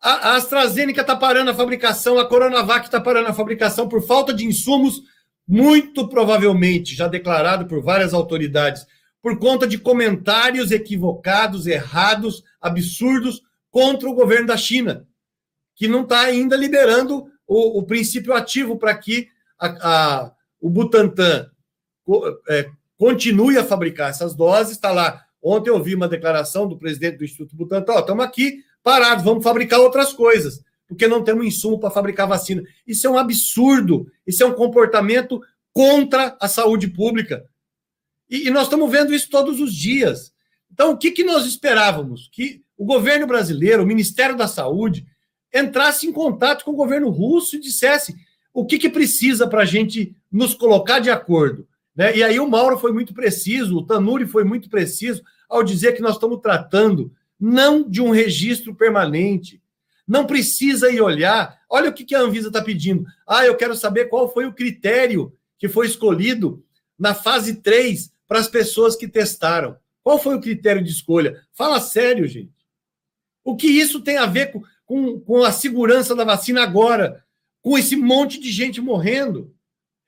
A, 0.00 0.36
AstraZeneca 0.36 1.02
está 1.02 1.14
parando 1.14 1.50
a 1.50 1.54
fabricação, 1.54 2.18
a 2.18 2.26
Coronavac 2.26 2.86
está 2.86 3.00
parando 3.00 3.28
a 3.28 3.34
fabricação 3.34 3.88
por 3.88 4.02
falta 4.06 4.32
de 4.32 4.46
insumos, 4.46 5.02
muito 5.46 6.08
provavelmente 6.08 6.94
já 6.94 7.06
declarado 7.06 7.66
por 7.66 7.82
várias 7.82 8.14
autoridades, 8.14 8.86
por 9.20 9.38
conta 9.38 9.66
de 9.66 9.76
comentários 9.76 10.70
equivocados, 10.70 11.66
errados, 11.66 12.42
absurdos 12.60 13.42
contra 13.70 14.08
o 14.08 14.14
governo 14.14 14.46
da 14.46 14.56
China, 14.56 15.06
que 15.76 15.86
não 15.86 16.02
está 16.02 16.20
ainda 16.20 16.56
liberando 16.56 17.26
o, 17.46 17.78
o, 17.78 17.82
princípio 17.82 18.32
ativo 18.32 18.78
para 18.78 18.96
que 18.96 19.28
a, 19.58 19.66
a, 19.66 20.32
o 20.60 20.70
Butantan 20.70 21.50
é, 22.48 22.70
continue 22.96 23.58
a 23.58 23.64
fabricar 23.64 24.10
essas 24.10 24.34
doses. 24.34 24.72
Está 24.72 24.90
lá. 24.92 25.24
Ontem 25.42 25.70
eu 25.70 25.82
vi 25.82 25.94
uma 25.94 26.08
declaração 26.08 26.68
do 26.68 26.78
presidente 26.78 27.18
do 27.18 27.24
Instituto 27.24 27.56
Butantan: 27.56 27.98
estamos 27.98 28.24
aqui 28.24 28.62
parados, 28.82 29.24
vamos 29.24 29.44
fabricar 29.44 29.80
outras 29.80 30.12
coisas, 30.12 30.62
porque 30.88 31.06
não 31.06 31.22
temos 31.22 31.46
insumo 31.46 31.78
para 31.78 31.90
fabricar 31.90 32.26
vacina. 32.26 32.62
Isso 32.86 33.06
é 33.06 33.10
um 33.10 33.18
absurdo, 33.18 34.06
isso 34.26 34.42
é 34.42 34.46
um 34.46 34.54
comportamento 34.54 35.40
contra 35.72 36.36
a 36.40 36.48
saúde 36.48 36.88
pública. 36.88 37.44
E, 38.28 38.48
e 38.48 38.50
nós 38.50 38.64
estamos 38.64 38.90
vendo 38.90 39.14
isso 39.14 39.28
todos 39.30 39.60
os 39.60 39.74
dias. 39.74 40.32
Então, 40.72 40.92
o 40.92 40.96
que, 40.96 41.10
que 41.10 41.24
nós 41.24 41.46
esperávamos? 41.46 42.28
Que 42.32 42.62
o 42.76 42.84
governo 42.84 43.26
brasileiro, 43.26 43.82
o 43.82 43.86
Ministério 43.86 44.36
da 44.36 44.48
Saúde, 44.48 45.06
entrasse 45.52 46.06
em 46.06 46.12
contato 46.12 46.64
com 46.64 46.70
o 46.70 46.76
governo 46.76 47.10
russo 47.10 47.56
e 47.56 47.60
dissesse 47.60 48.14
o 48.52 48.64
que, 48.64 48.78
que 48.78 48.88
precisa 48.88 49.46
para 49.46 49.62
a 49.62 49.66
gente 49.66 50.16
nos 50.30 50.54
colocar 50.54 51.00
de 51.00 51.10
acordo. 51.10 51.66
Né? 51.94 52.16
E 52.16 52.22
aí 52.22 52.38
o 52.38 52.48
Mauro 52.48 52.78
foi 52.78 52.92
muito 52.92 53.12
preciso, 53.12 53.76
o 53.76 53.86
Tanuri 53.86 54.26
foi 54.26 54.44
muito 54.44 54.68
preciso 54.70 55.22
ao 55.48 55.62
dizer 55.62 55.92
que 55.92 56.02
nós 56.02 56.14
estamos 56.14 56.40
tratando 56.40 57.12
não 57.40 57.88
de 57.88 58.02
um 58.02 58.10
registro 58.10 58.74
permanente. 58.74 59.62
Não 60.06 60.26
precisa 60.26 60.90
ir 60.90 61.00
olhar. 61.00 61.58
Olha 61.68 61.88
o 61.88 61.92
que, 61.92 62.14
a 62.14 62.20
Anvisa 62.20 62.48
está 62.48 62.60
pedindo. 62.60 63.06
Ah, 63.26 63.46
eu 63.46 63.56
quero 63.56 63.74
saber 63.74 64.06
qual 64.06 64.30
foi 64.32 64.44
o 64.44 64.52
critério 64.52 65.32
que 65.58 65.68
foi 65.68 65.86
escolhido 65.86 66.64
na 66.98 67.14
fase 67.14 67.56
3 67.56 68.12
para 68.28 68.38
as 68.38 68.48
pessoas 68.48 68.96
que 68.96 69.08
testaram. 69.08 69.76
Qual 70.02 70.18
foi 70.18 70.34
o 70.34 70.40
critério 70.40 70.82
de 70.82 70.90
escolha? 70.90 71.40
Fala 71.52 71.80
sério, 71.80 72.26
gente. 72.26 72.52
O 73.44 73.56
que 73.56 73.66
isso 73.66 74.00
tem 74.00 74.18
a 74.18 74.26
ver 74.26 74.52
com, 74.52 74.62
com, 74.84 75.20
com 75.20 75.44
a 75.44 75.52
segurança 75.52 76.14
da 76.14 76.24
vacina 76.24 76.62
agora, 76.62 77.24
com 77.62 77.78
esse 77.78 77.96
monte 77.96 78.38
de 78.38 78.50
gente 78.50 78.80
morrendo? 78.80 79.54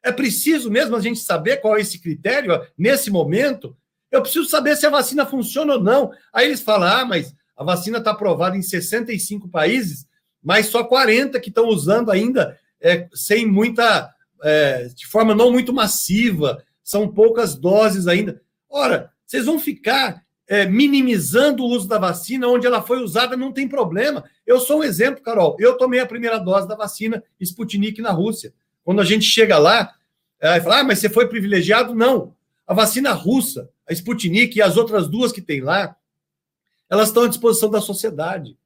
É 0.03 0.11
preciso 0.11 0.71
mesmo 0.71 0.97
a 0.97 1.01
gente 1.01 1.21
saber 1.21 1.59
qual 1.59 1.77
é 1.77 1.81
esse 1.81 2.01
critério 2.01 2.61
nesse 2.77 3.11
momento? 3.11 3.77
Eu 4.13 4.21
preciso 4.21 4.47
saber 4.49 4.77
se 4.77 4.87
a 4.87 4.91
vacina 4.91 5.25
funciona 5.25 5.75
ou 5.75 5.83
não. 5.83 6.13
Aí 6.33 6.47
eles 6.47 6.61
falam: 6.61 6.89
ah, 6.89 7.05
mas 7.05 7.35
a 7.57 7.65
vacina 7.65 7.99
está 7.99 8.11
aprovada 8.11 8.57
em 8.57 8.63
65 8.63 9.49
países, 9.49 10.07
mas 10.43 10.67
só 10.67 10.85
40 10.85 11.41
que 11.41 11.49
estão 11.49 11.67
usando 11.67 12.11
ainda 12.11 12.59
é, 12.81 13.09
sem 13.15 13.47
muita. 13.47 14.13
É, 14.45 14.89
de 14.95 15.07
forma 15.07 15.37
não 15.37 15.53
muito 15.53 15.73
massiva, 15.73 16.63
são 16.83 17.09
poucas 17.09 17.55
doses 17.55 18.09
ainda. 18.09 18.43
Ora, 18.69 19.13
vocês 19.25 19.47
vão 19.47 19.59
ficar 19.59 20.21
é, 20.49 20.67
minimizando 20.67 21.63
o 21.63 21.69
uso 21.69 21.89
da 21.89 21.97
vacina, 21.97 22.49
onde 22.49 22.67
ela 22.67 22.83
foi 22.83 23.01
usada, 23.01 23.37
não 23.37 23.53
tem 23.53 23.69
problema. 23.69 24.25
Eu 24.47 24.59
sou 24.61 24.81
um 24.81 24.85
exemplo, 24.85 25.23
Carol. 25.23 25.57
Eu 25.59 25.79
tomei 25.79 26.01
a 26.01 26.07
primeira 26.07 26.39
dose 26.39 26.67
da 26.67 26.75
vacina 26.75 27.23
Sputnik 27.41 28.03
na 28.03 28.11
Rússia. 28.11 28.53
Quando 28.85 29.01
a 29.01 29.05
gente 29.05 29.25
chega 29.25 29.59
lá, 29.59 29.95
é, 30.41 30.61
fala, 30.61 30.81
ah, 30.81 30.85
mas 30.85 30.99
você 30.99 31.09
foi 31.09 31.29
privilegiado? 31.29 31.95
Não. 31.95 32.35
A 32.67 32.75
vacina 32.75 33.13
russa, 33.13 33.71
a 33.93 33.95
Sputnik 33.95 34.59
e 34.59 34.63
as 34.63 34.77
outras 34.77 35.09
duas 35.09 35.31
que 35.31 35.41
tem 35.41 35.61
lá, 35.61 35.95
elas 36.91 37.09
estão 37.09 37.25
à 37.25 37.29
disposição 37.29 37.71
da 37.71 37.81
sociedade. 37.81 38.57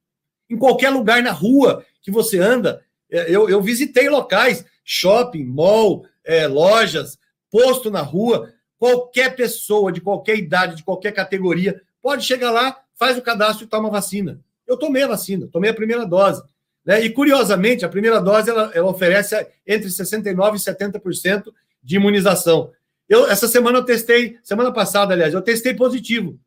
Em 0.48 0.56
qualquer 0.56 0.90
lugar 0.90 1.22
na 1.22 1.32
rua 1.32 1.84
que 2.00 2.10
você 2.10 2.38
anda, 2.38 2.82
é, 3.10 3.30
eu, 3.30 3.48
eu 3.48 3.60
visitei 3.60 4.08
locais, 4.08 4.64
shopping, 4.84 5.44
mall, 5.44 6.06
é, 6.24 6.46
lojas, 6.46 7.18
posto 7.50 7.90
na 7.90 8.00
rua, 8.00 8.52
Qualquer 8.78 9.34
pessoa 9.34 9.90
de 9.90 10.00
qualquer 10.00 10.36
idade, 10.36 10.76
de 10.76 10.84
qualquer 10.84 11.12
categoria, 11.12 11.80
pode 12.02 12.24
chegar 12.24 12.50
lá, 12.50 12.78
faz 12.94 13.16
o 13.16 13.22
cadastro 13.22 13.64
e 13.64 13.68
toma 13.68 13.88
a 13.88 13.92
vacina. 13.92 14.40
Eu 14.66 14.76
tomei 14.76 15.02
a 15.02 15.08
vacina, 15.08 15.48
tomei 15.50 15.70
a 15.70 15.74
primeira 15.74 16.04
dose. 16.04 16.42
Né? 16.84 17.02
E, 17.04 17.10
curiosamente, 17.10 17.84
a 17.84 17.88
primeira 17.88 18.20
dose 18.20 18.50
ela, 18.50 18.70
ela 18.74 18.90
oferece 18.90 19.34
entre 19.66 19.88
69% 19.88 20.54
e 20.54 20.58
70% 20.58 21.52
de 21.82 21.96
imunização. 21.96 22.70
Eu, 23.08 23.26
essa 23.28 23.46
semana 23.46 23.78
eu 23.78 23.84
testei, 23.84 24.38
semana 24.42 24.72
passada, 24.72 25.14
aliás, 25.14 25.32
eu 25.32 25.42
testei 25.42 25.74
positivo 25.74 26.38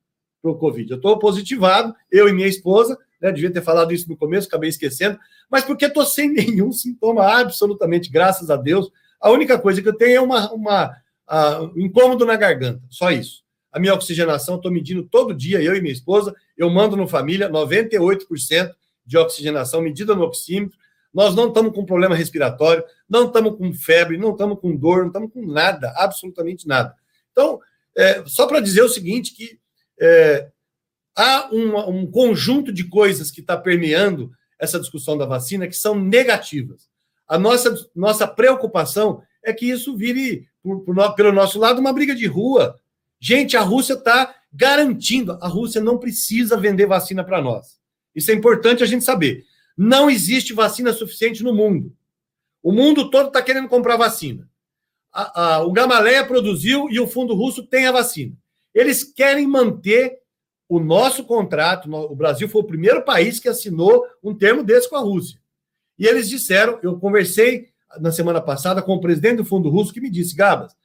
para 0.42 0.52
o 0.52 0.58
Covid. 0.58 0.92
Eu 0.92 0.98
estou 0.98 1.18
positivado, 1.20 1.96
eu 2.12 2.28
e 2.28 2.34
minha 2.34 2.48
esposa, 2.48 2.98
né, 3.22 3.32
devia 3.32 3.52
ter 3.52 3.62
falado 3.62 3.94
isso 3.94 4.10
no 4.10 4.18
começo, 4.18 4.48
acabei 4.48 4.70
esquecendo, 4.70 5.20
mas 5.50 5.64
porque 5.64 5.86
estou 5.86 6.06
sem 6.06 6.30
nenhum 6.34 6.72
sintoma, 6.72 7.26
absolutamente, 7.26 8.10
graças 8.10 8.50
a 8.50 8.56
Deus. 8.56 8.90
A 9.20 9.30
única 9.30 9.60
coisa 9.60 9.82
que 9.82 9.88
eu 9.88 9.96
tenho 9.96 10.18
é 10.18 10.22
uma, 10.22 10.52
uma, 10.52 10.96
ah, 11.28 11.70
incômodo 11.76 12.26
na 12.26 12.36
garganta, 12.36 12.82
só 12.90 13.12
isso. 13.12 13.44
A 13.72 13.80
minha 13.80 13.94
oxigenação, 13.94 14.56
estou 14.56 14.72
medindo 14.72 15.04
todo 15.04 15.34
dia, 15.34 15.62
eu 15.62 15.76
e 15.76 15.82
minha 15.82 15.94
esposa, 15.94 16.34
eu 16.58 16.70
mando 16.70 16.96
no 16.96 17.08
família 17.08 17.50
98% 17.50 18.72
de 19.06 19.18
oxigenação 19.18 19.82
medida 19.82 20.16
no 20.16 20.24
oxímetro. 20.24 20.78
Nós 21.14 21.36
não 21.36 21.48
estamos 21.48 21.74
com 21.74 21.86
problema 21.86 22.16
respiratório, 22.16 22.84
não 23.10 23.28
estamos 23.28 23.58
com 23.58 23.74
febre, 23.74 24.18
não 24.18 24.32
estamos 24.32 24.60
com 24.60 24.76
dor, 24.76 25.00
não 25.00 25.08
estamos 25.08 25.32
com 25.34 25.46
nada, 25.46 25.92
absolutamente 25.96 26.68
nada. 26.68 26.96
Então, 27.32 27.60
é, 27.98 28.24
só 28.26 28.48
para 28.48 28.60
dizer 28.60 28.82
o 28.82 28.90
seguinte, 28.90 29.34
que 29.34 29.60
é, 30.00 30.50
há 31.16 31.50
um, 31.52 31.78
um 31.90 32.10
conjunto 32.10 32.72
de 32.72 32.84
coisas 32.86 33.32
que 33.32 33.42
está 33.42 33.58
permeando 33.58 34.32
essa 34.60 34.80
discussão 34.80 35.18
da 35.18 35.26
vacina 35.26 35.68
que 35.68 35.76
são 35.76 35.96
negativas. 35.96 36.88
A 37.28 37.38
nossa, 37.38 37.74
nossa 37.96 38.28
preocupação 38.28 39.22
é 39.44 39.54
que 39.54 39.70
isso 39.70 39.96
vire, 39.96 40.48
por, 40.62 40.82
por, 40.82 41.16
pelo 41.16 41.32
nosso 41.32 41.60
lado, 41.60 41.80
uma 41.80 41.94
briga 41.94 42.14
de 42.16 42.26
rua. 42.26 42.76
Gente, 43.20 43.58
a 43.58 43.62
Rússia 43.62 43.94
está 43.94 44.36
garantindo, 44.52 45.38
a 45.42 45.48
Rússia 45.48 45.82
não 45.82 45.98
precisa 45.98 46.58
vender 46.58 46.86
vacina 46.86 47.24
para 47.24 47.42
nós. 47.42 47.80
Isso 48.16 48.32
é 48.32 48.34
importante 48.34 48.84
a 48.84 48.88
gente 48.88 49.04
saber. 49.04 49.46
Não 49.82 50.10
existe 50.10 50.52
vacina 50.52 50.92
suficiente 50.92 51.42
no 51.42 51.56
mundo. 51.56 51.96
O 52.62 52.70
mundo 52.70 53.10
todo 53.10 53.28
está 53.28 53.42
querendo 53.42 53.70
comprar 53.70 53.96
vacina. 53.96 54.46
A, 55.10 55.56
a, 55.56 55.64
o 55.64 55.72
Gamaleia 55.72 56.28
produziu 56.28 56.90
e 56.90 57.00
o 57.00 57.08
fundo 57.08 57.34
russo 57.34 57.66
tem 57.66 57.88
a 57.88 57.92
vacina. 57.94 58.36
Eles 58.76 59.06
querem 59.06 59.48
manter 59.48 60.20
o 60.68 60.82
nosso 60.82 61.24
contrato. 61.24 61.90
O 61.90 62.14
Brasil 62.14 62.50
foi 62.50 62.62
o 62.62 62.68
primeiro 62.68 63.06
país 63.06 63.40
que 63.40 63.48
assinou 63.48 64.06
um 64.22 64.36
termo 64.36 64.66
desse 64.66 64.90
com 64.90 64.98
a 64.98 65.00
Rússia. 65.00 65.40
E 65.98 66.06
eles 66.06 66.28
disseram, 66.28 66.78
eu 66.84 67.00
conversei 67.00 67.70
na 68.02 68.12
semana 68.12 68.42
passada 68.42 68.82
com 68.82 68.96
o 68.96 69.00
presidente 69.00 69.38
do 69.38 69.46
Fundo 69.46 69.70
Russo 69.70 69.94
que 69.94 70.02
me 70.02 70.10
disse, 70.10 70.36
Gabas, 70.36 70.76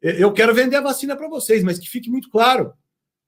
eu 0.00 0.32
quero 0.32 0.54
vender 0.54 0.76
a 0.76 0.80
vacina 0.80 1.16
para 1.16 1.28
vocês, 1.28 1.64
mas 1.64 1.76
que 1.76 1.90
fique 1.90 2.08
muito 2.08 2.30
claro. 2.30 2.72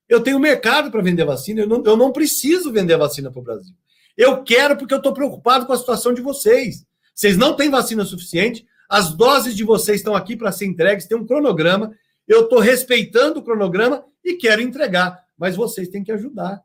Eu 0.09 0.23
tenho 0.23 0.39
mercado 0.39 0.89
para 0.89 1.03
vender 1.03 1.25
vacina, 1.25 1.63
eu 1.63 1.67
não, 1.67 1.83
eu 1.85 1.97
não 1.97 2.13
preciso 2.13 2.71
vender 2.71 2.95
a 2.95 2.99
vacina 2.99 3.29
para 3.29 3.41
o 3.41 3.43
Brasil. 3.43 3.75
Eu 4.17 4.43
quero 4.43 4.77
porque 4.77 4.95
eu 4.95 4.99
estou 4.99 5.13
preocupado 5.13 5.67
com 5.67 5.73
a 5.73 5.77
situação 5.77 6.15
de 6.15 6.23
vocês. 6.23 6.87
Vocês 7.15 7.37
não 7.37 7.55
têm 7.55 7.71
vacina 7.71 8.05
suficiente, 8.05 8.67
as 8.89 9.15
doses 9.15 9.55
de 9.55 9.65
vocês 9.65 10.01
estão 10.01 10.15
aqui 10.15 10.37
para 10.37 10.53
ser 10.53 10.67
entregues, 10.67 11.07
tem 11.07 11.17
um 11.17 11.27
cronograma. 11.27 11.93
Eu 12.27 12.43
estou 12.43 12.59
respeitando 12.59 13.41
o 13.41 13.43
cronograma 13.43 14.05
e 14.25 14.35
quero 14.35 14.63
entregar, 14.63 15.25
mas 15.37 15.57
vocês 15.57 15.89
têm 15.89 16.05
que 16.05 16.13
ajudar. 16.13 16.63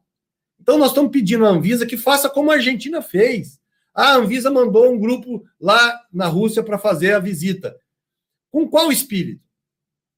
Então, 0.59 0.77
nós 0.77 0.89
estamos 0.89 1.11
pedindo 1.11 1.45
à 1.45 1.49
Anvisa 1.49 1.85
que 1.85 1.97
faça 1.97 2.29
como 2.29 2.51
a 2.51 2.55
Argentina 2.55 3.01
fez. 3.01 3.59
A 3.93 4.15
Anvisa 4.15 4.51
mandou 4.51 4.91
um 4.91 4.99
grupo 4.99 5.43
lá 5.59 5.99
na 6.13 6.27
Rússia 6.27 6.61
para 6.61 6.77
fazer 6.77 7.13
a 7.13 7.19
visita. 7.19 7.75
Com 8.51 8.67
qual 8.69 8.91
espírito? 8.91 9.43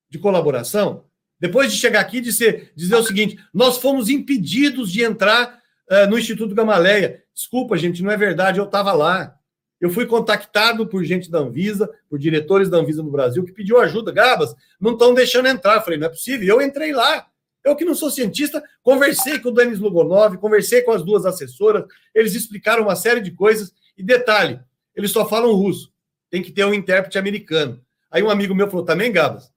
De 0.10 0.20
colaboração? 0.20 1.06
Depois 1.40 1.72
de 1.72 1.78
chegar 1.78 2.02
aqui 2.02 2.18
e 2.18 2.22
dizer, 2.22 2.72
dizer 2.76 2.96
o 2.96 3.04
seguinte: 3.04 3.38
nós 3.54 3.78
fomos 3.78 4.10
impedidos 4.10 4.92
de 4.92 5.04
entrar 5.04 5.60
uh, 5.90 6.10
no 6.10 6.18
Instituto 6.20 6.54
Gamaleia. 6.54 7.23
Desculpa, 7.34 7.78
gente, 7.78 8.04
não 8.04 8.12
é 8.12 8.18
verdade, 8.18 8.60
eu 8.60 8.66
estava 8.66 8.94
lá. 8.94 9.36
Eu 9.82 9.90
fui 9.90 10.06
contactado 10.06 10.88
por 10.88 11.04
gente 11.04 11.30
da 11.30 11.40
Anvisa, 11.40 11.90
por 12.10 12.18
diretores 12.18 12.70
da 12.70 12.78
Anvisa 12.78 13.04
no 13.04 13.12
Brasil, 13.12 13.44
que 13.44 13.52
pediu 13.52 13.80
ajuda. 13.80 14.12
Gabas, 14.12 14.56
não 14.80 14.94
estão 14.94 15.14
deixando 15.14 15.48
entrar. 15.48 15.76
Eu 15.76 15.82
falei, 15.82 16.00
não 16.00 16.08
é 16.08 16.10
possível. 16.10 16.48
Eu 16.48 16.62
entrei 16.62 16.94
lá. 16.94 17.28
Eu 17.64 17.76
que 17.76 17.86
não 17.86 17.96
sou 17.96 18.10
cientista, 18.10 18.64
conversei 18.82 19.40
com 19.40 19.50
o 19.50 19.52
Denis 19.52 19.80
Lugonov, 19.80 20.38
conversei 20.38 20.82
com 20.82 20.92
as 20.92 21.04
duas 21.04 21.26
assessoras, 21.26 21.86
eles 22.14 22.36
explicaram 22.36 22.84
uma 22.84 22.96
série 22.96 23.22
de 23.22 23.32
coisas. 23.32 23.74
E 23.98 24.04
detalhe, 24.04 24.60
eles 24.96 25.12
só 25.12 25.28
falam 25.28 25.54
russo, 25.54 25.92
tem 26.30 26.42
que 26.42 26.52
ter 26.52 26.66
um 26.66 26.74
intérprete 26.74 27.18
americano. 27.18 27.82
Aí 28.12 28.22
um 28.22 28.30
amigo 28.30 28.54
meu 28.54 28.70
falou, 28.70 28.86
também, 28.86 29.12
Gabas, 29.12 29.52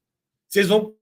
vocês 0.48 0.69
vão 0.69 0.95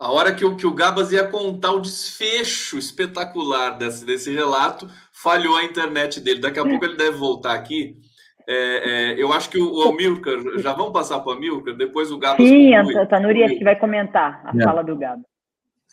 A 0.00 0.10
hora 0.10 0.34
que 0.34 0.46
o, 0.46 0.56
que 0.56 0.66
o 0.66 0.72
Gabas 0.72 1.12
ia 1.12 1.24
contar 1.24 1.72
o 1.72 1.80
desfecho 1.80 2.78
espetacular 2.78 3.76
desse, 3.76 4.02
desse 4.02 4.32
relato, 4.32 4.88
falhou 5.12 5.54
a 5.56 5.62
internet 5.62 6.18
dele. 6.20 6.40
Daqui 6.40 6.58
a 6.58 6.64
pouco 6.64 6.82
ele 6.86 6.96
deve 6.96 7.18
voltar 7.18 7.52
aqui. 7.52 7.98
É, 8.48 8.54
é, 9.12 9.22
eu 9.22 9.30
acho 9.30 9.50
que 9.50 9.60
o, 9.60 9.82
Amilcar, 9.82 10.36
já 10.56 10.72
vamos 10.72 10.94
passar 10.94 11.20
para 11.20 11.34
o 11.34 11.36
Amilcar, 11.36 11.76
depois 11.76 12.10
o 12.10 12.18
Gabas. 12.18 12.48
Sim, 12.48 12.74
a 12.74 13.06
Tanuri 13.06 13.44
acho 13.44 13.58
que 13.58 13.64
vai 13.64 13.78
comentar 13.78 14.40
a 14.46 14.56
é. 14.58 14.64
fala 14.64 14.82
do 14.82 14.96
Gabas. 14.96 15.26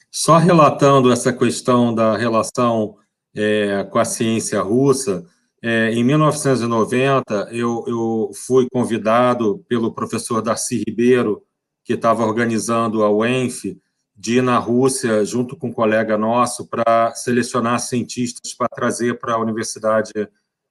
Só 0.10 0.38
relatando 0.38 1.12
essa 1.12 1.34
questão 1.34 1.94
da 1.94 2.16
relação 2.16 2.96
é, 3.36 3.84
com 3.92 4.00
a 4.00 4.06
ciência 4.06 4.62
russa, 4.62 5.26
é, 5.62 5.92
em 5.92 6.04
1990 6.04 7.50
eu, 7.52 7.84
eu 7.86 8.32
fui 8.34 8.68
convidado 8.72 9.66
pelo 9.68 9.94
professor 9.94 10.42
Darcy 10.42 10.82
Ribeiro, 10.88 11.44
que 11.84 11.94
estava 11.94 12.26
organizando 12.26 13.04
a 13.04 13.12
UENF, 13.12 13.78
de 14.18 14.38
ir 14.38 14.42
na 14.42 14.58
Rússia 14.58 15.24
junto 15.24 15.56
com 15.56 15.68
um 15.68 15.74
colega 15.74 16.18
nosso 16.18 16.68
para 16.68 17.14
selecionar 17.14 17.80
cientistas 17.80 18.54
para 18.54 18.68
trazer 18.68 19.20
para 19.20 19.36
a 19.36 19.40
Universidade 19.40 20.12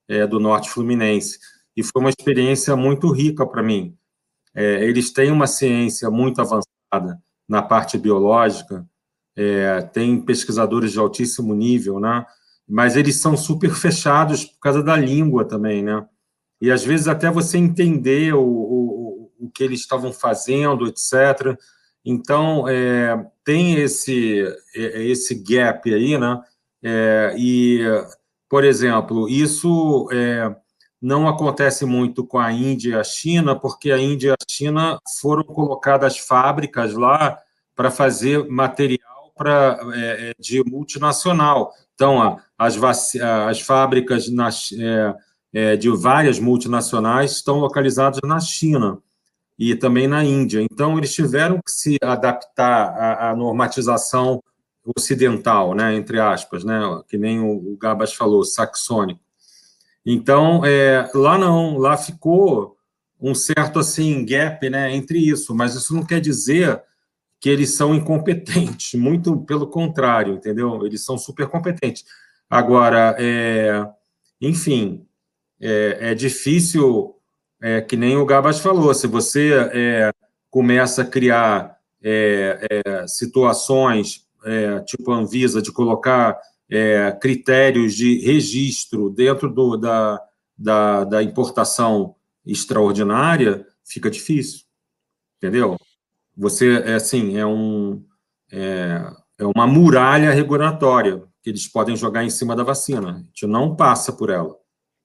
é, 0.09 0.27
do 0.27 0.41
Norte 0.41 0.69
Fluminense 0.69 1.39
e 1.77 1.83
foi 1.83 2.01
uma 2.01 2.11
experiência 2.11 2.75
muito 2.75 3.11
rica 3.13 3.47
para 3.47 3.63
mim. 3.63 3.97
É, 4.55 4.85
eles 4.85 5.13
têm 5.13 5.31
uma 5.31 5.47
ciência 5.47 6.11
muito 6.11 6.41
avançada 6.41 7.23
na 7.47 7.63
parte 7.63 7.99
biológica, 7.99 8.89
é, 9.37 9.83
tem 9.83 10.19
pesquisadores 10.21 10.93
de 10.93 10.99
altíssimo 10.99 11.55
nível, 11.55 12.01
né? 12.01 12.25
Mas 12.67 12.97
eles 12.97 13.17
são 13.17 13.37
super 13.37 13.71
fechados 13.71 14.47
por 14.47 14.59
causa 14.59 14.83
da 14.83 14.97
língua 14.97 15.45
também, 15.45 15.83
né? 15.83 16.05
E 16.61 16.71
às 16.71 16.83
vezes 16.83 17.07
até 17.07 17.31
você 17.31 17.59
entender 17.59 18.35
o, 18.35 18.43
o, 18.43 19.31
o 19.39 19.51
que 19.51 19.63
eles 19.63 19.81
estavam 19.81 20.11
fazendo, 20.11 20.87
etc. 20.87 21.55
Então, 22.09 22.69
é, 22.69 23.27
tem 23.45 23.75
esse, 23.75 24.45
é, 24.77 25.03
esse 25.03 25.35
gap 25.35 25.93
aí, 25.93 26.17
né? 26.17 26.41
É, 26.81 27.35
e, 27.37 27.81
por 28.49 28.63
exemplo, 28.63 29.29
isso 29.29 30.09
é, 30.13 30.55
não 31.03 31.27
acontece 31.27 31.85
muito 31.85 32.25
com 32.25 32.39
a 32.39 32.53
Índia 32.53 32.91
e 32.91 32.95
a 32.95 33.03
China, 33.03 33.59
porque 33.59 33.91
a 33.91 33.99
Índia 33.99 34.29
e 34.29 34.33
a 34.33 34.37
China 34.49 35.01
foram 35.21 35.43
colocadas 35.43 36.17
fábricas 36.17 36.95
lá 36.95 37.41
para 37.75 37.91
fazer 37.91 38.49
material 38.49 39.33
pra, 39.37 39.77
é, 39.95 40.31
é, 40.31 40.33
de 40.39 40.63
multinacional. 40.63 41.73
Então, 41.97 42.39
as, 42.57 42.79
as 43.21 43.61
fábricas 43.61 44.31
nas, 44.31 44.71
é, 45.53 45.77
de 45.77 45.91
várias 45.91 46.39
multinacionais 46.39 47.33
estão 47.33 47.59
localizadas 47.59 48.21
na 48.23 48.39
China 48.39 49.03
e 49.59 49.75
também 49.75 50.07
na 50.07 50.25
Índia. 50.25 50.61
Então, 50.61 50.99
eles 50.99 51.15
tiveram 51.15 51.61
que 51.63 51.71
se 51.71 51.97
adaptar 52.03 52.91
à, 52.91 53.31
à 53.31 53.37
normatização 53.37 54.43
ocidental, 54.97 55.75
né, 55.75 55.95
entre 55.95 56.21
aspas, 56.21 56.63
né, 56.63 56.81
que 57.09 57.19
nem 57.19 57.41
o, 57.41 57.73
o 57.73 57.77
Gabas 57.77 58.15
falou, 58.15 58.45
saxônico. 58.45 59.21
Então, 60.05 60.65
é, 60.65 61.11
lá 61.15 61.37
não, 61.37 61.79
lá 61.79 61.97
ficou 61.97 62.77
um 63.21 63.35
certo 63.35 63.79
assim 63.79 64.25
gap, 64.25 64.69
né, 64.71 64.95
entre 64.95 65.19
isso, 65.19 65.55
mas 65.55 65.75
isso 65.75 65.95
não 65.95 66.05
quer 66.05 66.21
dizer 66.21 66.81
que 67.41 67.49
eles 67.49 67.75
são 67.75 67.95
incompetentes, 67.95 68.95
muito 68.99 69.39
pelo 69.41 69.67
contrário, 69.67 70.35
entendeu? 70.35 70.87
Eles 70.87 71.05
são 71.05 71.19
super 71.19 71.49
competentes. 71.49 72.05
Agora, 72.49 73.17
é, 73.19 73.85
enfim, 74.41 75.05
é, 75.61 76.11
é 76.11 76.15
difícil 76.15 77.16
é, 77.61 77.81
que 77.81 77.97
nem 77.97 78.17
o 78.17 78.27
Gabas 78.27 78.61
falou, 78.61 78.93
se 78.93 79.07
você 79.07 79.53
é, 79.73 80.11
começa 80.51 81.03
a 81.03 81.07
criar 81.07 81.77
é, 82.03 82.67
é 82.71 83.07
situações, 83.07 84.27
é, 84.45 84.81
tipo 84.81 85.11
a 85.11 85.17
Anvisa, 85.17 85.63
de 85.63 85.73
colocar 85.73 86.39
é, 86.71 87.13
critérios 87.13 87.95
de 87.95 88.19
registro 88.19 89.11
dentro 89.11 89.53
do, 89.53 89.77
da, 89.77 90.21
da, 90.57 91.05
da, 91.05 91.23
importação 91.23 92.15
extraordinária, 92.45 93.67
fica 93.85 94.11
difícil, 94.11 94.65
entendeu? 95.39 95.77
Você, 96.37 96.83
assim, 96.95 97.39
é, 97.39 97.47
um, 97.47 98.05
é, 98.53 99.03
é 99.39 99.45
uma 99.47 99.67
muralha 99.67 100.31
regulatória 100.31 101.23
que 101.43 101.51
eles 101.51 101.67
podem 101.67 101.97
jogar 101.97 102.25
em 102.25 102.31
cima 102.31 102.55
da 102.55 102.63
vacina, 102.63 103.17
a 103.17 103.19
gente 103.19 103.47
não 103.47 103.75
passa 103.75 104.13
por 104.13 104.31
ela, 104.31 104.55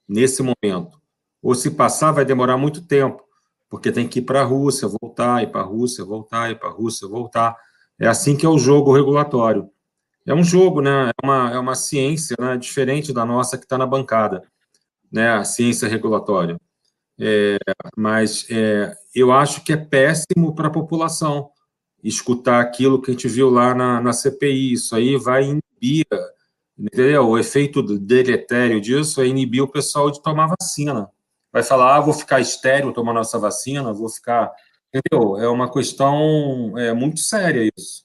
nesse 0.07 0.43
momento 0.43 1.00
ou 1.41 1.55
se 1.55 1.71
passar, 1.71 2.11
vai 2.11 2.23
demorar 2.23 2.57
muito 2.57 2.85
tempo, 2.85 3.23
porque 3.69 3.91
tem 3.91 4.07
que 4.07 4.19
ir 4.19 4.23
para 4.23 4.41
a 4.41 4.45
Rússia, 4.45 4.87
voltar, 4.87 5.41
ir 5.41 5.51
para 5.51 5.61
a 5.61 5.63
Rússia, 5.63 6.05
voltar, 6.05 6.51
ir 6.51 6.59
para 6.59 6.69
a 6.69 6.71
Rússia, 6.71 7.07
voltar. 7.07 7.55
É 7.99 8.07
assim 8.07 8.37
que 8.37 8.45
é 8.45 8.49
o 8.49 8.59
jogo 8.59 8.93
regulatório. 8.93 9.69
É 10.25 10.33
um 10.33 10.43
jogo, 10.43 10.81
né? 10.81 11.09
É 11.09 11.25
uma, 11.25 11.51
é 11.51 11.57
uma 11.57 11.73
ciência 11.73 12.35
né? 12.39 12.57
diferente 12.57 13.11
da 13.11 13.25
nossa 13.25 13.57
que 13.57 13.63
está 13.63 13.77
na 13.77 13.87
bancada, 13.87 14.43
né? 15.11 15.31
A 15.31 15.43
ciência 15.43 15.87
regulatória. 15.87 16.57
É, 17.19 17.57
mas 17.97 18.45
é, 18.49 18.93
eu 19.15 19.31
acho 19.31 19.63
que 19.63 19.73
é 19.73 19.77
péssimo 19.77 20.53
para 20.53 20.67
a 20.67 20.71
população 20.71 21.49
escutar 22.03 22.59
aquilo 22.61 23.01
que 23.01 23.11
a 23.11 23.13
gente 23.13 23.27
viu 23.27 23.49
lá 23.49 23.73
na, 23.73 24.01
na 24.01 24.13
CPI. 24.13 24.73
Isso 24.73 24.95
aí 24.95 25.17
vai 25.17 25.43
inibir, 25.43 26.05
entendeu? 26.77 27.29
O 27.29 27.37
efeito 27.37 27.81
deletério 27.81 28.79
disso 28.81 29.21
é 29.21 29.27
inibir 29.27 29.63
o 29.63 29.67
pessoal 29.67 30.11
de 30.11 30.21
tomar 30.21 30.53
vacina 30.59 31.09
vai 31.51 31.63
falar, 31.63 31.97
ah, 31.97 32.01
vou 32.01 32.13
ficar 32.13 32.39
estéreo 32.39 32.93
tomando 32.93 33.19
essa 33.19 33.37
vacina, 33.39 33.93
vou 33.93 34.09
ficar. 34.09 34.51
Entendeu? 34.93 35.37
É 35.37 35.47
uma 35.47 35.71
questão 35.71 36.77
é, 36.77 36.93
muito 36.93 37.19
séria 37.19 37.69
isso. 37.77 38.03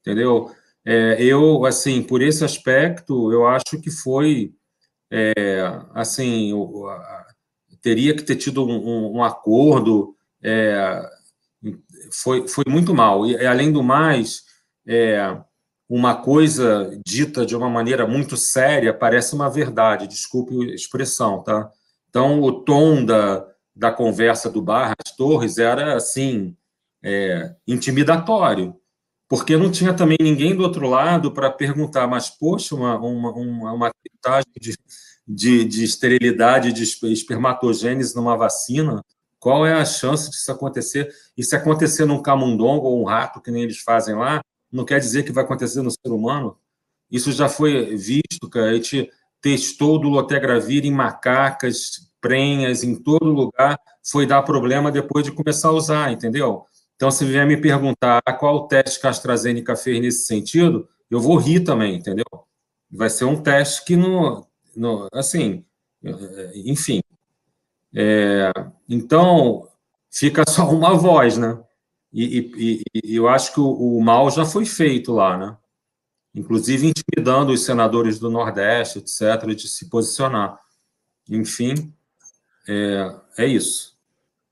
Entendeu? 0.00 0.50
É, 0.84 1.22
eu, 1.22 1.64
assim, 1.66 2.02
por 2.02 2.22
esse 2.22 2.44
aspecto, 2.44 3.32
eu 3.32 3.46
acho 3.46 3.80
que 3.82 3.90
foi, 3.90 4.54
é, 5.10 5.60
assim, 5.94 6.52
teria 7.82 8.14
que 8.14 8.22
ter 8.22 8.36
tido 8.36 8.64
um, 8.64 9.16
um 9.16 9.24
acordo, 9.24 10.14
é, 10.42 11.02
foi, 12.12 12.46
foi 12.46 12.64
muito 12.68 12.94
mal. 12.94 13.26
E, 13.26 13.44
além 13.46 13.72
do 13.72 13.82
mais, 13.82 14.44
é, 14.86 15.36
uma 15.88 16.16
coisa 16.16 17.00
dita 17.04 17.46
de 17.46 17.56
uma 17.56 17.68
maneira 17.68 18.06
muito 18.06 18.36
séria 18.36 18.92
parece 18.92 19.34
uma 19.34 19.48
verdade, 19.48 20.06
desculpe 20.06 20.70
a 20.70 20.74
expressão, 20.74 21.42
tá? 21.42 21.70
Então, 22.16 22.40
o 22.40 22.50
tom 22.50 23.04
da, 23.04 23.46
da 23.74 23.92
conversa 23.92 24.48
do 24.48 24.62
Barras 24.62 25.14
Torres 25.18 25.58
era, 25.58 25.96
assim, 25.96 26.56
é, 27.04 27.54
intimidatório, 27.68 28.74
porque 29.28 29.54
não 29.54 29.70
tinha 29.70 29.92
também 29.92 30.16
ninguém 30.18 30.56
do 30.56 30.62
outro 30.62 30.88
lado 30.88 31.30
para 31.30 31.50
perguntar, 31.50 32.06
mas, 32.06 32.30
poxa, 32.30 32.74
uma, 32.74 32.98
uma, 32.98 33.32
uma, 33.32 33.72
uma 33.74 33.90
de, 34.58 34.74
de, 35.28 35.64
de 35.66 35.84
esterilidade, 35.84 36.72
de 36.72 36.84
espermatogênese 37.12 38.16
numa 38.16 38.34
vacina, 38.34 39.04
qual 39.38 39.66
é 39.66 39.74
a 39.74 39.84
chance 39.84 40.30
disso 40.30 40.50
acontecer? 40.50 41.14
E 41.36 41.44
se 41.44 41.54
acontecer 41.54 42.06
num 42.06 42.22
camundongo 42.22 42.86
ou 42.86 43.02
um 43.02 43.04
rato, 43.04 43.42
que 43.42 43.50
nem 43.50 43.64
eles 43.64 43.80
fazem 43.80 44.14
lá, 44.14 44.40
não 44.72 44.86
quer 44.86 45.00
dizer 45.00 45.22
que 45.22 45.32
vai 45.32 45.44
acontecer 45.44 45.82
no 45.82 45.90
ser 45.90 46.08
humano? 46.08 46.56
Isso 47.10 47.30
já 47.30 47.46
foi 47.46 47.94
visto, 47.94 48.48
cara. 48.48 48.70
A 48.70 48.74
gente 48.74 49.10
testou 49.46 49.96
do 49.96 50.08
lotegravir 50.08 50.84
em 50.84 50.90
macacas, 50.90 52.10
prenhas, 52.20 52.82
em 52.82 52.96
todo 52.96 53.26
lugar, 53.26 53.78
foi 54.04 54.26
dar 54.26 54.42
problema 54.42 54.90
depois 54.90 55.24
de 55.24 55.30
começar 55.30 55.68
a 55.68 55.72
usar, 55.72 56.12
entendeu? 56.12 56.64
Então, 56.96 57.12
se 57.12 57.24
vier 57.24 57.46
me 57.46 57.56
perguntar 57.56 58.20
qual 58.40 58.66
teste 58.66 59.00
que 59.00 59.06
a 59.06 59.10
AstraZeneca 59.10 59.76
fez 59.76 60.00
nesse 60.00 60.26
sentido, 60.26 60.88
eu 61.08 61.20
vou 61.20 61.36
rir 61.36 61.60
também, 61.60 61.94
entendeu? 61.94 62.24
Vai 62.90 63.08
ser 63.08 63.24
um 63.26 63.40
teste 63.40 63.84
que 63.84 63.94
não, 63.94 64.44
não 64.74 65.06
assim, 65.12 65.64
enfim. 66.64 67.00
É, 67.94 68.50
então, 68.88 69.68
fica 70.10 70.42
só 70.48 70.68
uma 70.68 70.92
voz, 70.94 71.38
né? 71.38 71.56
E, 72.12 72.50
e, 72.56 72.82
e, 73.04 73.14
eu 73.14 73.28
acho 73.28 73.54
que 73.54 73.60
o, 73.60 73.96
o, 73.96 74.02
mal 74.02 74.28
já 74.28 74.44
foi 74.44 74.64
feito 74.64 75.12
lá, 75.12 75.38
né? 75.38 75.56
Inclusive 76.36 76.88
intimidando 76.88 77.52
os 77.52 77.64
senadores 77.64 78.18
do 78.18 78.30
Nordeste, 78.30 78.98
etc., 78.98 79.54
de 79.54 79.66
se 79.66 79.88
posicionar. 79.88 80.58
Enfim, 81.30 81.92
é, 82.68 83.14
é 83.38 83.46
isso. 83.46 83.96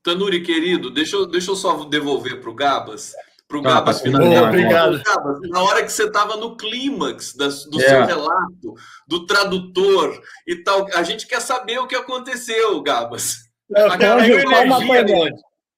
Tanuri, 0.03 0.43
querido, 0.43 0.91
deixa 0.91 1.17
eu, 1.17 1.27
deixa 1.27 1.51
eu 1.51 1.57
só 1.57 1.85
devolver 1.85 2.41
para 2.41 2.51
o 2.51 2.55
Gabas. 2.55 3.13
Para 3.47 3.59
o 3.59 3.63
tá, 3.63 3.75
Gabas 3.75 4.01
finalizar. 4.01 4.49
Obrigado. 4.49 5.03
Gabas, 5.03 5.41
na 5.43 5.63
hora 5.63 5.83
que 5.83 5.93
você 5.93 6.05
estava 6.05 6.37
no 6.39 6.57
clímax 6.57 7.35
das, 7.35 7.67
do 7.67 7.81
é. 7.81 7.87
seu 7.87 8.07
relato, 8.07 8.75
do 9.07 9.27
tradutor 9.27 10.23
e 10.47 10.57
tal, 10.57 10.87
a 10.95 11.03
gente 11.03 11.27
quer 11.27 11.41
saber 11.41 11.79
o 11.79 11.87
que 11.87 11.95
aconteceu, 11.95 12.83
Gabas. 12.83 13.45
Não, 13.69 13.89
caiu 13.99 14.41
energia, 14.41 15.35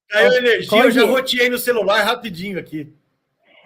Caiu 0.09 0.33
energia, 0.35 0.85
eu 0.85 0.91
já 0.91 1.05
roteei 1.05 1.51
no 1.51 1.59
celular 1.59 2.05
rapidinho 2.05 2.61
aqui. 2.61 2.95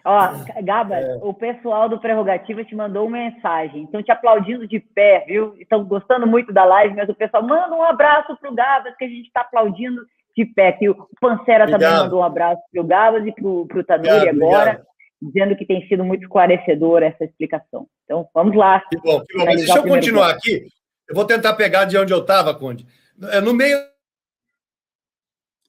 Ó, 0.05 0.63
Gabas, 0.63 1.05
é. 1.05 1.19
o 1.23 1.35
pessoal 1.35 1.89
do 1.89 2.01
Prerrogativa 2.01 2.65
te 2.65 2.75
mandou 2.75 3.07
uma 3.07 3.19
mensagem. 3.19 3.85
Estão 3.85 4.03
te 4.03 4.11
aplaudindo 4.11 4.67
de 4.67 4.81
pé, 4.81 5.25
viu? 5.27 5.55
Estão 5.59 5.85
gostando 5.85 6.27
muito 6.27 6.53
da 6.53 6.65
live, 6.65 6.95
mas 6.95 7.09
o 7.09 7.15
pessoal 7.15 7.43
manda 7.43 7.75
um 7.75 7.83
abraço 7.83 8.37
pro 8.39 8.55
Gabas, 8.55 8.97
que 8.97 9.05
a 9.05 9.09
gente 9.09 9.27
está 9.27 9.43
aplaudindo 9.43 10.01
de 10.37 10.47
pé. 10.47 10.73
Que 10.73 10.89
o 10.89 11.09
Pancera 11.21 11.65
obrigado. 11.65 11.81
também 11.81 12.05
mandou 12.05 12.21
um 12.21 12.25
abraço 12.25 12.63
pro 12.73 12.85
Gabas 12.85 13.27
e 13.27 13.33
pro, 13.33 13.67
pro 13.67 13.85
Tanuri 13.85 14.29
agora, 14.29 14.71
obrigado. 14.71 14.87
dizendo 15.21 15.57
que 15.57 15.67
tem 15.67 15.87
sido 15.87 16.05
muito 16.05 16.23
esclarecedora 16.23 17.07
essa 17.07 17.25
explicação. 17.25 17.87
Então, 18.05 18.27
vamos 18.35 18.57
lá. 18.57 18.81
Que 18.89 18.97
bom, 18.97 19.23
que 19.25 19.39
bom. 19.39 19.45
Deixa 19.45 19.79
eu 19.79 19.83
continuar 19.83 20.31
aqui. 20.31 20.67
Eu 21.09 21.15
vou 21.15 21.25
tentar 21.27 21.55
pegar 21.55 21.85
de 21.85 21.99
onde 21.99 22.13
eu 22.13 22.21
estava, 22.21 22.55
Conde. 22.55 22.87
É, 23.33 23.41
no 23.41 23.53
meio. 23.53 23.79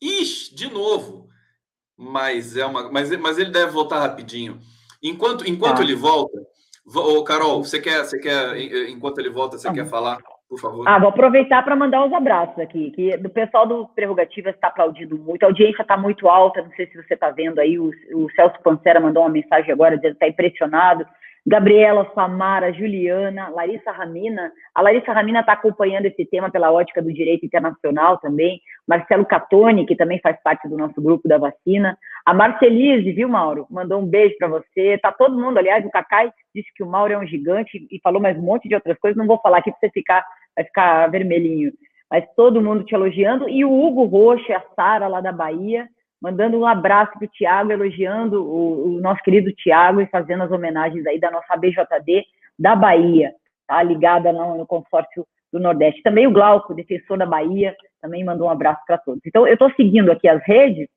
Ixi, 0.02 0.56
de 0.56 0.72
novo 0.72 1.31
mas 2.02 2.58
é 2.58 2.66
uma, 2.66 2.92
mas, 2.92 3.16
mas 3.20 3.38
ele 3.38 3.52
deve 3.52 3.72
voltar 3.72 4.00
rapidinho. 4.00 4.60
Enquanto, 5.04 5.48
enquanto 5.48 5.80
ah. 5.80 5.84
ele 5.84 5.94
volta, 5.94 6.36
ô, 6.96 7.24
Carol, 7.24 7.64
você 7.64 7.80
quer, 7.80 8.04
você 8.04 8.18
quer, 8.18 8.58
enquanto 8.90 9.20
ele 9.20 9.30
volta, 9.30 9.58
você 9.58 9.68
ah. 9.68 9.74
quer 9.74 9.88
falar? 9.88 10.18
Por 10.50 10.60
favor. 10.60 10.86
Ah, 10.88 11.00
vou 11.00 11.10
aproveitar 11.10 11.64
para 11.64 11.76
mandar 11.76 12.06
os 12.06 12.12
abraços 12.12 12.60
aqui, 12.60 12.92
que 12.92 13.16
do 13.18 13.30
pessoal 13.30 13.66
do 13.66 13.88
Prerrogativas 13.88 14.54
está 14.54 14.68
aplaudindo 14.68 15.18
muito, 15.18 15.44
a 15.44 15.46
audiência 15.46 15.82
está 15.82 15.96
muito 15.96 16.28
alta, 16.28 16.62
não 16.62 16.72
sei 16.72 16.88
se 16.88 17.02
você 17.02 17.14
está 17.14 17.30
vendo 17.30 17.60
aí, 17.60 17.80
o, 17.80 17.92
o 18.14 18.30
Celso 18.32 18.60
Pancera 18.62 19.00
mandou 19.00 19.24
uma 19.24 19.30
mensagem 19.30 19.72
agora 19.72 19.96
dizendo 19.96 20.18
que 20.18 20.26
está 20.26 20.28
impressionado, 20.28 21.06
Gabriela, 21.46 22.10
Samara, 22.14 22.72
Juliana, 22.72 23.50
Larissa 23.50 23.92
Ramina. 23.92 24.52
A 24.76 24.82
Larissa 24.82 25.12
Ramina 25.12 25.40
está 25.40 25.54
acompanhando 25.54 26.06
esse 26.06 26.24
tema 26.26 26.52
pela 26.52 26.72
ótica 26.72 27.02
do 27.02 27.12
direito 27.12 27.46
internacional 27.46 28.20
também. 28.20 28.62
Marcelo 28.88 29.26
Catone, 29.26 29.86
que 29.86 29.96
também 29.96 30.20
faz 30.20 30.38
parte 30.44 30.68
do 30.68 30.78
nosso 30.78 31.02
grupo 31.02 31.28
da 31.28 31.40
vacina. 31.40 31.98
A 32.26 32.34
Marcelise, 32.34 33.12
viu, 33.12 33.28
Mauro? 33.28 33.66
Mandou 33.72 34.00
um 34.00 34.06
beijo 34.06 34.36
para 34.38 34.48
você. 34.48 35.00
Tá 35.00 35.12
todo 35.12 35.40
mundo, 35.40 35.58
aliás, 35.58 35.84
o 35.84 35.90
Cacai 35.90 36.32
disse 36.54 36.72
que 36.76 36.84
o 36.84 36.88
Mauro 36.88 37.14
é 37.14 37.18
um 37.18 37.26
gigante 37.26 37.88
e 37.90 38.00
falou 38.04 38.22
mais 38.22 38.38
um 38.38 38.44
monte 38.44 38.70
de 38.70 38.76
outras 38.76 38.98
coisas. 39.00 39.18
Não 39.18 39.28
vou 39.28 39.40
falar 39.40 39.58
aqui 39.58 39.72
para 39.72 39.80
você 39.80 39.90
ficar, 39.90 40.24
vai 40.56 40.66
ficar 40.66 41.08
vermelhinho. 41.08 41.72
Mas 42.10 42.26
todo 42.36 42.62
mundo 42.62 42.84
te 42.84 42.94
elogiando. 42.94 43.50
E 43.50 43.66
o 43.66 43.72
Hugo 43.72 44.04
Rocha, 44.04 44.58
a 44.58 44.76
Sara 44.76 45.08
lá 45.08 45.22
da 45.22 45.32
Bahia, 45.32 45.88
mandando 46.22 46.60
um 46.60 46.66
abraço 46.66 47.14
para 47.14 47.26
o 47.26 47.30
Tiago, 47.30 47.72
elogiando 47.72 48.44
o, 48.44 48.98
o, 48.98 49.02
nosso 49.02 49.22
querido 49.24 49.52
Tiago 49.54 50.00
e 50.00 50.08
fazendo 50.08 50.44
as 50.44 50.52
homenagens 50.52 51.06
aí 51.08 51.20
da 51.20 51.32
nossa 51.32 51.58
BJD 51.58 52.24
da 52.60 52.76
Bahia, 52.76 53.34
tá? 53.68 53.82
ligada 53.82 54.32
no, 54.32 54.58
no 54.58 54.68
consórcio 54.68 55.26
do 55.52 55.60
Nordeste. 55.60 56.04
Também 56.04 56.28
o 56.28 56.32
Glauco, 56.32 56.76
defensor 56.76 57.18
da 57.18 57.26
Bahia, 57.26 57.76
também 58.02 58.24
mandou 58.24 58.48
um 58.48 58.52
abraço 58.52 58.82
para 58.86 59.00
todos. 59.00 59.22
Então, 59.26 59.48
eu 59.48 59.54
estou 59.54 59.72
seguindo 59.72 60.12
aqui 60.12 60.28
as 60.28 60.42
redes, 60.44 60.88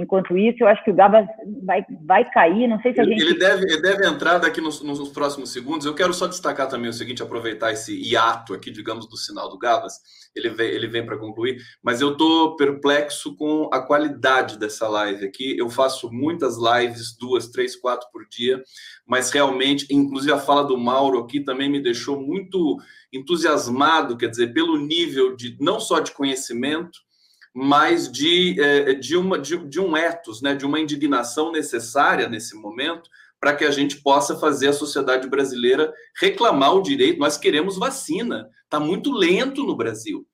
Enquanto 0.00 0.36
isso, 0.36 0.62
eu 0.62 0.66
acho 0.66 0.82
que 0.82 0.90
o 0.90 0.94
Gabas 0.94 1.26
vai, 1.62 1.84
vai 2.06 2.30
cair. 2.30 2.66
Não 2.66 2.80
sei 2.80 2.94
se 2.94 3.00
a 3.00 3.04
gente. 3.04 3.20
Ele 3.20 3.38
deve, 3.38 3.64
ele 3.64 3.82
deve 3.82 4.06
entrar 4.06 4.38
daqui 4.38 4.58
nos, 4.58 4.80
nos, 4.82 5.10
próximos 5.10 5.52
segundos. 5.52 5.84
Eu 5.84 5.94
quero 5.94 6.14
só 6.14 6.26
destacar 6.26 6.68
também 6.68 6.88
o 6.88 6.92
seguinte: 6.92 7.22
aproveitar 7.22 7.70
esse 7.70 7.94
hiato 7.94 8.54
aqui, 8.54 8.70
digamos, 8.70 9.06
do 9.06 9.16
sinal 9.16 9.50
do 9.50 9.58
Gabas. 9.58 9.92
Ele 10.34 10.48
vem, 10.48 10.68
ele 10.68 10.86
vem 10.86 11.04
para 11.04 11.18
concluir, 11.18 11.60
mas 11.82 12.00
eu 12.00 12.12
estou 12.12 12.56
perplexo 12.56 13.36
com 13.36 13.68
a 13.72 13.80
qualidade 13.80 14.58
dessa 14.58 14.88
live 14.88 15.26
aqui. 15.26 15.58
Eu 15.58 15.68
faço 15.68 16.10
muitas 16.10 16.56
lives, 16.56 17.16
duas, 17.18 17.48
três, 17.48 17.76
quatro 17.76 18.08
por 18.10 18.26
dia, 18.28 18.62
mas 19.06 19.30
realmente, 19.30 19.86
inclusive 19.90 20.32
a 20.32 20.38
fala 20.38 20.64
do 20.64 20.78
Mauro 20.78 21.18
aqui 21.18 21.40
também 21.40 21.68
me 21.68 21.82
deixou 21.82 22.18
muito 22.18 22.78
entusiasmado, 23.12 24.16
quer 24.16 24.28
dizer, 24.28 24.52
pelo 24.54 24.78
nível 24.78 25.36
de 25.36 25.56
não 25.60 25.78
só 25.78 26.00
de 26.00 26.12
conhecimento 26.12 27.09
mas 27.54 28.10
de, 28.10 28.60
é, 28.60 28.94
de, 28.94 29.16
uma, 29.16 29.38
de, 29.38 29.56
de 29.68 29.80
um 29.80 29.96
ethos, 29.96 30.40
né, 30.40 30.54
de 30.54 30.64
uma 30.64 30.80
indignação 30.80 31.50
necessária 31.50 32.28
nesse 32.28 32.54
momento 32.56 33.10
para 33.40 33.54
que 33.54 33.64
a 33.64 33.70
gente 33.70 34.02
possa 34.02 34.38
fazer 34.38 34.68
a 34.68 34.72
sociedade 34.72 35.28
brasileira 35.28 35.92
reclamar 36.20 36.74
o 36.74 36.82
direito. 36.82 37.18
Nós 37.18 37.38
queremos 37.38 37.78
vacina, 37.78 38.48
está 38.64 38.78
muito 38.78 39.10
lento 39.10 39.64
no 39.64 39.76
Brasil 39.76 40.26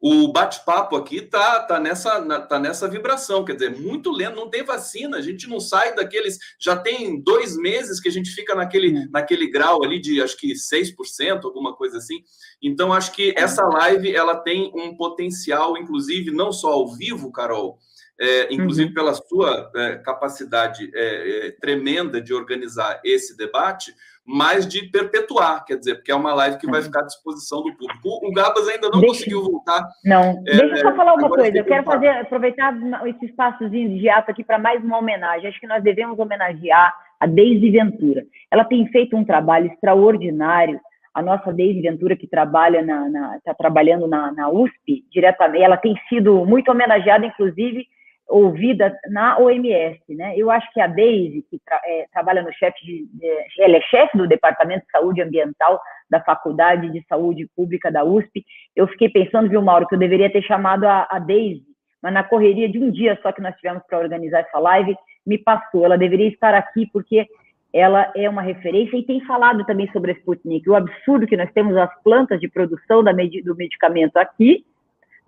o 0.00 0.32
bate-papo 0.32 0.96
aqui 0.96 1.20
tá, 1.20 1.60
tá, 1.60 1.78
nessa, 1.78 2.40
tá 2.40 2.58
nessa 2.58 2.88
vibração, 2.88 3.44
quer 3.44 3.52
dizer, 3.52 3.78
muito 3.78 4.10
lento, 4.10 4.34
não 4.34 4.48
tem 4.48 4.62
vacina, 4.62 5.18
a 5.18 5.20
gente 5.20 5.46
não 5.46 5.60
sai 5.60 5.94
daqueles. 5.94 6.38
Já 6.58 6.74
tem 6.74 7.22
dois 7.22 7.54
meses 7.56 8.00
que 8.00 8.08
a 8.08 8.12
gente 8.12 8.30
fica 8.30 8.54
naquele, 8.54 9.06
naquele 9.10 9.50
grau 9.50 9.84
ali 9.84 10.00
de 10.00 10.22
acho 10.22 10.38
que 10.38 10.54
6%, 10.54 11.44
alguma 11.44 11.76
coisa 11.76 11.98
assim. 11.98 12.24
Então, 12.62 12.94
acho 12.94 13.12
que 13.12 13.34
essa 13.36 13.62
live 13.64 14.14
ela 14.14 14.36
tem 14.36 14.72
um 14.74 14.96
potencial, 14.96 15.76
inclusive, 15.76 16.30
não 16.30 16.50
só 16.50 16.72
ao 16.72 16.88
vivo, 16.88 17.30
Carol. 17.30 17.78
É, 18.22 18.52
inclusive 18.52 18.88
uhum. 18.88 18.94
pela 18.94 19.14
sua 19.14 19.70
é, 19.74 19.96
capacidade 19.96 20.90
é, 20.94 21.46
é 21.46 21.50
tremenda 21.52 22.20
de 22.20 22.34
organizar 22.34 23.00
esse 23.02 23.34
debate, 23.34 23.94
mas 24.26 24.66
de 24.66 24.88
perpetuar, 24.90 25.64
quer 25.64 25.76
dizer, 25.76 25.96
porque 25.96 26.12
é 26.12 26.14
uma 26.14 26.34
live 26.34 26.58
que 26.58 26.70
vai 26.70 26.82
ficar 26.82 27.00
à 27.00 27.06
disposição 27.06 27.62
do 27.62 27.74
público. 27.74 28.20
O 28.22 28.32
Gabas 28.32 28.68
ainda 28.68 28.88
não 28.88 29.00
Deixa... 29.00 29.14
conseguiu 29.14 29.42
voltar. 29.42 29.88
Não, 30.04 30.22
é, 30.22 30.42
deixa 30.42 30.64
eu 30.64 30.76
só 30.78 30.94
falar 30.94 31.14
uma 31.14 31.28
coisa. 31.28 31.56
Eu 31.56 31.64
quero 31.64 31.84
fazer, 31.84 32.08
aproveitar 32.08 32.74
esse 33.06 33.26
espaçozinho 33.26 33.98
de 33.98 34.08
ato 34.08 34.30
aqui 34.30 34.44
para 34.44 34.58
mais 34.58 34.82
uma 34.84 34.98
homenagem. 34.98 35.48
Acho 35.48 35.60
que 35.60 35.66
nós 35.66 35.82
devemos 35.82 36.18
homenagear 36.18 36.94
a 37.18 37.26
Deise 37.26 37.70
Ventura. 37.70 38.24
Ela 38.50 38.64
tem 38.64 38.86
feito 38.88 39.16
um 39.16 39.24
trabalho 39.24 39.66
extraordinário. 39.66 40.80
A 41.12 41.20
nossa 41.20 41.52
Deise 41.52 41.80
Ventura, 41.80 42.14
que 42.14 42.28
trabalha 42.28 42.82
na, 42.82 43.36
está 43.36 43.52
trabalhando 43.52 44.06
na, 44.06 44.30
na 44.30 44.48
USP 44.48 45.04
diretamente, 45.10 45.64
ela 45.64 45.76
tem 45.76 45.94
sido 46.08 46.46
muito 46.46 46.70
homenageada, 46.70 47.26
inclusive 47.26 47.84
ouvida 48.30 48.96
na 49.10 49.38
OMS, 49.38 50.00
né? 50.10 50.34
Eu 50.36 50.50
acho 50.50 50.72
que 50.72 50.80
a 50.80 50.86
Deise, 50.86 51.44
que 51.50 51.58
tra 51.64 51.80
é, 51.84 52.06
trabalha 52.12 52.42
no 52.42 52.52
chefe 52.52 52.78
de, 52.84 53.06
de, 53.12 53.26
ela 53.58 53.76
é 53.76 53.80
chefe 53.82 54.16
do 54.16 54.28
Departamento 54.28 54.86
de 54.86 54.92
Saúde 54.92 55.20
Ambiental 55.20 55.80
da 56.08 56.20
Faculdade 56.20 56.90
de 56.90 57.04
Saúde 57.08 57.48
Pública 57.56 57.90
da 57.90 58.04
USP. 58.04 58.44
Eu 58.74 58.86
fiquei 58.86 59.08
pensando, 59.08 59.48
viu, 59.48 59.60
Mauro, 59.60 59.86
que 59.86 59.94
eu 59.94 59.98
deveria 59.98 60.30
ter 60.30 60.42
chamado 60.42 60.84
a, 60.84 61.08
a 61.10 61.18
Deise, 61.18 61.64
mas 62.00 62.14
na 62.14 62.22
correria 62.22 62.68
de 62.68 62.78
um 62.78 62.90
dia 62.90 63.18
só 63.20 63.32
que 63.32 63.42
nós 63.42 63.54
tivemos 63.56 63.82
para 63.88 63.98
organizar 63.98 64.40
essa 64.40 64.58
live, 64.58 64.96
me 65.26 65.36
passou. 65.36 65.84
Ela 65.84 65.98
deveria 65.98 66.28
estar 66.28 66.54
aqui 66.54 66.88
porque 66.92 67.26
ela 67.72 68.12
é 68.16 68.28
uma 68.28 68.42
referência 68.42 68.96
e 68.96 69.04
tem 69.04 69.24
falado 69.24 69.64
também 69.64 69.90
sobre 69.92 70.12
a 70.12 70.14
Sputnik. 70.14 70.68
O 70.68 70.74
absurdo 70.74 71.26
que 71.26 71.36
nós 71.36 71.50
temos 71.52 71.76
as 71.76 71.90
plantas 72.02 72.40
de 72.40 72.48
produção 72.48 73.02
med 73.02 73.42
do 73.42 73.54
medicamento 73.54 74.16
aqui, 74.16 74.64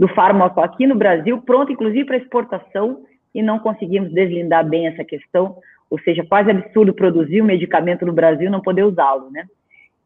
do 0.02 0.08
fármaco 0.08 0.60
aqui 0.60 0.84
no 0.84 0.96
Brasil, 0.96 1.40
pronto 1.42 1.70
inclusive 1.70 2.04
para 2.04 2.16
exportação, 2.16 3.04
e 3.32 3.40
não 3.40 3.60
conseguimos 3.60 4.12
deslindar 4.12 4.68
bem 4.68 4.88
essa 4.88 5.04
questão, 5.04 5.56
ou 5.88 5.96
seja, 6.00 6.26
quase 6.28 6.50
absurdo 6.50 6.92
produzir 6.92 7.40
um 7.40 7.44
medicamento 7.44 8.04
no 8.04 8.12
Brasil 8.12 8.48
e 8.48 8.50
não 8.50 8.60
poder 8.60 8.82
usá-lo, 8.82 9.30
né? 9.30 9.46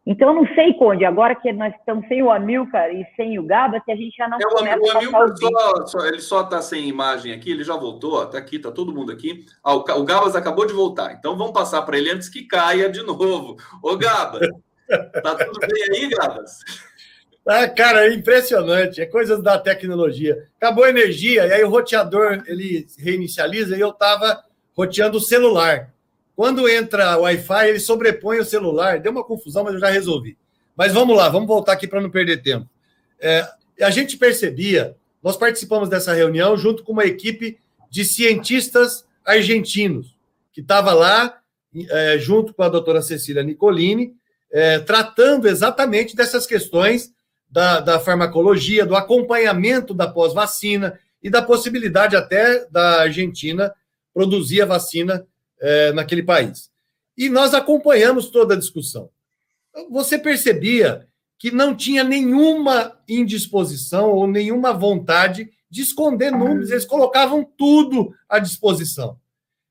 Então, 0.05 0.29
eu 0.29 0.35
não 0.35 0.55
sei, 0.55 0.75
Conde, 0.75 1.07
agora 1.07 1.35
que 1.35 1.51
nós 1.51 1.75
estamos 1.77 2.07
sem 2.09 2.23
o 2.23 2.31
Amilcar 2.31 2.91
e 2.91 3.07
sem 3.17 3.39
o 3.39 3.43
Gaba, 3.43 3.81
se 3.87 3.91
a 3.91 3.97
gente 3.97 4.15
já 4.15 4.29
não 4.29 4.37
é, 4.37 4.43
começa 4.43 4.79
o 4.79 4.99
Amilcar 4.99 5.29
só, 5.35 5.87
só, 5.87 6.07
ele 6.07 6.21
só 6.21 6.43
está 6.43 6.61
sem 6.61 6.87
imagem 6.87 7.33
aqui, 7.33 7.51
ele 7.51 7.65
já 7.65 7.75
voltou, 7.75 8.23
está 8.23 8.37
aqui, 8.37 8.57
está 8.57 8.71
todo 8.71 8.93
mundo 8.93 9.11
aqui. 9.11 9.47
Ah, 9.65 9.75
o, 9.75 9.79
o 9.79 10.05
Gabas 10.05 10.37
acabou 10.37 10.67
de 10.67 10.75
voltar, 10.75 11.15
então 11.15 11.39
vamos 11.39 11.55
passar 11.55 11.81
para 11.83 11.97
ele 11.97 12.11
antes 12.11 12.29
que 12.29 12.47
caia 12.47 12.91
de 12.91 13.01
novo. 13.07 13.57
Ô, 13.83 13.97
Gabas, 13.97 14.47
tá 15.23 15.35
tudo 15.37 15.59
bem 15.61 15.85
aí, 15.91 16.09
Gabas? 16.11 16.61
Ah, 17.49 17.69
cara, 17.69 18.09
é 18.09 18.13
impressionante, 18.13 19.01
é 19.01 19.07
coisas 19.07 19.41
da 19.41 19.57
tecnologia. 19.57 20.49
Acabou 20.57 20.83
a 20.83 20.91
energia, 20.91 21.47
e 21.47 21.53
aí 21.53 21.63
o 21.63 21.71
roteador 21.71 22.43
ele 22.49 22.89
reinicializa 22.99 23.77
e 23.77 23.81
eu 23.81 23.91
estava 23.91 24.43
roteando 24.77 25.19
o 25.19 25.21
celular. 25.21 25.95
Quando 26.35 26.69
entra 26.69 27.17
o 27.17 27.23
Wi-Fi, 27.23 27.69
ele 27.69 27.79
sobrepõe 27.79 28.41
o 28.41 28.45
celular. 28.45 28.99
Deu 28.99 29.13
uma 29.13 29.25
confusão, 29.25 29.63
mas 29.63 29.75
eu 29.75 29.81
já 29.81 29.89
resolvi. 29.89 30.37
Mas 30.77 30.93
vamos 30.93 31.17
lá, 31.17 31.29
vamos 31.29 31.47
voltar 31.47 31.73
aqui 31.73 31.87
para 31.87 32.01
não 32.01 32.11
perder 32.11 32.43
tempo. 32.43 32.69
É, 33.21 33.49
a 33.81 33.91
gente 33.91 34.19
percebia, 34.19 34.97
nós 35.23 35.37
participamos 35.37 35.89
dessa 35.89 36.13
reunião 36.13 36.57
junto 36.57 36.83
com 36.83 36.93
uma 36.93 37.05
equipe 37.05 37.59
de 37.89 38.05
cientistas 38.05 39.07
argentinos, 39.25 40.17
que 40.53 40.61
estava 40.61 40.93
lá, 40.93 41.39
é, 41.91 42.19
junto 42.19 42.53
com 42.53 42.65
a 42.65 42.69
doutora 42.69 43.01
Cecília 43.01 43.43
Nicolini, 43.43 44.15
é, 44.53 44.81
tratando 44.81 45.47
exatamente 45.47 46.17
dessas 46.17 46.45
questões 46.45 47.15
da, 47.49 47.81
da 47.81 48.01
farmacologia, 48.01 48.85
do 48.85 48.97
acompanhamento 48.97 49.95
da 49.95 50.07
pós-vacina 50.07 50.99
e 51.23 51.31
da 51.31 51.43
possibilidade 51.43 52.17
até 52.17 52.67
da 52.71 53.03
Argentina 53.03 53.75
produzir 54.13 54.63
a 54.63 54.67
vacina 54.67 55.27
é, 55.61 55.93
naquele 55.93 56.23
país. 56.23 56.71
E 57.17 57.29
nós 57.29 57.55
acompanhamos 57.55 58.31
toda 58.31 58.55
a 58.55 58.59
discussão. 58.59 59.11
Você 59.91 60.19
percebia 60.19 61.07
que 61.39 61.51
não 61.51 61.75
tinha 61.75 62.03
nenhuma 62.03 62.99
indisposição 63.09 64.11
ou 64.11 64.27
nenhuma 64.27 64.73
vontade 64.73 65.51
de 65.69 65.83
esconder 65.83 66.31
números, 66.31 66.71
eles 66.71 66.85
colocavam 66.85 67.45
tudo 67.45 68.15
à 68.29 68.39
disposição. 68.39 69.19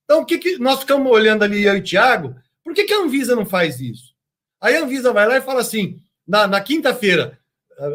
Então, 0.03 0.21
o 0.21 0.25
que, 0.25 0.37
que 0.37 0.57
nós 0.59 0.79
ficamos 0.79 1.11
olhando 1.11 1.43
ali, 1.43 1.63
eu 1.63 1.75
e 1.75 1.81
Tiago, 1.81 2.35
por 2.63 2.73
que, 2.73 2.83
que 2.83 2.93
a 2.93 2.99
Anvisa 3.01 3.35
não 3.35 3.45
faz 3.45 3.79
isso? 3.79 4.13
Aí 4.61 4.75
a 4.75 4.83
Anvisa 4.83 5.11
vai 5.11 5.27
lá 5.27 5.37
e 5.37 5.41
fala 5.41 5.61
assim: 5.61 5.99
na, 6.27 6.47
na 6.47 6.61
quinta-feira, 6.61 7.39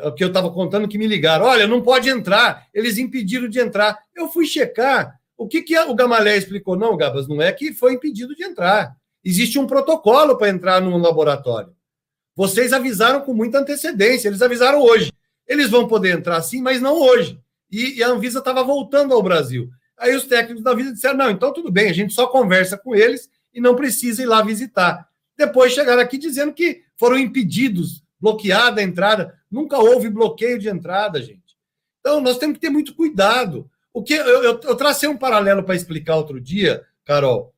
o 0.04 0.12
que 0.12 0.22
eu 0.22 0.28
estava 0.28 0.50
contando 0.50 0.88
que 0.88 0.98
me 0.98 1.06
ligaram. 1.06 1.46
Olha, 1.46 1.66
não 1.66 1.82
pode 1.82 2.08
entrar. 2.08 2.66
Eles 2.72 2.98
impediram 2.98 3.48
de 3.48 3.58
entrar. 3.58 3.98
Eu 4.14 4.28
fui 4.28 4.46
checar. 4.46 5.18
O 5.36 5.48
que, 5.48 5.62
que 5.62 5.78
o 5.78 5.94
Gamalé 5.94 6.36
explicou? 6.36 6.76
Não, 6.76 6.96
Gabas, 6.96 7.26
não 7.26 7.40
é 7.40 7.50
que 7.52 7.72
foi 7.72 7.94
impedido 7.94 8.34
de 8.34 8.44
entrar. 8.44 8.94
Existe 9.24 9.58
um 9.58 9.66
protocolo 9.66 10.36
para 10.36 10.48
entrar 10.48 10.80
no 10.80 10.96
laboratório. 10.98 11.74
Vocês 12.36 12.72
avisaram 12.72 13.20
com 13.22 13.34
muita 13.34 13.58
antecedência. 13.58 14.28
Eles 14.28 14.42
avisaram 14.42 14.80
hoje. 14.80 15.12
Eles 15.46 15.70
vão 15.70 15.88
poder 15.88 16.16
entrar 16.16 16.40
sim, 16.42 16.62
mas 16.62 16.80
não 16.80 16.94
hoje. 16.94 17.38
E, 17.70 17.98
e 17.98 18.02
a 18.02 18.08
Anvisa 18.08 18.38
estava 18.38 18.62
voltando 18.62 19.14
ao 19.14 19.22
Brasil. 19.22 19.68
Aí 19.98 20.14
os 20.14 20.24
técnicos 20.24 20.62
da 20.62 20.72
Anvisa 20.72 20.92
disseram: 20.92 21.18
não, 21.18 21.30
então 21.30 21.52
tudo 21.52 21.70
bem, 21.70 21.90
a 21.90 21.92
gente 21.92 22.12
só 22.12 22.26
conversa 22.26 22.78
com 22.78 22.94
eles 22.94 23.28
e 23.52 23.60
não 23.60 23.74
precisa 23.74 24.22
ir 24.22 24.26
lá 24.26 24.42
visitar. 24.42 25.08
Depois 25.36 25.72
chegaram 25.72 26.00
aqui 26.00 26.18
dizendo 26.18 26.52
que 26.52 26.82
foram 26.96 27.18
impedidos 27.18 28.02
bloqueada 28.20 28.80
a 28.80 28.84
entrada. 28.84 29.38
Nunca 29.50 29.78
houve 29.78 30.10
bloqueio 30.10 30.58
de 30.58 30.68
entrada, 30.68 31.20
gente. 31.22 31.56
Então, 32.00 32.20
nós 32.20 32.38
temos 32.38 32.54
que 32.54 32.60
ter 32.60 32.70
muito 32.70 32.94
cuidado. 32.94 33.70
O 33.92 34.02
que 34.02 34.14
eu, 34.14 34.42
eu, 34.42 34.60
eu 34.62 34.76
tracei 34.76 35.08
um 35.08 35.16
paralelo 35.16 35.62
para 35.62 35.74
explicar 35.74 36.16
outro 36.16 36.40
dia, 36.40 36.84
Carol, 37.04 37.54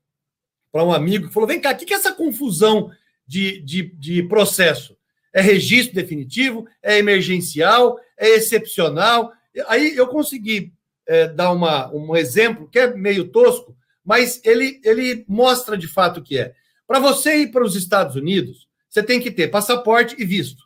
para 0.71 0.85
um 0.85 0.93
amigo 0.93 1.29
que 1.29 1.35
falou: 1.35 1.49
vem 1.49 1.61
cá, 1.61 1.73
o 1.73 1.77
que, 1.77 1.85
que 1.85 1.95
é 1.95 1.97
essa 1.97 2.13
confusão 2.13 2.91
de, 3.27 3.61
de, 3.61 3.83
de 3.95 4.23
processo? 4.25 4.97
É 5.33 5.41
registro 5.41 5.95
definitivo? 5.95 6.67
É 6.83 6.99
emergencial? 6.99 7.99
É 8.19 8.29
excepcional? 8.31 9.33
Aí 9.67 9.97
eu 9.97 10.07
consegui 10.07 10.73
é, 11.07 11.29
dar 11.29 11.53
uma, 11.53 11.93
um 11.93 12.17
exemplo 12.17 12.69
que 12.69 12.79
é 12.79 12.95
meio 12.95 13.29
tosco, 13.29 13.77
mas 14.05 14.41
ele, 14.45 14.81
ele 14.85 15.25
mostra 15.29 15.77
de 15.77 15.87
fato 15.87 16.21
o 16.21 16.23
que 16.23 16.39
é. 16.39 16.55
Para 16.87 16.99
você 16.99 17.43
ir 17.43 17.51
para 17.51 17.65
os 17.65 17.75
Estados 17.75 18.17
Unidos, 18.17 18.62
você 18.93 19.03
tem 19.03 19.19
que 19.19 19.31
ter 19.31 19.49
passaporte 19.49 20.15
e 20.19 20.25
visto. 20.25 20.63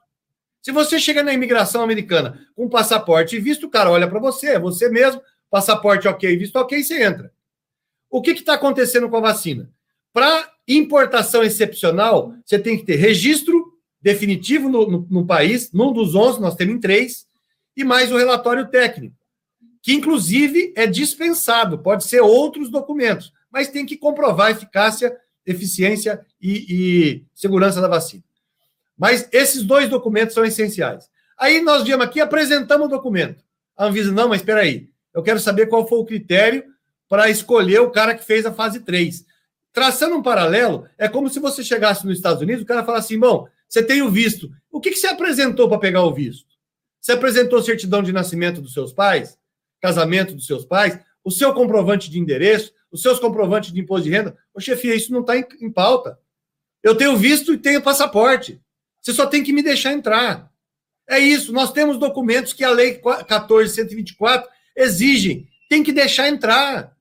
Se 0.61 0.73
você 0.73 0.98
chega 0.98 1.23
na 1.23 1.32
imigração 1.32 1.81
americana 1.81 2.44
com 2.57 2.69
passaporte 2.69 3.36
e 3.36 3.40
visto, 3.40 3.66
o 3.66 3.70
cara 3.70 3.89
olha 3.89 4.09
para 4.09 4.19
você, 4.19 4.48
é 4.48 4.59
você 4.59 4.89
mesmo, 4.89 5.23
passaporte 5.48 6.09
ok, 6.09 6.36
visto 6.36 6.57
ok, 6.57 6.82
você 6.82 7.05
entra. 7.05 7.32
O 8.11 8.20
que 8.20 8.32
está 8.32 8.55
acontecendo 8.55 9.09
com 9.09 9.16
a 9.16 9.20
vacina? 9.20 9.70
Para 10.12 10.51
importação 10.66 11.44
excepcional, 11.44 12.35
você 12.44 12.59
tem 12.59 12.77
que 12.77 12.85
ter 12.85 12.97
registro 12.97 13.74
definitivo 14.03 14.69
no, 14.69 14.90
no, 14.90 15.07
no, 15.09 15.27
país, 15.27 15.70
num 15.73 15.93
dos 15.93 16.16
11, 16.16 16.40
nós 16.40 16.57
temos 16.57 16.74
em 16.74 16.81
três, 16.81 17.28
e 17.77 17.85
mais 17.85 18.11
o 18.11 18.16
relatório 18.16 18.66
técnico, 18.69 19.15
que 19.81 19.93
inclusive 19.93 20.73
é 20.77 20.85
dispensado, 20.86 21.78
pode 21.78 22.05
ser 22.05 22.20
outros 22.23 22.70
documentos, 22.70 23.32
mas 23.51 23.69
tem 23.69 23.86
que 23.86 23.97
comprovar 23.97 24.48
a 24.48 24.51
eficácia, 24.51 25.16
eficiência 25.47 26.20
e, 26.40 26.66
e 26.68 27.24
segurança 27.35 27.81
da 27.81 27.89
vacina. 27.89 28.24
Mas 28.98 29.28
esses 29.32 29.62
dois 29.62 29.89
documentos 29.89 30.35
são 30.35 30.44
essenciais. 30.44 31.09
Aí 31.39 31.60
nós 31.60 31.85
viemos 31.85 32.06
aqui, 32.06 32.20
apresentamos 32.20 32.86
o 32.86 32.90
documento. 32.90 33.44
A 33.77 33.86
Anvisa, 33.86 34.10
não, 34.10 34.28
mas 34.28 34.40
espera 34.40 34.60
aí, 34.60 34.89
eu 35.14 35.23
quero 35.23 35.39
saber 35.39 35.66
qual 35.66 35.86
foi 35.86 35.98
o 35.98 36.05
critério 36.05 36.64
para 37.09 37.31
escolher 37.31 37.81
o 37.81 37.90
cara 37.90 38.14
que 38.14 38.24
fez 38.24 38.47
a 38.47 38.52
fase 38.52 38.81
3. 38.81 39.24
Traçando 39.73 40.16
um 40.16 40.23
paralelo, 40.23 40.86
é 40.97 41.09
como 41.09 41.28
se 41.28 41.39
você 41.39 41.62
chegasse 41.62 42.06
nos 42.06 42.16
Estados 42.16 42.43
Unidos, 42.43 42.62
o 42.62 42.66
cara 42.66 42.85
falasse 42.85 43.12
assim, 43.12 43.20
bom, 43.20 43.47
você 43.68 43.82
tem 43.82 44.01
o 44.01 44.10
visto. 44.10 44.51
O 44.70 44.81
que, 44.81 44.90
que 44.90 44.97
você 44.97 45.06
apresentou 45.06 45.68
para 45.68 45.78
pegar 45.78 46.02
o 46.02 46.14
visto? 46.14 46.47
Você 47.01 47.12
apresentou 47.12 47.62
certidão 47.62 48.02
de 48.02 48.12
nascimento 48.12 48.60
dos 48.60 48.73
seus 48.73 48.93
pais? 48.93 49.39
Casamento 49.81 50.35
dos 50.35 50.47
seus 50.47 50.64
pais? 50.64 50.98
O 51.23 51.31
seu 51.31 51.52
comprovante 51.52 52.10
de 52.10 52.18
endereço? 52.18 52.73
Os 52.90 53.02
seus 53.02 53.18
comprovantes 53.18 53.73
de 53.73 53.81
imposto 53.81 54.05
de 54.05 54.10
renda? 54.10 54.36
Ô, 54.56 54.60
chefia, 54.60 54.94
isso 54.94 55.12
não 55.12 55.20
está 55.20 55.36
em, 55.36 55.44
em 55.60 55.70
pauta. 55.70 56.18
Eu 56.82 56.96
tenho 56.96 57.16
visto 57.16 57.52
e 57.52 57.58
tenho 57.58 57.82
passaporte. 57.82 58.60
Você 59.02 59.12
só 59.12 59.26
tem 59.26 59.44
que 59.44 59.52
me 59.52 59.62
deixar 59.62 59.92
entrar. 59.92 60.50
É 61.06 61.18
isso. 61.18 61.52
Nós 61.52 61.72
temos 61.72 61.98
documentos 61.98 62.52
que 62.52 62.64
a 62.64 62.70
Lei 62.70 62.98
14.124 62.98 64.44
exigem. 64.74 65.46
Tem 65.68 65.82
que 65.82 65.92
deixar 65.92 66.28
entrar. 66.28 66.96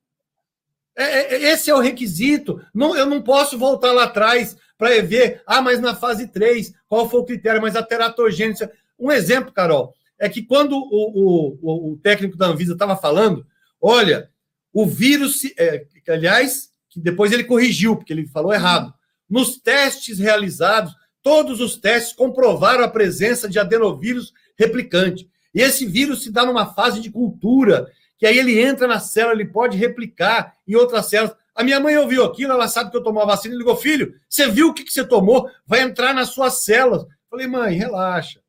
É, 0.98 1.36
é, 1.36 1.52
esse 1.52 1.70
é 1.70 1.76
o 1.76 1.80
requisito. 1.80 2.62
Não, 2.74 2.96
eu 2.96 3.06
não 3.06 3.22
posso 3.22 3.58
voltar 3.58 3.94
lá 3.94 4.04
atrás 4.04 4.58
para 4.78 5.02
ver, 5.02 5.42
ah, 5.46 5.62
mas 5.62 5.80
na 5.80 5.96
fase 5.96 6.28
3, 6.28 6.74
qual 6.90 7.10
foi 7.10 7.22
o 7.22 7.26
critério? 7.26 7.62
Mas 7.62 7.76
a 7.76 7.84
teratogênese. 7.84 8.70
Um 9.00 9.12
exemplo, 9.12 9.54
Carol, 9.54 9.94
é 10.20 10.28
que 10.28 10.44
quando 10.44 10.76
o, 10.78 11.58
o, 11.62 11.94
o 11.94 11.98
técnico 11.98 12.38
da 12.38 12.48
Anvisa 12.48 12.74
estava 12.74 12.98
falando, 12.98 13.46
olha, 13.82 14.30
o 14.74 14.86
vírus, 14.86 15.42
é, 15.58 15.86
aliás, 16.10 16.70
que 16.96 17.02
depois 17.02 17.34
ele 17.34 17.44
corrigiu, 17.44 17.98
porque 17.98 18.14
ele 18.14 18.26
falou 18.26 18.54
errado. 18.54 18.94
Nos 19.30 19.58
testes 19.58 20.18
realizados, 20.18 20.96
todos 21.22 21.60
os 21.60 21.76
testes 21.76 22.14
comprovaram 22.14 22.86
a 22.86 22.88
presença 22.88 23.50
de 23.50 23.60
adenovírus 23.60 24.32
replicante. 24.58 25.30
E 25.54 25.62
esse 25.62 25.86
vírus 25.86 26.24
se 26.24 26.32
dá 26.32 26.46
numa 26.46 26.74
fase 26.74 27.02
de 27.02 27.12
cultura, 27.12 27.92
que 28.18 28.26
aí 28.26 28.38
ele 28.38 28.58
entra 28.58 28.88
na 28.88 29.00
célula, 29.02 29.36
ele 29.36 29.50
pode 29.50 29.78
replicar 29.78 30.54
em 30.66 30.76
outras 30.76 31.08
células. 31.08 31.36
A 31.54 31.66
minha 31.66 31.82
mãe 31.82 31.98
ouviu 31.98 32.24
aquilo, 32.24 32.54
ela 32.54 32.70
sabe 32.70 32.92
que 32.92 32.96
eu 32.96 33.04
tomo 33.04 33.20
a 33.20 33.26
vacina, 33.26 33.54
e 33.54 33.58
ligou, 33.58 33.76
filho, 33.76 34.14
você 34.30 34.48
viu 34.48 34.70
o 34.70 34.74
que, 34.74 34.86
que 34.86 34.94
você 34.94 35.04
tomou? 35.04 35.50
Vai 35.68 35.82
entrar 35.82 36.14
nas 36.14 36.30
suas 36.30 36.64
células. 36.64 37.06
Falei, 37.30 37.46
mãe, 37.46 37.76
relaxa. 37.76 38.40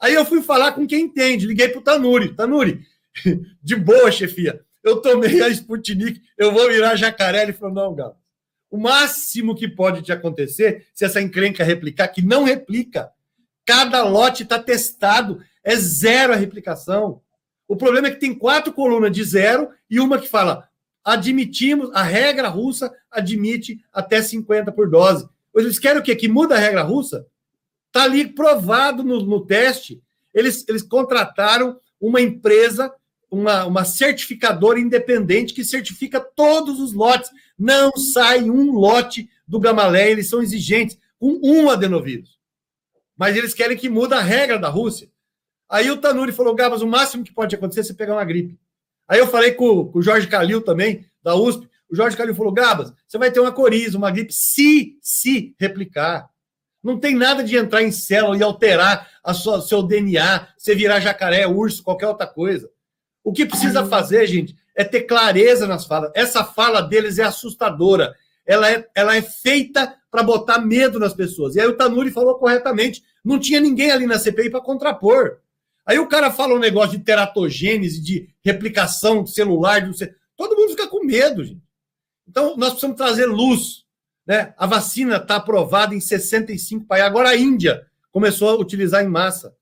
Aí 0.00 0.14
eu 0.14 0.24
fui 0.24 0.40
falar 0.40 0.72
com 0.72 0.86
quem 0.86 1.02
entende, 1.04 1.46
liguei 1.46 1.68
pro 1.68 1.82
Tanuri. 1.82 2.34
Tanuri, 2.34 2.80
de 3.62 3.76
boa, 3.76 4.10
chefia, 4.10 4.64
eu 4.82 5.00
tomei 5.00 5.40
a 5.42 5.48
Sputnik, 5.48 6.20
eu 6.36 6.52
vou 6.52 6.68
virar 6.68 6.96
jacaré. 6.96 7.42
Ele 7.42 7.52
falou, 7.52 7.74
não, 7.74 7.94
Galo, 7.94 8.16
o 8.70 8.78
máximo 8.78 9.54
que 9.54 9.68
pode 9.68 10.02
te 10.02 10.12
acontecer, 10.12 10.86
se 10.94 11.04
essa 11.04 11.20
encrenca 11.20 11.62
replicar, 11.62 12.08
que 12.08 12.22
não 12.22 12.44
replica, 12.44 13.10
cada 13.64 14.02
lote 14.02 14.42
está 14.42 14.58
testado, 14.58 15.42
é 15.62 15.76
zero 15.76 16.32
a 16.32 16.36
replicação. 16.36 17.20
O 17.68 17.76
problema 17.76 18.08
é 18.08 18.10
que 18.10 18.20
tem 18.20 18.34
quatro 18.34 18.72
colunas 18.72 19.12
de 19.12 19.22
zero 19.22 19.70
e 19.88 20.00
uma 20.00 20.18
que 20.18 20.28
fala 20.28 20.68
admitimos, 21.04 21.90
a 21.92 22.02
regra 22.02 22.48
russa 22.48 22.92
admite 23.10 23.84
até 23.92 24.22
50 24.22 24.70
por 24.72 24.88
dose. 24.88 25.28
Eles 25.54 25.78
querem 25.78 26.00
o 26.00 26.02
quê? 26.02 26.14
Que 26.14 26.28
muda 26.28 26.54
a 26.54 26.58
regra 26.58 26.82
russa? 26.82 27.26
Está 27.88 28.04
ali 28.04 28.26
provado 28.26 29.02
no, 29.02 29.20
no 29.20 29.44
teste. 29.44 30.02
Eles, 30.32 30.64
eles 30.68 30.82
contrataram 30.82 31.78
uma 32.00 32.20
empresa, 32.20 32.92
uma, 33.32 33.64
uma 33.64 33.84
certificadora 33.84 34.78
independente 34.78 35.54
que 35.54 35.64
certifica 35.64 36.20
todos 36.20 36.78
os 36.78 36.92
lotes. 36.92 37.30
Não 37.58 37.90
sai 37.96 38.42
um 38.42 38.72
lote 38.72 39.28
do 39.48 39.58
Gamalé, 39.58 40.10
eles 40.10 40.28
são 40.28 40.42
exigentes, 40.42 40.98
com 41.18 41.40
um 41.42 41.70
adenovírus. 41.70 42.38
Mas 43.16 43.34
eles 43.36 43.54
querem 43.54 43.76
que 43.76 43.88
muda 43.88 44.18
a 44.18 44.22
regra 44.22 44.58
da 44.58 44.68
Rússia. 44.68 45.10
Aí 45.68 45.90
o 45.90 45.96
Tanuri 45.96 46.32
falou, 46.32 46.54
Gabas, 46.54 46.82
o 46.82 46.86
máximo 46.86 47.24
que 47.24 47.32
pode 47.32 47.54
acontecer 47.54 47.80
é 47.80 47.84
você 47.84 47.94
pegar 47.94 48.14
uma 48.14 48.24
gripe. 48.24 48.58
Aí 49.08 49.18
eu 49.18 49.26
falei 49.26 49.52
com, 49.52 49.90
com 49.90 49.98
o 49.98 50.02
Jorge 50.02 50.28
Calil 50.28 50.60
também, 50.60 51.06
da 51.22 51.34
USP. 51.34 51.66
O 51.90 51.96
Jorge 51.96 52.16
Calil 52.16 52.34
falou: 52.34 52.52
Gabas, 52.52 52.92
você 53.06 53.16
vai 53.16 53.30
ter 53.30 53.40
uma 53.40 53.52
coriza, 53.52 53.96
uma 53.96 54.10
gripe, 54.10 54.32
se, 54.32 54.98
se 55.00 55.54
replicar. 55.58 56.28
Não 56.82 56.98
tem 56.98 57.14
nada 57.14 57.42
de 57.42 57.56
entrar 57.56 57.82
em 57.82 57.92
célula 57.92 58.36
e 58.36 58.42
alterar 58.42 59.08
a 59.22 59.32
sua, 59.32 59.60
seu 59.60 59.82
DNA, 59.82 60.48
você 60.58 60.74
virar 60.74 61.00
jacaré, 61.00 61.46
urso, 61.46 61.82
qualquer 61.82 62.08
outra 62.08 62.26
coisa. 62.26 62.68
O 63.24 63.32
que 63.32 63.46
precisa 63.46 63.86
fazer, 63.86 64.26
gente, 64.26 64.56
é 64.74 64.84
ter 64.84 65.02
clareza 65.02 65.66
nas 65.66 65.86
falas. 65.86 66.10
Essa 66.14 66.44
fala 66.44 66.80
deles 66.80 67.18
é 67.18 67.24
assustadora. 67.24 68.14
Ela 68.44 68.70
é, 68.70 68.88
ela 68.94 69.16
é 69.16 69.22
feita 69.22 69.96
para 70.10 70.22
botar 70.22 70.58
medo 70.58 70.98
nas 70.98 71.14
pessoas. 71.14 71.54
E 71.54 71.60
aí 71.60 71.66
o 71.66 71.76
Tanuri 71.76 72.10
falou 72.10 72.36
corretamente: 72.36 73.02
não 73.24 73.38
tinha 73.38 73.60
ninguém 73.60 73.90
ali 73.90 74.06
na 74.06 74.18
CPI 74.18 74.50
para 74.50 74.60
contrapor. 74.60 75.38
Aí 75.84 75.98
o 75.98 76.08
cara 76.08 76.30
fala 76.30 76.54
um 76.54 76.58
negócio 76.58 76.96
de 76.96 77.04
teratogênese, 77.04 78.00
de 78.00 78.28
replicação 78.44 79.26
celular, 79.26 79.80
de... 79.80 80.14
todo 80.36 80.56
mundo 80.56 80.70
fica 80.70 80.86
com 80.88 81.04
medo, 81.04 81.44
gente. 81.44 81.62
Então, 82.28 82.56
nós 82.56 82.70
precisamos 82.70 82.96
trazer 82.96 83.26
luz. 83.26 83.84
Né? 84.26 84.54
A 84.56 84.66
vacina 84.66 85.16
está 85.16 85.36
aprovada 85.36 85.94
em 85.94 86.00
65 86.00 86.86
países. 86.86 87.06
Agora 87.06 87.30
a 87.30 87.36
Índia 87.36 87.84
começou 88.12 88.48
a 88.48 88.54
utilizar 88.54 89.04
em 89.04 89.08
massa. 89.08 89.56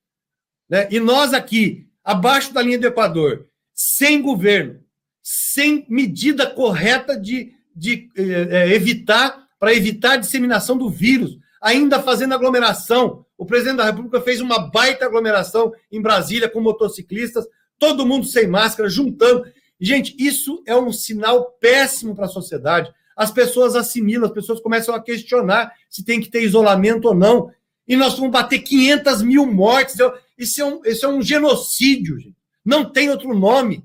Né? 0.69 0.87
E 0.91 0.99
nós 0.99 1.33
aqui, 1.33 1.87
abaixo 2.03 2.53
da 2.53 2.61
linha 2.61 2.77
do 2.77 2.87
Equador, 2.87 3.47
sem 3.83 4.21
governo, 4.21 4.79
sem 5.23 5.87
medida 5.89 6.45
correta 6.45 7.19
de, 7.19 7.51
de 7.75 8.09
é, 8.15 8.75
evitar, 8.75 9.47
para 9.59 9.73
evitar 9.73 10.13
a 10.13 10.17
disseminação 10.17 10.77
do 10.77 10.87
vírus, 10.87 11.39
ainda 11.59 11.99
fazendo 11.99 12.35
aglomeração, 12.35 13.25
o 13.35 13.43
presidente 13.43 13.77
da 13.77 13.85
República 13.85 14.21
fez 14.21 14.39
uma 14.39 14.59
baita 14.59 15.05
aglomeração 15.05 15.73
em 15.91 15.99
Brasília 15.99 16.47
com 16.47 16.61
motociclistas, 16.61 17.47
todo 17.79 18.05
mundo 18.05 18.27
sem 18.27 18.45
máscara, 18.45 18.87
juntando. 18.87 19.45
Gente, 19.79 20.15
isso 20.19 20.61
é 20.67 20.75
um 20.75 20.93
sinal 20.93 21.51
péssimo 21.59 22.15
para 22.15 22.25
a 22.25 22.29
sociedade. 22.29 22.93
As 23.15 23.31
pessoas 23.31 23.75
assimilam, 23.75 24.27
as 24.27 24.31
pessoas 24.33 24.59
começam 24.59 24.93
a 24.93 25.01
questionar 25.01 25.71
se 25.89 26.05
tem 26.05 26.21
que 26.21 26.29
ter 26.29 26.43
isolamento 26.43 27.05
ou 27.07 27.15
não. 27.15 27.51
E 27.87 27.95
nós 27.95 28.13
vamos 28.15 28.31
bater 28.31 28.59
500 28.59 29.23
mil 29.23 29.51
mortes. 29.51 29.95
Isso 30.37 30.61
é 30.61 30.65
um, 30.65 30.81
isso 30.85 31.05
é 31.05 31.09
um 31.09 31.21
genocídio, 31.21 32.19
gente. 32.19 32.40
Não 32.63 32.85
tem 32.85 33.09
outro 33.09 33.33
nome. 33.37 33.83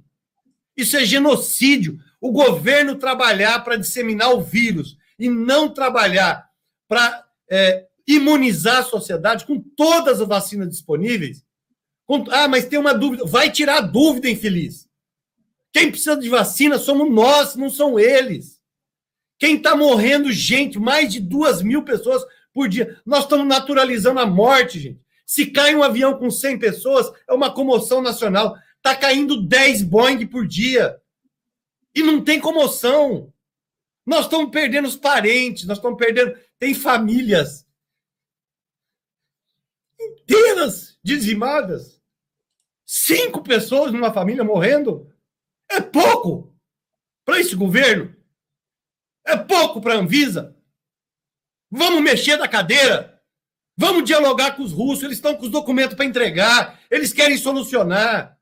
Isso 0.77 0.97
é 0.97 1.05
genocídio. 1.05 1.98
O 2.20 2.31
governo 2.31 2.97
trabalhar 2.97 3.65
para 3.65 3.77
disseminar 3.77 4.32
o 4.32 4.40
vírus 4.40 4.97
e 5.19 5.28
não 5.28 5.69
trabalhar 5.69 6.47
para 6.89 7.24
é, 7.51 7.86
imunizar 8.07 8.78
a 8.78 8.85
sociedade 8.85 9.47
com 9.47 9.61
todas 9.61 10.20
as 10.20 10.28
vacinas 10.28 10.69
disponíveis. 10.69 11.44
Com, 12.07 12.24
ah, 12.31 12.47
mas 12.47 12.66
tem 12.66 12.78
uma 12.78 12.94
dúvida. 12.94 13.24
Vai 13.24 13.51
tirar 13.51 13.78
a 13.78 13.81
dúvida, 13.81 14.31
infeliz. 14.31 14.86
Quem 15.73 15.90
precisa 15.90 16.16
de 16.16 16.28
vacina 16.28 16.78
somos 16.78 17.11
nós, 17.11 17.57
não 17.57 17.69
são 17.69 17.98
eles. 17.98 18.61
Quem 19.39 19.57
está 19.57 19.77
morrendo, 19.77 20.32
gente, 20.32 20.78
mais 20.78 21.12
de 21.12 21.20
duas 21.20 21.62
mil 21.62 21.82
pessoas 21.82 22.24
por 22.53 22.69
dia. 22.69 22.98
Nós 23.05 23.24
estamos 23.24 23.47
naturalizando 23.47 24.20
a 24.20 24.27
morte, 24.27 24.81
gente. 24.81 25.01
Se 25.27 25.47
cai 25.47 25.74
um 25.74 25.82
avião 25.82 26.16
com 26.16 26.31
100 26.31 26.59
pessoas, 26.59 27.12
é 27.28 27.35
uma 27.35 27.53
comoção 27.53 28.01
nacional. 28.01 28.57
Está 28.86 28.94
caindo 28.94 29.42
10 29.42 29.82
Boeing 29.82 30.28
por 30.28 30.46
dia. 30.46 31.02
E 31.92 32.04
não 32.04 32.22
tem 32.22 32.40
comoção. 32.40 33.34
Nós 34.06 34.26
estamos 34.26 34.48
perdendo 34.52 34.86
os 34.86 34.94
parentes, 34.94 35.66
nós 35.66 35.78
estamos 35.78 35.98
perdendo. 35.98 36.38
Tem 36.56 36.72
famílias 36.72 37.66
inteiras 40.00 40.96
dizimadas. 41.02 42.00
Cinco 42.84 43.42
pessoas 43.42 43.90
numa 43.90 44.12
família 44.12 44.44
morrendo. 44.44 45.12
É 45.68 45.80
pouco 45.80 46.56
para 47.24 47.40
esse 47.40 47.56
governo. 47.56 48.14
É 49.26 49.36
pouco 49.36 49.80
para 49.80 49.94
a 49.94 49.98
Anvisa. 49.98 50.56
Vamos 51.68 52.00
mexer 52.04 52.38
da 52.38 52.46
cadeira. 52.46 53.20
Vamos 53.76 54.04
dialogar 54.04 54.54
com 54.54 54.62
os 54.62 54.70
russos. 54.70 55.02
Eles 55.02 55.18
estão 55.18 55.34
com 55.34 55.44
os 55.44 55.50
documentos 55.50 55.96
para 55.96 56.04
entregar. 56.04 56.80
Eles 56.88 57.12
querem 57.12 57.36
solucionar. 57.36 58.35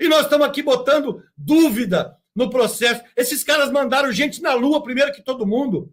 E 0.00 0.08
nós 0.08 0.24
estamos 0.24 0.46
aqui 0.46 0.62
botando 0.62 1.22
dúvida 1.36 2.16
no 2.34 2.50
processo. 2.50 3.02
Esses 3.16 3.42
caras 3.42 3.70
mandaram 3.70 4.12
gente 4.12 4.40
na 4.40 4.54
Lua 4.54 4.82
primeiro 4.82 5.12
que 5.12 5.22
todo 5.22 5.46
mundo. 5.46 5.92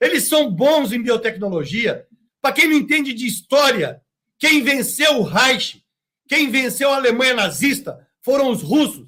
Eles 0.00 0.28
são 0.28 0.50
bons 0.50 0.92
em 0.92 1.02
biotecnologia. 1.02 2.06
Para 2.42 2.52
quem 2.52 2.68
não 2.68 2.76
entende 2.76 3.12
de 3.12 3.26
história, 3.26 4.02
quem 4.38 4.62
venceu 4.62 5.18
o 5.18 5.22
Reich, 5.22 5.84
quem 6.28 6.50
venceu 6.50 6.90
a 6.90 6.96
Alemanha 6.96 7.34
nazista 7.34 8.06
foram 8.22 8.50
os 8.50 8.62
russos. 8.62 9.06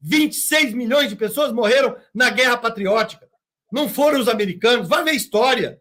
26 0.00 0.74
milhões 0.74 1.08
de 1.08 1.16
pessoas 1.16 1.52
morreram 1.52 1.96
na 2.14 2.30
guerra 2.30 2.56
patriótica. 2.56 3.28
Não 3.72 3.88
foram 3.88 4.20
os 4.20 4.28
americanos. 4.28 4.88
Vai 4.88 5.02
ver 5.02 5.12
história. 5.12 5.80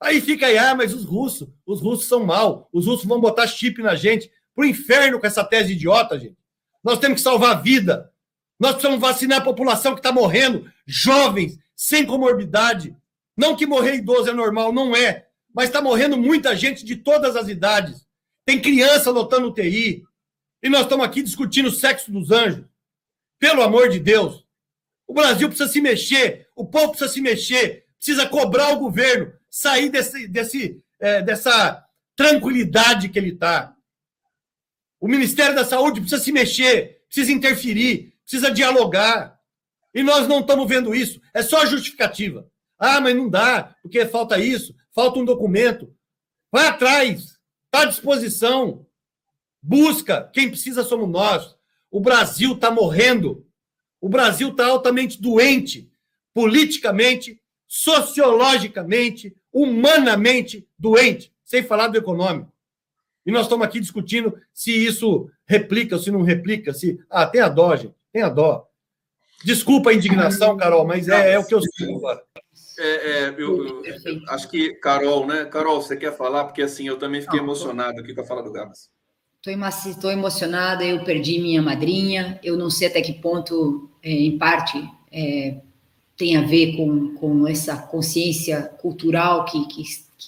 Aí 0.00 0.20
fica 0.20 0.46
aí, 0.46 0.58
ah, 0.58 0.74
mas 0.74 0.92
os 0.92 1.04
russos, 1.04 1.48
os 1.64 1.80
russos 1.80 2.06
são 2.06 2.24
mal. 2.24 2.68
Os 2.72 2.86
russos 2.86 3.06
vão 3.06 3.20
botar 3.20 3.46
chip 3.46 3.80
na 3.80 3.94
gente. 3.94 4.30
Pro 4.54 4.66
inferno 4.66 5.18
com 5.18 5.26
essa 5.26 5.42
tese 5.42 5.72
idiota, 5.72 6.18
gente. 6.18 6.36
Nós 6.84 6.98
temos 6.98 7.16
que 7.16 7.24
salvar 7.24 7.52
a 7.52 7.60
vida. 7.60 8.12
Nós 8.60 8.72
precisamos 8.72 9.00
vacinar 9.00 9.38
a 9.38 9.44
população 9.44 9.94
que 9.94 10.00
está 10.00 10.12
morrendo, 10.12 10.70
jovens, 10.86 11.58
sem 11.74 12.04
comorbidade. 12.04 12.94
Não 13.36 13.56
que 13.56 13.66
morrer 13.66 13.96
idoso 13.96 14.28
é 14.28 14.32
normal, 14.32 14.72
não 14.72 14.94
é. 14.94 15.26
Mas 15.52 15.66
está 15.66 15.80
morrendo 15.80 16.16
muita 16.16 16.54
gente 16.54 16.84
de 16.84 16.96
todas 16.96 17.34
as 17.34 17.48
idades. 17.48 18.06
Tem 18.44 18.60
criança 18.60 19.10
lotando 19.10 19.48
UTI. 19.48 20.04
E 20.62 20.68
nós 20.68 20.82
estamos 20.82 21.04
aqui 21.04 21.22
discutindo 21.22 21.68
o 21.68 21.72
sexo 21.72 22.12
dos 22.12 22.30
anjos. 22.30 22.64
Pelo 23.38 23.62
amor 23.62 23.88
de 23.88 23.98
Deus. 23.98 24.44
O 25.06 25.14
Brasil 25.14 25.48
precisa 25.48 25.70
se 25.70 25.80
mexer, 25.80 26.48
o 26.56 26.64
povo 26.64 26.90
precisa 26.90 27.12
se 27.12 27.20
mexer, 27.20 27.84
precisa 27.98 28.26
cobrar 28.26 28.70
o 28.70 28.78
governo, 28.78 29.32
sair 29.50 29.90
desse, 29.90 30.26
desse, 30.26 30.82
é, 30.98 31.20
dessa 31.20 31.84
tranquilidade 32.16 33.10
que 33.10 33.18
ele 33.18 33.30
está. 33.30 33.74
O 35.04 35.06
Ministério 35.06 35.54
da 35.54 35.66
Saúde 35.66 36.00
precisa 36.00 36.22
se 36.22 36.32
mexer, 36.32 37.02
precisa 37.08 37.30
interferir, 37.30 38.14
precisa 38.22 38.50
dialogar. 38.50 39.38
E 39.94 40.02
nós 40.02 40.26
não 40.26 40.40
estamos 40.40 40.66
vendo 40.66 40.94
isso. 40.94 41.20
É 41.34 41.42
só 41.42 41.66
justificativa. 41.66 42.50
Ah, 42.78 43.02
mas 43.02 43.14
não 43.14 43.28
dá, 43.28 43.76
porque 43.82 44.06
falta 44.06 44.38
isso, 44.38 44.74
falta 44.94 45.18
um 45.18 45.24
documento. 45.26 45.94
Vai 46.50 46.68
atrás, 46.68 47.38
está 47.66 47.82
à 47.82 47.84
disposição. 47.84 48.86
Busca, 49.60 50.30
quem 50.32 50.48
precisa 50.48 50.82
somos 50.82 51.10
nós. 51.10 51.54
O 51.90 52.00
Brasil 52.00 52.54
está 52.54 52.70
morrendo. 52.70 53.46
O 54.00 54.08
Brasil 54.08 54.48
está 54.48 54.68
altamente 54.68 55.20
doente, 55.20 55.86
politicamente, 56.32 57.38
sociologicamente, 57.68 59.36
humanamente 59.52 60.66
doente, 60.78 61.30
sem 61.44 61.62
falar 61.62 61.88
do 61.88 61.98
econômico. 61.98 62.53
E 63.26 63.32
nós 63.32 63.42
estamos 63.42 63.66
aqui 63.66 63.80
discutindo 63.80 64.38
se 64.52 64.70
isso 64.70 65.30
replica 65.46 65.96
ou 65.96 66.02
se 66.02 66.10
não 66.10 66.22
replica, 66.22 66.72
se. 66.72 66.98
Ah, 67.08 67.26
tem 67.26 67.40
a 67.40 67.48
dó, 67.48 67.74
gente, 67.74 67.94
tem 68.12 68.22
a 68.22 68.28
dó. 68.28 68.66
Desculpa 69.44 69.90
a 69.90 69.94
indignação, 69.94 70.56
Carol, 70.56 70.86
mas 70.86 71.08
é, 71.08 71.32
é 71.32 71.38
o 71.38 71.46
que 71.46 71.54
eu 71.54 71.60
sinto 71.60 71.96
agora. 71.96 72.22
É, 72.78 72.88
é, 72.88 73.34
eu, 73.38 73.84
eu, 73.84 74.20
acho 74.28 74.48
que, 74.48 74.74
Carol, 74.74 75.26
né? 75.26 75.44
Carol, 75.44 75.80
você 75.80 75.96
quer 75.96 76.16
falar? 76.16 76.44
Porque 76.44 76.62
assim, 76.62 76.88
eu 76.88 76.98
também 76.98 77.20
fiquei 77.20 77.38
emocionado 77.38 78.00
aqui 78.00 78.14
com 78.14 78.20
a 78.20 78.24
fala 78.24 78.42
do 78.42 78.52
Gabas. 78.52 78.90
Estou 79.86 80.10
emocionada, 80.10 80.84
eu 80.84 81.04
perdi 81.04 81.38
minha 81.38 81.60
madrinha, 81.60 82.40
eu 82.42 82.56
não 82.56 82.70
sei 82.70 82.88
até 82.88 83.02
que 83.02 83.12
ponto, 83.12 83.90
é, 84.02 84.10
em 84.10 84.38
parte, 84.38 84.82
é, 85.12 85.58
tem 86.16 86.36
a 86.36 86.42
ver 86.42 86.76
com, 86.76 87.14
com 87.14 87.46
essa 87.46 87.76
consciência 87.76 88.62
cultural 88.80 89.44
que, 89.44 89.66
que, 89.66 89.82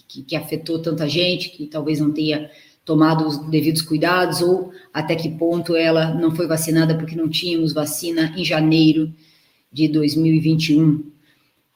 que, 0.07 0.23
que 0.23 0.37
afetou 0.37 0.83
tanta 0.83 1.09
gente, 1.09 1.49
que 1.49 1.67
talvez 1.67 1.99
não 1.99 2.13
tenha 2.13 2.51
tomado 2.87 3.27
os 3.27 3.37
devidos 3.51 3.83
cuidados, 3.83 4.41
ou 4.41 4.73
até 4.95 5.17
que 5.17 5.29
ponto 5.29 5.75
ela 5.75 6.15
não 6.15 6.35
foi 6.35 6.47
vacinada 6.47 6.97
porque 6.97 7.17
não 7.17 7.29
tínhamos 7.29 7.75
vacina 7.75 8.33
em 8.37 8.45
janeiro 8.45 9.13
de 9.71 9.89
2021. 9.89 11.05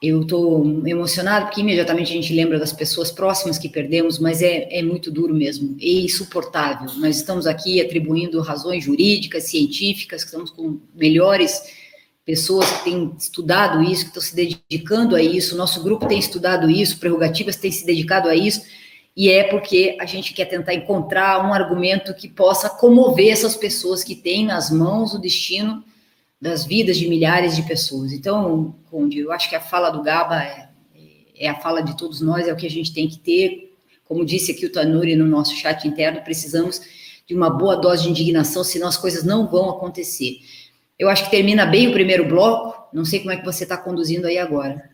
Eu 0.01 0.23
estou 0.23 0.65
emocionado 0.87 1.47
porque 1.47 1.61
imediatamente 1.61 2.13
a 2.13 2.15
gente 2.15 2.33
lembra 2.33 2.59
das 2.59 2.73
pessoas 2.73 3.11
próximas 3.11 3.59
que 3.59 3.69
perdemos, 3.69 4.19
mas 4.19 4.41
é, 4.41 4.69
é 4.71 4.83
muito 4.83 5.11
duro 5.11 5.35
mesmo, 5.35 5.77
é 5.81 5.89
insuportável. 5.89 6.89
Nós 6.99 7.17
estamos 7.17 7.47
aqui 7.47 7.81
atribuindo 7.81 8.41
razões 8.41 8.85
jurídicas, 8.85 9.45
científicas, 9.45 10.23
estamos 10.25 10.51
com 10.51 10.79
melhores 10.95 11.61
pessoas 12.25 12.71
que 12.71 12.85
têm 12.85 13.13
estudado 13.19 13.83
isso, 13.83 14.05
que 14.05 14.11
estão 14.11 14.23
se 14.23 14.37
dedicando 14.37 15.17
a 15.17 15.23
isso, 15.23 15.57
nosso 15.57 15.83
grupo 15.83 16.07
tem 16.07 16.21
estudado 16.21 16.71
isso, 16.71 16.99
Prerrogativas 16.99 17.57
tem 17.57 17.73
se 17.73 17.85
dedicado 17.85 18.29
a 18.29 18.37
isso, 18.37 18.63
e 19.21 19.29
é 19.29 19.45
porque 19.45 19.99
a 20.01 20.07
gente 20.07 20.33
quer 20.33 20.47
tentar 20.47 20.73
encontrar 20.73 21.47
um 21.47 21.53
argumento 21.53 22.15
que 22.15 22.27
possa 22.27 22.71
comover 22.71 23.31
essas 23.31 23.55
pessoas 23.55 24.03
que 24.03 24.15
têm 24.15 24.47
nas 24.47 24.71
mãos 24.71 25.13
o 25.13 25.19
destino 25.19 25.85
das 26.41 26.65
vidas 26.65 26.97
de 26.97 27.07
milhares 27.07 27.55
de 27.55 27.63
pessoas. 27.65 28.13
Então, 28.15 28.75
Conde, 28.91 29.19
eu 29.19 29.31
acho 29.31 29.51
que 29.51 29.55
a 29.55 29.61
fala 29.61 29.91
do 29.91 30.03
Gaba 30.03 30.43
é, 30.43 30.71
é 31.37 31.51
a 31.51 31.55
fala 31.57 31.83
de 31.83 31.99
todos 31.99 32.23
nós, 32.23 32.49
é 32.49 32.53
o 32.55 32.57
que 32.57 32.67
a 32.67 32.71
gente 32.71 32.95
tem 32.95 33.07
que 33.07 33.19
ter. 33.19 33.77
Como 34.07 34.25
disse 34.25 34.53
aqui 34.53 34.65
o 34.65 34.73
Tanuri 34.73 35.15
no 35.15 35.27
nosso 35.27 35.55
chat 35.55 35.87
interno, 35.87 36.23
precisamos 36.23 36.81
de 37.27 37.35
uma 37.35 37.51
boa 37.51 37.77
dose 37.77 38.05
de 38.05 38.09
indignação, 38.09 38.65
senão 38.65 38.89
as 38.89 38.97
coisas 38.97 39.23
não 39.23 39.47
vão 39.47 39.69
acontecer. 39.69 40.39
Eu 40.99 41.11
acho 41.11 41.27
que 41.27 41.31
termina 41.31 41.67
bem 41.67 41.89
o 41.89 41.93
primeiro 41.93 42.27
bloco, 42.27 42.89
não 42.91 43.05
sei 43.05 43.19
como 43.19 43.33
é 43.33 43.37
que 43.37 43.45
você 43.45 43.65
está 43.65 43.77
conduzindo 43.77 44.27
aí 44.27 44.39
agora. 44.39 44.90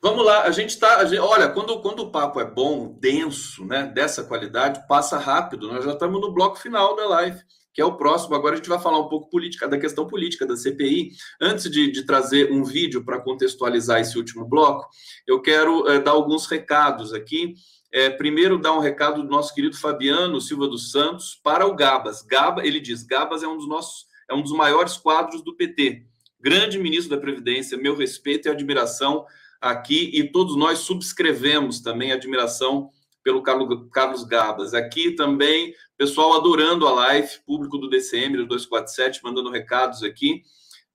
Vamos 0.00 0.24
lá, 0.24 0.44
a 0.44 0.52
gente 0.52 0.70
está. 0.70 1.04
Olha, 1.20 1.48
quando, 1.48 1.80
quando 1.80 2.00
o 2.00 2.10
papo 2.12 2.38
é 2.38 2.44
bom, 2.44 2.96
denso, 3.00 3.64
né, 3.64 3.84
dessa 3.92 4.22
qualidade, 4.22 4.86
passa 4.86 5.18
rápido. 5.18 5.66
Nós 5.66 5.84
já 5.84 5.92
estamos 5.92 6.20
no 6.20 6.32
bloco 6.32 6.56
final 6.56 6.94
da 6.94 7.04
live, 7.08 7.40
que 7.74 7.80
é 7.80 7.84
o 7.84 7.96
próximo. 7.96 8.36
Agora 8.36 8.54
a 8.54 8.56
gente 8.56 8.68
vai 8.68 8.78
falar 8.78 9.00
um 9.00 9.08
pouco 9.08 9.28
política, 9.28 9.66
da 9.66 9.76
questão 9.76 10.06
política 10.06 10.46
da 10.46 10.56
CPI. 10.56 11.10
Antes 11.40 11.68
de, 11.68 11.90
de 11.90 12.04
trazer 12.04 12.52
um 12.52 12.62
vídeo 12.62 13.04
para 13.04 13.20
contextualizar 13.20 14.00
esse 14.00 14.16
último 14.16 14.46
bloco, 14.46 14.88
eu 15.26 15.42
quero 15.42 15.88
é, 15.88 15.98
dar 15.98 16.12
alguns 16.12 16.46
recados 16.46 17.12
aqui. 17.12 17.54
É, 17.92 18.08
primeiro, 18.08 18.56
dar 18.56 18.74
um 18.74 18.80
recado 18.80 19.20
do 19.24 19.28
nosso 19.28 19.52
querido 19.52 19.76
Fabiano 19.76 20.40
Silva 20.40 20.68
dos 20.68 20.92
Santos 20.92 21.40
para 21.42 21.66
o 21.66 21.74
Gabas. 21.74 22.22
Gaba, 22.22 22.64
ele 22.64 22.78
diz: 22.78 23.02
Gabas 23.02 23.42
é 23.42 23.48
um 23.48 23.56
dos 23.56 23.66
nossos, 23.66 24.06
é 24.30 24.34
um 24.34 24.42
dos 24.42 24.52
maiores 24.52 24.96
quadros 24.96 25.42
do 25.42 25.56
PT. 25.56 26.04
Grande 26.40 26.78
ministro 26.78 27.16
da 27.16 27.20
Previdência, 27.20 27.76
meu 27.76 27.96
respeito 27.96 28.46
e 28.46 28.50
admiração 28.52 29.26
aqui 29.60 30.10
e 30.14 30.24
todos 30.24 30.56
nós 30.56 30.80
subscrevemos 30.80 31.80
também 31.80 32.12
a 32.12 32.14
admiração 32.14 32.90
pelo 33.22 33.42
Carlos 33.42 34.24
Gabas. 34.24 34.72
Aqui 34.72 35.12
também, 35.12 35.74
pessoal 35.96 36.34
adorando 36.34 36.86
a 36.86 36.92
live, 36.92 37.28
público 37.46 37.76
do 37.76 37.90
DCM, 37.90 38.36
do 38.36 38.46
247, 38.46 39.22
mandando 39.22 39.50
recados 39.50 40.02
aqui. 40.02 40.42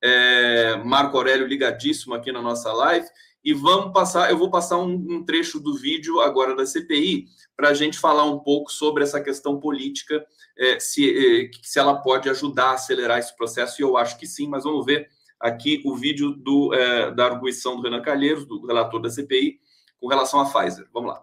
É, 0.01 0.75
Marco 0.83 1.15
Aurélio 1.15 1.45
ligadíssimo 1.45 2.13
aqui 2.13 2.31
na 2.31 2.41
nossa 2.41 2.73
live. 2.73 3.07
E 3.43 3.53
vamos 3.53 3.91
passar, 3.91 4.31
eu 4.31 4.37
vou 4.37 4.49
passar 4.49 4.77
um, 4.77 4.93
um 4.93 5.23
trecho 5.23 5.59
do 5.59 5.75
vídeo 5.75 6.21
agora 6.21 6.55
da 6.55 6.65
CPI 6.65 7.27
para 7.57 7.69
a 7.69 7.73
gente 7.73 7.99
falar 7.99 8.23
um 8.23 8.39
pouco 8.39 8.71
sobre 8.71 9.03
essa 9.03 9.21
questão 9.21 9.59
política, 9.59 10.25
é, 10.57 10.79
se, 10.79 11.09
é, 11.09 11.51
se 11.61 11.77
ela 11.77 12.01
pode 12.01 12.29
ajudar 12.29 12.69
a 12.69 12.73
acelerar 12.73 13.19
esse 13.19 13.35
processo, 13.35 13.79
e 13.79 13.83
eu 13.83 13.97
acho 13.97 14.17
que 14.17 14.25
sim, 14.25 14.47
mas 14.47 14.63
vamos 14.63 14.85
ver 14.85 15.09
aqui 15.43 15.81
o 15.83 15.93
vídeo 15.93 16.31
do, 16.31 16.73
é, 16.73 17.11
da 17.11 17.25
arguição 17.25 17.75
do 17.75 17.81
Renan 17.81 18.01
Calheiros, 18.01 18.45
do 18.45 18.65
relator 18.65 19.01
da 19.01 19.09
CPI, 19.09 19.59
com 19.99 20.07
relação 20.07 20.39
à 20.39 20.45
Pfizer. 20.45 20.87
Vamos 20.93 21.09
lá. 21.09 21.21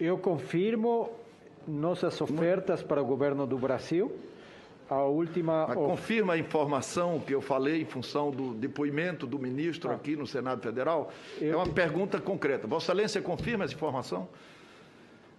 Eu 0.00 0.18
confirmo 0.18 1.10
nossas 1.68 2.20
ofertas 2.20 2.82
para 2.82 3.00
o 3.00 3.04
governo 3.04 3.46
do 3.46 3.56
Brasil. 3.56 4.10
A 4.88 5.04
última. 5.04 5.68
Mas 5.68 5.76
confirma 5.76 6.32
a 6.32 6.38
informação 6.38 7.20
que 7.20 7.32
eu 7.32 7.40
falei 7.40 7.82
em 7.82 7.84
função 7.84 8.32
do 8.32 8.52
depoimento 8.54 9.24
do 9.24 9.38
ministro 9.38 9.88
ah. 9.90 9.94
aqui 9.94 10.16
no 10.16 10.26
Senado 10.26 10.60
Federal? 10.60 11.12
Eu... 11.40 11.52
É 11.52 11.56
uma 11.56 11.68
pergunta 11.68 12.20
concreta. 12.20 12.66
Vossa 12.66 12.86
Excelência 12.86 13.22
confirma 13.22 13.64
essa 13.64 13.74
informação? 13.74 14.28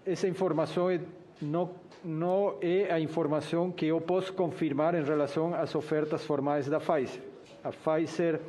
Essa 0.06 0.30
informação 0.30 0.90
é 0.90 1.02
não 1.42 1.76
não 2.03 2.56
é 2.61 2.91
a 2.91 2.99
informação 2.99 3.72
que 3.72 3.86
eu 3.86 4.02
posso 4.02 4.34
confirmar 4.34 4.95
em 4.95 5.03
relação 5.03 5.53
às 5.53 5.76
ofertas 5.76 6.23
formais 6.26 6.68
da 6.68 6.80
Pfizer. 6.80 7.22
A 7.64 7.69
Pfizer, 7.72 8.40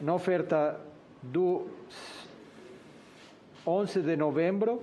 na 0.00 0.14
oferta 0.14 0.80
do 1.22 1.66
11 3.66 4.00
de 4.02 4.16
novembro, 4.16 4.82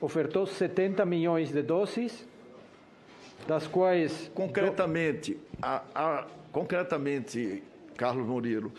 ofertou 0.00 0.46
70 0.46 1.04
milhões 1.04 1.52
de 1.52 1.62
doses, 1.62 2.26
das 3.46 3.66
quais... 3.66 4.30
Concretamente, 4.34 5.36
a, 5.60 5.82
a, 5.94 6.26
concretamente, 6.52 7.62
Carlos 7.96 8.26
Murilo, 8.26 8.72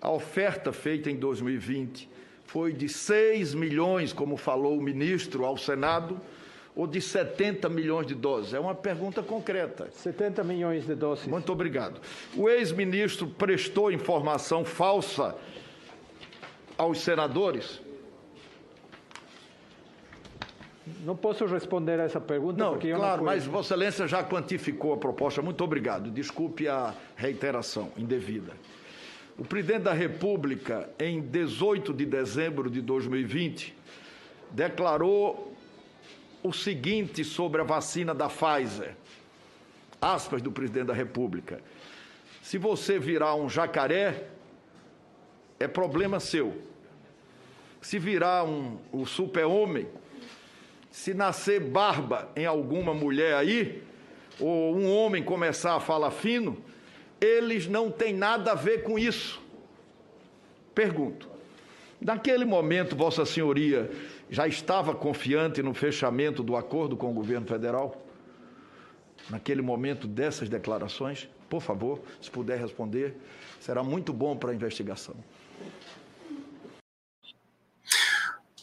a 0.00 0.10
oferta 0.10 0.72
feita 0.72 1.10
em 1.10 1.16
2020 1.16 2.08
foi 2.44 2.72
de 2.72 2.88
6 2.88 3.54
milhões, 3.54 4.12
como 4.12 4.36
falou 4.36 4.76
o 4.78 4.82
ministro 4.82 5.44
ao 5.44 5.56
Senado, 5.56 6.20
ou 6.74 6.86
de 6.86 7.00
70 7.00 7.68
milhões 7.68 8.06
de 8.06 8.14
doses? 8.14 8.54
É 8.54 8.60
uma 8.60 8.74
pergunta 8.74 9.22
concreta. 9.22 9.88
70 9.92 10.44
milhões 10.44 10.86
de 10.86 10.94
doses. 10.94 11.26
Muito 11.26 11.52
obrigado. 11.52 12.00
O 12.36 12.48
ex-ministro 12.48 13.26
prestou 13.26 13.90
informação 13.90 14.64
falsa 14.64 15.34
aos 16.76 17.00
senadores? 17.00 17.80
Não 21.04 21.16
posso 21.16 21.46
responder 21.46 22.00
a 22.00 22.04
essa 22.04 22.20
pergunta. 22.20 22.62
Não, 22.62 22.72
porque 22.72 22.92
claro, 22.92 23.18
não 23.18 23.24
mas 23.24 23.46
Vossa 23.46 23.74
Excelência 23.74 24.08
já 24.08 24.24
quantificou 24.24 24.92
a 24.92 24.96
proposta. 24.96 25.40
Muito 25.40 25.62
obrigado. 25.62 26.10
Desculpe 26.10 26.68
a 26.68 26.94
reiteração 27.16 27.92
indevida. 27.96 28.52
O 29.38 29.44
presidente 29.44 29.84
da 29.84 29.92
República, 29.92 30.90
em 30.98 31.20
18 31.20 31.94
de 31.94 32.04
dezembro 32.04 32.70
de 32.70 32.82
2020, 32.82 33.74
declarou 34.50 35.49
o 36.42 36.52
seguinte 36.52 37.24
sobre 37.24 37.60
a 37.60 37.64
vacina 37.64 38.14
da 38.14 38.28
Pfizer. 38.28 38.96
Aspas 40.00 40.40
do 40.40 40.50
presidente 40.50 40.86
da 40.86 40.94
República. 40.94 41.60
Se 42.42 42.56
você 42.56 42.98
virar 42.98 43.34
um 43.34 43.48
jacaré, 43.48 44.28
é 45.58 45.68
problema 45.68 46.18
seu. 46.18 46.56
Se 47.82 47.98
virar 47.98 48.44
um, 48.44 48.78
o 48.90 49.04
super-homem, 49.06 49.86
se 50.90 51.14
nascer 51.14 51.60
barba 51.60 52.30
em 52.34 52.46
alguma 52.46 52.94
mulher 52.94 53.34
aí, 53.34 53.82
ou 54.38 54.74
um 54.74 54.90
homem 54.90 55.22
começar 55.22 55.76
a 55.76 55.80
falar 55.80 56.10
fino, 56.10 56.56
Eles 57.20 57.66
não 57.66 57.90
têm 57.90 58.14
nada 58.14 58.52
a 58.52 58.54
ver 58.54 58.82
com 58.82 58.98
isso. 58.98 59.40
Pergunto. 60.74 61.28
Naquele 62.00 62.46
momento, 62.46 62.96
Vossa 62.96 63.26
Senhoria 63.26 63.90
já 64.30 64.46
estava 64.46 64.94
confiante 64.94 65.60
no 65.62 65.74
fechamento 65.74 66.42
do 66.42 66.56
acordo 66.56 66.96
com 66.96 67.10
o 67.10 67.12
governo 67.12 67.46
federal? 67.46 68.00
Naquele 69.28 69.60
momento 69.60 70.06
dessas 70.06 70.48
declarações? 70.48 71.28
Por 71.48 71.60
favor, 71.60 72.00
se 72.22 72.30
puder 72.30 72.58
responder, 72.58 73.16
será 73.60 73.82
muito 73.82 74.12
bom 74.12 74.36
para 74.36 74.52
a 74.52 74.54
investigação. 74.54 75.16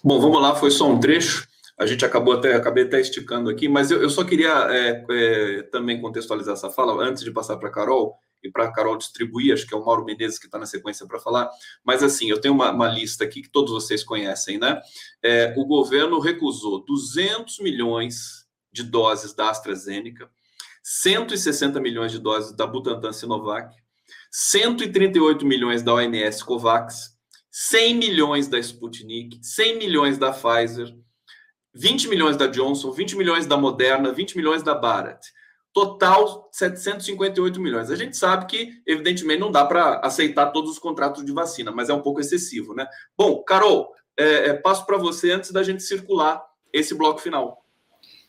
Bom, 0.01 0.21
vamos 0.21 0.41
lá, 0.41 0.55
foi 0.55 0.71
só 0.71 0.89
um 0.89 0.99
trecho. 0.99 1.45
A 1.77 1.85
gente 1.85 2.05
acabou 2.05 2.33
até, 2.33 2.55
acabei 2.55 2.85
até 2.85 2.99
esticando 3.01 3.49
aqui, 3.49 3.67
mas 3.67 3.91
eu, 3.91 4.01
eu 4.01 4.09
só 4.09 4.23
queria 4.23 4.51
é, 4.71 5.05
é, 5.09 5.63
também 5.63 5.99
contextualizar 6.01 6.53
essa 6.53 6.69
fala 6.69 7.03
antes 7.03 7.23
de 7.23 7.31
passar 7.31 7.57
para 7.57 7.67
a 7.67 7.71
Carol 7.71 8.17
e 8.47 8.51
para 8.51 8.65
a 8.65 8.71
Carol 8.71 8.97
distribuir, 8.97 9.53
acho 9.53 9.67
que 9.67 9.73
é 9.73 9.77
o 9.77 9.85
Mauro 9.85 10.05
Menezes 10.05 10.39
que 10.39 10.45
está 10.45 10.57
na 10.57 10.65
sequência 10.65 11.05
para 11.05 11.19
falar, 11.19 11.49
mas 11.83 12.01
assim, 12.01 12.29
eu 12.29 12.39
tenho 12.39 12.53
uma, 12.53 12.71
uma, 12.71 12.87
lista 12.87 13.23
aqui 13.23 13.41
que 13.41 13.49
todos 13.49 13.71
vocês 13.71 14.03
conhecem, 14.03 14.57
né? 14.57 14.81
É, 15.23 15.53
o 15.57 15.65
governo 15.65 16.19
recusou 16.19 16.83
200 16.83 17.59
milhões 17.59 18.47
de 18.71 18.83
doses 18.83 19.33
da 19.33 19.49
AstraZeneca, 19.49 20.29
160 20.83 21.79
milhões 21.79 22.11
de 22.11 22.19
doses 22.19 22.55
da 22.55 22.65
Butantan 22.65 23.11
Sinovac, 23.11 23.75
138 24.31 25.45
milhões 25.45 25.83
da 25.83 25.93
OMS 25.93 26.43
Covax, 26.43 27.17
100 27.51 27.95
milhões 27.95 28.47
da 28.47 28.59
Sputnik, 28.59 29.39
100 29.41 29.77
milhões 29.77 30.17
da 30.17 30.31
Pfizer, 30.31 30.95
20 31.73 32.07
milhões 32.07 32.37
da 32.37 32.47
Johnson, 32.47 32.91
20 32.91 33.15
milhões 33.15 33.45
da 33.45 33.57
Moderna, 33.57 34.11
20 34.11 34.35
milhões 34.37 34.63
da 34.63 34.73
Bharat. 34.73 35.19
Total 35.73 36.49
758 36.51 37.59
milhões. 37.59 37.91
A 37.91 37.95
gente 37.95 38.17
sabe 38.17 38.47
que, 38.47 38.81
evidentemente, 38.85 39.39
não 39.39 39.51
dá 39.51 39.63
para 39.63 39.99
aceitar 39.99 40.47
todos 40.47 40.71
os 40.71 40.79
contratos 40.79 41.23
de 41.23 41.31
vacina, 41.31 41.71
mas 41.71 41.89
é 41.89 41.93
um 41.93 42.01
pouco 42.01 42.19
excessivo, 42.19 42.73
né? 42.73 42.87
Bom, 43.15 43.43
Carol, 43.43 43.93
é, 44.17 44.49
é, 44.49 44.53
passo 44.53 44.85
para 44.85 44.97
você 44.97 45.31
antes 45.31 45.51
da 45.51 45.61
gente 45.61 45.83
circular 45.83 46.43
esse 46.73 46.95
bloco 46.95 47.19
final. 47.19 47.63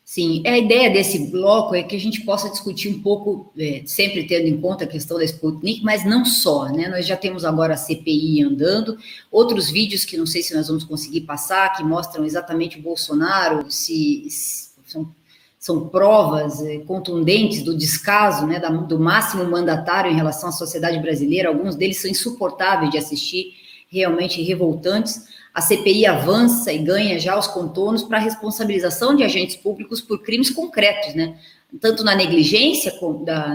Sim, 0.05 0.43
a 0.47 0.57
ideia 0.57 0.91
desse 0.91 1.31
bloco 1.31 1.75
é 1.75 1.83
que 1.83 1.95
a 1.95 2.01
gente 2.01 2.23
possa 2.23 2.49
discutir 2.49 2.89
um 2.89 3.03
pouco, 3.03 3.53
é, 3.59 3.83
sempre 3.85 4.27
tendo 4.27 4.47
em 4.47 4.59
conta 4.59 4.85
a 4.85 4.87
questão 4.87 5.19
da 5.19 5.25
Sputnik, 5.25 5.83
mas 5.85 6.03
não 6.03 6.25
só, 6.25 6.65
né? 6.73 6.89
Nós 6.89 7.07
já 7.07 7.15
temos 7.15 7.45
agora 7.45 7.75
a 7.75 7.77
CPI 7.77 8.43
andando, 8.43 8.97
outros 9.31 9.71
vídeos 9.71 10.07
que 10.07 10.17
não 10.17 10.25
sei 10.25 10.43
se 10.43 10.55
nós 10.55 10.69
vamos 10.69 10.85
conseguir 10.85 11.23
passar, 11.23 11.77
que 11.77 11.83
mostram 11.85 12.25
exatamente 12.25 12.79
o 12.79 12.83
Bolsonaro, 12.83 13.71
se, 13.71 14.27
se 14.31 14.71
são, 14.87 15.15
são, 15.59 15.89
provas 15.89 16.63
é, 16.63 16.79
contundentes 16.79 17.63
do 17.63 17.77
descaso, 17.77 18.47
né, 18.47 18.61
do 18.61 18.99
máximo 18.99 19.45
mandatário 19.45 20.11
em 20.11 20.17
relação 20.17 20.49
à 20.49 20.53
sociedade 20.53 20.99
brasileira, 21.01 21.49
alguns 21.49 21.77
deles 21.77 22.01
são 22.01 22.11
insuportáveis 22.11 22.91
de 22.91 22.99
assistir, 22.99 23.55
realmente 23.91 24.43
revoltantes 24.43 25.27
a 25.59 25.61
CPI 25.61 26.07
avança 26.07 26.73
e 26.73 26.79
ganha 26.79 27.19
já 27.19 27.37
os 27.37 27.49
contornos 27.49 28.05
para 28.05 28.19
a 28.19 28.21
responsabilização 28.21 29.17
de 29.17 29.25
agentes 29.25 29.57
públicos 29.57 30.01
por 30.01 30.23
crimes 30.23 30.51
concretos, 30.51 31.17
né? 31.17 31.37
Tanto 31.81 32.05
na 32.05 32.15
negligência 32.15 32.93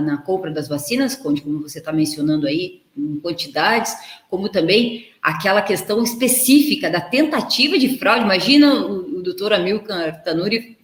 na 0.04 0.18
compra 0.18 0.52
das 0.52 0.68
vacinas, 0.68 1.16
como 1.16 1.62
você 1.62 1.80
está 1.80 1.94
mencionando 1.94 2.46
aí, 2.46 2.82
em 2.96 3.22
quantidades, 3.22 3.96
como 4.30 4.50
também 4.50 5.08
aquela 5.22 5.62
questão 5.62 6.04
específica 6.04 6.92
da 6.92 7.00
tentativa 7.00 7.80
de 7.80 7.98
fraude. 7.98 8.26
Imagina 8.26 8.86
o, 8.86 9.20
o 9.20 9.24
doutor 9.24 9.54
Amilcar 9.54 10.22
Tanuri, 10.24 10.78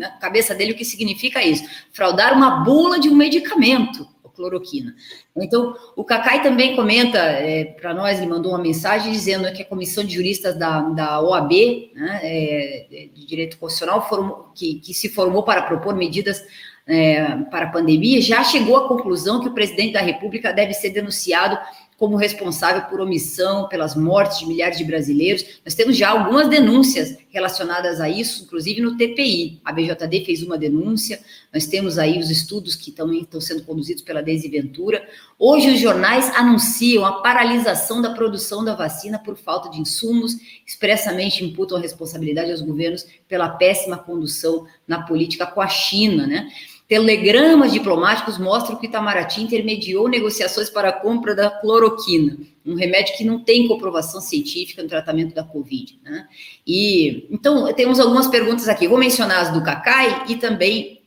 na 0.00 0.10
cabeça 0.12 0.54
dele, 0.54 0.72
o 0.72 0.76
que 0.76 0.84
significa 0.84 1.42
isso? 1.42 1.64
Fraudar 1.92 2.32
uma 2.34 2.64
bula 2.64 2.98
de 2.98 3.10
um 3.10 3.14
medicamento 3.14 4.08
cloroquina. 4.34 4.94
Então, 5.36 5.74
o 5.94 6.02
Cacai 6.02 6.42
também 6.42 6.74
comenta 6.74 7.18
é, 7.18 7.64
para 7.64 7.92
nós, 7.92 8.18
ele 8.18 8.30
mandou 8.30 8.52
uma 8.52 8.62
mensagem 8.62 9.12
dizendo 9.12 9.52
que 9.52 9.60
a 9.60 9.66
comissão 9.66 10.02
de 10.02 10.14
juristas 10.14 10.56
da, 10.56 10.80
da 10.80 11.20
OAB, 11.20 11.52
né, 11.94 12.20
é, 12.22 13.08
de 13.12 13.26
Direito 13.26 13.58
Constitucional, 13.58 14.08
formou, 14.08 14.50
que, 14.54 14.76
que 14.76 14.94
se 14.94 15.10
formou 15.10 15.42
para 15.42 15.62
propor 15.62 15.94
medidas 15.94 16.42
é, 16.86 17.36
para 17.50 17.66
a 17.66 17.70
pandemia, 17.70 18.22
já 18.22 18.42
chegou 18.42 18.76
à 18.76 18.88
conclusão 18.88 19.40
que 19.40 19.48
o 19.48 19.54
presidente 19.54 19.92
da 19.92 20.00
República 20.00 20.52
deve 20.52 20.72
ser 20.72 20.90
denunciado 20.90 21.58
como 22.00 22.16
responsável 22.16 22.84
por 22.88 22.98
omissão, 22.98 23.68
pelas 23.68 23.94
mortes 23.94 24.38
de 24.38 24.46
milhares 24.46 24.78
de 24.78 24.84
brasileiros. 24.84 25.60
Nós 25.62 25.74
temos 25.74 25.98
já 25.98 26.08
algumas 26.08 26.48
denúncias 26.48 27.18
relacionadas 27.28 28.00
a 28.00 28.08
isso, 28.08 28.44
inclusive 28.44 28.80
no 28.80 28.96
TPI. 28.96 29.60
A 29.62 29.70
BJD 29.70 30.24
fez 30.24 30.42
uma 30.42 30.56
denúncia, 30.56 31.20
nós 31.52 31.66
temos 31.66 31.98
aí 31.98 32.18
os 32.18 32.30
estudos 32.30 32.74
que 32.74 32.90
também 32.90 33.20
estão 33.20 33.38
sendo 33.38 33.64
conduzidos 33.64 34.02
pela 34.02 34.22
Desi 34.22 34.48
Ventura. 34.48 35.06
Hoje 35.38 35.74
os 35.74 35.78
jornais 35.78 36.34
anunciam 36.34 37.04
a 37.04 37.20
paralisação 37.20 38.00
da 38.00 38.14
produção 38.14 38.64
da 38.64 38.74
vacina 38.74 39.18
por 39.18 39.36
falta 39.36 39.68
de 39.68 39.78
insumos, 39.78 40.36
expressamente 40.66 41.44
imputam 41.44 41.76
a 41.76 41.82
responsabilidade 41.82 42.50
aos 42.50 42.62
governos 42.62 43.04
pela 43.28 43.50
péssima 43.50 43.98
condução 43.98 44.66
na 44.88 45.02
política 45.02 45.46
com 45.46 45.60
a 45.60 45.68
China, 45.68 46.26
né? 46.26 46.48
Telegramas 46.90 47.72
diplomáticos 47.72 48.36
mostram 48.36 48.74
que 48.74 48.86
Itamaraty 48.86 49.42
intermediou 49.42 50.08
negociações 50.08 50.68
para 50.68 50.88
a 50.88 50.92
compra 50.92 51.36
da 51.36 51.48
cloroquina, 51.48 52.36
um 52.66 52.74
remédio 52.74 53.16
que 53.16 53.22
não 53.22 53.44
tem 53.44 53.68
comprovação 53.68 54.20
científica 54.20 54.82
no 54.82 54.88
tratamento 54.88 55.32
da 55.32 55.44
Covid. 55.44 56.00
Né? 56.02 56.26
E 56.66 57.28
então 57.30 57.72
temos 57.74 58.00
algumas 58.00 58.26
perguntas 58.26 58.68
aqui. 58.68 58.88
Vou 58.88 58.98
mencionar 58.98 59.38
as 59.38 59.52
do 59.52 59.62
Cacai 59.62 60.24
e 60.30 60.34
também 60.34 61.00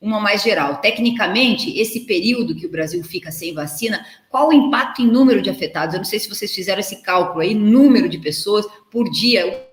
uma 0.00 0.18
mais 0.18 0.42
geral. 0.42 0.76
Tecnicamente, 0.80 1.78
esse 1.78 2.06
período 2.06 2.54
que 2.54 2.64
o 2.64 2.70
Brasil 2.70 3.04
fica 3.04 3.30
sem 3.30 3.52
vacina, 3.52 4.06
qual 4.30 4.48
o 4.48 4.54
impacto 4.54 5.02
em 5.02 5.06
número 5.06 5.42
de 5.42 5.50
afetados? 5.50 5.94
Eu 5.94 5.98
não 5.98 6.06
sei 6.06 6.18
se 6.18 6.30
vocês 6.30 6.50
fizeram 6.50 6.80
esse 6.80 7.02
cálculo 7.02 7.40
aí, 7.40 7.54
número 7.54 8.08
de 8.08 8.16
pessoas 8.16 8.64
por 8.90 9.10
dia. 9.10 9.68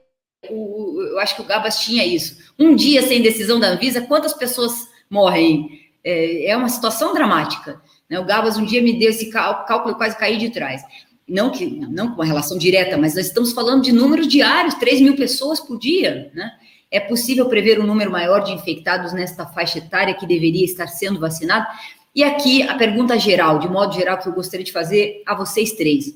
O, 0.49 1.01
eu 1.03 1.19
acho 1.19 1.37
que 1.37 1.41
o 1.41 1.45
Gabas 1.45 1.79
tinha 1.79 2.05
isso. 2.05 2.35
Um 2.59 2.75
dia 2.75 3.01
sem 3.01 3.21
decisão 3.21 3.61
da 3.61 3.69
Anvisa, 3.69 4.01
quantas 4.01 4.33
pessoas 4.33 4.91
morrem. 5.13 5.79
É, 6.03 6.47
é 6.47 6.57
uma 6.57 6.67
situação 6.67 7.13
dramática. 7.13 7.81
Né? 8.09 8.19
O 8.19 8.25
Gabas 8.25 8.57
um 8.57 8.65
dia 8.65 8.81
me 8.81 8.97
deu 8.97 9.09
esse 9.09 9.29
cálculo, 9.29 9.91
eu 9.91 9.95
quase 9.95 10.17
caí 10.17 10.37
de 10.37 10.49
trás. 10.49 10.83
Não, 11.27 11.49
que, 11.49 11.65
não 11.65 12.09
com 12.09 12.15
uma 12.15 12.25
relação 12.25 12.57
direta, 12.57 12.97
mas 12.97 13.15
nós 13.15 13.27
estamos 13.27 13.53
falando 13.53 13.83
de 13.83 13.93
números 13.93 14.27
diários, 14.27 14.73
3 14.73 14.99
mil 14.99 15.15
pessoas 15.15 15.59
por 15.59 15.79
dia. 15.79 16.29
Né? 16.33 16.51
É 16.91 16.99
possível 16.99 17.47
prever 17.47 17.79
um 17.79 17.87
número 17.87 18.11
maior 18.11 18.39
de 18.39 18.51
infectados 18.51 19.13
nesta 19.13 19.45
faixa 19.45 19.77
etária 19.77 20.13
que 20.13 20.27
deveria 20.27 20.65
estar 20.65 20.87
sendo 20.87 21.19
vacinado? 21.19 21.65
E 22.13 22.23
aqui 22.23 22.61
a 22.63 22.75
pergunta 22.75 23.17
geral, 23.17 23.57
de 23.59 23.67
modo 23.67 23.95
geral, 23.95 24.17
que 24.17 24.27
eu 24.27 24.33
gostaria 24.33 24.65
de 24.65 24.71
fazer 24.71 25.23
a 25.25 25.33
vocês 25.33 25.71
três. 25.71 26.13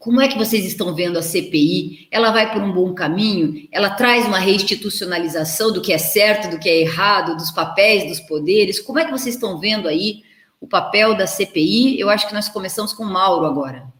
Como 0.00 0.18
é 0.18 0.28
que 0.28 0.38
vocês 0.38 0.64
estão 0.64 0.94
vendo 0.94 1.18
a 1.18 1.22
CPI? 1.22 2.08
Ela 2.10 2.30
vai 2.30 2.50
por 2.50 2.62
um 2.62 2.72
bom 2.72 2.94
caminho? 2.94 3.68
Ela 3.70 3.90
traz 3.90 4.26
uma 4.26 4.38
reinstitucionalização 4.38 5.70
do 5.70 5.82
que 5.82 5.92
é 5.92 5.98
certo, 5.98 6.50
do 6.50 6.58
que 6.58 6.70
é 6.70 6.80
errado, 6.80 7.36
dos 7.36 7.50
papéis, 7.50 8.08
dos 8.08 8.18
poderes? 8.18 8.80
Como 8.80 8.98
é 8.98 9.04
que 9.04 9.10
vocês 9.10 9.34
estão 9.34 9.60
vendo 9.60 9.86
aí 9.86 10.22
o 10.58 10.66
papel 10.66 11.14
da 11.14 11.26
CPI? 11.26 12.00
Eu 12.00 12.08
acho 12.08 12.26
que 12.26 12.32
nós 12.32 12.48
começamos 12.48 12.94
com 12.94 13.02
o 13.02 13.12
Mauro 13.12 13.44
agora. 13.44 13.92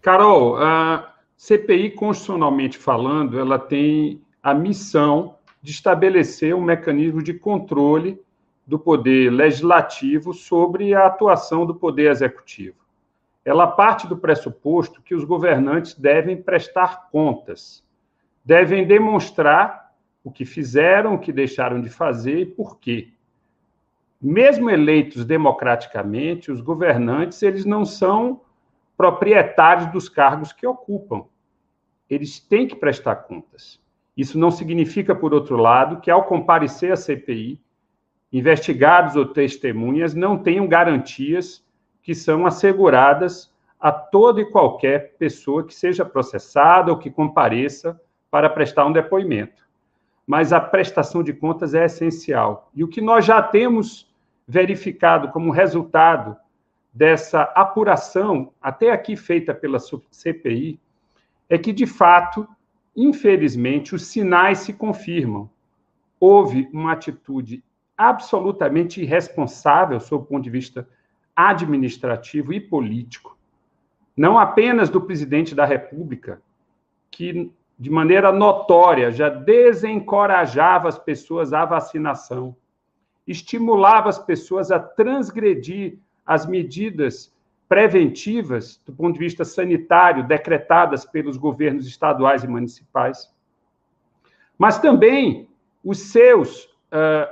Carol, 0.00 0.56
a 0.56 1.14
CPI, 1.36 1.90
constitucionalmente 1.90 2.78
falando, 2.78 3.38
ela 3.38 3.58
tem 3.58 4.22
a 4.42 4.54
missão 4.54 5.36
de 5.60 5.70
estabelecer 5.70 6.54
um 6.54 6.62
mecanismo 6.62 7.22
de 7.22 7.34
controle 7.34 8.18
do 8.66 8.78
poder 8.78 9.30
legislativo 9.30 10.32
sobre 10.32 10.94
a 10.94 11.04
atuação 11.04 11.66
do 11.66 11.74
poder 11.74 12.10
executivo 12.10 12.83
ela 13.44 13.66
parte 13.66 14.06
do 14.06 14.16
pressuposto 14.16 15.02
que 15.02 15.14
os 15.14 15.24
governantes 15.24 15.94
devem 15.94 16.40
prestar 16.40 17.10
contas, 17.10 17.84
devem 18.44 18.86
demonstrar 18.86 19.92
o 20.22 20.30
que 20.30 20.46
fizeram, 20.46 21.14
o 21.14 21.18
que 21.18 21.32
deixaram 21.32 21.80
de 21.80 21.90
fazer 21.90 22.38
e 22.40 22.46
por 22.46 22.78
quê. 22.78 23.08
Mesmo 24.20 24.70
eleitos 24.70 25.24
democraticamente, 25.26 26.50
os 26.50 26.62
governantes 26.62 27.42
eles 27.42 27.66
não 27.66 27.84
são 27.84 28.40
proprietários 28.96 29.92
dos 29.92 30.08
cargos 30.08 30.52
que 30.52 30.66
ocupam. 30.66 31.24
Eles 32.08 32.40
têm 32.40 32.66
que 32.66 32.76
prestar 32.76 33.16
contas. 33.16 33.78
Isso 34.16 34.38
não 34.38 34.50
significa, 34.50 35.14
por 35.14 35.34
outro 35.34 35.56
lado, 35.56 36.00
que 36.00 36.10
ao 36.10 36.24
comparecer 36.24 36.92
à 36.92 36.96
CPI, 36.96 37.60
investigados 38.32 39.16
ou 39.16 39.26
testemunhas 39.26 40.14
não 40.14 40.38
tenham 40.38 40.66
garantias 40.66 41.63
que 42.04 42.14
são 42.14 42.46
asseguradas 42.46 43.50
a 43.80 43.90
toda 43.90 44.40
e 44.40 44.44
qualquer 44.44 45.14
pessoa 45.18 45.64
que 45.64 45.74
seja 45.74 46.04
processada 46.04 46.92
ou 46.92 46.98
que 46.98 47.10
compareça 47.10 47.98
para 48.30 48.48
prestar 48.48 48.84
um 48.84 48.92
depoimento. 48.92 49.66
Mas 50.26 50.52
a 50.52 50.60
prestação 50.60 51.22
de 51.22 51.32
contas 51.32 51.74
é 51.74 51.86
essencial. 51.86 52.70
E 52.74 52.84
o 52.84 52.88
que 52.88 53.00
nós 53.00 53.24
já 53.24 53.42
temos 53.42 54.12
verificado 54.46 55.28
como 55.28 55.50
resultado 55.50 56.36
dessa 56.92 57.42
apuração, 57.54 58.52
até 58.60 58.92
aqui 58.92 59.16
feita 59.16 59.54
pela 59.54 59.78
CPI, 59.78 60.78
é 61.48 61.56
que, 61.56 61.72
de 61.72 61.86
fato, 61.86 62.46
infelizmente, 62.94 63.94
os 63.94 64.06
sinais 64.06 64.58
se 64.58 64.74
confirmam. 64.74 65.48
Houve 66.20 66.68
uma 66.72 66.92
atitude 66.92 67.64
absolutamente 67.96 69.00
irresponsável 69.00 69.98
sob 70.00 70.24
o 70.24 70.26
ponto 70.26 70.44
de 70.44 70.50
vista 70.50 70.86
administrativo 71.36 72.52
e 72.52 72.60
político, 72.60 73.36
não 74.16 74.38
apenas 74.38 74.88
do 74.88 75.00
presidente 75.00 75.54
da 75.54 75.64
República, 75.64 76.40
que 77.10 77.50
de 77.78 77.90
maneira 77.90 78.30
notória 78.30 79.10
já 79.10 79.28
desencorajava 79.28 80.88
as 80.88 80.98
pessoas 80.98 81.52
à 81.52 81.64
vacinação, 81.64 82.54
estimulava 83.26 84.08
as 84.08 84.18
pessoas 84.18 84.70
a 84.70 84.78
transgredir 84.78 85.98
as 86.24 86.46
medidas 86.46 87.34
preventivas, 87.68 88.80
do 88.86 88.92
ponto 88.92 89.14
de 89.14 89.18
vista 89.18 89.44
sanitário, 89.44 90.26
decretadas 90.26 91.04
pelos 91.04 91.36
governos 91.36 91.86
estaduais 91.86 92.44
e 92.44 92.48
municipais, 92.48 93.32
mas 94.56 94.78
também 94.78 95.48
os 95.82 95.98
seus 95.98 96.64
uh, 96.64 97.28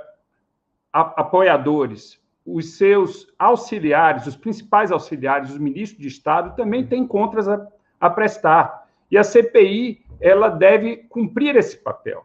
apoiadores, 0.92 2.20
os 2.44 2.76
seus 2.76 3.32
auxiliares, 3.38 4.26
os 4.26 4.36
principais 4.36 4.90
auxiliares, 4.90 5.50
os 5.50 5.58
ministros 5.58 6.00
de 6.00 6.08
Estado, 6.08 6.56
também 6.56 6.86
têm 6.86 7.06
contas 7.06 7.48
a, 7.48 7.66
a 8.00 8.10
prestar. 8.10 8.88
E 9.10 9.16
a 9.16 9.24
CPI 9.24 10.04
ela 10.20 10.48
deve 10.48 10.96
cumprir 11.08 11.56
esse 11.56 11.76
papel. 11.76 12.24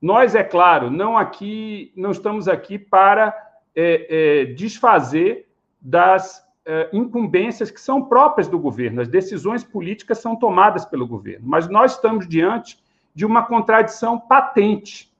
Nós, 0.00 0.34
é 0.34 0.42
claro, 0.42 0.90
não 0.90 1.16
aqui, 1.16 1.92
não 1.96 2.10
estamos 2.10 2.46
aqui 2.46 2.78
para 2.78 3.34
é, 3.74 4.42
é, 4.42 4.44
desfazer 4.46 5.48
das 5.80 6.46
é, 6.66 6.90
incumbências 6.92 7.70
que 7.70 7.80
são 7.80 8.04
próprias 8.04 8.48
do 8.48 8.58
governo. 8.58 9.00
As 9.00 9.08
decisões 9.08 9.64
políticas 9.64 10.18
são 10.18 10.36
tomadas 10.36 10.84
pelo 10.84 11.06
governo, 11.06 11.46
mas 11.46 11.68
nós 11.68 11.92
estamos 11.92 12.28
diante 12.28 12.78
de 13.14 13.24
uma 13.24 13.44
contradição 13.44 14.18
patente. 14.18 15.10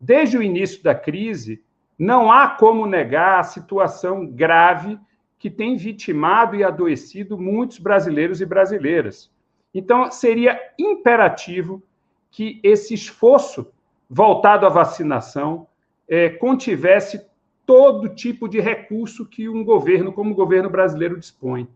Desde 0.00 0.36
o 0.36 0.42
início 0.42 0.82
da 0.82 0.94
crise, 0.94 1.62
não 1.98 2.30
há 2.30 2.48
como 2.48 2.86
negar 2.86 3.40
a 3.40 3.44
situação 3.44 4.26
grave 4.26 4.98
que 5.38 5.50
tem 5.50 5.76
vitimado 5.76 6.56
e 6.56 6.64
adoecido 6.64 7.38
muitos 7.38 7.78
brasileiros 7.78 8.40
e 8.40 8.46
brasileiras. 8.46 9.30
Então, 9.72 10.10
seria 10.10 10.58
imperativo 10.78 11.82
que 12.30 12.60
esse 12.62 12.94
esforço 12.94 13.70
voltado 14.08 14.66
à 14.66 14.68
vacinação 14.68 15.66
é, 16.08 16.28
contivesse 16.28 17.26
todo 17.64 18.08
tipo 18.08 18.48
de 18.48 18.60
recurso 18.60 19.26
que 19.26 19.48
um 19.48 19.64
governo 19.64 20.12
como 20.12 20.30
o 20.30 20.36
governo 20.36 20.70
brasileiro 20.70 21.18
dispõe. 21.18 21.68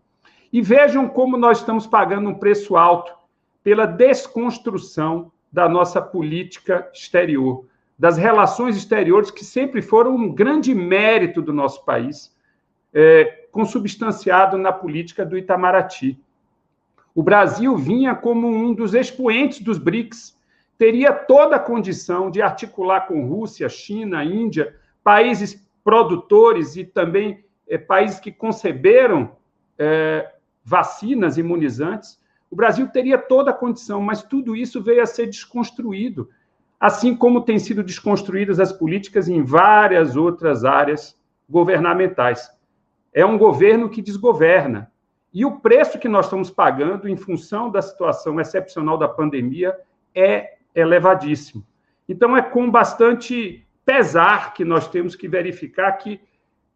E 0.53 0.63
vejam 0.63 1.09
como 1.09 1.37
nós 1.37 1.59
estamos 1.59 1.87
pagando 1.87 2.29
um 2.29 2.35
preço 2.35 2.77
alto 2.77 3.13
pela 3.63 3.87
desconstrução 3.87 5.31
da 5.53 5.69
nossa 5.69 6.01
política 6.01 6.89
exterior, 6.93 7.67
das 8.01 8.17
relações 8.17 8.79
exteriores 8.79 9.31
que 9.31 9.45
sempre 9.45 9.83
foram 9.83 10.17
um 10.17 10.33
grande 10.33 10.75
mérito 10.75 11.43
do 11.43 11.53
nosso 11.53 11.85
país, 11.85 12.35
é, 12.95 13.47
consubstanciado 13.53 14.57
na 14.57 14.73
política 14.73 15.23
do 15.23 15.37
Itamaraty. 15.37 16.19
O 17.15 17.23
Brasil 17.23 17.77
vinha 17.77 18.15
como 18.15 18.49
um 18.49 18.73
dos 18.73 18.95
expoentes 18.95 19.61
dos 19.61 19.77
BRICS, 19.77 20.35
teria 20.79 21.13
toda 21.13 21.57
a 21.57 21.61
condição 21.61 22.31
de 22.31 22.41
articular 22.41 23.03
com 23.03 23.27
Rússia, 23.27 23.69
China, 23.69 24.25
Índia, 24.25 24.75
países 25.05 25.63
produtores 25.85 26.77
e 26.77 26.87
também 26.87 27.45
é, 27.69 27.77
países 27.77 28.19
que 28.19 28.33
conceberam 28.33 29.37
é, 29.79 30.27
vacinas 30.65 31.37
imunizantes. 31.37 32.19
O 32.51 32.57
Brasil 32.57 32.89
teria 32.89 33.19
toda 33.19 33.51
a 33.51 33.55
condição, 33.55 34.01
mas 34.01 34.23
tudo 34.23 34.57
isso 34.57 34.83
veio 34.83 35.03
a 35.03 35.07
ser 35.07 35.27
desconstruído, 35.27 36.31
assim 36.81 37.15
como 37.15 37.43
têm 37.43 37.59
sido 37.59 37.85
desconstruídas 37.85 38.59
as 38.59 38.73
políticas 38.73 39.29
em 39.29 39.43
várias 39.43 40.17
outras 40.17 40.65
áreas 40.65 41.15
governamentais. 41.49 42.51
É 43.13 43.27
um 43.27 43.37
governo 43.37 43.91
que 43.91 44.01
desgoverna, 44.01 44.91
e 45.33 45.45
o 45.45 45.61
preço 45.61 45.99
que 45.99 46.09
nós 46.09 46.27
estamos 46.27 46.51
pagando 46.51 47.09
em 47.09 47.17
função 47.17 47.71
da 47.71 47.83
situação 47.83 48.41
excepcional 48.41 48.97
da 48.97 49.07
pandemia 49.07 49.77
é 50.15 50.55
elevadíssimo. 50.75 51.65
Então, 52.09 52.37
é 52.37 52.43
com 52.43 52.71
bastante 52.71 53.65
pesar 53.85 54.55
que 54.55 54.65
nós 54.65 54.89
temos 54.89 55.15
que 55.15 55.29
verificar 55.29 55.93
que 55.93 56.21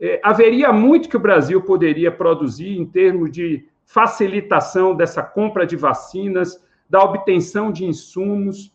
é, 0.01 0.20
haveria 0.22 0.72
muito 0.72 1.09
que 1.09 1.16
o 1.16 1.20
Brasil 1.20 1.62
poderia 1.62 2.10
produzir 2.10 2.78
em 2.78 2.85
termos 2.85 3.31
de 3.31 3.68
facilitação 3.85 4.94
dessa 4.94 5.22
compra 5.22 5.66
de 5.66 5.76
vacinas, 5.76 6.62
da 6.89 7.02
obtenção 7.02 7.72
de 7.72 7.85
insumos, 7.85 8.74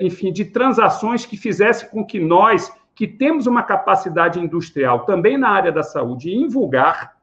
enfim, 0.00 0.32
de 0.32 0.46
transações 0.46 1.26
que 1.26 1.36
fizessem 1.36 1.88
com 1.90 2.04
que 2.04 2.18
nós, 2.18 2.72
que 2.94 3.06
temos 3.06 3.46
uma 3.46 3.62
capacidade 3.62 4.40
industrial 4.40 5.04
também 5.04 5.36
na 5.36 5.50
área 5.50 5.70
da 5.70 5.82
saúde, 5.82 6.34
invulgar, 6.34 7.16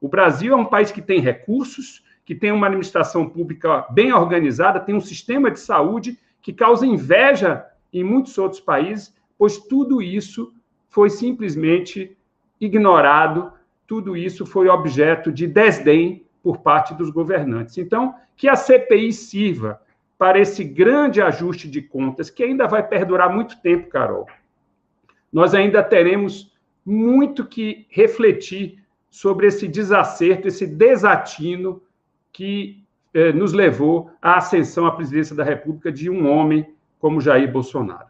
o 0.00 0.08
Brasil 0.08 0.52
é 0.52 0.56
um 0.56 0.64
país 0.64 0.90
que 0.90 1.02
tem 1.02 1.20
recursos, 1.20 2.02
que 2.24 2.34
tem 2.34 2.52
uma 2.52 2.66
administração 2.66 3.28
pública 3.28 3.86
bem 3.90 4.12
organizada, 4.12 4.80
tem 4.80 4.94
um 4.94 5.00
sistema 5.00 5.50
de 5.50 5.60
saúde 5.60 6.18
que 6.40 6.52
causa 6.52 6.86
inveja 6.86 7.66
em 7.92 8.04
muitos 8.04 8.38
outros 8.38 8.60
países, 8.60 9.14
pois 9.36 9.58
tudo 9.58 10.00
isso 10.00 10.52
foi 10.88 11.10
simplesmente 11.10 12.16
ignorado, 12.60 13.52
tudo 13.86 14.16
isso 14.16 14.46
foi 14.46 14.68
objeto 14.68 15.32
de 15.32 15.46
desdém 15.46 16.24
por 16.42 16.58
parte 16.58 16.94
dos 16.94 17.10
governantes. 17.10 17.76
Então, 17.78 18.14
que 18.36 18.48
a 18.48 18.56
CPI 18.56 19.12
sirva 19.12 19.80
para 20.20 20.38
esse 20.38 20.62
grande 20.62 21.22
ajuste 21.22 21.66
de 21.66 21.80
contas, 21.80 22.28
que 22.28 22.42
ainda 22.42 22.66
vai 22.66 22.86
perdurar 22.86 23.34
muito 23.34 23.58
tempo, 23.62 23.88
Carol. 23.88 24.26
Nós 25.32 25.54
ainda 25.54 25.82
teremos 25.82 26.52
muito 26.84 27.46
que 27.46 27.86
refletir 27.88 28.84
sobre 29.08 29.46
esse 29.46 29.66
desacerto, 29.66 30.46
esse 30.46 30.66
desatino 30.66 31.80
que 32.30 32.84
eh, 33.14 33.32
nos 33.32 33.54
levou 33.54 34.10
à 34.20 34.36
ascensão 34.36 34.84
à 34.84 34.92
presidência 34.92 35.34
da 35.34 35.42
República 35.42 35.90
de 35.90 36.10
um 36.10 36.30
homem 36.30 36.70
como 36.98 37.18
Jair 37.18 37.50
Bolsonaro. 37.50 38.09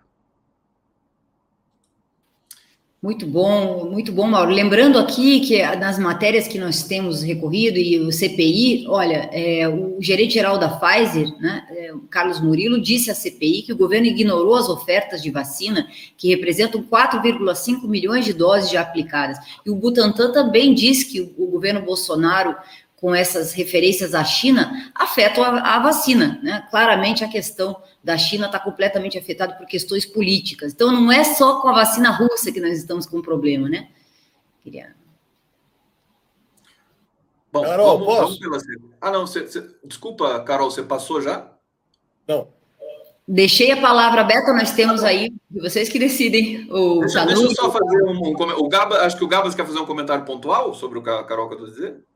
Muito 3.02 3.26
bom, 3.26 3.86
muito 3.90 4.12
bom, 4.12 4.26
Mauro. 4.26 4.50
Lembrando 4.50 4.98
aqui 4.98 5.40
que 5.40 5.62
nas 5.76 5.98
matérias 5.98 6.46
que 6.46 6.58
nós 6.58 6.82
temos 6.82 7.22
recorrido 7.22 7.78
e 7.78 7.98
o 7.98 8.12
CPI, 8.12 8.84
olha, 8.88 9.30
é, 9.32 9.66
o 9.66 9.96
gerente-geral 10.02 10.58
da 10.58 10.68
Pfizer, 10.68 11.26
né, 11.40 11.66
é, 11.70 11.94
Carlos 12.10 12.42
Murilo, 12.42 12.78
disse 12.78 13.10
à 13.10 13.14
CPI 13.14 13.62
que 13.62 13.72
o 13.72 13.76
governo 13.78 14.06
ignorou 14.06 14.54
as 14.54 14.68
ofertas 14.68 15.22
de 15.22 15.30
vacina, 15.30 15.88
que 16.14 16.28
representam 16.28 16.82
4,5 16.82 17.88
milhões 17.88 18.26
de 18.26 18.34
doses 18.34 18.70
já 18.70 18.82
aplicadas. 18.82 19.38
E 19.64 19.70
o 19.70 19.76
Butantan 19.76 20.30
também 20.30 20.74
disse 20.74 21.06
que 21.06 21.22
o, 21.22 21.32
o 21.38 21.46
governo 21.46 21.80
Bolsonaro 21.80 22.54
com 23.00 23.14
essas 23.14 23.52
referências 23.52 24.14
à 24.14 24.22
China 24.22 24.92
afetam 24.94 25.42
a, 25.42 25.76
a 25.76 25.78
vacina. 25.80 26.38
Né? 26.42 26.66
Claramente 26.70 27.24
a 27.24 27.28
questão 27.28 27.82
da 28.04 28.18
China 28.18 28.46
está 28.46 28.60
completamente 28.60 29.16
afetada 29.16 29.54
por 29.54 29.66
questões 29.66 30.04
políticas. 30.04 30.72
Então 30.72 30.92
não 30.92 31.10
é 31.10 31.24
só 31.24 31.60
com 31.60 31.68
a 31.68 31.72
vacina 31.72 32.10
russa 32.10 32.52
que 32.52 32.60
nós 32.60 32.76
estamos 32.76 33.06
com 33.06 33.18
um 33.18 33.22
problema, 33.22 33.68
né? 33.68 33.88
Queria. 34.62 34.94
Bom, 37.50 37.62
Carol, 37.62 37.98
vamos, 37.98 38.06
posso? 38.06 38.38
Vamos 38.40 38.62
pela... 38.64 38.78
Ah, 39.00 39.10
não, 39.10 39.26
você, 39.26 39.42
você... 39.42 39.66
desculpa, 39.82 40.38
Carol, 40.40 40.70
você 40.70 40.82
passou 40.82 41.22
já? 41.22 41.50
Não. 42.28 42.48
Deixei 43.26 43.70
a 43.70 43.80
palavra 43.80 44.20
aberta, 44.20 44.52
nós 44.52 44.72
temos 44.72 45.04
aí, 45.04 45.32
vocês 45.50 45.88
que 45.88 45.98
decidem. 45.98 46.68
O 46.70 47.00
deixa, 47.00 47.24
deixa 47.24 47.42
eu 47.42 47.54
só 47.54 47.70
fazer 47.70 48.02
um, 48.02 48.20
um, 48.20 48.34
o 48.58 48.68
Gaba, 48.68 49.02
acho 49.02 49.16
que 49.16 49.24
o 49.24 49.28
Gabas 49.28 49.54
quer 49.54 49.64
fazer 49.64 49.78
um 49.78 49.86
comentário 49.86 50.24
pontual 50.24 50.74
sobre 50.74 50.98
o 50.98 51.02
Carol 51.02 51.48
que 51.48 51.54
eu 51.54 51.64
estou 51.64 51.74
dizendo. 51.74 52.09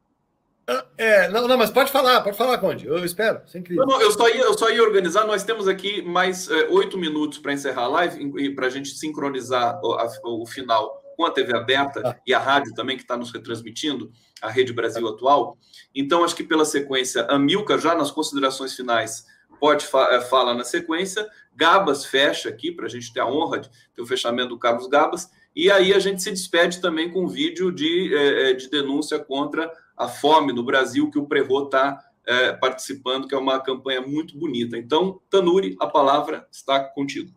Ah, 0.67 0.85
é, 0.97 1.29
não, 1.29 1.47
não, 1.47 1.59
mas 1.59 1.71
pode 1.71 1.93
falar, 1.93 2.23
pode 2.23 2.37
falar, 2.37 2.57
Conde. 2.59 2.87
Eu 2.87 3.05
espero, 3.05 3.41
sem 3.47 3.63
crise. 3.63 3.79
Não, 3.79 3.87
não, 3.87 4.01
eu, 4.01 4.11
só 4.11 4.29
ia, 4.29 4.43
eu 4.43 4.57
só 4.57 4.71
ia 4.71 4.83
organizar. 4.83 5.27
Nós 5.27 5.45
temos 5.45 5.69
aqui 5.69 6.01
mais 6.01 6.51
é, 6.51 6.69
oito 6.69 6.97
minutos 6.97 7.39
para 7.39 7.53
encerrar 7.53 7.83
a 7.83 7.89
live, 7.89 8.55
para 8.55 8.67
a 8.67 8.71
gente 8.71 8.89
sincronizar 8.91 9.79
o, 9.83 9.93
a, 9.93 10.11
o, 10.25 10.47
final 10.47 11.03
com 11.17 11.27
a 11.27 11.31
TV 11.31 11.55
aberta 11.55 12.03
ah. 12.05 12.17
e 12.27 12.33
a 12.33 12.39
rádio 12.39 12.73
também, 12.75 12.97
que 12.97 13.03
está 13.03 13.17
nos 13.17 13.31
retransmitindo, 13.31 14.11
a 14.41 14.51
Rede 14.51 14.73
Brasil 14.73 15.07
Atual. 15.07 15.59
Então, 15.95 16.25
acho 16.25 16.35
que 16.35 16.43
pela 16.43 16.65
sequência, 16.65 17.27
a 17.29 17.39
Milka, 17.39 17.77
já 17.77 17.95
nas 17.95 18.11
considerações 18.11 18.75
finais, 18.75 19.27
pode 19.61 19.87
fa 19.87 20.09
é, 20.13 20.21
falar 20.23 20.55
na 20.55 20.65
sequência. 20.65 21.29
Gabas 21.55 22.07
fecha 22.07 22.49
aqui, 22.49 22.73
para 22.73 22.87
a 22.87 22.89
gente 22.89 23.13
ter 23.13 23.21
a 23.21 23.27
honra 23.27 23.61
de 23.61 23.71
ter 23.95 24.01
o 24.01 24.07
fechamento 24.07 24.49
do 24.49 24.59
Carlos 24.59 24.87
Gabas. 24.87 25.31
E 25.55 25.71
aí 25.71 25.93
a 25.93 25.99
gente 25.99 26.23
se 26.23 26.31
despede 26.31 26.81
também 26.81 27.13
com 27.13 27.25
um 27.25 27.29
vídeo 27.29 27.71
de, 27.71 28.17
é, 28.17 28.55
de 28.55 28.69
denúncia 28.71 29.19
contra 29.19 29.71
a 29.97 30.09
fome 30.09 30.53
no 30.53 30.65
Brasil, 30.65 31.11
que 31.11 31.19
o 31.19 31.27
Prevô 31.27 31.65
está 31.65 32.03
é, 32.27 32.53
participando, 32.53 33.29
que 33.29 33.35
é 33.35 33.39
uma 33.39 33.61
campanha 33.61 34.01
muito 34.01 34.37
bonita. 34.39 34.77
Então, 34.77 35.21
Tanuri, 35.31 35.77
a 35.81 35.87
palavra 35.87 36.47
está 36.51 36.81
contigo. 36.81 37.31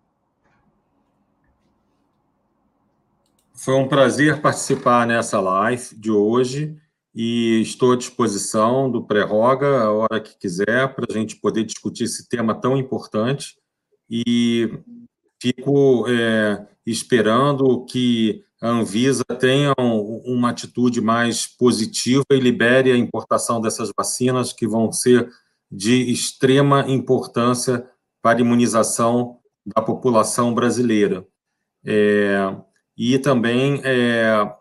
Foi 3.53 3.73
um 3.73 3.87
prazer 3.87 4.39
participar 4.39 5.07
nessa 5.07 5.39
live 5.39 5.95
de 5.95 6.11
hoje 6.11 6.77
e 7.13 7.59
estou 7.61 7.93
à 7.93 7.95
disposição 7.95 8.91
do 8.91 9.03
Prerroga 9.03 9.81
a 9.81 9.91
hora 9.91 10.21
que 10.21 10.37
quiser 10.37 10.93
para 10.93 11.07
a 11.09 11.13
gente 11.13 11.35
poder 11.37 11.63
discutir 11.63 12.03
esse 12.03 12.29
tema 12.29 12.53
tão 12.53 12.77
importante. 12.77 13.57
E 14.07 14.71
fico 15.41 16.05
é, 16.07 16.67
esperando 16.85 17.83
que 17.85 18.43
a 18.61 18.69
Anvisa 18.69 19.25
tenha 19.39 19.73
uma 20.37 20.51
atitude 20.51 21.01
mais 21.01 21.47
positiva 21.47 22.23
e 22.31 22.39
libere 22.39 22.91
a 22.91 22.97
importação 22.97 23.59
dessas 23.59 23.91
vacinas 23.97 24.53
que 24.53 24.67
vão 24.67 24.91
ser 24.91 25.29
de 25.69 26.11
extrema 26.11 26.85
importância 26.87 27.85
para 28.21 28.37
a 28.37 28.41
imunização 28.41 29.39
da 29.65 29.81
população 29.81 30.53
brasileira. 30.53 31.25
É, 31.85 32.55
e 32.97 33.17
também 33.19 33.81
é, 33.83 34.53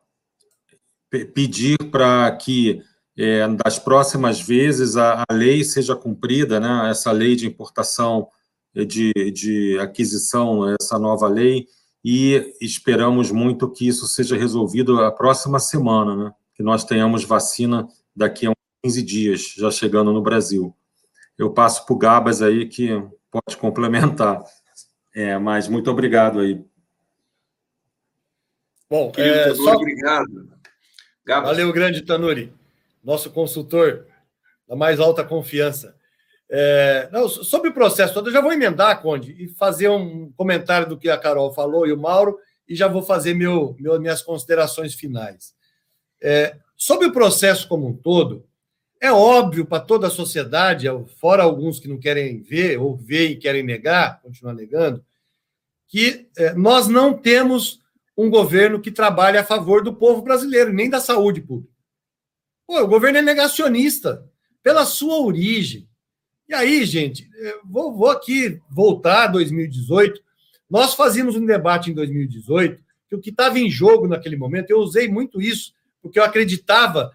pedir 1.35 1.79
para 1.91 2.31
que 2.37 2.83
é, 3.17 3.49
das 3.49 3.79
próximas 3.79 4.41
vezes 4.41 4.97
a, 4.97 5.25
a, 5.29 5.33
lei 5.33 5.65
seja 5.65 5.97
cumprida, 5.97 6.61
né, 6.61 6.91
essa 6.91 7.11
lei 7.13 7.35
de 7.35 7.47
importação, 7.47 8.29
de, 8.75 9.13
de 9.33 9.79
aquisição, 9.79 10.75
essa 10.79 10.99
nova 10.99 11.27
lei, 11.27 11.67
e 12.09 12.55
esperamos 12.61 13.33
muito 13.33 13.69
que 13.69 13.89
isso 13.89 14.07
seja 14.07 14.37
resolvido 14.37 15.03
a 15.03 15.11
próxima 15.11 15.59
semana, 15.59 16.15
né, 16.15 16.33
que 16.55 16.63
nós 16.63 16.85
tenhamos 16.85 17.25
vacina 17.25 17.89
daqui 18.15 18.47
a 18.47 18.53
15 18.85 19.03
dias, 19.03 19.55
já 19.57 19.73
chegando 19.73 20.13
no 20.13 20.23
Brasil. 20.23 20.73
Eu 21.37 21.51
passo 21.53 21.85
para 21.85 21.93
o 21.93 21.99
Gabas 21.99 22.43
aí, 22.43 22.69
que 22.69 22.91
pode 23.29 23.57
complementar. 23.59 24.41
É, 25.13 25.37
mas 25.37 25.67
muito 25.67 25.91
obrigado 25.91 26.39
aí. 26.39 26.65
Bom, 28.89 29.11
é, 29.17 29.53
só... 29.57 29.75
obrigado. 29.75 30.49
Gabas. 31.25 31.51
Valeu, 31.51 31.73
grande 31.73 32.03
Tanuri, 32.03 32.53
nosso 33.03 33.33
consultor 33.33 34.07
da 34.69 34.77
mais 34.77 35.01
alta 35.01 35.25
confiança. 35.25 35.97
É, 36.49 37.09
não, 37.13 37.29
sobre 37.29 37.71
o 37.71 37.75
processo 37.75 38.15
todo, 38.15 38.29
eu 38.29 38.33
já 38.33 38.41
vou 38.41 38.53
emendar, 38.53 39.03
Conde, 39.03 39.33
e 39.33 39.49
fazer 39.49 39.89
um 39.89 40.31
comentário 40.33 40.89
do 40.89 40.97
que 40.97 41.11
a 41.11 41.19
Carol 41.19 41.53
falou 41.53 41.87
e 41.87 41.93
o 41.93 41.99
Mauro, 41.99 42.39
e 42.69 42.75
já 42.75 42.89
vou 42.89 43.03
fazer 43.03 43.35
meu, 43.35 43.77
meu 43.79 44.01
minhas 44.01 44.23
considerações 44.23 44.95
finais. 44.95 45.55
É, 46.23 46.57
sobre 46.77 47.07
o 47.07 47.13
processo 47.13 47.69
como 47.69 47.87
um 47.87 47.97
todo, 47.97 48.47
é 49.01 49.13
óbvio 49.13 49.67
para 49.67 49.83
toda 49.83 50.07
a 50.07 50.11
sociedade, 50.11 50.87
fora 51.21 51.43
alguns 51.43 51.79
que 51.79 51.89
não 51.89 51.99
querem 51.99 52.41
ver, 52.41 52.79
ou 52.79 52.97
ver 52.97 53.31
e 53.31 53.37
querem 53.37 53.63
negar, 53.63 54.21
continuar 54.23 54.55
negando, 54.55 55.05
que 55.89 56.29
é, 56.37 56.55
nós 56.55 56.89
não 56.89 57.13
temos 57.13 57.81
um 58.17 58.31
governo 58.31 58.81
que 58.81 58.91
trabalhe 58.91 59.37
a 59.37 59.45
favor 59.45 59.83
do 59.85 59.95
povo 59.95 60.23
brasileiro, 60.23 60.73
nem 60.73 60.89
da 60.89 61.01
saúde 61.01 61.41
pública. 61.41 61.75
Pô, 62.67 62.81
o 62.81 62.89
governo 62.89 63.19
é 63.19 63.23
negacionista, 63.23 64.29
pela 64.63 64.85
sua 64.85 65.21
origem. 65.21 65.86
E 66.49 66.55
aí, 66.55 66.85
gente, 66.85 67.29
vou, 67.65 67.93
vou 67.97 68.11
aqui 68.11 68.61
voltar 68.71 69.25
a 69.25 69.27
2018. 69.29 70.21
Nós 70.71 70.95
fazíamos 70.95 71.37
um 71.37 71.45
debate 71.45 71.91
em 71.91 71.95
2018 71.95 72.85
que 73.09 73.15
o 73.15 73.21
que 73.21 73.31
estava 73.31 73.59
em 73.59 73.71
jogo 73.71 74.09
naquele 74.09 74.37
momento, 74.37 74.71
eu 74.71 74.79
usei 74.79 75.09
muito 75.09 75.41
isso, 75.41 75.73
porque 76.03 76.19
eu 76.19 76.25
acreditava 76.25 77.13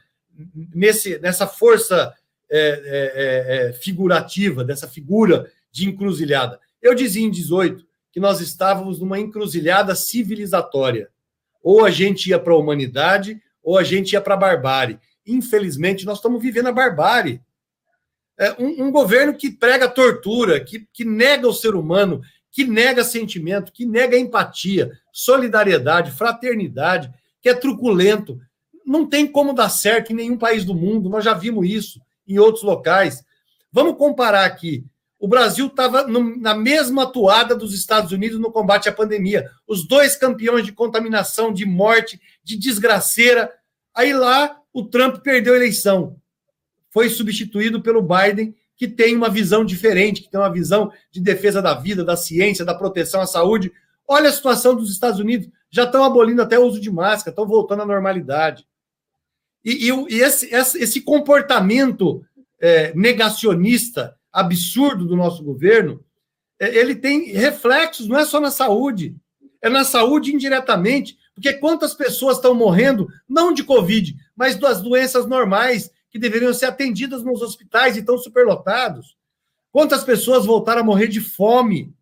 nesse, 0.73 1.19
nessa 1.19 1.45
força 1.45 2.13
é, 2.49 2.59
é, 2.59 3.69
é, 3.69 3.73
figurativa, 3.73 4.63
dessa 4.63 4.87
figura 4.87 5.49
de 5.71 5.87
encruzilhada. 5.87 6.59
Eu 6.81 6.93
dizia 6.93 7.25
em 7.25 7.31
18 7.31 7.85
que 8.11 8.19
nós 8.19 8.41
estávamos 8.41 8.99
numa 8.99 9.19
encruzilhada 9.19 9.95
civilizatória. 9.95 11.09
Ou 11.63 11.85
a 11.85 11.89
gente 11.89 12.29
ia 12.29 12.39
para 12.39 12.53
a 12.53 12.57
humanidade, 12.57 13.41
ou 13.63 13.77
a 13.77 13.83
gente 13.83 14.13
ia 14.13 14.21
para 14.21 14.33
a 14.33 14.37
barbárie. 14.37 14.99
Infelizmente, 15.25 16.05
nós 16.05 16.17
estamos 16.17 16.41
vivendo 16.41 16.67
a 16.67 16.73
barbárie. 16.73 17.41
É 18.37 18.53
um, 18.59 18.85
um, 18.85 18.91
governo 18.91 19.33
que 19.33 19.51
prega 19.51 19.87
tortura, 19.87 20.59
que, 20.59 20.87
que 20.91 21.05
nega 21.05 21.47
o 21.47 21.53
ser 21.53 21.75
humano, 21.75 22.21
que 22.51 22.65
nega 22.65 23.03
sentimento, 23.03 23.71
que 23.71 23.85
nega 23.85 24.17
empatia, 24.17 24.91
solidariedade, 25.11 26.11
fraternidade, 26.11 27.11
que 27.41 27.49
é 27.49 27.53
truculento. 27.53 28.39
Não 28.85 29.05
tem 29.05 29.27
como 29.27 29.53
dar 29.53 29.69
certo 29.69 30.11
em 30.11 30.15
nenhum 30.15 30.37
país 30.37 30.65
do 30.65 30.73
mundo, 30.73 31.09
nós 31.09 31.23
já 31.23 31.33
vimos 31.33 31.69
isso 31.69 32.01
em 32.27 32.39
outros 32.39 32.63
locais. 32.63 33.23
Vamos 33.71 33.97
comparar 33.97 34.45
aqui 34.45 34.85
o 35.21 35.27
Brasil 35.27 35.67
estava 35.67 36.07
na 36.07 36.55
mesma 36.55 37.03
atuada 37.03 37.55
dos 37.55 37.75
Estados 37.75 38.11
Unidos 38.11 38.39
no 38.39 38.51
combate 38.51 38.89
à 38.89 38.91
pandemia. 38.91 39.47
Os 39.67 39.87
dois 39.87 40.15
campeões 40.15 40.65
de 40.65 40.71
contaminação, 40.71 41.53
de 41.53 41.63
morte, 41.63 42.19
de 42.43 42.57
desgraceira. 42.57 43.53
Aí 43.93 44.13
lá 44.13 44.57
o 44.73 44.83
Trump 44.83 45.17
perdeu 45.17 45.53
a 45.53 45.57
eleição. 45.57 46.19
Foi 46.91 47.09
substituído 47.09 47.81
pelo 47.81 48.01
Biden, 48.01 48.55
que 48.75 48.87
tem 48.87 49.15
uma 49.15 49.29
visão 49.29 49.63
diferente, 49.63 50.21
que 50.21 50.29
tem 50.29 50.39
uma 50.39 50.51
visão 50.51 50.91
de 51.11 51.21
defesa 51.21 51.61
da 51.61 51.73
vida, 51.73 52.03
da 52.03 52.17
ciência, 52.17 52.65
da 52.65 52.75
proteção 52.75 53.21
à 53.21 53.25
saúde. 53.25 53.71
Olha 54.07 54.29
a 54.29 54.33
situação 54.33 54.75
dos 54.75 54.91
Estados 54.91 55.19
Unidos. 55.19 55.49
Já 55.69 55.83
estão 55.83 56.03
abolindo 56.03 56.41
até 56.41 56.59
o 56.59 56.63
uso 56.63 56.79
de 56.79 56.91
máscara, 56.91 57.29
estão 57.29 57.47
voltando 57.47 57.83
à 57.83 57.85
normalidade. 57.85 58.67
E, 59.63 59.87
e, 59.87 60.15
e 60.15 60.21
esse, 60.21 60.53
esse, 60.53 61.01
comportamento 61.01 62.25
é, 62.59 62.93
negacionista 62.95 64.17
absurdo 64.33 65.05
do 65.05 65.15
nosso 65.15 65.43
governo, 65.43 66.03
é, 66.59 66.75
ele 66.75 66.95
tem 66.95 67.31
reflexos, 67.31 68.07
não 68.07 68.17
é 68.17 68.25
só 68.25 68.39
na 68.39 68.51
saúde, 68.51 69.15
é 69.61 69.69
na 69.69 69.83
saúde 69.83 70.33
indiretamente, 70.33 71.17
porque 71.35 71.53
quantas 71.53 71.93
pessoas 71.93 72.37
estão 72.37 72.55
morrendo, 72.55 73.07
não 73.29 73.53
de 73.53 73.63
Covid, 73.63 74.15
mas 74.35 74.55
das 74.55 74.81
doenças 74.81 75.27
normais 75.27 75.91
que 76.11 76.19
deveriam 76.19 76.53
ser 76.53 76.65
atendidas 76.65 77.23
nos 77.23 77.41
hospitais 77.41 77.95
e 77.95 78.01
estão 78.01 78.17
superlotados? 78.17 79.15
Quantas 79.71 80.03
pessoas 80.03 80.45
voltaram 80.45 80.81
a 80.81 80.85
morrer 80.85 81.07
de 81.07 81.21
fome? 81.21 81.95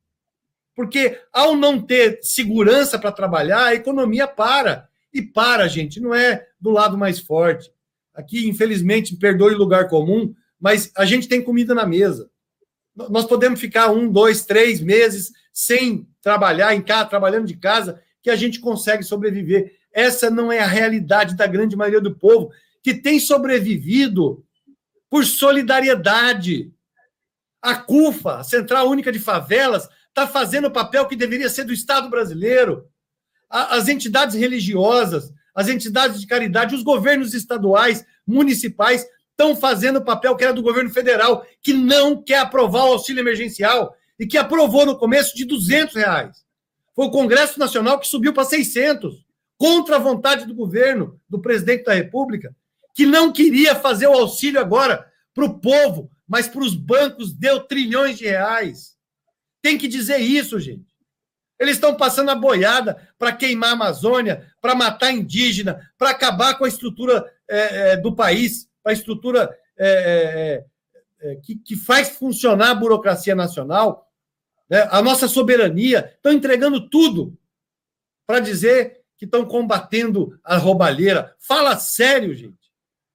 Porque 0.76 1.22
ao 1.32 1.56
não 1.56 1.80
ter 1.80 2.20
segurança 2.24 2.98
para 2.98 3.12
trabalhar, 3.12 3.66
a 3.66 3.76
economia 3.76 4.28
para. 4.28 4.90
E 5.14 5.22
para, 5.22 5.68
gente, 5.68 6.00
não 6.00 6.14
é 6.14 6.48
do 6.60 6.72
lado 6.72 6.98
mais 6.98 7.20
forte. 7.20 7.72
Aqui, 8.14 8.48
infelizmente, 8.48 9.16
perdoe 9.16 9.54
lugar 9.54 9.88
comum, 9.88 10.34
mas 10.60 10.92
a 10.96 11.06
gente 11.06 11.28
tem 11.28 11.42
comida 11.42 11.76
na 11.76 11.86
mesa. 11.86 12.30
Nós 12.96 13.26
podemos 13.26 13.60
ficar 13.60 13.92
um, 13.92 14.12
dois, 14.12 14.46
três 14.46 14.82
meses 14.82 15.32
sem 15.54 16.08
trabalhar 16.22 16.76
em 16.76 16.82
casa, 16.82 17.10
trabalhando 17.10 17.46
de 17.46 17.56
casa, 17.56 18.02
que 18.22 18.30
a 18.30 18.36
gente 18.36 18.60
consegue 18.60 19.04
sobreviver. 19.04 19.78
Essa 19.92 20.30
não 20.30 20.52
é 20.52 20.60
a 20.60 20.68
realidade 20.68 21.36
da 21.36 21.48
grande 21.48 21.76
maioria 21.76 22.02
do 22.02 22.16
povo, 22.16 22.52
que 22.84 22.94
tem 22.94 23.20
sobrevivido 23.20 24.44
por 25.10 25.26
solidariedade. 25.26 26.72
A 27.62 27.76
CUFA, 27.76 28.38
a 28.38 28.44
Central 28.44 28.90
Única 28.90 29.12
de 29.12 29.20
Favelas, 29.20 29.88
está 30.08 30.28
fazendo 30.28 30.68
o 30.68 30.72
papel 30.72 31.08
que 31.08 31.16
deveria 31.16 31.50
ser 31.50 31.66
do 31.66 31.74
Estado 31.74 32.10
brasileiro. 32.10 32.88
As 33.50 33.88
entidades 33.88 34.36
religiosas, 34.36 35.34
as 35.54 35.68
entidades 35.68 36.22
de 36.22 36.28
caridade, 36.28 36.76
os 36.76 36.84
governos 36.84 37.34
estaduais, 37.34 38.06
municipais 38.26 39.06
estão 39.32 39.56
fazendo 39.56 39.98
o 39.98 40.06
papel 40.06 40.36
que 40.36 40.44
era 40.44 40.54
do 40.54 40.62
governo 40.62 40.90
federal, 40.90 41.46
que 41.62 41.74
não 41.74 42.22
quer 42.22 42.40
aprovar 42.40 42.84
o 42.86 42.94
auxílio 42.94 43.22
emergencial 43.22 43.96
e 44.20 44.28
que 44.28 44.38
aprovou 44.38 44.86
no 44.86 44.98
começo 44.98 45.36
de 45.36 45.46
200 45.46 45.96
reais. 45.96 46.46
Foi 46.94 47.06
o 47.06 47.12
Congresso 47.12 47.58
Nacional 47.58 48.00
que 48.00 48.08
subiu 48.08 48.34
para 48.34 48.44
600, 48.44 49.26
contra 49.58 49.96
a 49.98 50.00
vontade 50.00 50.46
do 50.46 50.54
governo, 50.54 51.20
do 51.30 51.42
presidente 51.42 51.86
da 51.86 51.94
República, 51.94 52.56
que 53.00 53.06
não 53.06 53.32
queria 53.32 53.76
fazer 53.76 54.08
o 54.08 54.14
auxílio 54.14 54.60
agora 54.60 55.10
para 55.34 55.46
o 55.46 55.58
povo, 55.58 56.12
mas 56.28 56.50
para 56.50 56.60
os 56.60 56.76
bancos 56.76 57.32
deu 57.32 57.62
trilhões 57.62 58.18
de 58.18 58.26
reais. 58.26 58.98
Tem 59.62 59.78
que 59.78 59.88
dizer 59.88 60.18
isso, 60.18 60.60
gente. 60.60 60.94
Eles 61.58 61.76
estão 61.76 61.96
passando 61.96 62.30
a 62.30 62.36
boiada 62.36 63.10
para 63.18 63.32
queimar 63.32 63.70
a 63.70 63.72
Amazônia, 63.72 64.52
para 64.60 64.76
matar 64.76 65.14
indígena, 65.14 65.90
para 65.98 66.10
acabar 66.10 66.58
com 66.58 66.66
a 66.66 66.68
estrutura 66.68 67.26
é, 67.48 67.92
é, 67.92 67.96
do 67.96 68.14
país 68.14 68.68
a 68.84 68.92
estrutura 68.92 69.50
é, 69.78 70.66
é, 71.22 71.32
é, 71.32 71.36
que, 71.38 71.56
que, 71.56 71.78
faz 71.78 72.10
funcionar 72.10 72.72
a 72.72 72.76
burocracia 72.76 73.34
nacional, 73.34 74.12
né? 74.70 74.90
a 74.92 75.02
nossa 75.02 75.28
soberania, 75.30 76.12
estão 76.16 76.34
entregando 76.34 76.90
tudo 76.90 77.38
para 78.28 78.42
dizer 78.42 79.00
que 79.18 79.24
estão 79.24 79.46
combatendo 79.46 80.38
a 80.44 80.58
roubalheira. 80.58 81.34
Fala 81.40 81.78
sério, 81.78 82.34
gente. 82.34 82.59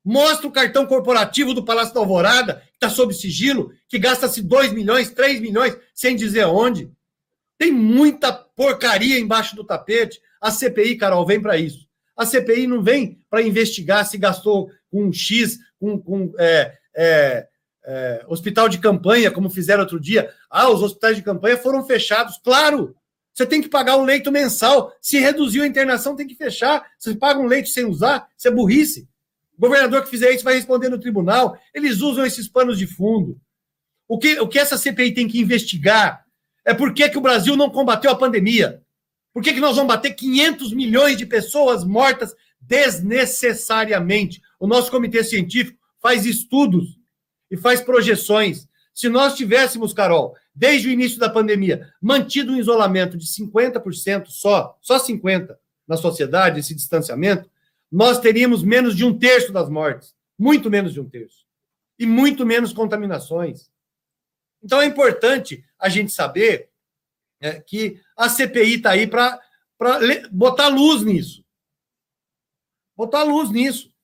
Mostra 0.05 0.47
o 0.47 0.53
cartão 0.53 0.85
corporativo 0.85 1.55
do 1.55 1.65
Palácio 1.65 1.95
da 1.95 2.01
Alvorada, 2.01 2.63
que 2.71 2.75
está 2.75 2.91
sob 2.91 3.15
sigilo, 3.15 3.73
que 3.89 3.99
gasta-se 3.99 4.43
2 4.43 4.73
milhões, 4.73 5.11
3 5.11 5.41
milhões, 5.41 5.77
sem 5.95 6.15
dizer 6.15 6.45
onde. 6.45 6.91
Tem 7.57 7.73
muita 7.73 8.33
porcaria 8.33 9.19
embaixo 9.19 9.57
do 9.57 9.65
tapete. 9.65 10.21
A 10.41 10.51
CPI, 10.51 10.97
Carol, 10.97 11.25
vem 11.25 11.41
para 11.41 11.57
isso. 11.57 11.89
A 12.15 12.27
CPI 12.27 12.67
não 12.67 12.83
vem 12.83 13.19
para 13.31 13.43
investigar 13.43 14.07
se 14.07 14.19
gastou 14.19 14.71
com 14.91 15.11
X, 15.13 15.59
com, 15.81 15.99
com 15.99 16.33
é, 16.39 16.77
é, 16.95 17.49
é, 17.87 18.25
hospital 18.29 18.69
de 18.69 18.79
campanha, 18.79 19.31
como 19.31 19.49
fizeram 19.49 19.83
outro 19.83 19.99
dia. 19.99 20.31
Ah, 20.51 20.69
os 20.69 20.83
hospitais 20.83 21.17
de 21.17 21.23
campanha 21.23 21.57
foram 21.57 21.85
fechados. 21.85 22.39
Claro! 22.45 22.95
Você 23.33 23.45
tem 23.45 23.61
que 23.61 23.69
pagar 23.69 23.97
um 23.97 24.05
leito 24.05 24.31
mensal. 24.31 24.95
Se 25.01 25.19
reduziu 25.19 25.65
a 25.65 25.67
internação, 25.67 26.15
tem 26.15 26.27
que 26.27 26.37
fechar. 26.37 26.87
Você 26.97 27.17
paga 27.17 27.41
um 27.41 27.47
leito 27.47 27.69
sem 27.69 27.85
usar, 27.85 28.29
isso 28.39 28.47
é 28.47 28.51
burrice. 28.51 29.09
O 29.57 29.61
governador 29.61 30.03
que 30.03 30.11
fizer 30.11 30.33
isso 30.33 30.45
vai 30.45 30.55
responder 30.55 30.89
no 30.89 30.99
tribunal. 30.99 31.59
Eles 31.73 32.01
usam 32.01 32.27
esses 32.27 32.49
panos 32.49 32.79
de 32.79 32.87
fundo. 32.87 33.41
O 34.09 34.19
que, 34.19 34.39
o 34.41 34.49
que 34.49 34.59
essa 34.59 34.77
CPI 34.77 35.15
tem 35.15 35.29
que 35.29 35.41
investigar 35.41 36.25
é 36.65 36.75
por 36.75 36.93
que, 36.93 37.09
que 37.09 37.19
o 37.19 37.23
Brasil 37.23 37.57
não 37.57 37.71
combateu 37.71 38.11
a 38.11 38.17
pandemia. 38.17 38.83
Por 39.33 39.43
que, 39.43 39.53
que 39.53 39.61
nós 39.61 39.77
vamos 39.77 39.93
bater 39.93 40.15
500 40.15 40.73
milhões 40.73 41.17
de 41.17 41.27
pessoas 41.27 41.85
mortas 41.85 42.35
desnecessariamente? 42.61 44.41
O 44.59 44.67
nosso 44.67 44.91
comitê 44.91 45.23
científico 45.25 45.79
faz 46.01 46.25
estudos 46.25 46.99
e 47.51 47.57
faz 47.57 47.81
projeções. 47.81 48.69
Se 48.95 49.09
nós 49.09 49.35
tivéssemos, 49.35 49.93
Carol, 49.93 50.35
desde 50.55 50.89
o 50.89 50.91
início 50.91 51.19
da 51.19 51.29
pandemia, 51.29 51.89
mantido 52.01 52.53
um 52.53 52.57
isolamento 52.57 53.17
de 53.17 53.27
50% 53.27 54.27
só, 54.29 54.79
só 54.81 54.99
50% 54.99 55.57
na 55.87 55.97
sociedade, 55.97 56.61
esse 56.61 56.75
distanciamento, 56.75 57.51
nós 57.95 58.19
teríamos 58.19 58.65
menos 58.65 58.97
de 58.97 59.05
um 59.05 59.17
terço 59.17 59.53
das 59.53 59.71
mortes. 59.71 60.17
Muito 60.37 60.69
menos 60.69 60.93
de 60.93 61.01
um 61.01 61.09
terço. 61.09 61.47
E 61.97 62.05
muito 62.05 62.45
menos 62.45 62.73
contaminações. 62.73 63.71
Então 64.61 64.81
é 64.83 64.85
importante 64.85 65.65
a 65.79 65.89
gente 65.89 66.11
saber 66.11 66.71
é, 67.41 67.61
que 67.61 68.01
a 68.17 68.29
CPI 68.29 68.79
está 68.79 68.91
aí 68.91 69.07
para 69.07 69.41
botar 70.33 70.67
luz 70.67 71.05
nisso. 71.05 71.45
Botar 72.97 73.23
luz 73.23 73.51
nisso. 73.51 73.95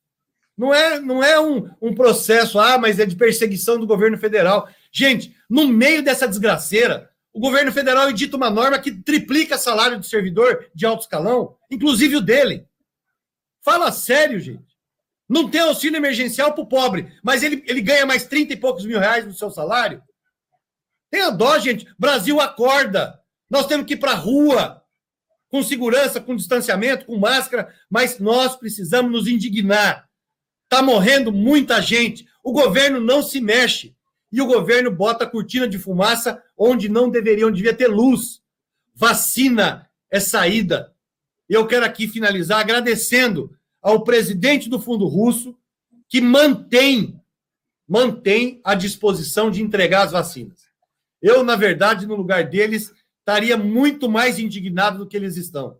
Não 0.56 0.72
é, 0.72 1.00
não 1.00 1.24
é 1.24 1.40
um, 1.40 1.68
um 1.82 1.92
processo, 1.92 2.60
ah, 2.60 2.78
mas 2.78 3.00
é 3.00 3.06
de 3.06 3.16
perseguição 3.16 3.76
do 3.76 3.88
governo 3.88 4.18
federal. 4.18 4.68
Gente, 4.92 5.34
no 5.48 5.66
meio 5.66 6.04
dessa 6.04 6.28
desgraceira, 6.28 7.10
o 7.32 7.40
governo 7.40 7.72
federal 7.72 8.08
edita 8.08 8.36
uma 8.36 8.50
norma 8.50 8.78
que 8.78 8.92
triplica 8.92 9.58
salário 9.58 9.98
do 9.98 10.06
servidor 10.06 10.70
de 10.72 10.86
alto 10.86 11.02
escalão, 11.02 11.56
inclusive 11.68 12.14
o 12.14 12.20
dele. 12.20 12.69
Fala 13.62 13.92
sério, 13.92 14.40
gente. 14.40 14.70
Não 15.28 15.48
tem 15.48 15.60
auxílio 15.60 15.96
emergencial 15.96 16.52
para 16.52 16.62
o 16.62 16.68
pobre, 16.68 17.12
mas 17.22 17.42
ele, 17.42 17.62
ele 17.66 17.80
ganha 17.80 18.04
mais 18.04 18.24
30 18.24 18.52
e 18.52 18.56
poucos 18.56 18.84
mil 18.84 18.98
reais 18.98 19.24
no 19.24 19.32
seu 19.32 19.50
salário. 19.50 20.02
Tenha 21.10 21.30
dó, 21.30 21.58
gente. 21.58 21.86
Brasil 21.98 22.40
acorda. 22.40 23.20
Nós 23.48 23.66
temos 23.66 23.86
que 23.86 23.94
ir 23.94 23.98
para 23.98 24.12
a 24.12 24.16
rua, 24.16 24.82
com 25.48 25.62
segurança, 25.62 26.20
com 26.20 26.36
distanciamento, 26.36 27.06
com 27.06 27.18
máscara, 27.18 27.72
mas 27.88 28.18
nós 28.18 28.56
precisamos 28.56 29.10
nos 29.10 29.26
indignar. 29.26 30.08
Está 30.64 30.82
morrendo 30.82 31.32
muita 31.32 31.82
gente. 31.82 32.26
O 32.42 32.52
governo 32.52 33.00
não 33.00 33.22
se 33.22 33.40
mexe. 33.40 33.96
E 34.32 34.40
o 34.40 34.46
governo 34.46 34.90
bota 34.90 35.26
cortina 35.26 35.66
de 35.66 35.78
fumaça 35.78 36.40
onde 36.56 36.88
não 36.88 37.10
deveria, 37.10 37.46
onde 37.46 37.56
devia 37.56 37.74
ter 37.74 37.88
luz. 37.88 38.40
Vacina 38.94 39.90
é 40.08 40.20
saída. 40.20 40.94
Eu 41.50 41.66
quero 41.66 41.84
aqui 41.84 42.06
finalizar 42.06 42.60
agradecendo 42.60 43.50
ao 43.82 44.04
presidente 44.04 44.68
do 44.68 44.78
Fundo 44.78 45.08
Russo, 45.08 45.56
que 46.08 46.20
mantém, 46.20 47.20
mantém 47.88 48.60
a 48.62 48.76
disposição 48.76 49.50
de 49.50 49.60
entregar 49.60 50.04
as 50.04 50.12
vacinas. 50.12 50.70
Eu, 51.20 51.42
na 51.42 51.56
verdade, 51.56 52.06
no 52.06 52.14
lugar 52.14 52.44
deles, 52.44 52.94
estaria 53.18 53.56
muito 53.56 54.08
mais 54.08 54.38
indignado 54.38 54.98
do 54.98 55.06
que 55.08 55.16
eles 55.16 55.36
estão. 55.36 55.76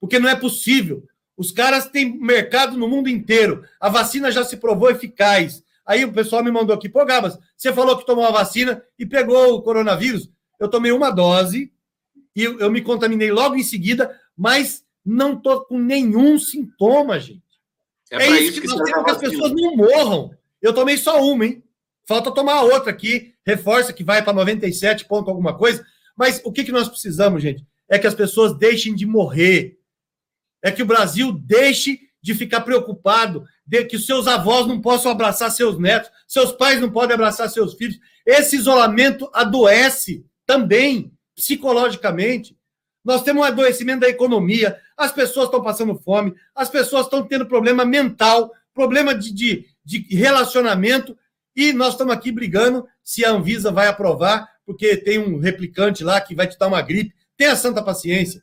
Porque 0.00 0.18
não 0.18 0.28
é 0.28 0.34
possível 0.34 1.06
os 1.36 1.52
caras 1.52 1.86
têm 1.86 2.18
mercado 2.18 2.78
no 2.78 2.88
mundo 2.88 3.08
inteiro. 3.10 3.62
A 3.78 3.90
vacina 3.90 4.32
já 4.32 4.42
se 4.42 4.56
provou 4.56 4.90
eficaz. 4.90 5.62
Aí 5.84 6.02
o 6.02 6.12
pessoal 6.12 6.42
me 6.42 6.50
mandou 6.50 6.74
aqui, 6.74 6.88
pô, 6.88 7.04
Gabas, 7.04 7.38
você 7.56 7.72
falou 7.74 7.98
que 7.98 8.06
tomou 8.06 8.24
a 8.24 8.30
vacina 8.30 8.82
e 8.98 9.04
pegou 9.04 9.54
o 9.54 9.62
coronavírus. 9.62 10.30
Eu 10.58 10.68
tomei 10.68 10.92
uma 10.92 11.10
dose 11.10 11.70
e 12.34 12.42
eu 12.42 12.70
me 12.70 12.80
contaminei 12.80 13.30
logo 13.30 13.56
em 13.56 13.62
seguida, 13.62 14.18
mas 14.34 14.82
não 15.04 15.40
tô 15.40 15.64
com 15.64 15.78
nenhum 15.78 16.38
sintoma, 16.38 17.18
gente. 17.18 17.42
É, 18.10 18.16
é 18.16 18.40
isso, 18.40 18.60
que, 18.60 18.66
que 18.66 18.74
nós 18.74 18.82
temos 18.82 19.04
que 19.04 19.10
as 19.10 19.18
pessoas 19.18 19.52
não 19.52 19.76
morram. 19.76 20.30
Eu 20.60 20.74
tomei 20.74 20.96
só 20.96 21.22
uma, 21.22 21.46
hein? 21.46 21.62
Falta 22.06 22.32
tomar 22.32 22.62
outra 22.62 22.90
aqui, 22.90 23.34
reforça 23.46 23.92
que 23.92 24.02
vai 24.02 24.22
para 24.22 24.32
97 24.32 25.04
ponto 25.04 25.30
alguma 25.30 25.56
coisa. 25.56 25.84
Mas 26.16 26.40
o 26.44 26.52
que, 26.52 26.64
que 26.64 26.72
nós 26.72 26.88
precisamos, 26.88 27.42
gente? 27.42 27.64
É 27.88 27.98
que 27.98 28.06
as 28.06 28.14
pessoas 28.14 28.56
deixem 28.56 28.94
de 28.94 29.06
morrer 29.06 29.80
é 30.62 30.70
que 30.70 30.82
o 30.82 30.86
Brasil 30.86 31.32
deixe 31.32 32.00
de 32.22 32.34
ficar 32.34 32.60
preocupado 32.60 33.44
de 33.66 33.84
que 33.84 33.98
seus 33.98 34.26
avós 34.26 34.66
não 34.66 34.80
possam 34.80 35.10
abraçar 35.10 35.50
seus 35.50 35.78
netos, 35.78 36.10
seus 36.28 36.52
pais 36.52 36.80
não 36.80 36.90
podem 36.90 37.14
abraçar 37.14 37.48
seus 37.48 37.74
filhos. 37.74 37.98
Esse 38.26 38.56
isolamento 38.56 39.30
adoece 39.32 40.26
também 40.44 41.12
psicologicamente. 41.34 42.56
Nós 43.04 43.22
temos 43.22 43.42
um 43.42 43.44
adoecimento 43.44 44.00
da 44.00 44.08
economia, 44.08 44.78
as 44.96 45.12
pessoas 45.12 45.46
estão 45.46 45.62
passando 45.62 45.94
fome, 45.96 46.34
as 46.54 46.68
pessoas 46.68 47.06
estão 47.06 47.26
tendo 47.26 47.46
problema 47.46 47.84
mental, 47.84 48.52
problema 48.74 49.14
de, 49.14 49.32
de, 49.32 49.66
de 49.84 50.14
relacionamento, 50.14 51.16
e 51.56 51.72
nós 51.72 51.92
estamos 51.92 52.14
aqui 52.14 52.30
brigando 52.30 52.86
se 53.02 53.24
a 53.24 53.30
Anvisa 53.30 53.72
vai 53.72 53.88
aprovar, 53.88 54.48
porque 54.64 54.96
tem 54.96 55.18
um 55.18 55.38
replicante 55.38 56.04
lá 56.04 56.20
que 56.20 56.34
vai 56.34 56.46
te 56.46 56.58
dar 56.58 56.68
uma 56.68 56.80
gripe. 56.80 57.14
Tenha 57.36 57.56
santa 57.56 57.82
paciência. 57.82 58.42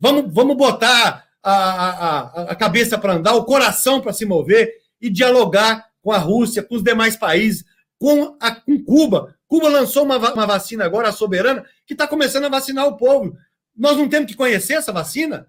Vamos, 0.00 0.32
vamos 0.32 0.56
botar 0.56 1.26
a, 1.42 1.52
a, 1.52 2.42
a 2.52 2.54
cabeça 2.54 2.96
para 2.96 3.14
andar, 3.14 3.34
o 3.34 3.44
coração 3.44 4.00
para 4.00 4.12
se 4.12 4.24
mover 4.24 4.72
e 5.00 5.10
dialogar 5.10 5.86
com 6.02 6.12
a 6.12 6.18
Rússia, 6.18 6.62
com 6.62 6.76
os 6.76 6.82
demais 6.82 7.16
países, 7.16 7.64
com, 7.98 8.36
a, 8.40 8.54
com 8.54 8.82
Cuba. 8.82 9.36
Cuba 9.46 9.68
lançou 9.68 10.04
uma, 10.04 10.16
uma 10.16 10.46
vacina 10.46 10.84
agora, 10.84 11.08
a 11.08 11.12
soberana, 11.12 11.64
que 11.86 11.94
está 11.94 12.06
começando 12.06 12.44
a 12.44 12.48
vacinar 12.48 12.86
o 12.86 12.96
povo. 12.96 13.36
Nós 13.76 13.96
não 13.96 14.08
temos 14.08 14.30
que 14.30 14.36
conhecer 14.36 14.74
essa 14.74 14.92
vacina? 14.92 15.46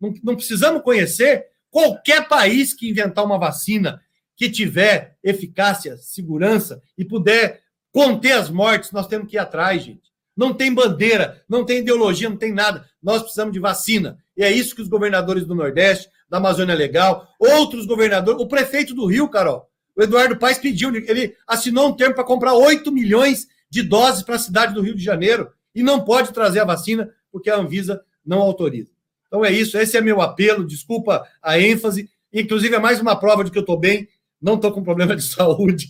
Não, 0.00 0.12
não 0.22 0.36
precisamos 0.36 0.82
conhecer? 0.82 1.46
Qualquer 1.70 2.26
país 2.28 2.72
que 2.72 2.88
inventar 2.88 3.24
uma 3.24 3.38
vacina 3.38 4.02
que 4.36 4.50
tiver 4.50 5.16
eficácia, 5.22 5.96
segurança 5.96 6.82
e 6.96 7.04
puder 7.04 7.62
conter 7.92 8.32
as 8.32 8.48
mortes, 8.48 8.92
nós 8.92 9.06
temos 9.06 9.28
que 9.28 9.36
ir 9.36 9.38
atrás, 9.38 9.82
gente. 9.82 10.08
Não 10.36 10.54
tem 10.54 10.72
bandeira, 10.72 11.42
não 11.48 11.64
tem 11.64 11.78
ideologia, 11.78 12.28
não 12.28 12.36
tem 12.36 12.52
nada. 12.52 12.88
Nós 13.02 13.22
precisamos 13.22 13.52
de 13.52 13.58
vacina. 13.58 14.18
E 14.36 14.44
é 14.44 14.50
isso 14.50 14.74
que 14.74 14.82
os 14.82 14.88
governadores 14.88 15.44
do 15.44 15.54
Nordeste, 15.54 16.08
da 16.28 16.36
Amazônia 16.36 16.74
Legal, 16.74 17.28
outros 17.38 17.86
governadores, 17.86 18.40
o 18.40 18.46
prefeito 18.46 18.94
do 18.94 19.06
Rio, 19.06 19.28
Carol, 19.28 19.68
o 19.96 20.02
Eduardo 20.02 20.36
Paes 20.36 20.58
pediu, 20.58 20.94
ele 20.94 21.34
assinou 21.44 21.88
um 21.88 21.96
termo 21.96 22.14
para 22.14 22.22
comprar 22.22 22.54
8 22.54 22.92
milhões 22.92 23.48
de 23.68 23.82
doses 23.82 24.22
para 24.22 24.36
a 24.36 24.38
cidade 24.38 24.72
do 24.72 24.80
Rio 24.80 24.94
de 24.94 25.02
Janeiro 25.02 25.50
e 25.74 25.82
não 25.82 26.04
pode 26.04 26.32
trazer 26.32 26.60
a 26.60 26.64
vacina 26.64 27.12
porque 27.38 27.50
a 27.50 27.56
Anvisa 27.56 28.02
não 28.24 28.40
autoriza. 28.40 28.90
Então 29.26 29.44
é 29.44 29.52
isso, 29.52 29.78
esse 29.78 29.96
é 29.96 30.00
meu 30.00 30.20
apelo, 30.20 30.66
desculpa 30.66 31.26
a 31.42 31.58
ênfase, 31.58 32.10
inclusive 32.32 32.74
é 32.74 32.78
mais 32.78 33.00
uma 33.00 33.16
prova 33.16 33.44
de 33.44 33.50
que 33.50 33.58
eu 33.58 33.62
estou 33.62 33.78
bem, 33.78 34.08
não 34.40 34.54
estou 34.54 34.72
com 34.72 34.82
problema 34.82 35.14
de 35.14 35.22
saúde. 35.24 35.88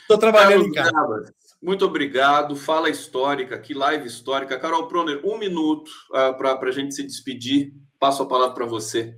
Estou 0.00 0.18
trabalhando 0.18 0.70
Carlos 0.72 0.90
em 0.90 0.92
casa. 0.92 1.34
Muito 1.62 1.86
obrigado. 1.86 2.54
Fala 2.56 2.90
histórica, 2.90 3.58
que 3.58 3.72
live 3.72 4.06
histórica. 4.06 4.58
Carol 4.58 4.86
Proner, 4.86 5.22
um 5.24 5.38
minuto 5.38 5.88
uh, 6.10 6.36
para 6.36 6.58
a 6.60 6.70
gente 6.70 6.94
se 6.94 7.02
despedir. 7.02 7.72
Passo 7.98 8.22
a 8.22 8.26
palavra 8.26 8.54
para 8.54 8.66
você. 8.66 9.16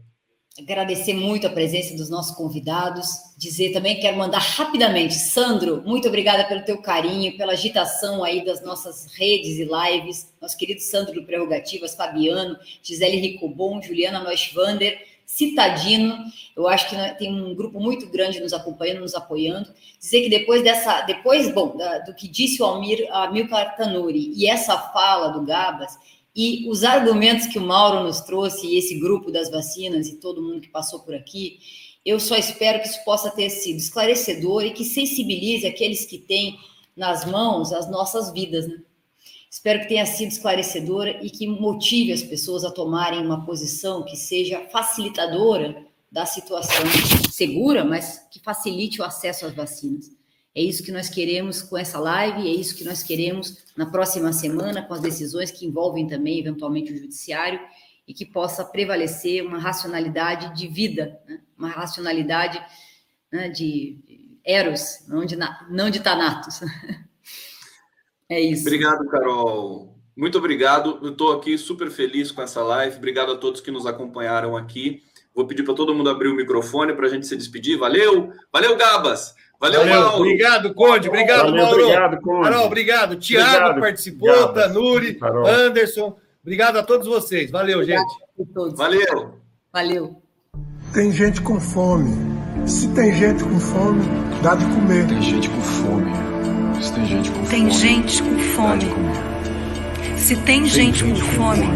Agradecer 0.59 1.13
muito 1.13 1.47
a 1.47 1.51
presença 1.51 1.95
dos 1.95 2.09
nossos 2.09 2.35
convidados. 2.35 3.09
Dizer 3.37 3.73
também, 3.73 4.01
quero 4.01 4.17
mandar 4.17 4.39
rapidamente, 4.39 5.15
Sandro, 5.15 5.83
muito 5.85 6.09
obrigada 6.09 6.45
pelo 6.45 6.65
teu 6.65 6.79
carinho, 6.79 7.37
pela 7.37 7.53
agitação 7.53 8.25
aí 8.25 8.43
das 8.43 8.63
nossas 8.63 9.07
redes 9.15 9.59
e 9.59 9.65
lives. 9.65 10.33
Nosso 10.41 10.57
querido 10.57 10.81
Sandro 10.81 11.23
Prerrogativas, 11.25 11.95
Fabiano, 11.95 12.57
Gisele 12.83 13.19
Ricobon, 13.19 13.83
Juliana 13.83 14.21
Noisvander 14.21 14.99
Citadino, 15.27 16.25
eu 16.57 16.69
acho 16.69 16.89
que 16.89 16.97
tem 17.19 17.35
um 17.35 17.53
grupo 17.53 17.81
muito 17.81 18.07
grande 18.07 18.39
nos 18.39 18.53
acompanhando, 18.53 19.01
nos 19.01 19.15
apoiando. 19.15 19.69
Dizer 19.99 20.23
que 20.23 20.31
depois 20.31 20.63
dessa, 20.63 21.01
depois, 21.03 21.53
bom, 21.53 21.77
da, 21.77 21.99
do 21.99 22.15
que 22.15 22.29
disse 22.29 22.63
o 22.63 22.65
Almir, 22.65 23.09
Amilcar 23.11 23.77
Tanuri 23.77 24.33
e 24.37 24.49
essa 24.49 24.79
fala 24.79 25.29
do 25.31 25.43
Gabas, 25.45 25.99
e 26.37 26.69
os 26.69 26.85
argumentos 26.85 27.47
que 27.47 27.59
o 27.59 27.63
Mauro 27.63 28.05
nos 28.05 28.21
trouxe, 28.21 28.67
e 28.67 28.77
esse 28.77 29.01
grupo 29.01 29.33
das 29.33 29.51
vacinas 29.51 30.07
e 30.07 30.17
todo 30.17 30.43
mundo 30.43 30.61
que 30.61 30.69
passou 30.69 31.01
por 31.01 31.15
aqui, 31.15 31.59
eu 32.05 32.21
só 32.21 32.37
espero 32.37 32.81
que 32.81 32.89
isso 32.89 33.03
possa 33.05 33.31
ter 33.31 33.49
sido 33.49 33.79
esclarecedor 33.79 34.63
e 34.65 34.73
que 34.73 34.85
sensibilize 34.85 35.67
aqueles 35.67 36.05
que 36.05 36.19
têm 36.19 36.59
nas 36.95 37.25
mãos 37.25 37.73
as 37.73 37.91
nossas 37.91 38.33
vidas, 38.33 38.69
né? 38.69 38.83
Espero 39.51 39.81
que 39.81 39.89
tenha 39.89 40.05
sido 40.05 40.31
esclarecedora 40.31 41.25
e 41.25 41.31
que 41.31 41.47
motive 41.47 42.13
as 42.13 42.23
pessoas 42.23 42.65
a 42.65 42.71
tomarem 42.71 43.25
uma 43.25 43.47
posição 43.47 44.03
que 44.05 44.17
seja 44.17 44.69
facilitadora 44.71 45.87
da 46.13 46.27
situação 46.27 46.85
segura, 47.33 47.83
mas 47.83 48.27
que 48.31 48.39
facilite 48.41 49.01
o 49.01 49.05
acesso 49.05 49.47
às 49.47 49.55
vacinas. 49.55 50.11
É 50.57 50.63
isso 50.63 50.83
que 50.83 50.91
nós 50.91 51.11
queremos 51.11 51.61
com 51.61 51.77
essa 51.77 51.99
live, 51.99 52.49
é 52.49 52.51
isso 52.51 52.75
que 52.75 52.83
nós 52.83 53.03
queremos 53.03 53.63
na 53.77 53.85
próxima 53.85 54.33
semana, 54.33 54.81
com 54.81 54.95
as 54.95 55.03
decisões 55.03 55.51
que 55.51 55.67
envolvem 55.67 56.07
também, 56.07 56.39
eventualmente, 56.39 56.95
o 56.95 56.97
judiciário, 56.97 57.61
e 58.09 58.15
que 58.15 58.25
possa 58.25 58.65
prevalecer 58.65 59.45
uma 59.45 59.59
racionalidade 59.59 60.57
de 60.59 60.67
vida, 60.67 61.21
né? 61.29 61.43
uma 61.59 61.69
racionalidade 61.69 62.59
né, 63.31 63.51
de 63.51 63.99
eros, 64.43 65.07
não 65.07 65.27
de, 65.27 65.37
não 65.69 65.91
de 65.91 66.01
Thanatos. 66.01 66.61
É 68.29 68.41
isso. 68.41 68.63
Obrigado, 68.63 69.09
Carol. 69.09 69.97
Muito 70.17 70.37
obrigado. 70.39 70.99
Eu 71.01 71.13
estou 71.13 71.33
aqui 71.33 71.57
super 71.57 71.89
feliz 71.93 72.33
com 72.33 72.43
essa 72.43 72.61
live. 72.61 72.97
Obrigado 72.97 73.31
a 73.31 73.37
todos 73.37 73.61
que 73.61 73.71
nos 73.71 73.87
acompanharam 73.87 74.57
aqui. 74.57 75.01
Vou 75.33 75.47
pedir 75.47 75.63
para 75.63 75.75
todo 75.75 75.95
mundo 75.95 76.11
abrir 76.11 76.27
o 76.27 76.35
microfone 76.35 76.93
para 76.93 77.07
a 77.07 77.09
gente 77.09 77.25
se 77.25 77.37
despedir. 77.37 77.79
Valeu! 77.79 78.33
Valeu, 78.53 78.77
Gabas! 78.77 79.33
Valeu, 79.61 79.81
Valeu. 79.81 80.01
Mauro! 80.01 80.17
Obrigado, 80.19 80.75
Conde. 80.75 81.09
Obrigado, 81.09 81.51
Valeu, 81.51 81.65
Mauro. 81.65 81.81
obrigado, 81.83 82.21
Conde. 82.21 82.43
Carol, 82.45 82.67
obrigado. 82.67 83.17
Tiago 83.17 83.49
Obrigado, 83.51 83.81
participou, 83.81 84.29
Gabas, 84.29 84.65
Tanuri, 84.67 85.15
Carol. 85.15 85.47
Anderson. 85.47 86.17
Obrigado 86.43 86.77
a 86.77 86.83
todos 86.83 87.07
vocês. 87.07 87.51
Valeu, 87.51 87.83
gente. 87.85 88.15
Valeu! 88.75 89.35
Valeu. 89.73 90.23
Tem 90.93 91.11
gente 91.13 91.41
com 91.41 91.59
fome. 91.59 92.11
Se 92.67 92.89
tem 92.95 93.13
gente 93.15 93.43
com 93.45 93.59
fome, 93.59 94.03
dá 94.43 94.55
de 94.55 94.65
comer. 94.67 95.07
Tem 95.09 95.23
gente 95.23 95.49
com 95.51 95.61
fome. 95.61 96.13
Se 96.81 96.93
tem 96.93 97.07
gente 97.07 97.31
com 97.31 97.45
Tem 97.45 97.71
gente 97.71 98.23
com 98.23 98.39
fome. 98.39 98.85
Se 100.17 100.37
tem 100.37 100.67
gente 100.67 101.05
com 101.05 101.15
fome, 101.15 101.67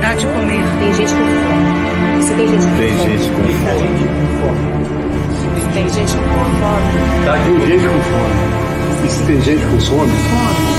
dá 0.00 0.14
de 0.14 0.26
comer. 0.26 0.62
Tem 0.78 0.94
gente 0.94 1.12
com 1.12 1.26
fome. 1.46 2.22
Se 2.22 2.34
tem 2.34 2.48
gente 2.48 2.66
com 2.66 2.76
Tem 2.76 2.92
fome, 2.92 3.88
gente 3.88 4.08
com 4.08 4.38
fome. 4.40 4.77
Se 5.68 5.74
tem 5.74 5.84
gente 5.90 6.16
com 6.16 6.22
fome, 6.24 6.56
Dá 7.26 7.36
de 7.36 7.44
gente 7.66 7.84
com 7.86 8.00
fome. 8.00 8.36
E 9.04 9.08
se 9.10 9.22
tem 9.24 9.40
gente 9.42 9.66
com 9.66 9.78
fome, 9.80 10.12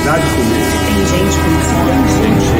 dá 0.03 0.17
de 0.17 0.25
comer. 0.35 0.65
tem 0.89 1.05
gente 1.05 1.37
com 1.37 1.53
fome. 1.69 1.93
Tem 2.21 2.33
gente 2.33 2.59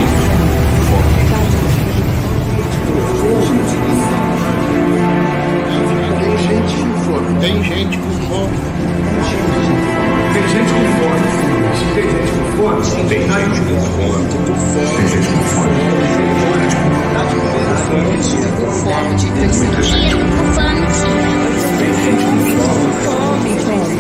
Tem 6.19 6.37
gente 6.37 6.77
com 6.77 6.93
fome. 7.01 7.29
Tem 7.39 7.57
gente 7.63 7.97
com 7.97 8.13
fome. 8.27 8.57
Tem 10.33 10.45
gente 10.49 10.71
com 10.73 10.85
fome. 10.99 11.25
Se 12.85 12.95
tem 13.05 13.21
gente 13.21 13.25
com 13.25 13.25
fome, 13.25 13.25
tem 13.25 13.25
gente 13.25 13.61
com 13.61 13.79
fome. 13.79 14.25
Tem 14.85 15.07
gente 15.07 15.27
com 15.29 15.43
fome. 15.49 15.77
Muita 18.03 18.21
gente 18.21 18.47
com 18.51 18.69
fome. 18.71 19.17
Tem 19.19 19.49
gente 19.49 20.15
com 20.15 20.53
fome. 20.53 21.68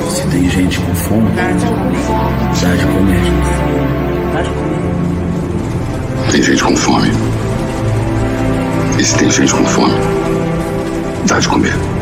Se 0.09 0.27
tem 0.27 0.49
gente 0.49 0.79
com 0.79 0.95
fome, 0.95 1.31
dá 1.35 1.51
de 2.75 2.85
comer. 2.85 3.21
Tem 6.31 6.43
gente 6.43 6.63
com 6.63 6.75
fome. 6.75 7.11
E 8.97 9.03
se 9.03 9.17
tem 9.17 9.31
gente 9.31 9.53
com 9.53 9.63
fome, 9.63 9.93
dá 11.25 11.39
de 11.39 11.47
comer. 11.47 11.98